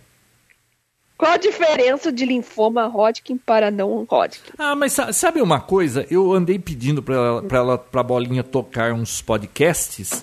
Qual 1.18 1.32
a 1.32 1.36
diferença 1.38 2.12
de 2.12 2.26
linfoma 2.26 2.86
Hodgkin 2.88 3.38
para 3.38 3.70
não 3.70 4.06
Hodgkin? 4.10 4.52
Ah, 4.58 4.76
mas 4.76 4.92
sa- 4.92 5.14
sabe 5.14 5.40
uma 5.40 5.58
coisa? 5.58 6.06
Eu 6.10 6.30
andei 6.34 6.58
pedindo 6.58 7.02
pra 7.02 7.14
ela, 7.14 7.42
pra 7.42 7.58
ela, 7.58 7.78
pra 7.78 8.02
Bolinha 8.02 8.44
tocar 8.44 8.92
uns 8.92 9.22
podcasts 9.22 10.22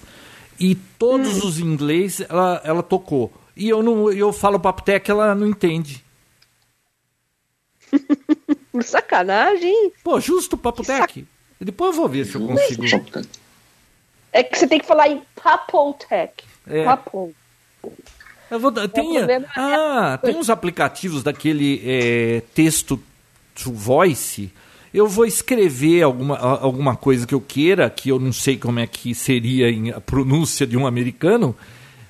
e 0.60 0.76
todos 0.76 1.44
os 1.44 1.58
inglês 1.58 2.22
ela, 2.22 2.62
ela 2.64 2.84
tocou. 2.84 3.34
E 3.58 3.68
eu 3.70 3.82
não, 3.82 4.12
eu 4.12 4.32
falo 4.32 4.60
papotec, 4.60 5.10
ela 5.10 5.34
não 5.34 5.48
entende. 5.48 6.04
Sacanagem. 8.84 9.92
Pô, 10.04 10.20
justo 10.20 10.58
papotec. 10.58 11.26
Depois 11.64 11.92
eu 11.96 12.02
vou 12.02 12.10
ver 12.10 12.26
se 12.26 12.36
eu 12.36 12.42
consigo. 12.48 12.84
É 14.32 14.44
que 14.44 14.58
você 14.58 14.68
tem 14.68 14.80
que 14.80 14.86
falar 14.86 15.08
em 15.10 15.22
Papotec. 15.42 16.44
É. 16.68 16.84
Papo. 16.86 17.34
Eu 18.50 18.60
vou, 18.60 18.72
dar- 18.72 18.88
tem, 18.88 19.14
problema 19.14 19.46
é- 19.46 19.50
ah, 19.60 20.20
tem 20.22 20.36
uns 20.36 20.50
aplicativos 20.50 21.24
daquele 21.24 21.82
é, 21.86 22.42
texto 22.54 23.02
to 23.56 23.72
voice. 23.72 24.52
Eu 24.94 25.08
vou 25.08 25.26
escrever 25.26 26.04
alguma, 26.04 26.38
alguma 26.38 26.96
coisa 26.96 27.26
que 27.26 27.34
eu 27.34 27.42
queira, 27.42 27.90
que 27.90 28.10
eu 28.10 28.20
não 28.20 28.32
sei 28.32 28.58
como 28.58 28.80
é 28.80 28.86
que 28.86 29.16
seria 29.16 29.70
em 29.70 29.90
a 29.92 30.00
pronúncia 30.00 30.68
de 30.68 30.78
um 30.78 30.86
americano, 30.86 31.56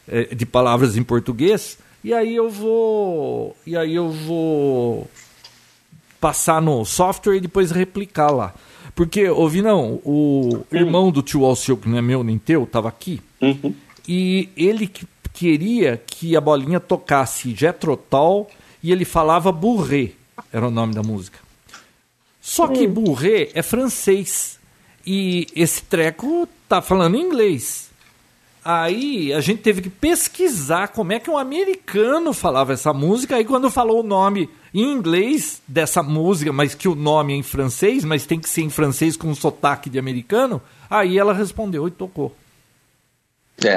é, 0.07 0.35
de 0.35 0.45
palavras 0.45 0.97
em 0.97 1.03
português, 1.03 1.77
e 2.03 2.13
aí 2.13 2.35
eu 2.35 2.49
vou. 2.49 3.55
E 3.65 3.77
aí 3.77 3.95
eu 3.95 4.09
vou 4.11 5.09
passar 6.19 6.61
no 6.61 6.83
software 6.83 7.37
e 7.37 7.41
depois 7.41 7.71
replicar 7.71 8.31
lá. 8.31 8.53
Porque, 8.95 9.27
ouvi 9.27 9.61
não, 9.61 9.99
o 10.05 10.63
irmão 10.71 11.11
do 11.11 11.21
tio 11.23 11.43
Alceu, 11.45 11.75
que 11.75 11.89
não 11.89 11.97
é 11.97 12.01
meu 12.01 12.23
nem 12.23 12.37
teu, 12.37 12.63
estava 12.63 12.87
aqui, 12.89 13.19
Uhum. 13.41 13.73
e 14.07 14.49
ele 14.55 14.85
que- 14.87 15.07
queria 15.33 15.99
que 16.05 16.35
a 16.37 16.41
bolinha 16.41 16.79
tocasse 16.79 17.55
Jetrotal 17.55 18.47
e 18.83 18.91
ele 18.91 19.03
falava 19.03 19.51
Bourré, 19.51 20.11
era 20.51 20.67
o 20.67 20.71
nome 20.71 20.93
da 20.93 21.01
música. 21.01 21.39
Só 22.39 22.67
que 22.67 22.85
Bourré 22.87 23.49
é 23.55 23.63
francês 23.63 24.59
e 25.07 25.47
esse 25.55 25.81
treco 25.83 26.47
tá 26.69 26.81
falando 26.81 27.17
inglês. 27.17 27.89
Aí 28.63 29.33
a 29.33 29.41
gente 29.41 29.61
teve 29.61 29.81
que 29.81 29.89
pesquisar 29.89 30.89
como 30.89 31.11
é 31.13 31.19
que 31.19 31.29
um 31.31 31.37
americano 31.37 32.31
falava 32.31 32.73
essa 32.73 32.93
música. 32.93 33.35
Aí 33.37 33.43
quando 33.43 33.71
falou 33.71 34.01
o 34.01 34.07
nome 34.07 34.47
em 34.73 34.91
inglês 34.91 35.61
dessa 35.67 36.01
música, 36.01 36.51
mas 36.51 36.73
que 36.73 36.87
o 36.87 36.95
nome 36.95 37.33
é 37.33 37.35
em 37.35 37.43
francês, 37.43 38.03
mas 38.03 38.25
tem 38.25 38.39
que 38.39 38.49
ser 38.49 38.61
em 38.61 38.69
francês 38.69 39.15
com 39.15 39.27
um 39.27 39.35
sotaque 39.35 39.89
de 39.89 39.99
americano, 39.99 40.61
aí 40.89 41.17
ela 41.17 41.33
respondeu 41.33 41.87
e 41.87 41.91
tocou. 41.91 42.35
É, 43.63 43.75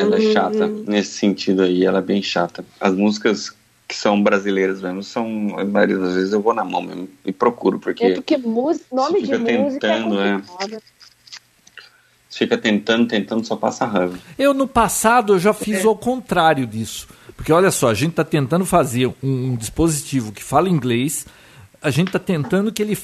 ela 0.00 0.16
é 0.16 0.32
chata. 0.32 0.66
Nesse 0.66 1.12
sentido 1.12 1.62
aí, 1.62 1.84
ela 1.84 1.98
é 1.98 2.02
bem 2.02 2.22
chata. 2.22 2.64
As 2.80 2.94
músicas 2.94 3.54
que 3.86 3.96
são 3.96 4.22
brasileiras 4.22 4.82
mesmo, 4.82 5.02
são, 5.02 5.58
a 5.58 5.64
maioria 5.64 5.98
das 5.98 6.14
vezes 6.14 6.32
eu 6.32 6.42
vou 6.42 6.52
na 6.52 6.64
mão 6.64 6.82
mesmo 6.82 7.08
e 7.24 7.32
procuro, 7.32 7.78
porque. 7.78 8.04
É 8.04 8.14
porque 8.14 8.36
música, 8.36 8.86
nome 8.92 9.22
de 9.22 9.38
música 9.38 9.88
tentando, 9.88 10.20
é, 10.20 10.42
é 10.72 10.78
fica 12.38 12.56
tentando, 12.56 13.08
tentando, 13.08 13.44
só 13.44 13.56
passa 13.56 13.84
raiva. 13.84 14.18
Eu, 14.38 14.54
no 14.54 14.68
passado, 14.68 15.34
eu 15.34 15.38
já 15.38 15.52
fiz 15.52 15.84
é. 15.84 15.88
o 15.88 15.96
contrário 15.96 16.66
disso. 16.66 17.08
Porque 17.38 17.52
olha 17.52 17.70
só, 17.70 17.88
a 17.88 17.94
gente 17.94 18.10
está 18.10 18.24
tentando 18.24 18.66
fazer 18.66 19.06
um, 19.06 19.14
um, 19.22 19.56
dispositivo 19.56 20.32
que 20.32 20.42
fala 20.42 20.68
inglês, 20.68 21.24
a 21.80 21.88
gente 21.88 22.08
está 22.08 22.18
tentando 22.18 22.72
que 22.72 22.82
ele 22.82 22.98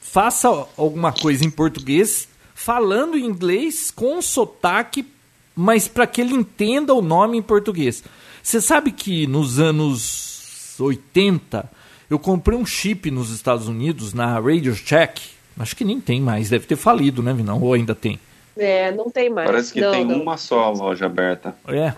faça 0.00 0.48
alguma 0.76 1.12
coisa 1.12 1.44
em 1.44 1.50
português, 1.50 2.28
falando 2.52 3.16
inglês 3.16 3.92
com 3.92 4.20
sotaque, 4.20 5.06
mas 5.54 5.86
para 5.86 6.04
que 6.04 6.20
ele 6.20 6.34
entenda 6.34 6.92
o 6.92 7.00
nome 7.00 7.38
em 7.38 7.42
português. 7.42 8.02
Você 8.42 8.60
sabe 8.60 8.90
que 8.90 9.24
nos 9.28 9.60
anos 9.60 10.74
80 10.80 11.70
eu 12.10 12.18
comprei 12.18 12.58
um 12.58 12.66
chip 12.66 13.08
nos 13.08 13.30
Estados 13.30 13.68
Unidos 13.68 14.12
na 14.12 14.40
Radio 14.40 14.74
Check. 14.74 15.20
Acho 15.56 15.76
que 15.76 15.84
nem 15.84 16.00
tem 16.00 16.20
mais, 16.20 16.50
deve 16.50 16.66
ter 16.66 16.76
falido, 16.76 17.22
né, 17.22 17.32
Vinão? 17.32 17.62
Ou 17.62 17.72
ainda 17.72 17.94
tem? 17.94 18.18
É, 18.56 18.90
não 18.90 19.08
tem 19.08 19.30
mais. 19.30 19.48
Parece 19.48 19.72
que 19.72 19.80
não, 19.80 19.92
tem 19.92 20.04
não. 20.04 20.20
uma 20.20 20.36
só 20.36 20.72
loja 20.72 21.06
aberta. 21.06 21.54
É. 21.68 21.94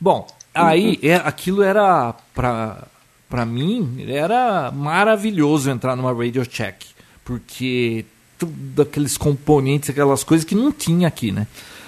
Bom, 0.00 0.26
aí 0.54 0.98
é, 1.02 1.14
aquilo 1.16 1.62
era 1.62 2.14
para 2.34 2.84
para 3.28 3.46
mim 3.46 4.04
era 4.08 4.72
maravilhoso 4.72 5.70
entrar 5.70 5.94
numa 5.94 6.12
Radio 6.12 6.44
Check, 6.44 6.82
porque 7.24 8.04
tudo 8.36 8.82
aqueles 8.82 9.16
componentes, 9.16 9.90
aquelas 9.90 10.24
coisas 10.24 10.44
que 10.44 10.54
não 10.54 10.72
tinha 10.72 11.06
aqui, 11.06 11.30
né? 11.30 11.46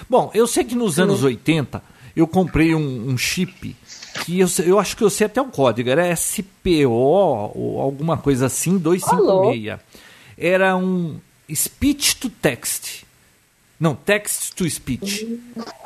Bom, 0.09 0.31
eu 0.33 0.47
sei 0.47 0.63
que 0.63 0.75
nos 0.75 0.99
anos 0.99 1.23
80 1.23 1.83
eu 2.15 2.27
comprei 2.27 2.75
um, 2.75 3.09
um 3.09 3.17
chip 3.17 3.75
que 4.23 4.39
eu, 4.39 4.47
eu 4.65 4.79
acho 4.79 4.95
que 4.95 5.03
eu 5.03 5.09
sei 5.09 5.25
até 5.25 5.41
o 5.41 5.45
código, 5.45 5.89
era 5.89 6.15
SPO 6.15 6.89
ou 6.89 7.81
alguma 7.81 8.17
coisa 8.17 8.45
assim, 8.45 8.77
256. 8.77 9.79
Era 10.37 10.75
um 10.75 11.19
speech 11.53 12.17
to 12.17 12.29
text. 12.29 13.03
Não, 13.79 13.95
text 13.95 14.53
to 14.53 14.69
speech. 14.69 15.39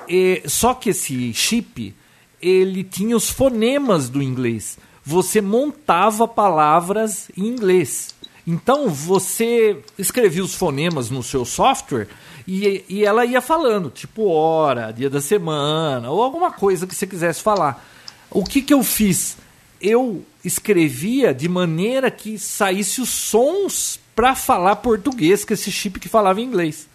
E, 0.08 0.44
só 0.46 0.74
que 0.74 0.90
esse 0.90 1.34
chip, 1.34 1.96
ele 2.42 2.84
tinha 2.84 3.16
os 3.16 3.30
fonemas 3.30 4.10
do 4.10 4.22
inglês. 4.22 4.78
Você 5.04 5.42
montava 5.42 6.28
palavras 6.28 7.30
em 7.36 7.46
inglês. 7.46 8.16
Então 8.46 8.90
você 8.90 9.80
escrevia 9.98 10.44
os 10.44 10.56
fonemas 10.56 11.10
no 11.10 11.22
seu 11.22 11.44
software 11.44 12.08
e, 12.48 12.86
e 12.88 13.06
ela 13.06 13.26
ia 13.26 13.42
falando, 13.42 13.90
tipo 13.90 14.30
hora, 14.30 14.92
dia 14.92 15.10
da 15.10 15.20
semana, 15.20 16.10
ou 16.10 16.24
alguma 16.24 16.52
coisa 16.52 16.88
que 16.88 16.96
você 16.96 17.06
quisesse 17.06 17.42
falar. 17.42 17.86
O 18.32 18.44
que, 18.44 18.62
que 18.62 18.74
eu 18.74 18.84
fiz? 18.84 19.38
Eu 19.82 20.24
escrevia 20.44 21.34
de 21.34 21.50
maneira 21.50 22.10
que 22.10 22.40
saísse 22.40 23.02
os 23.02 23.10
sons 23.10 24.00
para 24.16 24.34
falar 24.34 24.78
português 24.78 25.44
com 25.44 25.54
esse 25.54 25.72
chip 25.72 26.00
que 26.00 26.08
falava 26.08 26.42
inglês. 26.42 26.88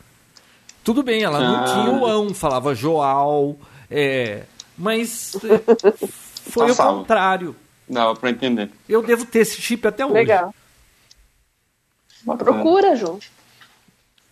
Tudo 0.83 1.03
bem, 1.03 1.23
ela 1.23 1.39
não 1.39 1.57
ah. 1.61 1.65
tinha 1.65 1.91
o 1.91 2.07
ão, 2.07 2.35
falava 2.35 2.75
Joal, 2.75 3.57
é, 3.91 4.45
mas 4.77 5.35
é, 5.37 6.07
foi 6.51 6.71
o 6.71 6.77
contrário. 6.77 7.57
Dava 7.89 8.15
pra 8.15 8.31
entender. 8.31 8.71
Eu 8.89 9.03
devo 9.03 9.25
ter 9.27 9.41
esse 9.41 9.61
chip 9.61 9.87
até 9.87 10.05
hoje. 10.05 10.15
Legal. 10.15 10.55
Procura, 12.39 12.97
João. 12.97 13.19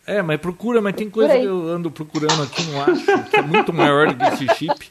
É, 0.06 0.22
mas 0.22 0.40
procura, 0.40 0.80
mas 0.80 0.94
tem 0.96 1.10
coisa 1.10 1.38
que 1.38 1.44
eu 1.44 1.68
ando 1.68 1.90
procurando 1.90 2.42
aqui, 2.42 2.62
não 2.64 2.82
acho, 2.82 3.30
que 3.30 3.36
é 3.36 3.42
muito 3.42 3.72
maior 3.72 4.12
do 4.12 4.16
que 4.16 4.24
esse 4.44 4.54
chip. 4.56 4.88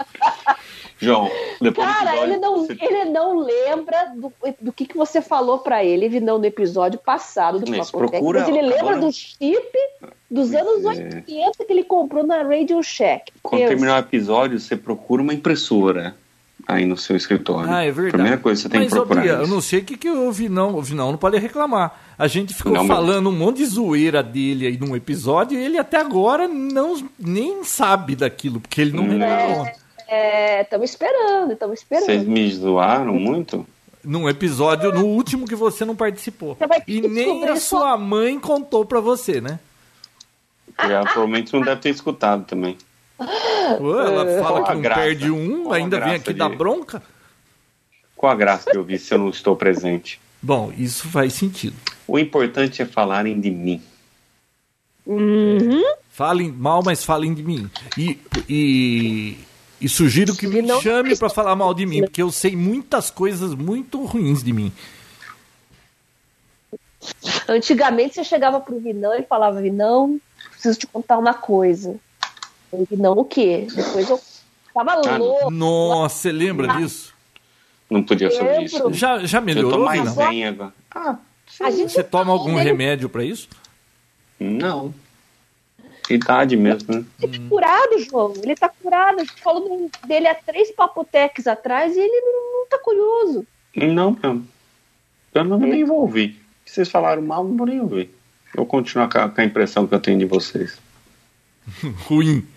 João, 1.00 1.32
depois 1.62 1.88
Cara, 1.88 2.12
episódio, 2.12 2.34
ele, 2.34 2.42
não, 2.42 2.58
você... 2.58 2.78
ele 2.80 3.06
não 3.06 3.40
lembra 3.40 4.14
do, 4.16 4.34
do 4.60 4.74
que, 4.74 4.86
que 4.86 4.98
você 4.98 5.22
falou 5.22 5.60
para 5.60 5.84
ele, 5.84 6.20
não 6.20 6.38
no 6.38 6.46
episódio 6.46 7.00
passado 7.00 7.60
do 7.60 7.72
Mas, 7.72 7.90
procura, 7.90 8.42
mas 8.42 8.50
ele 8.50 8.62
lembra 8.62 8.80
agora... 8.80 9.00
do 9.00 9.12
chip 9.12 9.78
dos 10.30 10.54
anos 10.54 10.84
é. 10.86 11.24
80 11.26 11.66
que 11.66 11.72
ele 11.72 11.84
comprou 11.84 12.26
na 12.26 12.44
Radio 12.44 12.84
Shack. 12.84 13.32
Quando 13.42 13.60
Deus. 13.60 13.70
terminar 13.70 13.96
o 13.96 14.00
episódio, 14.00 14.60
você 14.60 14.76
procura 14.76 15.22
uma 15.22 15.34
impressora 15.34 16.16
aí 16.68 16.86
no 16.86 16.98
seu 16.98 17.16
escritório. 17.16 17.72
Ah, 17.72 17.84
é 17.84 17.92
verdade. 17.92 18.12
Primeira 18.12 18.38
coisa 18.38 18.62
que 18.62 18.64
você 18.64 18.70
tem 18.70 18.82
Mas, 18.82 18.90
que 18.90 18.96
procurar. 18.96 19.22
Bia, 19.22 19.32
eu 19.32 19.48
não 19.48 19.62
sei 19.62 19.80
o 19.80 19.84
que, 19.84 19.98
que 19.98 20.32
vi, 20.32 20.50
não. 20.50 20.76
O 20.76 20.84
não, 20.94 21.12
não 21.12 21.18
pode 21.18 21.38
reclamar. 21.40 22.00
A 22.18 22.28
gente 22.28 22.54
ficou 22.54 22.74
não, 22.74 22.86
falando 22.86 23.32
mas... 23.32 23.34
um 23.34 23.46
monte 23.46 23.58
de 23.58 23.66
zoeira 23.66 24.22
dele 24.22 24.68
aí 24.68 24.78
num 24.78 24.96
episódio 24.96 25.58
e 25.58 25.64
ele 25.64 25.78
até 25.78 25.98
agora 25.98 26.48
não, 26.48 26.96
nem 27.18 27.64
sabe 27.64 28.16
daquilo, 28.16 28.60
porque 28.60 28.82
ele 28.82 28.92
não 28.92 29.04
hum. 29.04 29.24
É, 29.24 29.74
estamos 30.62 30.90
esperando, 30.90 31.54
estamos 31.54 31.80
esperando. 31.80 32.06
Vocês 32.06 32.24
me 32.24 32.52
zoaram 32.52 33.14
muito? 33.14 33.66
Num 34.04 34.30
episódio, 34.30 34.92
no 34.94 35.06
último 35.06 35.46
que 35.46 35.56
você 35.56 35.84
não 35.84 35.96
participou. 35.96 36.56
Você 36.56 36.84
e 36.88 37.02
nem 37.02 37.46
a 37.48 37.58
sua 37.58 37.98
mãe 37.98 38.40
contou 38.40 38.86
pra 38.86 39.00
você, 39.00 39.42
né? 39.42 39.60
Já 40.80 41.04
provavelmente 41.04 41.54
não 41.54 41.62
deve 41.62 41.82
ter 41.82 41.90
escutado 41.90 42.46
também. 42.46 42.78
Ué, 43.20 44.06
ela 44.06 44.44
fala 44.44 44.64
que 44.64 44.74
não 44.74 44.82
graça? 44.82 45.02
perde 45.02 45.30
um, 45.30 45.64
Qual 45.64 45.74
ainda 45.74 46.00
vem 46.00 46.16
aqui 46.16 46.32
de... 46.32 46.40
dar 46.40 46.50
bronca? 46.50 47.04
Qual 48.16 48.32
a 48.32 48.36
graça 48.36 48.72
que 48.72 48.78
eu 48.78 48.84
vi 48.84 48.98
se 48.98 49.14
eu 49.14 49.18
não 49.18 49.30
estou 49.30 49.56
presente? 49.56 50.20
Bom, 50.42 50.72
isso 50.78 51.08
faz 51.10 51.34
sentido. 51.34 51.76
O 52.08 52.18
importante 52.18 52.82
é 52.82 52.86
falarem 52.86 53.40
de 53.40 53.52
mim. 53.52 53.82
Uhum. 55.06 55.84
Falem 56.10 56.52
mal, 56.52 56.82
mas 56.84 57.04
falem 57.04 57.34
de 57.34 57.44
mim. 57.44 57.70
E, 57.98 58.18
e, 58.48 59.38
e 59.82 59.88
sugiro 59.88 60.36
que 60.36 60.48
me 60.48 60.68
chame 60.82 61.16
para 61.16 61.30
falar 61.30 61.56
mal 61.56 61.74
de 61.74 61.86
mim, 61.86 62.02
porque 62.02 62.22
eu 62.22 62.32
sei 62.32 62.56
muitas 62.56 63.10
coisas 63.10 63.54
muito 63.54 64.04
ruins 64.06 64.44
de 64.44 64.52
mim. 64.52 64.72
Antigamente 67.48 68.16
você 68.16 68.24
chegava 68.24 68.60
pro 68.60 68.80
Vinão 68.80 69.14
e 69.14 69.24
falava, 69.24 69.62
Vinão, 69.62 70.20
preciso 70.52 70.80
te 70.80 70.88
contar 70.88 71.18
uma 71.18 71.34
coisa. 71.34 71.96
Vinão, 72.90 73.14
o 73.14 73.26
quê? 73.26 73.68
Depois 73.74 74.10
eu 74.10 74.20
tava 74.74 74.92
ah, 74.94 75.18
louco. 75.18 75.52
Nossa, 75.52 76.16
você 76.16 76.32
lembra 76.32 76.72
ah. 76.72 76.78
disso? 76.78 77.14
Não 77.90 78.04
podia 78.04 78.30
saber 78.30 78.64
isso. 78.64 78.94
Já, 78.94 79.26
já 79.26 79.42
melhorou? 79.42 79.72
Eu 79.72 79.78
tô 79.78 79.86
mais 79.86 80.10
zen 80.12 80.46
agora. 80.46 80.74
Ah, 80.92 81.18
você 81.58 82.04
toma 82.04 82.32
algum 82.32 82.54
dele... 82.54 82.64
remédio 82.66 83.10
para 83.10 83.24
isso? 83.24 83.48
Não. 84.40 84.94
Idade 86.10 86.58
mesmo, 86.58 86.96
né? 86.96 87.06
Ele 87.22 87.38
tá 87.40 87.50
curado, 87.50 88.00
João. 88.00 88.34
Ele 88.42 88.56
tá 88.56 88.70
curado. 88.70 89.20
A 89.20 89.24
gente 89.24 89.42
falou 89.42 89.90
dele 90.08 90.28
há 90.28 90.36
três 90.36 90.72
papoteques 90.72 91.46
atrás 91.46 91.96
e 91.96 92.00
ele 92.00 92.22
não, 92.22 92.60
não 92.60 92.68
tá 92.68 92.80
curioso. 92.80 93.46
Não, 93.76 94.18
não. 94.22 94.44
Eu 95.34 95.44
não, 95.44 95.60
nem 95.60 95.84
vou 95.84 96.02
ouvir. 96.02 96.40
Se 96.66 96.76
vocês 96.76 96.90
falaram 96.90 97.22
mal, 97.22 97.44
não 97.44 97.56
vou 97.56 97.68
nem 97.68 97.80
ouvir. 97.80 98.10
Eu 98.48 98.58
vou 98.58 98.66
continuar 98.66 99.10
com 99.10 99.20
a, 99.20 99.30
com 99.30 99.42
a 99.42 99.46
impressão 99.46 99.86
que 99.86 99.94
eu 99.94 100.00
tenho 100.00 100.18
de 100.18 100.26
vocês. 100.26 100.80
Ruim. 102.08 102.48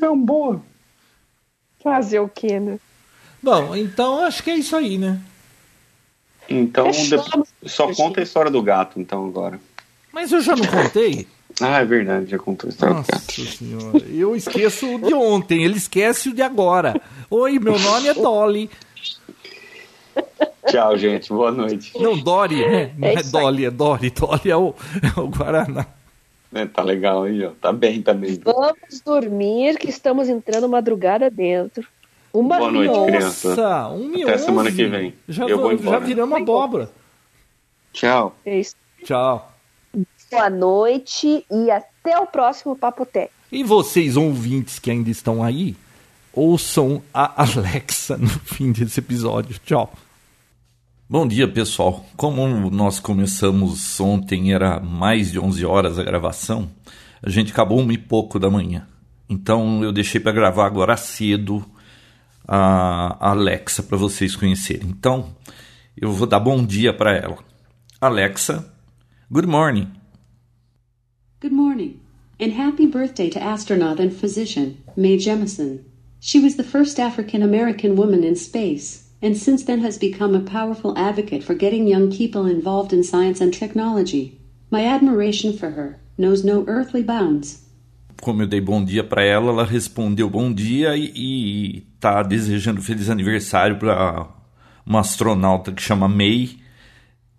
É 0.00 0.08
um 0.08 0.24
boa. 0.24 0.62
Fazer 1.82 2.20
o 2.20 2.28
quê, 2.28 2.60
né? 2.60 2.78
Bom, 3.42 3.74
então 3.74 4.20
acho 4.24 4.42
que 4.42 4.50
é 4.50 4.56
isso 4.56 4.76
aí, 4.76 4.96
né? 4.96 5.20
Então, 6.48 6.90
depois, 6.90 7.48
só 7.66 7.92
conta 7.92 8.20
a 8.20 8.22
história 8.22 8.50
do 8.50 8.62
gato, 8.62 9.00
então, 9.00 9.26
agora. 9.26 9.60
Mas 10.12 10.30
eu 10.30 10.40
já 10.40 10.54
não 10.54 10.66
contei? 10.66 11.26
ah, 11.60 11.80
é 11.80 11.84
verdade, 11.84 12.30
já 12.30 12.38
contou 12.38 12.68
a 12.68 12.70
história 12.70 12.94
Nossa 12.94 13.12
do 13.12 13.18
gato. 13.18 13.32
Senhora, 13.32 13.98
eu 14.10 14.36
esqueço 14.36 14.98
de 14.98 15.14
ontem, 15.14 15.64
ele 15.64 15.76
esquece 15.76 16.28
o 16.28 16.34
de 16.34 16.42
agora. 16.42 17.00
Oi, 17.30 17.58
meu 17.58 17.78
nome 17.78 18.08
é 18.08 18.14
Dolly. 18.14 18.70
Tchau, 20.68 20.96
gente, 20.96 21.28
boa 21.30 21.50
noite. 21.50 21.92
Não, 21.98 22.16
Dory, 22.16 22.60
né? 22.60 22.92
Não 22.96 23.08
é, 23.08 23.14
é 23.14 23.22
Dolly, 23.22 23.64
é 23.64 23.70
Dory. 23.70 24.10
Dolly 24.10 24.50
é 24.50 24.56
o, 24.56 24.74
é 25.02 25.20
o 25.20 25.28
Guaraná. 25.28 25.86
É, 26.54 26.66
tá 26.66 26.82
legal 26.82 27.24
aí, 27.24 27.44
ó. 27.44 27.50
Tá 27.60 27.72
bem 27.72 28.02
também. 28.02 28.38
Vamos 28.44 29.00
dormir, 29.04 29.78
que 29.78 29.88
estamos 29.88 30.28
entrando 30.28 30.68
madrugada 30.68 31.30
dentro. 31.30 31.86
Uma 32.32 32.58
Boa 32.58 32.70
noite, 32.70 32.92
Nossa, 32.92 33.06
criança. 33.06 33.88
Um 33.88 34.22
Até 34.22 34.38
semana 34.38 34.72
que 34.72 34.84
vem. 34.84 35.14
Já, 35.28 35.46
eu 35.46 35.58
vou, 35.58 35.76
já 35.76 35.98
viramos 35.98 36.40
abóbora. 36.40 36.90
Tchau. 37.92 38.34
É 38.44 38.58
isso. 38.58 38.74
Tchau. 39.04 39.51
Boa 40.32 40.48
noite 40.48 41.44
e 41.50 41.70
até 41.70 42.18
o 42.18 42.26
próximo 42.26 42.74
Papo 42.74 43.04
Tech. 43.04 43.30
E 43.52 43.62
vocês, 43.62 44.16
ouvintes 44.16 44.78
que 44.78 44.90
ainda 44.90 45.10
estão 45.10 45.44
aí, 45.44 45.76
ouçam 46.32 47.02
a 47.12 47.42
Alexa 47.44 48.16
no 48.16 48.30
fim 48.30 48.72
desse 48.72 48.98
episódio. 48.98 49.58
Tchau. 49.62 49.92
Bom 51.06 51.28
dia, 51.28 51.46
pessoal. 51.46 52.06
Como 52.16 52.70
nós 52.70 52.98
começamos 52.98 54.00
ontem, 54.00 54.54
era 54.54 54.80
mais 54.80 55.30
de 55.30 55.38
11 55.38 55.66
horas 55.66 55.98
a 55.98 56.02
gravação, 56.02 56.70
a 57.22 57.28
gente 57.28 57.52
acabou 57.52 57.78
uma 57.80 57.92
e 57.92 57.98
pouco 57.98 58.38
da 58.38 58.48
manhã. 58.48 58.88
Então 59.28 59.84
eu 59.84 59.92
deixei 59.92 60.18
para 60.18 60.32
gravar 60.32 60.64
agora 60.64 60.96
cedo 60.96 61.62
a 62.48 63.18
Alexa 63.20 63.82
para 63.82 63.98
vocês 63.98 64.34
conhecerem. 64.34 64.88
Então, 64.88 65.36
eu 65.94 66.10
vou 66.10 66.26
dar 66.26 66.40
bom 66.40 66.64
dia 66.64 66.94
para 66.94 67.14
ela. 67.14 67.36
Alexa, 68.00 68.66
good 69.30 69.46
morning. 69.46 70.01
Good 71.42 71.50
morning, 71.50 71.98
and 72.38 72.52
happy 72.52 72.86
birthday 72.86 73.28
to 73.30 73.42
astronaut 73.42 73.98
and 73.98 74.14
physician 74.14 74.80
Mae 74.94 75.16
Jemison. 75.16 75.82
She 76.20 76.38
was 76.38 76.54
the 76.54 76.62
first 76.62 77.00
African 77.00 77.42
American 77.42 77.96
woman 77.96 78.22
in 78.22 78.36
space. 78.36 79.10
and 79.20 79.36
since 79.36 79.64
then 79.64 79.80
has 79.80 79.98
become 79.98 80.36
a 80.36 80.40
powerful 80.40 80.96
advocate 80.96 81.42
for 81.42 81.54
getting 81.54 81.88
young 81.88 82.12
people 82.12 82.46
involved 82.46 82.92
in 82.92 83.02
science 83.02 83.40
and 83.42 83.52
technology. 83.52 84.38
My 84.70 84.84
admiration 84.84 85.52
for 85.58 85.70
her 85.70 85.98
knows 86.16 86.44
no 86.44 86.64
earthly 86.68 87.02
bounds. 87.02 87.66
Como 88.22 88.42
eu 88.42 88.46
dei 88.46 88.60
bom 88.60 88.84
dia 88.84 89.02
para 89.02 89.24
ela, 89.24 89.50
ela 89.50 89.64
respondeu 89.64 90.30
bom 90.30 90.54
dia 90.54 90.96
e, 90.96 91.84
está 91.96 92.22
desejando 92.22 92.80
feliz 92.80 93.10
aniversário 93.10 93.80
para 93.80 94.28
uma 94.86 95.00
astronauta 95.00 95.72
que 95.72 95.82
chama 95.82 96.06
May, 96.06 96.61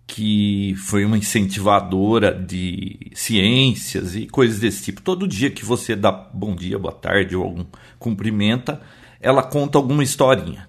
que 0.06 0.74
foi 0.76 1.04
uma 1.04 1.16
incentivadora 1.16 2.32
de 2.32 3.10
ciências 3.14 4.14
e 4.14 4.26
coisas 4.26 4.58
desse 4.60 4.84
tipo. 4.84 5.02
Todo 5.02 5.26
dia 5.26 5.50
que 5.50 5.64
você 5.64 5.96
dá 5.96 6.12
bom 6.12 6.54
dia, 6.54 6.78
boa 6.78 6.92
tarde 6.92 7.34
ou 7.34 7.42
algum 7.42 7.64
cumprimenta, 7.98 8.80
ela 9.20 9.42
conta 9.42 9.78
alguma 9.78 10.02
historinha. 10.02 10.68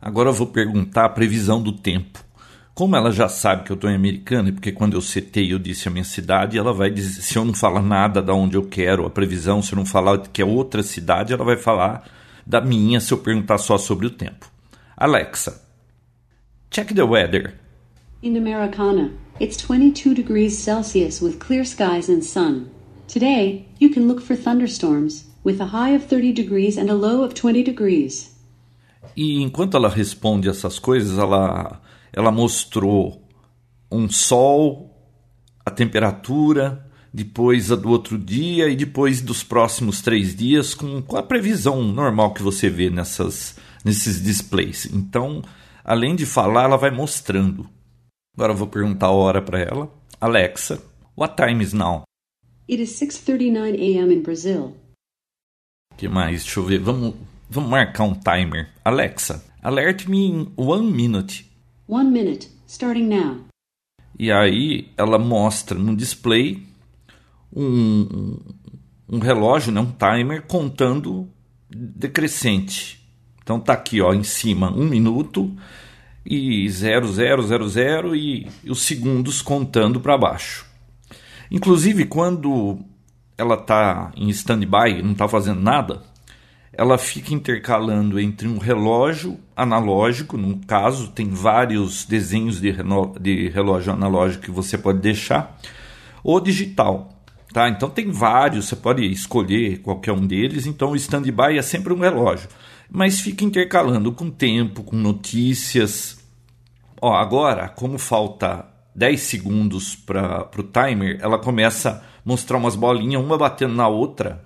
Agora 0.00 0.28
eu 0.28 0.34
vou 0.34 0.46
perguntar 0.46 1.06
a 1.06 1.08
previsão 1.08 1.62
do 1.62 1.72
tempo. 1.72 2.24
Como 2.74 2.96
ela 2.96 3.10
já 3.10 3.28
sabe 3.28 3.64
que 3.64 3.72
eu 3.72 3.74
estou 3.74 3.90
em 3.90 3.94
americana, 3.94 4.52
porque 4.52 4.72
quando 4.72 4.94
eu 4.94 5.00
setei 5.02 5.52
eu 5.52 5.58
disse 5.58 5.88
a 5.88 5.90
minha 5.90 6.04
cidade, 6.04 6.56
ela 6.56 6.72
vai 6.72 6.90
dizer, 6.90 7.20
se 7.20 7.36
eu 7.36 7.44
não 7.44 7.52
falar 7.52 7.82
nada 7.82 8.22
da 8.22 8.32
onde 8.32 8.56
eu 8.56 8.62
quero, 8.62 9.04
a 9.04 9.10
previsão, 9.10 9.60
se 9.60 9.72
eu 9.72 9.76
não 9.76 9.84
falar 9.84 10.18
que 10.18 10.40
é 10.40 10.44
outra 10.44 10.82
cidade, 10.82 11.32
ela 11.32 11.44
vai 11.44 11.56
falar 11.56 12.08
da 12.46 12.60
minha 12.60 13.00
se 13.00 13.12
eu 13.12 13.18
perguntar 13.18 13.58
só 13.58 13.76
sobre 13.76 14.06
o 14.06 14.10
tempo. 14.10 14.50
Alexa, 14.96 15.62
check 16.70 16.94
the 16.94 17.02
weather. 17.02 17.54
In 18.22 18.36
Americana, 18.36 19.12
it's 19.38 19.56
22 19.56 20.14
degrees 20.14 20.58
Celsius 20.58 21.22
with 21.22 21.38
clear 21.38 21.64
skies 21.64 22.10
and 22.10 22.22
sun. 22.22 22.70
Today, 23.08 23.66
you 23.78 23.88
can 23.88 24.06
look 24.06 24.20
for 24.20 24.36
thunderstorms, 24.36 25.24
with 25.42 25.58
a 25.58 25.64
high 25.64 25.96
of 25.96 26.04
30 26.04 26.34
degrees 26.34 26.76
and 26.76 26.90
a 26.90 26.94
low 26.94 27.24
of 27.24 27.32
20 27.32 27.62
degrees. 27.62 28.36
E 29.16 29.42
enquanto 29.42 29.74
ela 29.74 29.88
responde 29.88 30.50
essas 30.50 30.78
coisas, 30.78 31.16
ela, 31.16 31.80
ela 32.12 32.30
mostrou 32.30 33.26
um 33.90 34.06
sol, 34.10 34.94
a 35.64 35.70
temperatura, 35.70 36.86
depois 37.14 37.72
a 37.72 37.74
do 37.74 37.88
outro 37.88 38.18
dia 38.18 38.68
e 38.68 38.76
depois 38.76 39.22
dos 39.22 39.42
próximos 39.42 40.02
três 40.02 40.36
dias, 40.36 40.74
com, 40.74 41.00
com 41.00 41.16
a 41.16 41.22
previsão 41.22 41.82
normal 41.82 42.34
que 42.34 42.42
você 42.42 42.68
vê 42.68 42.90
nessas, 42.90 43.56
nesses 43.82 44.22
displays. 44.22 44.84
Então, 44.92 45.40
além 45.82 46.14
de 46.14 46.26
falar, 46.26 46.64
ela 46.64 46.76
vai 46.76 46.90
mostrando. 46.90 47.66
Agora 48.40 48.54
eu 48.54 48.56
vou 48.56 48.68
perguntar 48.68 49.08
a 49.08 49.10
hora 49.10 49.42
para 49.42 49.60
ela. 49.60 49.92
Alexa, 50.18 50.82
what 51.14 51.36
time 51.36 51.62
is 51.62 51.74
now? 51.74 52.04
It 52.66 52.82
is 52.82 52.98
6:39 52.98 53.74
a.m. 53.74 54.14
in 54.14 54.22
Brazil. 54.22 54.74
que 55.98 56.08
mais? 56.08 56.44
Deixa 56.44 56.58
eu 56.58 56.64
ver. 56.64 56.78
Vamos, 56.78 57.16
vamos 57.50 57.68
marcar 57.68 58.04
um 58.04 58.14
timer. 58.14 58.70
Alexa, 58.82 59.44
alert 59.62 60.08
me 60.08 60.28
in 60.28 60.52
one 60.56 60.90
minute. 60.90 61.50
One 61.86 62.10
minute, 62.10 62.48
starting 62.66 63.08
now. 63.08 63.44
E 64.18 64.32
aí 64.32 64.88
ela 64.96 65.18
mostra 65.18 65.78
no 65.78 65.94
display 65.94 66.62
um, 67.54 68.38
um 69.06 69.18
relógio, 69.18 69.70
né, 69.70 69.82
um 69.82 69.92
timer 69.92 70.46
contando 70.46 71.28
decrescente. 71.68 73.06
Então 73.42 73.60
tá 73.60 73.74
aqui, 73.74 74.00
ó, 74.00 74.14
em 74.14 74.24
cima, 74.24 74.72
um 74.72 74.88
minuto 74.88 75.54
e 76.24 76.68
0000 76.68 78.14
e, 78.14 78.48
e 78.64 78.70
os 78.70 78.82
segundos 78.82 79.42
contando 79.42 80.00
para 80.00 80.18
baixo. 80.18 80.66
Inclusive, 81.50 82.04
quando 82.04 82.78
ela 83.36 83.54
está 83.54 84.12
em 84.16 84.28
stand-by, 84.30 85.02
não 85.02 85.12
está 85.12 85.26
fazendo 85.26 85.60
nada, 85.60 86.02
ela 86.72 86.96
fica 86.96 87.34
intercalando 87.34 88.20
entre 88.20 88.46
um 88.46 88.58
relógio 88.58 89.38
analógico, 89.56 90.36
no 90.36 90.58
caso, 90.66 91.08
tem 91.08 91.28
vários 91.28 92.04
desenhos 92.04 92.60
de, 92.60 92.74
de 93.20 93.48
relógio 93.48 93.92
analógico 93.92 94.44
que 94.44 94.50
você 94.50 94.78
pode 94.78 95.00
deixar, 95.00 95.58
ou 96.22 96.40
digital. 96.40 97.10
Tá? 97.52 97.68
Então 97.68 97.90
tem 97.90 98.12
vários, 98.12 98.66
você 98.66 98.76
pode 98.76 99.04
escolher 99.10 99.78
qualquer 99.78 100.12
um 100.12 100.24
deles, 100.24 100.66
então 100.66 100.92
o 100.92 100.96
stand-by 100.96 101.58
é 101.58 101.62
sempre 101.62 101.92
um 101.92 101.98
relógio. 101.98 102.48
Mas 102.90 103.20
fica 103.20 103.44
intercalando 103.44 104.12
com 104.12 104.28
tempo, 104.28 104.82
com 104.82 104.96
notícias. 104.96 106.18
Ó, 107.00 107.14
agora, 107.14 107.68
como 107.68 107.98
falta 107.98 108.66
10 108.94 109.20
segundos 109.20 109.94
para 109.94 110.50
o 110.58 110.62
timer, 110.62 111.18
ela 111.22 111.38
começa 111.38 111.90
a 111.90 112.02
mostrar 112.24 112.58
umas 112.58 112.74
bolinhas, 112.74 113.22
uma 113.22 113.38
batendo 113.38 113.74
na 113.74 113.86
outra. 113.86 114.44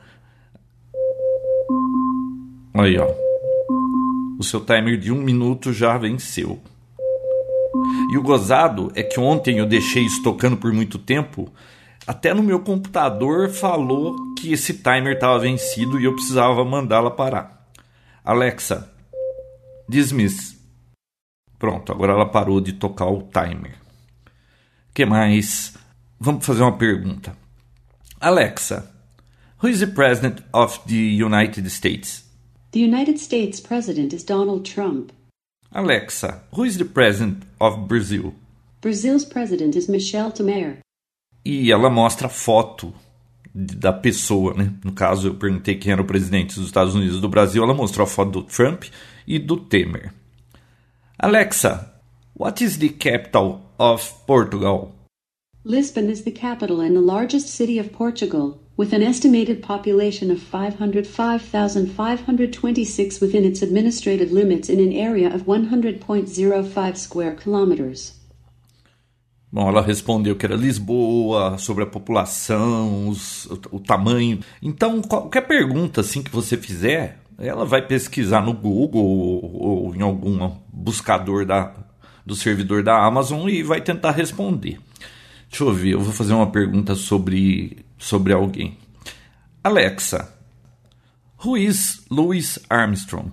Aí, 2.75 2.99
ó. 2.99 3.09
O 4.39 4.43
seu 4.45 4.61
timer 4.61 4.99
de 4.99 5.11
um 5.11 5.23
minuto 5.23 5.73
já 5.73 5.97
venceu. 5.97 6.61
E 8.12 8.19
o 8.19 8.23
gozado 8.23 8.93
é 8.95 9.03
que 9.03 9.19
ontem 9.19 9.59
eu 9.59 9.66
deixei 9.66 10.05
isso 10.05 10.23
tocando 10.23 10.57
por 10.57 10.73
muito 10.73 10.99
tempo. 10.99 11.51
Até 12.07 12.35
no 12.35 12.43
meu 12.43 12.61
computador 12.61 13.49
falou 13.49 14.35
que 14.35 14.53
esse 14.53 14.75
timer 14.75 15.15
estava 15.15 15.39
vencido 15.39 15.99
e 15.99 16.05
eu 16.05 16.15
precisava 16.15 16.65
mandá-la 16.65 17.11
parar. 17.11 17.53
Alexa, 18.25 18.91
dismiss. 19.87 20.57
Pronto, 21.59 21.93
agora 21.93 22.15
ela 22.15 22.25
parou 22.25 22.59
de 22.59 22.73
tocar 22.73 23.07
o 23.07 23.23
timer. 23.23 23.77
que 24.95 25.05
mais? 25.05 25.75
Vamos 26.19 26.47
fazer 26.47 26.63
uma 26.63 26.79
pergunta. 26.79 27.37
Alexa, 28.19 28.91
who 29.63 29.69
is 29.69 29.81
the 29.81 29.87
president 29.87 30.43
of 30.55 30.81
the 30.87 31.23
United 31.23 31.69
States? 31.69 32.25
The 32.71 32.81
United 32.81 33.19
States 33.19 33.61
president 33.61 34.15
is 34.15 34.25
Donald 34.25 34.65
Trump. 34.65 35.13
Alexa, 35.71 36.45
who 36.51 36.65
is 36.65 36.79
the 36.79 36.85
president 36.87 37.45
of 37.61 37.87
Brazil? 37.87 38.33
Brazil's 38.81 39.27
president 39.27 39.77
is 39.77 39.87
Michel 39.87 40.33
Temer. 40.33 40.79
E 41.45 41.71
ela 41.71 41.91
mostra 41.91 42.29
a 42.29 42.31
foto 42.31 42.95
da 43.55 43.93
pessoa, 43.93 44.52
né? 44.52 44.72
No 44.85 44.90
caso, 44.93 45.28
eu 45.28 45.35
perguntei 45.35 45.76
quem 45.76 45.93
era 45.93 46.02
o 46.02 46.06
presidente 46.06 46.56
dos 46.56 46.66
Estados 46.66 46.93
Unidos 46.94 47.20
do 47.20 47.28
Brasil, 47.28 47.62
ela 47.62 47.72
mostrou 47.72 48.05
a 48.05 48.09
foto 48.09 48.32
do 48.32 48.43
Trump 48.43 48.86
e 49.26 49.39
do 49.39 49.56
Temer. 49.56 50.12
Alexa, 51.16 51.94
what 52.36 52.64
is 52.64 52.78
the 52.78 52.89
capital 52.89 53.60
of 53.78 54.12
Portugal? 54.26 54.93
Lisbon 55.64 56.10
is 56.10 56.24
the 56.24 56.32
capital 56.32 56.81
and 56.81 56.97
the 56.97 57.01
largest 57.01 57.47
city 57.48 57.78
of 57.78 57.93
Portugal, 57.93 58.59
with 58.76 58.93
an 58.93 59.02
estimated 59.02 59.62
population 59.62 60.32
of 60.32 60.43
505,526 60.43 63.20
within 63.20 63.44
its 63.44 63.62
administrative 63.62 64.32
limits 64.32 64.68
in 64.68 64.81
an 64.81 64.93
area 64.93 65.32
of 65.32 65.47
100.05 65.47 66.97
square 66.97 67.35
kilometers. 67.35 68.14
Bom, 69.55 69.68
ela 69.68 69.81
respondeu 69.81 70.35
que 70.35 70.44
era 70.44 70.56
Lisboa, 70.56 71.56
sobre 71.59 71.85
a 71.85 71.86
população, 71.86 73.09
os, 73.09 73.47
o, 73.47 73.60
o, 73.70 73.78
tamanho. 73.78 74.40
Então, 74.60 75.01
qualquer 75.01 75.43
pergunta 75.43 76.01
assim 76.01 76.24
que 76.24 76.31
você 76.32 76.56
fizer, 76.56 77.20
ela 77.39 77.64
vai 77.64 77.81
pesquisar 77.86 78.44
no 78.44 78.52
Google 78.52 79.05
ou, 79.05 79.62
ou 79.62 79.94
em 79.94 80.02
algum 80.02 80.51
buscador 80.72 81.47
da, 81.47 81.72
do 82.26 82.35
servidor 82.35 82.82
da 82.82 83.06
Amazon 83.06 83.48
e 83.48 83.62
vai 83.62 83.81
tentar 83.81 84.10
responder. 84.10 84.81
Deixa 85.48 85.62
eu 85.62 85.72
ver, 85.72 85.90
eu 85.90 86.01
vou 86.01 86.12
fazer 86.12 86.32
uma 86.32 86.51
pergunta 86.51 86.97
sobre, 86.97 87.85
sobre 87.97 88.32
alguém. 88.32 88.76
Alexa, 89.62 90.35
who 91.44 91.56
is 91.56 92.05
Louis 92.10 92.59
Armstrong? 92.68 93.31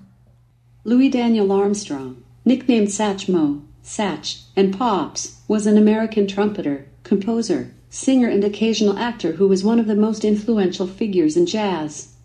Louis 0.85 1.09
Daniel 1.09 1.51
Armstrong, 1.51 2.15
nicknamed 2.45 2.91
Satchmo, 2.91 3.70
Satch, 3.91 4.43
and 4.55 4.77
Pops, 4.77 5.41
was 5.49 5.67
an 5.67 5.77
American 5.77 6.25
trumpeter, 6.25 6.85
composer, 7.03 7.73
singer, 7.89 8.29
and 8.29 8.41
occasional 8.41 8.97
actor 8.97 9.33
who 9.33 9.49
was 9.49 9.65
one 9.65 9.81
of 9.81 9.87
the 9.87 9.97
most 9.97 10.23
influential 10.23 10.87
figures 10.87 11.35
in 11.35 11.45
jazz. 11.45 12.15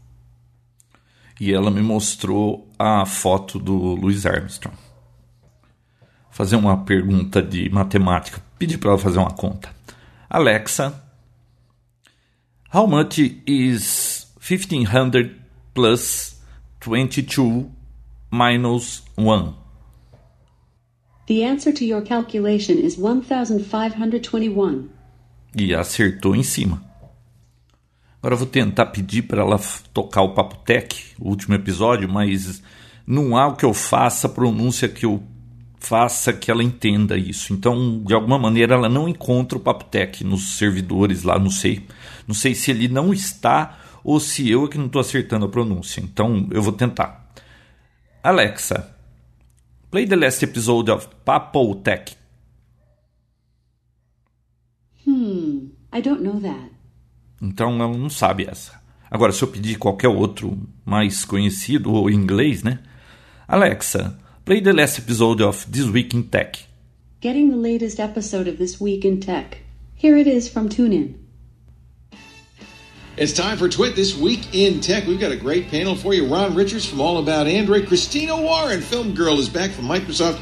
E 1.41 1.53
ela 1.53 1.73
me 1.73 1.83
mostrou 1.83 2.69
a 2.79 3.05
foto 3.05 3.59
do 3.59 3.97
Louis 3.97 4.25
Armstrong. 4.25 4.77
Fazer 6.31 6.55
uma 6.55 6.85
pergunta 6.85 7.43
de 7.43 7.69
matemática. 7.69 8.41
Pedi 8.57 8.79
para 8.79 8.91
ela 8.91 8.99
fazer 8.99 9.19
uma 9.19 9.33
conta. 9.33 9.69
Alexa, 10.31 10.95
how 12.73 12.87
much 12.87 13.19
is 13.45 14.29
1500 14.39 15.35
plus 15.75 16.41
22 16.81 17.67
minus 18.31 19.03
1? 19.19 19.66
The 21.27 21.44
answer 21.44 21.73
to 21.73 21.85
your 21.85 22.03
calculation 22.03 22.74
is 22.74 22.97
1521. 22.97 24.89
E 25.57 25.74
acertou 25.74 26.36
em 26.36 26.43
cima. 26.43 26.82
Agora 28.19 28.35
eu 28.35 28.39
vou 28.39 28.47
tentar 28.47 28.86
pedir 28.86 29.23
para 29.23 29.43
ela 29.43 29.61
tocar 29.93 30.23
o 30.23 30.35
Papo 30.35 30.57
Tech, 30.65 31.15
o 31.19 31.28
último 31.28 31.55
episódio, 31.55 32.09
mas 32.09 32.62
não 33.07 33.36
há 33.36 33.47
o 33.48 33.57
que 33.57 33.65
eu 33.65 33.74
faça, 33.74 34.28
pronúncia 34.28 34.89
que 34.89 35.07
eu 35.07 35.23
faça 35.78 36.32
que 36.32 36.51
ela 36.51 36.62
entenda 36.65 37.16
isso. 37.16 37.53
Então, 37.53 38.03
de 38.05 38.12
alguma 38.12 38.39
maneira, 38.39 38.74
ela 38.74 38.89
não 38.89 39.09
encontra 39.09 39.57
o 39.57 39.61
Papotec 39.61 40.24
nos 40.24 40.57
servidores 40.57 41.23
lá, 41.23 41.39
não 41.39 41.51
sei. 41.51 41.86
Não 42.27 42.35
sei 42.35 42.55
se 42.55 42.70
ele 42.70 42.89
não 42.89 43.12
está 43.12 43.78
ou 44.03 44.19
se 44.19 44.51
eu 44.51 44.65
é 44.65 44.69
que 44.69 44.78
não 44.78 44.86
estou 44.86 45.01
acertando 45.01 45.47
a 45.47 45.48
pronúncia. 45.48 46.01
Então, 46.01 46.48
eu 46.51 46.62
vou 46.62 46.73
tentar. 46.73 47.31
Alexa, 48.23 48.95
Play 49.97 50.05
the 50.05 50.16
last 50.16 50.43
episode 50.43 50.90
of 50.90 51.09
Papo 51.24 51.82
Tech. 51.82 52.14
Hmm, 55.06 55.68
I 55.90 56.02
don't 56.02 56.20
know 56.20 56.39
that. 56.39 56.70
Então 57.40 57.81
ela 57.81 57.97
não 57.97 58.10
sabe 58.10 58.44
essa. 58.47 58.78
Agora, 59.10 59.32
se 59.32 59.43
eu 59.43 59.48
pedir 59.48 59.78
qualquer 59.78 60.09
outro 60.09 60.59
mais 60.85 61.24
conhecido 61.24 61.90
ou 61.90 62.10
em 62.10 62.14
inglês, 62.14 62.62
né? 62.62 62.81
Alexa, 63.48 64.18
play 64.44 64.60
the 64.60 64.74
last 64.74 65.01
episode 65.01 65.43
of 65.43 65.66
This 65.66 65.86
Week 65.86 66.14
in 66.14 66.24
Tech. 66.24 66.66
Getting 67.23 67.48
the 67.48 67.56
latest 67.56 67.98
episode 67.98 68.51
of 68.51 68.59
This 68.59 68.78
Week 68.78 69.09
in 69.09 69.16
Tech. 69.20 69.62
Here 69.94 70.20
it 70.20 70.28
is 70.28 70.47
from 70.47 70.68
TuneIn. 70.68 71.26
It's 73.17 73.33
time 73.33 73.57
for 73.57 73.67
Twit 73.67 73.97
This 73.97 74.15
Week 74.15 74.55
in 74.55 74.81
Tech. 74.83 75.07
We've 75.07 75.19
got 75.19 75.33
a 75.33 75.37
great 75.37 75.69
panel 75.69 75.97
for 75.97 76.13
you. 76.13 76.27
Ron 76.27 76.55
Richards 76.55 76.85
from 76.85 77.01
All 77.01 77.17
About 77.17 77.47
Android. 77.47 77.89
Christina 77.89 78.37
Warren, 78.37 78.83
Film 78.83 79.15
Girl, 79.15 79.39
is 79.39 79.49
back 79.49 79.71
from 79.71 79.87
Microsoft. 79.87 80.39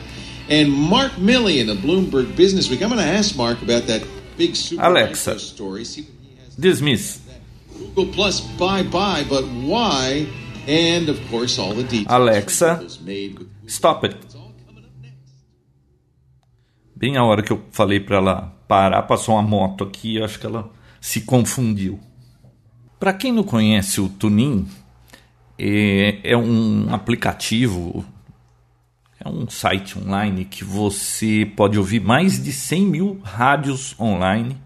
And 0.48 0.72
Mark 0.72 1.12
Millian 1.12 1.70
of 1.70 1.78
Bloomberg 1.78 2.34
Business 2.34 2.68
Week. 2.68 2.82
I'm 2.82 2.88
going 2.88 3.00
to 3.00 3.06
ask 3.06 3.36
Mark 3.36 3.62
about 3.62 3.84
that 3.84 4.04
big 4.36 4.56
Super 4.56 4.82
Alexa. 4.82 5.38
Story. 5.38 5.84
See 5.84 6.02
what 6.02 6.10
he 6.20 6.36
has 6.42 6.56
Dismiss. 6.56 7.20
Google 7.78 8.12
Plus 8.12 8.40
bye 8.40 8.82
bye, 8.82 9.24
but 9.28 9.44
why? 9.44 10.26
And 10.66 11.08
of 11.08 11.20
course, 11.30 11.60
all 11.60 11.74
the 11.74 11.84
details. 11.84 12.06
Alexa. 12.10 12.88
Stop 13.68 14.02
it. 14.04 14.16
It's 14.16 14.34
all 14.34 14.52
coming 14.66 14.84
up 14.84 14.90
next. 15.00 15.32
Bem 16.96 17.16
a 17.16 17.22
hora 17.22 17.40
que 17.40 17.52
eu 17.52 17.62
falei 17.70 18.00
para 18.00 18.16
ela 18.16 18.52
parar, 18.66 19.02
passou 19.02 19.36
uma 19.36 19.42
moto 19.42 19.84
aqui, 19.84 20.16
eu 20.16 20.24
acho 20.24 20.40
que 20.40 20.46
ela 20.46 20.70
se 21.00 21.20
confundiu. 21.20 22.00
Para 23.04 23.12
quem 23.12 23.30
não 23.30 23.42
conhece 23.42 24.00
o 24.00 24.08
Tunin, 24.08 24.66
é, 25.58 26.20
é 26.24 26.34
um 26.38 26.86
aplicativo, 26.90 28.02
é 29.22 29.28
um 29.28 29.46
site 29.46 29.98
online 29.98 30.46
que 30.46 30.64
você 30.64 31.46
pode 31.54 31.78
ouvir 31.78 32.00
mais 32.00 32.42
de 32.42 32.50
100 32.50 32.86
mil 32.86 33.20
rádios 33.22 33.94
online 34.00 34.56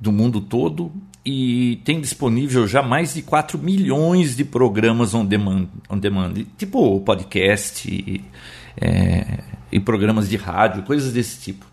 do 0.00 0.10
mundo 0.10 0.40
todo 0.40 0.92
e 1.24 1.80
tem 1.84 2.00
disponível 2.00 2.66
já 2.66 2.82
mais 2.82 3.14
de 3.14 3.22
4 3.22 3.56
milhões 3.56 4.34
de 4.34 4.44
programas 4.44 5.14
on 5.14 5.24
demand, 5.24 5.68
on 5.88 5.96
demand 5.96 6.34
tipo 6.58 7.00
podcast 7.02 7.88
e, 7.88 8.20
é, 8.80 9.44
e 9.70 9.78
programas 9.78 10.28
de 10.28 10.36
rádio, 10.36 10.82
coisas 10.82 11.12
desse 11.12 11.40
tipo. 11.40 11.64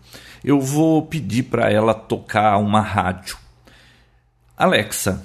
Eu 0.44 0.60
vou 0.60 1.02
pedir 1.02 1.42
para 1.42 1.72
ela 1.72 1.92
tocar 1.92 2.56
uma 2.58 2.80
rádio. 2.80 3.47
Alexa, 4.60 5.22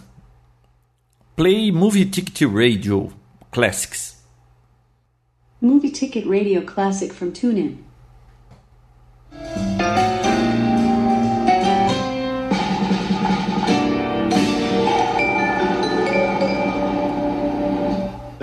play 1.36 1.72
Movie 1.72 2.06
Ticket 2.06 2.48
Radio 2.50 3.12
Classics. 3.52 4.22
Movie 5.60 5.90
Ticket 5.90 6.28
Radio 6.28 6.62
Classic 6.62 7.12
from 7.12 7.34
TuneIn. 7.34 7.80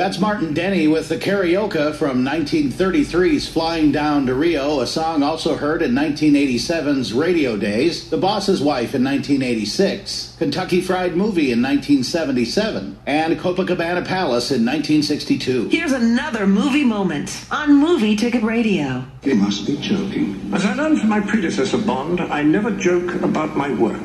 That's 0.00 0.18
Martin 0.18 0.54
Denny 0.54 0.88
with 0.88 1.10
the 1.10 1.18
karaoke 1.18 1.94
from 1.94 2.24
1933's 2.24 3.46
Flying 3.46 3.92
Down 3.92 4.24
to 4.24 4.34
Rio, 4.34 4.80
a 4.80 4.86
song 4.86 5.22
also 5.22 5.56
heard 5.56 5.82
in 5.82 5.92
1987's 5.92 7.12
Radio 7.12 7.54
Days, 7.58 8.08
The 8.08 8.16
Boss's 8.16 8.62
Wife 8.62 8.94
in 8.94 9.04
1986, 9.04 10.36
Kentucky 10.38 10.80
Fried 10.80 11.16
Movie 11.16 11.52
in 11.52 11.60
1977, 11.60 12.98
and 13.04 13.38
Copacabana 13.38 14.02
Palace 14.02 14.50
in 14.50 14.64
1962. 14.64 15.68
Here's 15.68 15.92
another 15.92 16.46
movie 16.46 16.82
moment 16.82 17.44
on 17.50 17.76
Movie 17.76 18.16
Ticket 18.16 18.42
Radio. 18.42 19.04
You 19.22 19.34
must 19.34 19.66
be 19.66 19.76
joking. 19.76 20.50
As 20.54 20.64
I 20.64 20.72
learned 20.76 21.00
from 21.00 21.10
my 21.10 21.20
predecessor 21.20 21.76
Bond, 21.76 22.22
I 22.22 22.42
never 22.42 22.70
joke 22.70 23.16
about 23.22 23.54
my 23.54 23.70
work. 23.74 24.00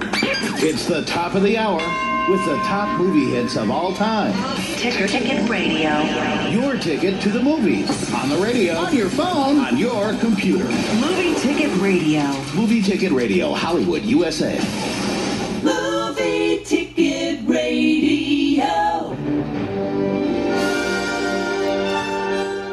It's 0.61 0.87
the 0.87 1.05
top 1.05 1.35
of 1.35 1.43
the 1.43 1.57
hour 1.57 1.79
with 2.29 2.43
the 2.45 2.57
top 2.63 2.99
movie 2.99 3.29
hits 3.31 3.55
of 3.55 3.69
all 3.69 3.93
time. 3.93 4.33
Ticker 4.77 5.07
Ticket 5.07 5.47
Radio. 5.47 5.91
Your 6.49 6.75
ticket 6.77 7.21
to 7.21 7.29
the 7.29 7.41
movies 7.41 7.89
on 8.13 8.29
the 8.29 8.37
radio, 8.37 8.75
on 8.75 8.95
your 8.95 9.09
phone, 9.09 9.59
on 9.59 9.77
your 9.77 10.13
computer. 10.19 10.65
Movie 10.95 11.35
Ticket 11.35 11.71
Radio. 11.79 12.23
Movie 12.55 12.81
Ticket 12.81 13.11
Radio, 13.11 13.53
Hollywood, 13.53 14.03
USA. 14.03 14.55
Movie 15.61 16.63
Ticket 16.63 17.47
Radio. 17.47 18.65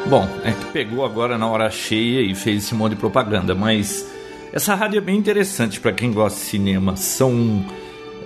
Bom, 0.09 0.29
é 0.45 0.53
que 0.53 0.65
pegou 0.73 1.05
agora 1.05 1.37
na 1.37 1.49
hora 1.49 1.71
cheia 1.71 2.21
e 2.21 2.35
fez 2.35 2.65
esse 2.65 2.75
monte 2.75 2.91
de 2.93 2.97
propaganda, 2.97 3.55
mas 3.55 4.07
essa 4.53 4.75
rádio 4.75 4.99
é 4.99 5.01
bem 5.01 5.17
interessante 5.17 5.81
para 5.81 5.93
quem 5.93 6.13
gosta 6.13 6.39
de 6.39 6.45
cinema. 6.45 6.97
São 6.97 7.65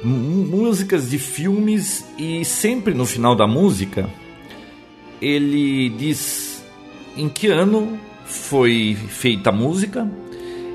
músicas 0.03 1.11
de 1.11 1.19
filmes 1.19 2.05
e 2.19 2.45
sempre 2.45 2.95
no 2.95 3.07
final 3.07 3.35
da 3.35 3.47
música 3.47 4.09
ele 5.21 5.89
diz 5.91 6.65
em 7.17 7.29
que 7.29 7.49
ano 7.49 7.99
foi 8.25 8.97
feita 9.09 9.51
a 9.51 9.53
música 9.53 10.09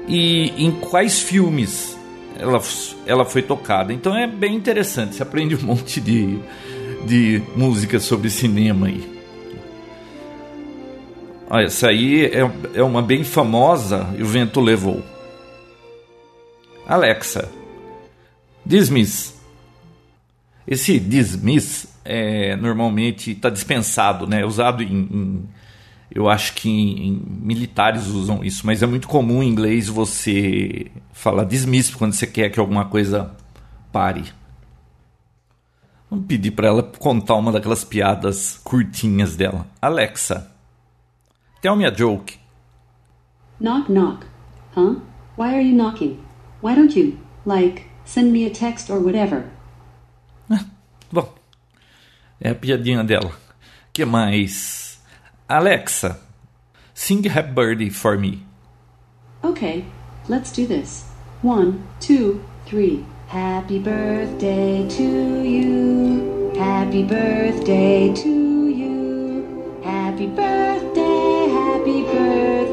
e 0.07 0.51
em 0.57 0.71
quais 0.71 1.21
filmes 1.21 1.97
ela, 2.37 2.59
ela 3.05 3.25
foi 3.25 3.41
tocada. 3.41 3.93
Então 3.93 4.15
é 4.17 4.25
bem 4.25 4.55
interessante, 4.55 5.15
você 5.15 5.23
aprende 5.23 5.55
um 5.55 5.61
monte 5.61 6.01
de, 6.01 6.39
de 7.05 7.41
música 7.55 7.99
sobre 7.99 8.29
cinema 8.29 8.87
aí. 8.87 9.21
Ah, 11.49 11.61
essa 11.61 11.89
aí 11.89 12.25
é, 12.25 12.49
é 12.75 12.83
uma 12.83 13.01
bem 13.01 13.23
famosa 13.23 14.07
e 14.17 14.23
o 14.23 14.25
vento 14.25 14.61
levou. 14.61 15.03
Alexa, 16.87 17.49
dismiss. 18.71 19.33
Esse 20.65 20.99
dismiss 20.99 21.87
é, 22.05 22.55
normalmente 22.55 23.31
está 23.31 23.49
dispensado, 23.49 24.25
né? 24.25 24.41
É 24.41 24.45
usado 24.45 24.81
em, 24.81 24.87
em- 24.87 25.49
eu 26.13 26.29
acho 26.29 26.53
que 26.53 26.69
em, 26.69 27.07
em 27.07 27.21
militares 27.41 28.07
usam 28.07 28.43
isso, 28.43 28.65
mas 28.65 28.81
é 28.81 28.85
muito 28.85 29.07
comum 29.07 29.41
em 29.43 29.49
inglês 29.49 29.87
você 29.87 30.89
falar 31.11 31.43
dismiss 31.43 31.93
quando 31.93 32.13
você 32.13 32.25
quer 32.27 32.49
que 32.49 32.59
alguma 32.59 32.85
coisa 32.85 33.35
pare. 33.91 34.23
Vamos 36.09 36.25
pedir 36.25 36.51
para 36.51 36.67
ela 36.67 36.83
contar 36.83 37.35
uma 37.35 37.51
daquelas 37.51 37.83
piadas 37.83 38.59
curtinhas 38.63 39.35
dela. 39.35 39.65
Alexa, 39.81 40.51
tell 41.61 41.75
me 41.75 41.85
a 41.85 41.91
joke. 41.93 42.37
Knock 43.59 43.89
knock. 43.91 44.25
Huh? 44.75 44.95
Why 45.37 45.53
are 45.55 45.61
you 45.61 45.75
knocking? 45.75 46.19
Why 46.61 46.75
don't 46.75 46.97
you, 46.97 47.17
like, 47.45 47.83
send 48.13 48.33
me 48.33 48.45
a 48.45 48.49
text 48.49 48.89
or 48.89 48.99
whatever? 48.99 49.49
Bom, 51.11 51.33
é 52.41 52.49
a 52.49 52.55
piadinha 52.55 53.03
dela. 53.03 53.31
que 53.93 54.05
mais? 54.05 54.99
Alexa, 55.47 56.19
sing 56.93 57.23
Happy 57.23 57.51
Birthday 57.53 57.89
for 57.89 58.17
me. 58.17 58.45
Okay, 59.43 59.85
let's 60.29 60.51
do 60.51 60.65
this. 60.65 61.05
One, 61.41 61.83
two, 61.99 62.43
three. 62.65 63.05
Happy 63.27 63.79
birthday 63.79 64.87
to 64.89 65.43
you. 65.43 66.51
Happy 66.57 67.03
birthday 67.03 68.13
to 68.13 68.67
you. 68.69 69.81
Happy 69.83 70.27
birthday, 70.27 71.47
happy 71.49 72.03
birthday. 72.03 72.70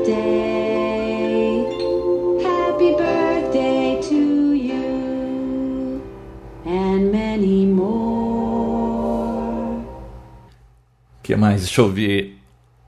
Que 11.29 11.37
mais? 11.37 11.61
Deixa 11.61 11.83
eu 11.83 11.93
ver. 11.93 12.39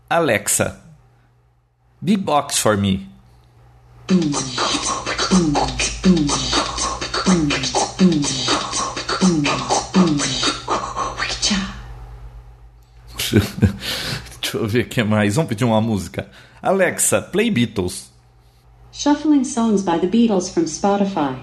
Alexa, 0.08 0.80
beatbox 2.00 2.58
for 2.58 2.78
me. 2.78 3.06
Deixa 14.40 14.56
eu 14.56 14.66
ver 14.66 14.86
o 14.86 14.88
que 14.88 15.04
mais. 15.04 15.36
Vamos 15.36 15.50
pedir 15.50 15.64
uma 15.64 15.82
música. 15.82 16.30
Alexa, 16.62 17.20
play 17.20 17.50
Beatles. 17.50 18.10
Shuffling 18.90 19.44
songs 19.44 19.82
by 19.82 19.98
the 19.98 20.06
Beatles 20.06 20.48
from 20.48 20.64
Spotify. 20.64 21.38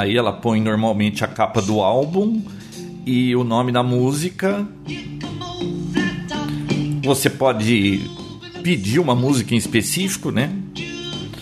Aí 0.00 0.16
ela 0.16 0.32
põe 0.32 0.62
normalmente 0.62 1.22
a 1.22 1.28
capa 1.28 1.60
do 1.60 1.82
álbum 1.82 2.42
e 3.04 3.36
o 3.36 3.44
nome 3.44 3.70
da 3.70 3.82
música. 3.82 4.66
Você 7.04 7.28
pode 7.28 8.00
pedir 8.62 8.98
uma 8.98 9.14
música 9.14 9.54
em 9.54 9.58
específico, 9.58 10.30
né? 10.30 10.50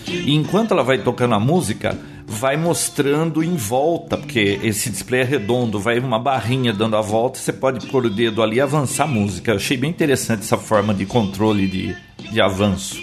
E 0.08 0.34
enquanto 0.34 0.72
ela 0.72 0.82
vai 0.82 0.98
tocando 0.98 1.36
a 1.36 1.38
música, 1.38 1.96
vai 2.26 2.56
mostrando 2.56 3.44
em 3.44 3.54
volta, 3.54 4.16
porque 4.16 4.58
esse 4.60 4.90
display 4.90 5.20
é 5.20 5.24
redondo, 5.24 5.78
vai 5.78 6.00
uma 6.00 6.18
barrinha 6.18 6.72
dando 6.72 6.96
a 6.96 7.00
volta, 7.00 7.38
você 7.38 7.52
pode 7.52 7.86
pôr 7.86 8.06
o 8.06 8.10
dedo 8.10 8.42
ali 8.42 8.56
e 8.56 8.60
avançar 8.60 9.04
a 9.04 9.06
música. 9.06 9.52
Eu 9.52 9.56
achei 9.56 9.76
bem 9.76 9.90
interessante 9.90 10.40
essa 10.40 10.58
forma 10.58 10.92
de 10.92 11.06
controle 11.06 11.68
de, 11.68 11.96
de 12.28 12.40
avanço. 12.40 13.00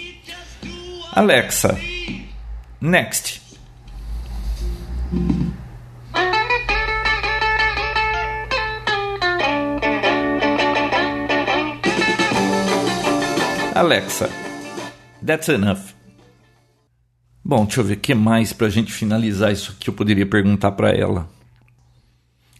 Alexa, 1.14 1.78
next. 2.78 3.45
Alexa, 13.76 14.28
that's 15.24 15.48
enough. 15.48 15.94
Bom, 17.44 17.64
deixa 17.64 17.80
eu 17.80 17.84
ver 17.84 17.94
o 17.94 18.00
que 18.00 18.14
mais 18.14 18.52
pra 18.52 18.68
gente 18.68 18.92
finalizar 18.92 19.52
isso 19.52 19.76
que 19.78 19.88
eu 19.88 19.94
poderia 19.94 20.26
perguntar 20.26 20.72
para 20.72 20.90
ela. 20.90 21.28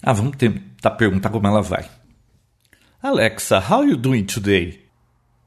Ah, 0.01 0.13
vamos 0.13 0.37
tentar 0.37 0.93
perguntar 0.93 1.31
como 1.31 1.49
ela 1.49 1.63
vai. 1.63 1.89
Alexa, 3.03 3.59
how 3.59 3.81
are 3.81 3.91
you 3.91 3.97
doing 3.97 4.25
today? 4.25 4.79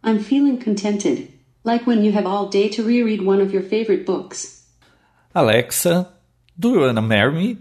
I'm 0.03 0.19
feeling 0.19 0.57
contented, 0.57 1.29
like 1.63 1.87
when 1.87 2.03
you 2.03 2.11
have 2.17 2.27
all 2.27 2.49
day 2.49 2.67
to 2.69 2.83
reread 2.83 3.25
one 3.25 3.41
of 3.41 3.53
your 3.53 3.63
favorite 3.63 4.05
books. 4.05 4.65
Alexa, 5.33 6.18
do 6.59 6.73
you 6.73 6.81
wanna 6.81 7.01
marry 7.01 7.31
me? 7.31 7.57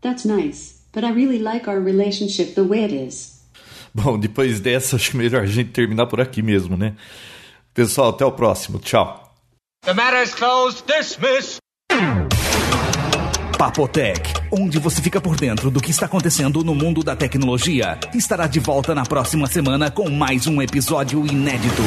That's 0.00 0.24
nice, 0.24 0.80
but 0.92 1.04
I 1.04 1.10
really 1.10 1.38
like 1.38 1.68
our 1.68 1.78
relationship 1.78 2.54
the 2.54 2.64
way 2.64 2.82
it 2.82 2.92
is. 2.92 3.34
Bom, 3.94 4.18
depois 4.18 4.58
dessa, 4.58 4.96
acho 4.96 5.16
melhor 5.16 5.42
a 5.42 5.46
gente 5.46 5.70
terminar 5.70 6.06
por 6.06 6.20
aqui 6.20 6.42
mesmo, 6.42 6.76
né? 6.76 6.96
Pessoal, 7.72 8.08
até 8.08 8.24
o 8.24 8.32
próximo. 8.32 8.78
Tchau. 8.78 9.32
The 9.84 9.92
matter 9.92 10.22
is 10.22 10.34
closed. 10.34 10.84
Dismiss. 10.86 11.58
Papotec, 13.58 14.32
onde 14.50 14.78
você 14.78 15.00
fica 15.00 15.20
por 15.20 15.36
dentro 15.36 15.70
do 15.70 15.80
que 15.80 15.90
está 15.90 16.06
acontecendo 16.06 16.64
no 16.64 16.74
mundo 16.74 17.04
da 17.04 17.14
tecnologia, 17.14 17.98
estará 18.14 18.46
de 18.46 18.58
volta 18.58 18.94
na 18.94 19.04
próxima 19.04 19.46
semana 19.46 19.90
com 19.90 20.10
mais 20.10 20.46
um 20.46 20.60
episódio 20.60 21.24
inédito. 21.24 21.82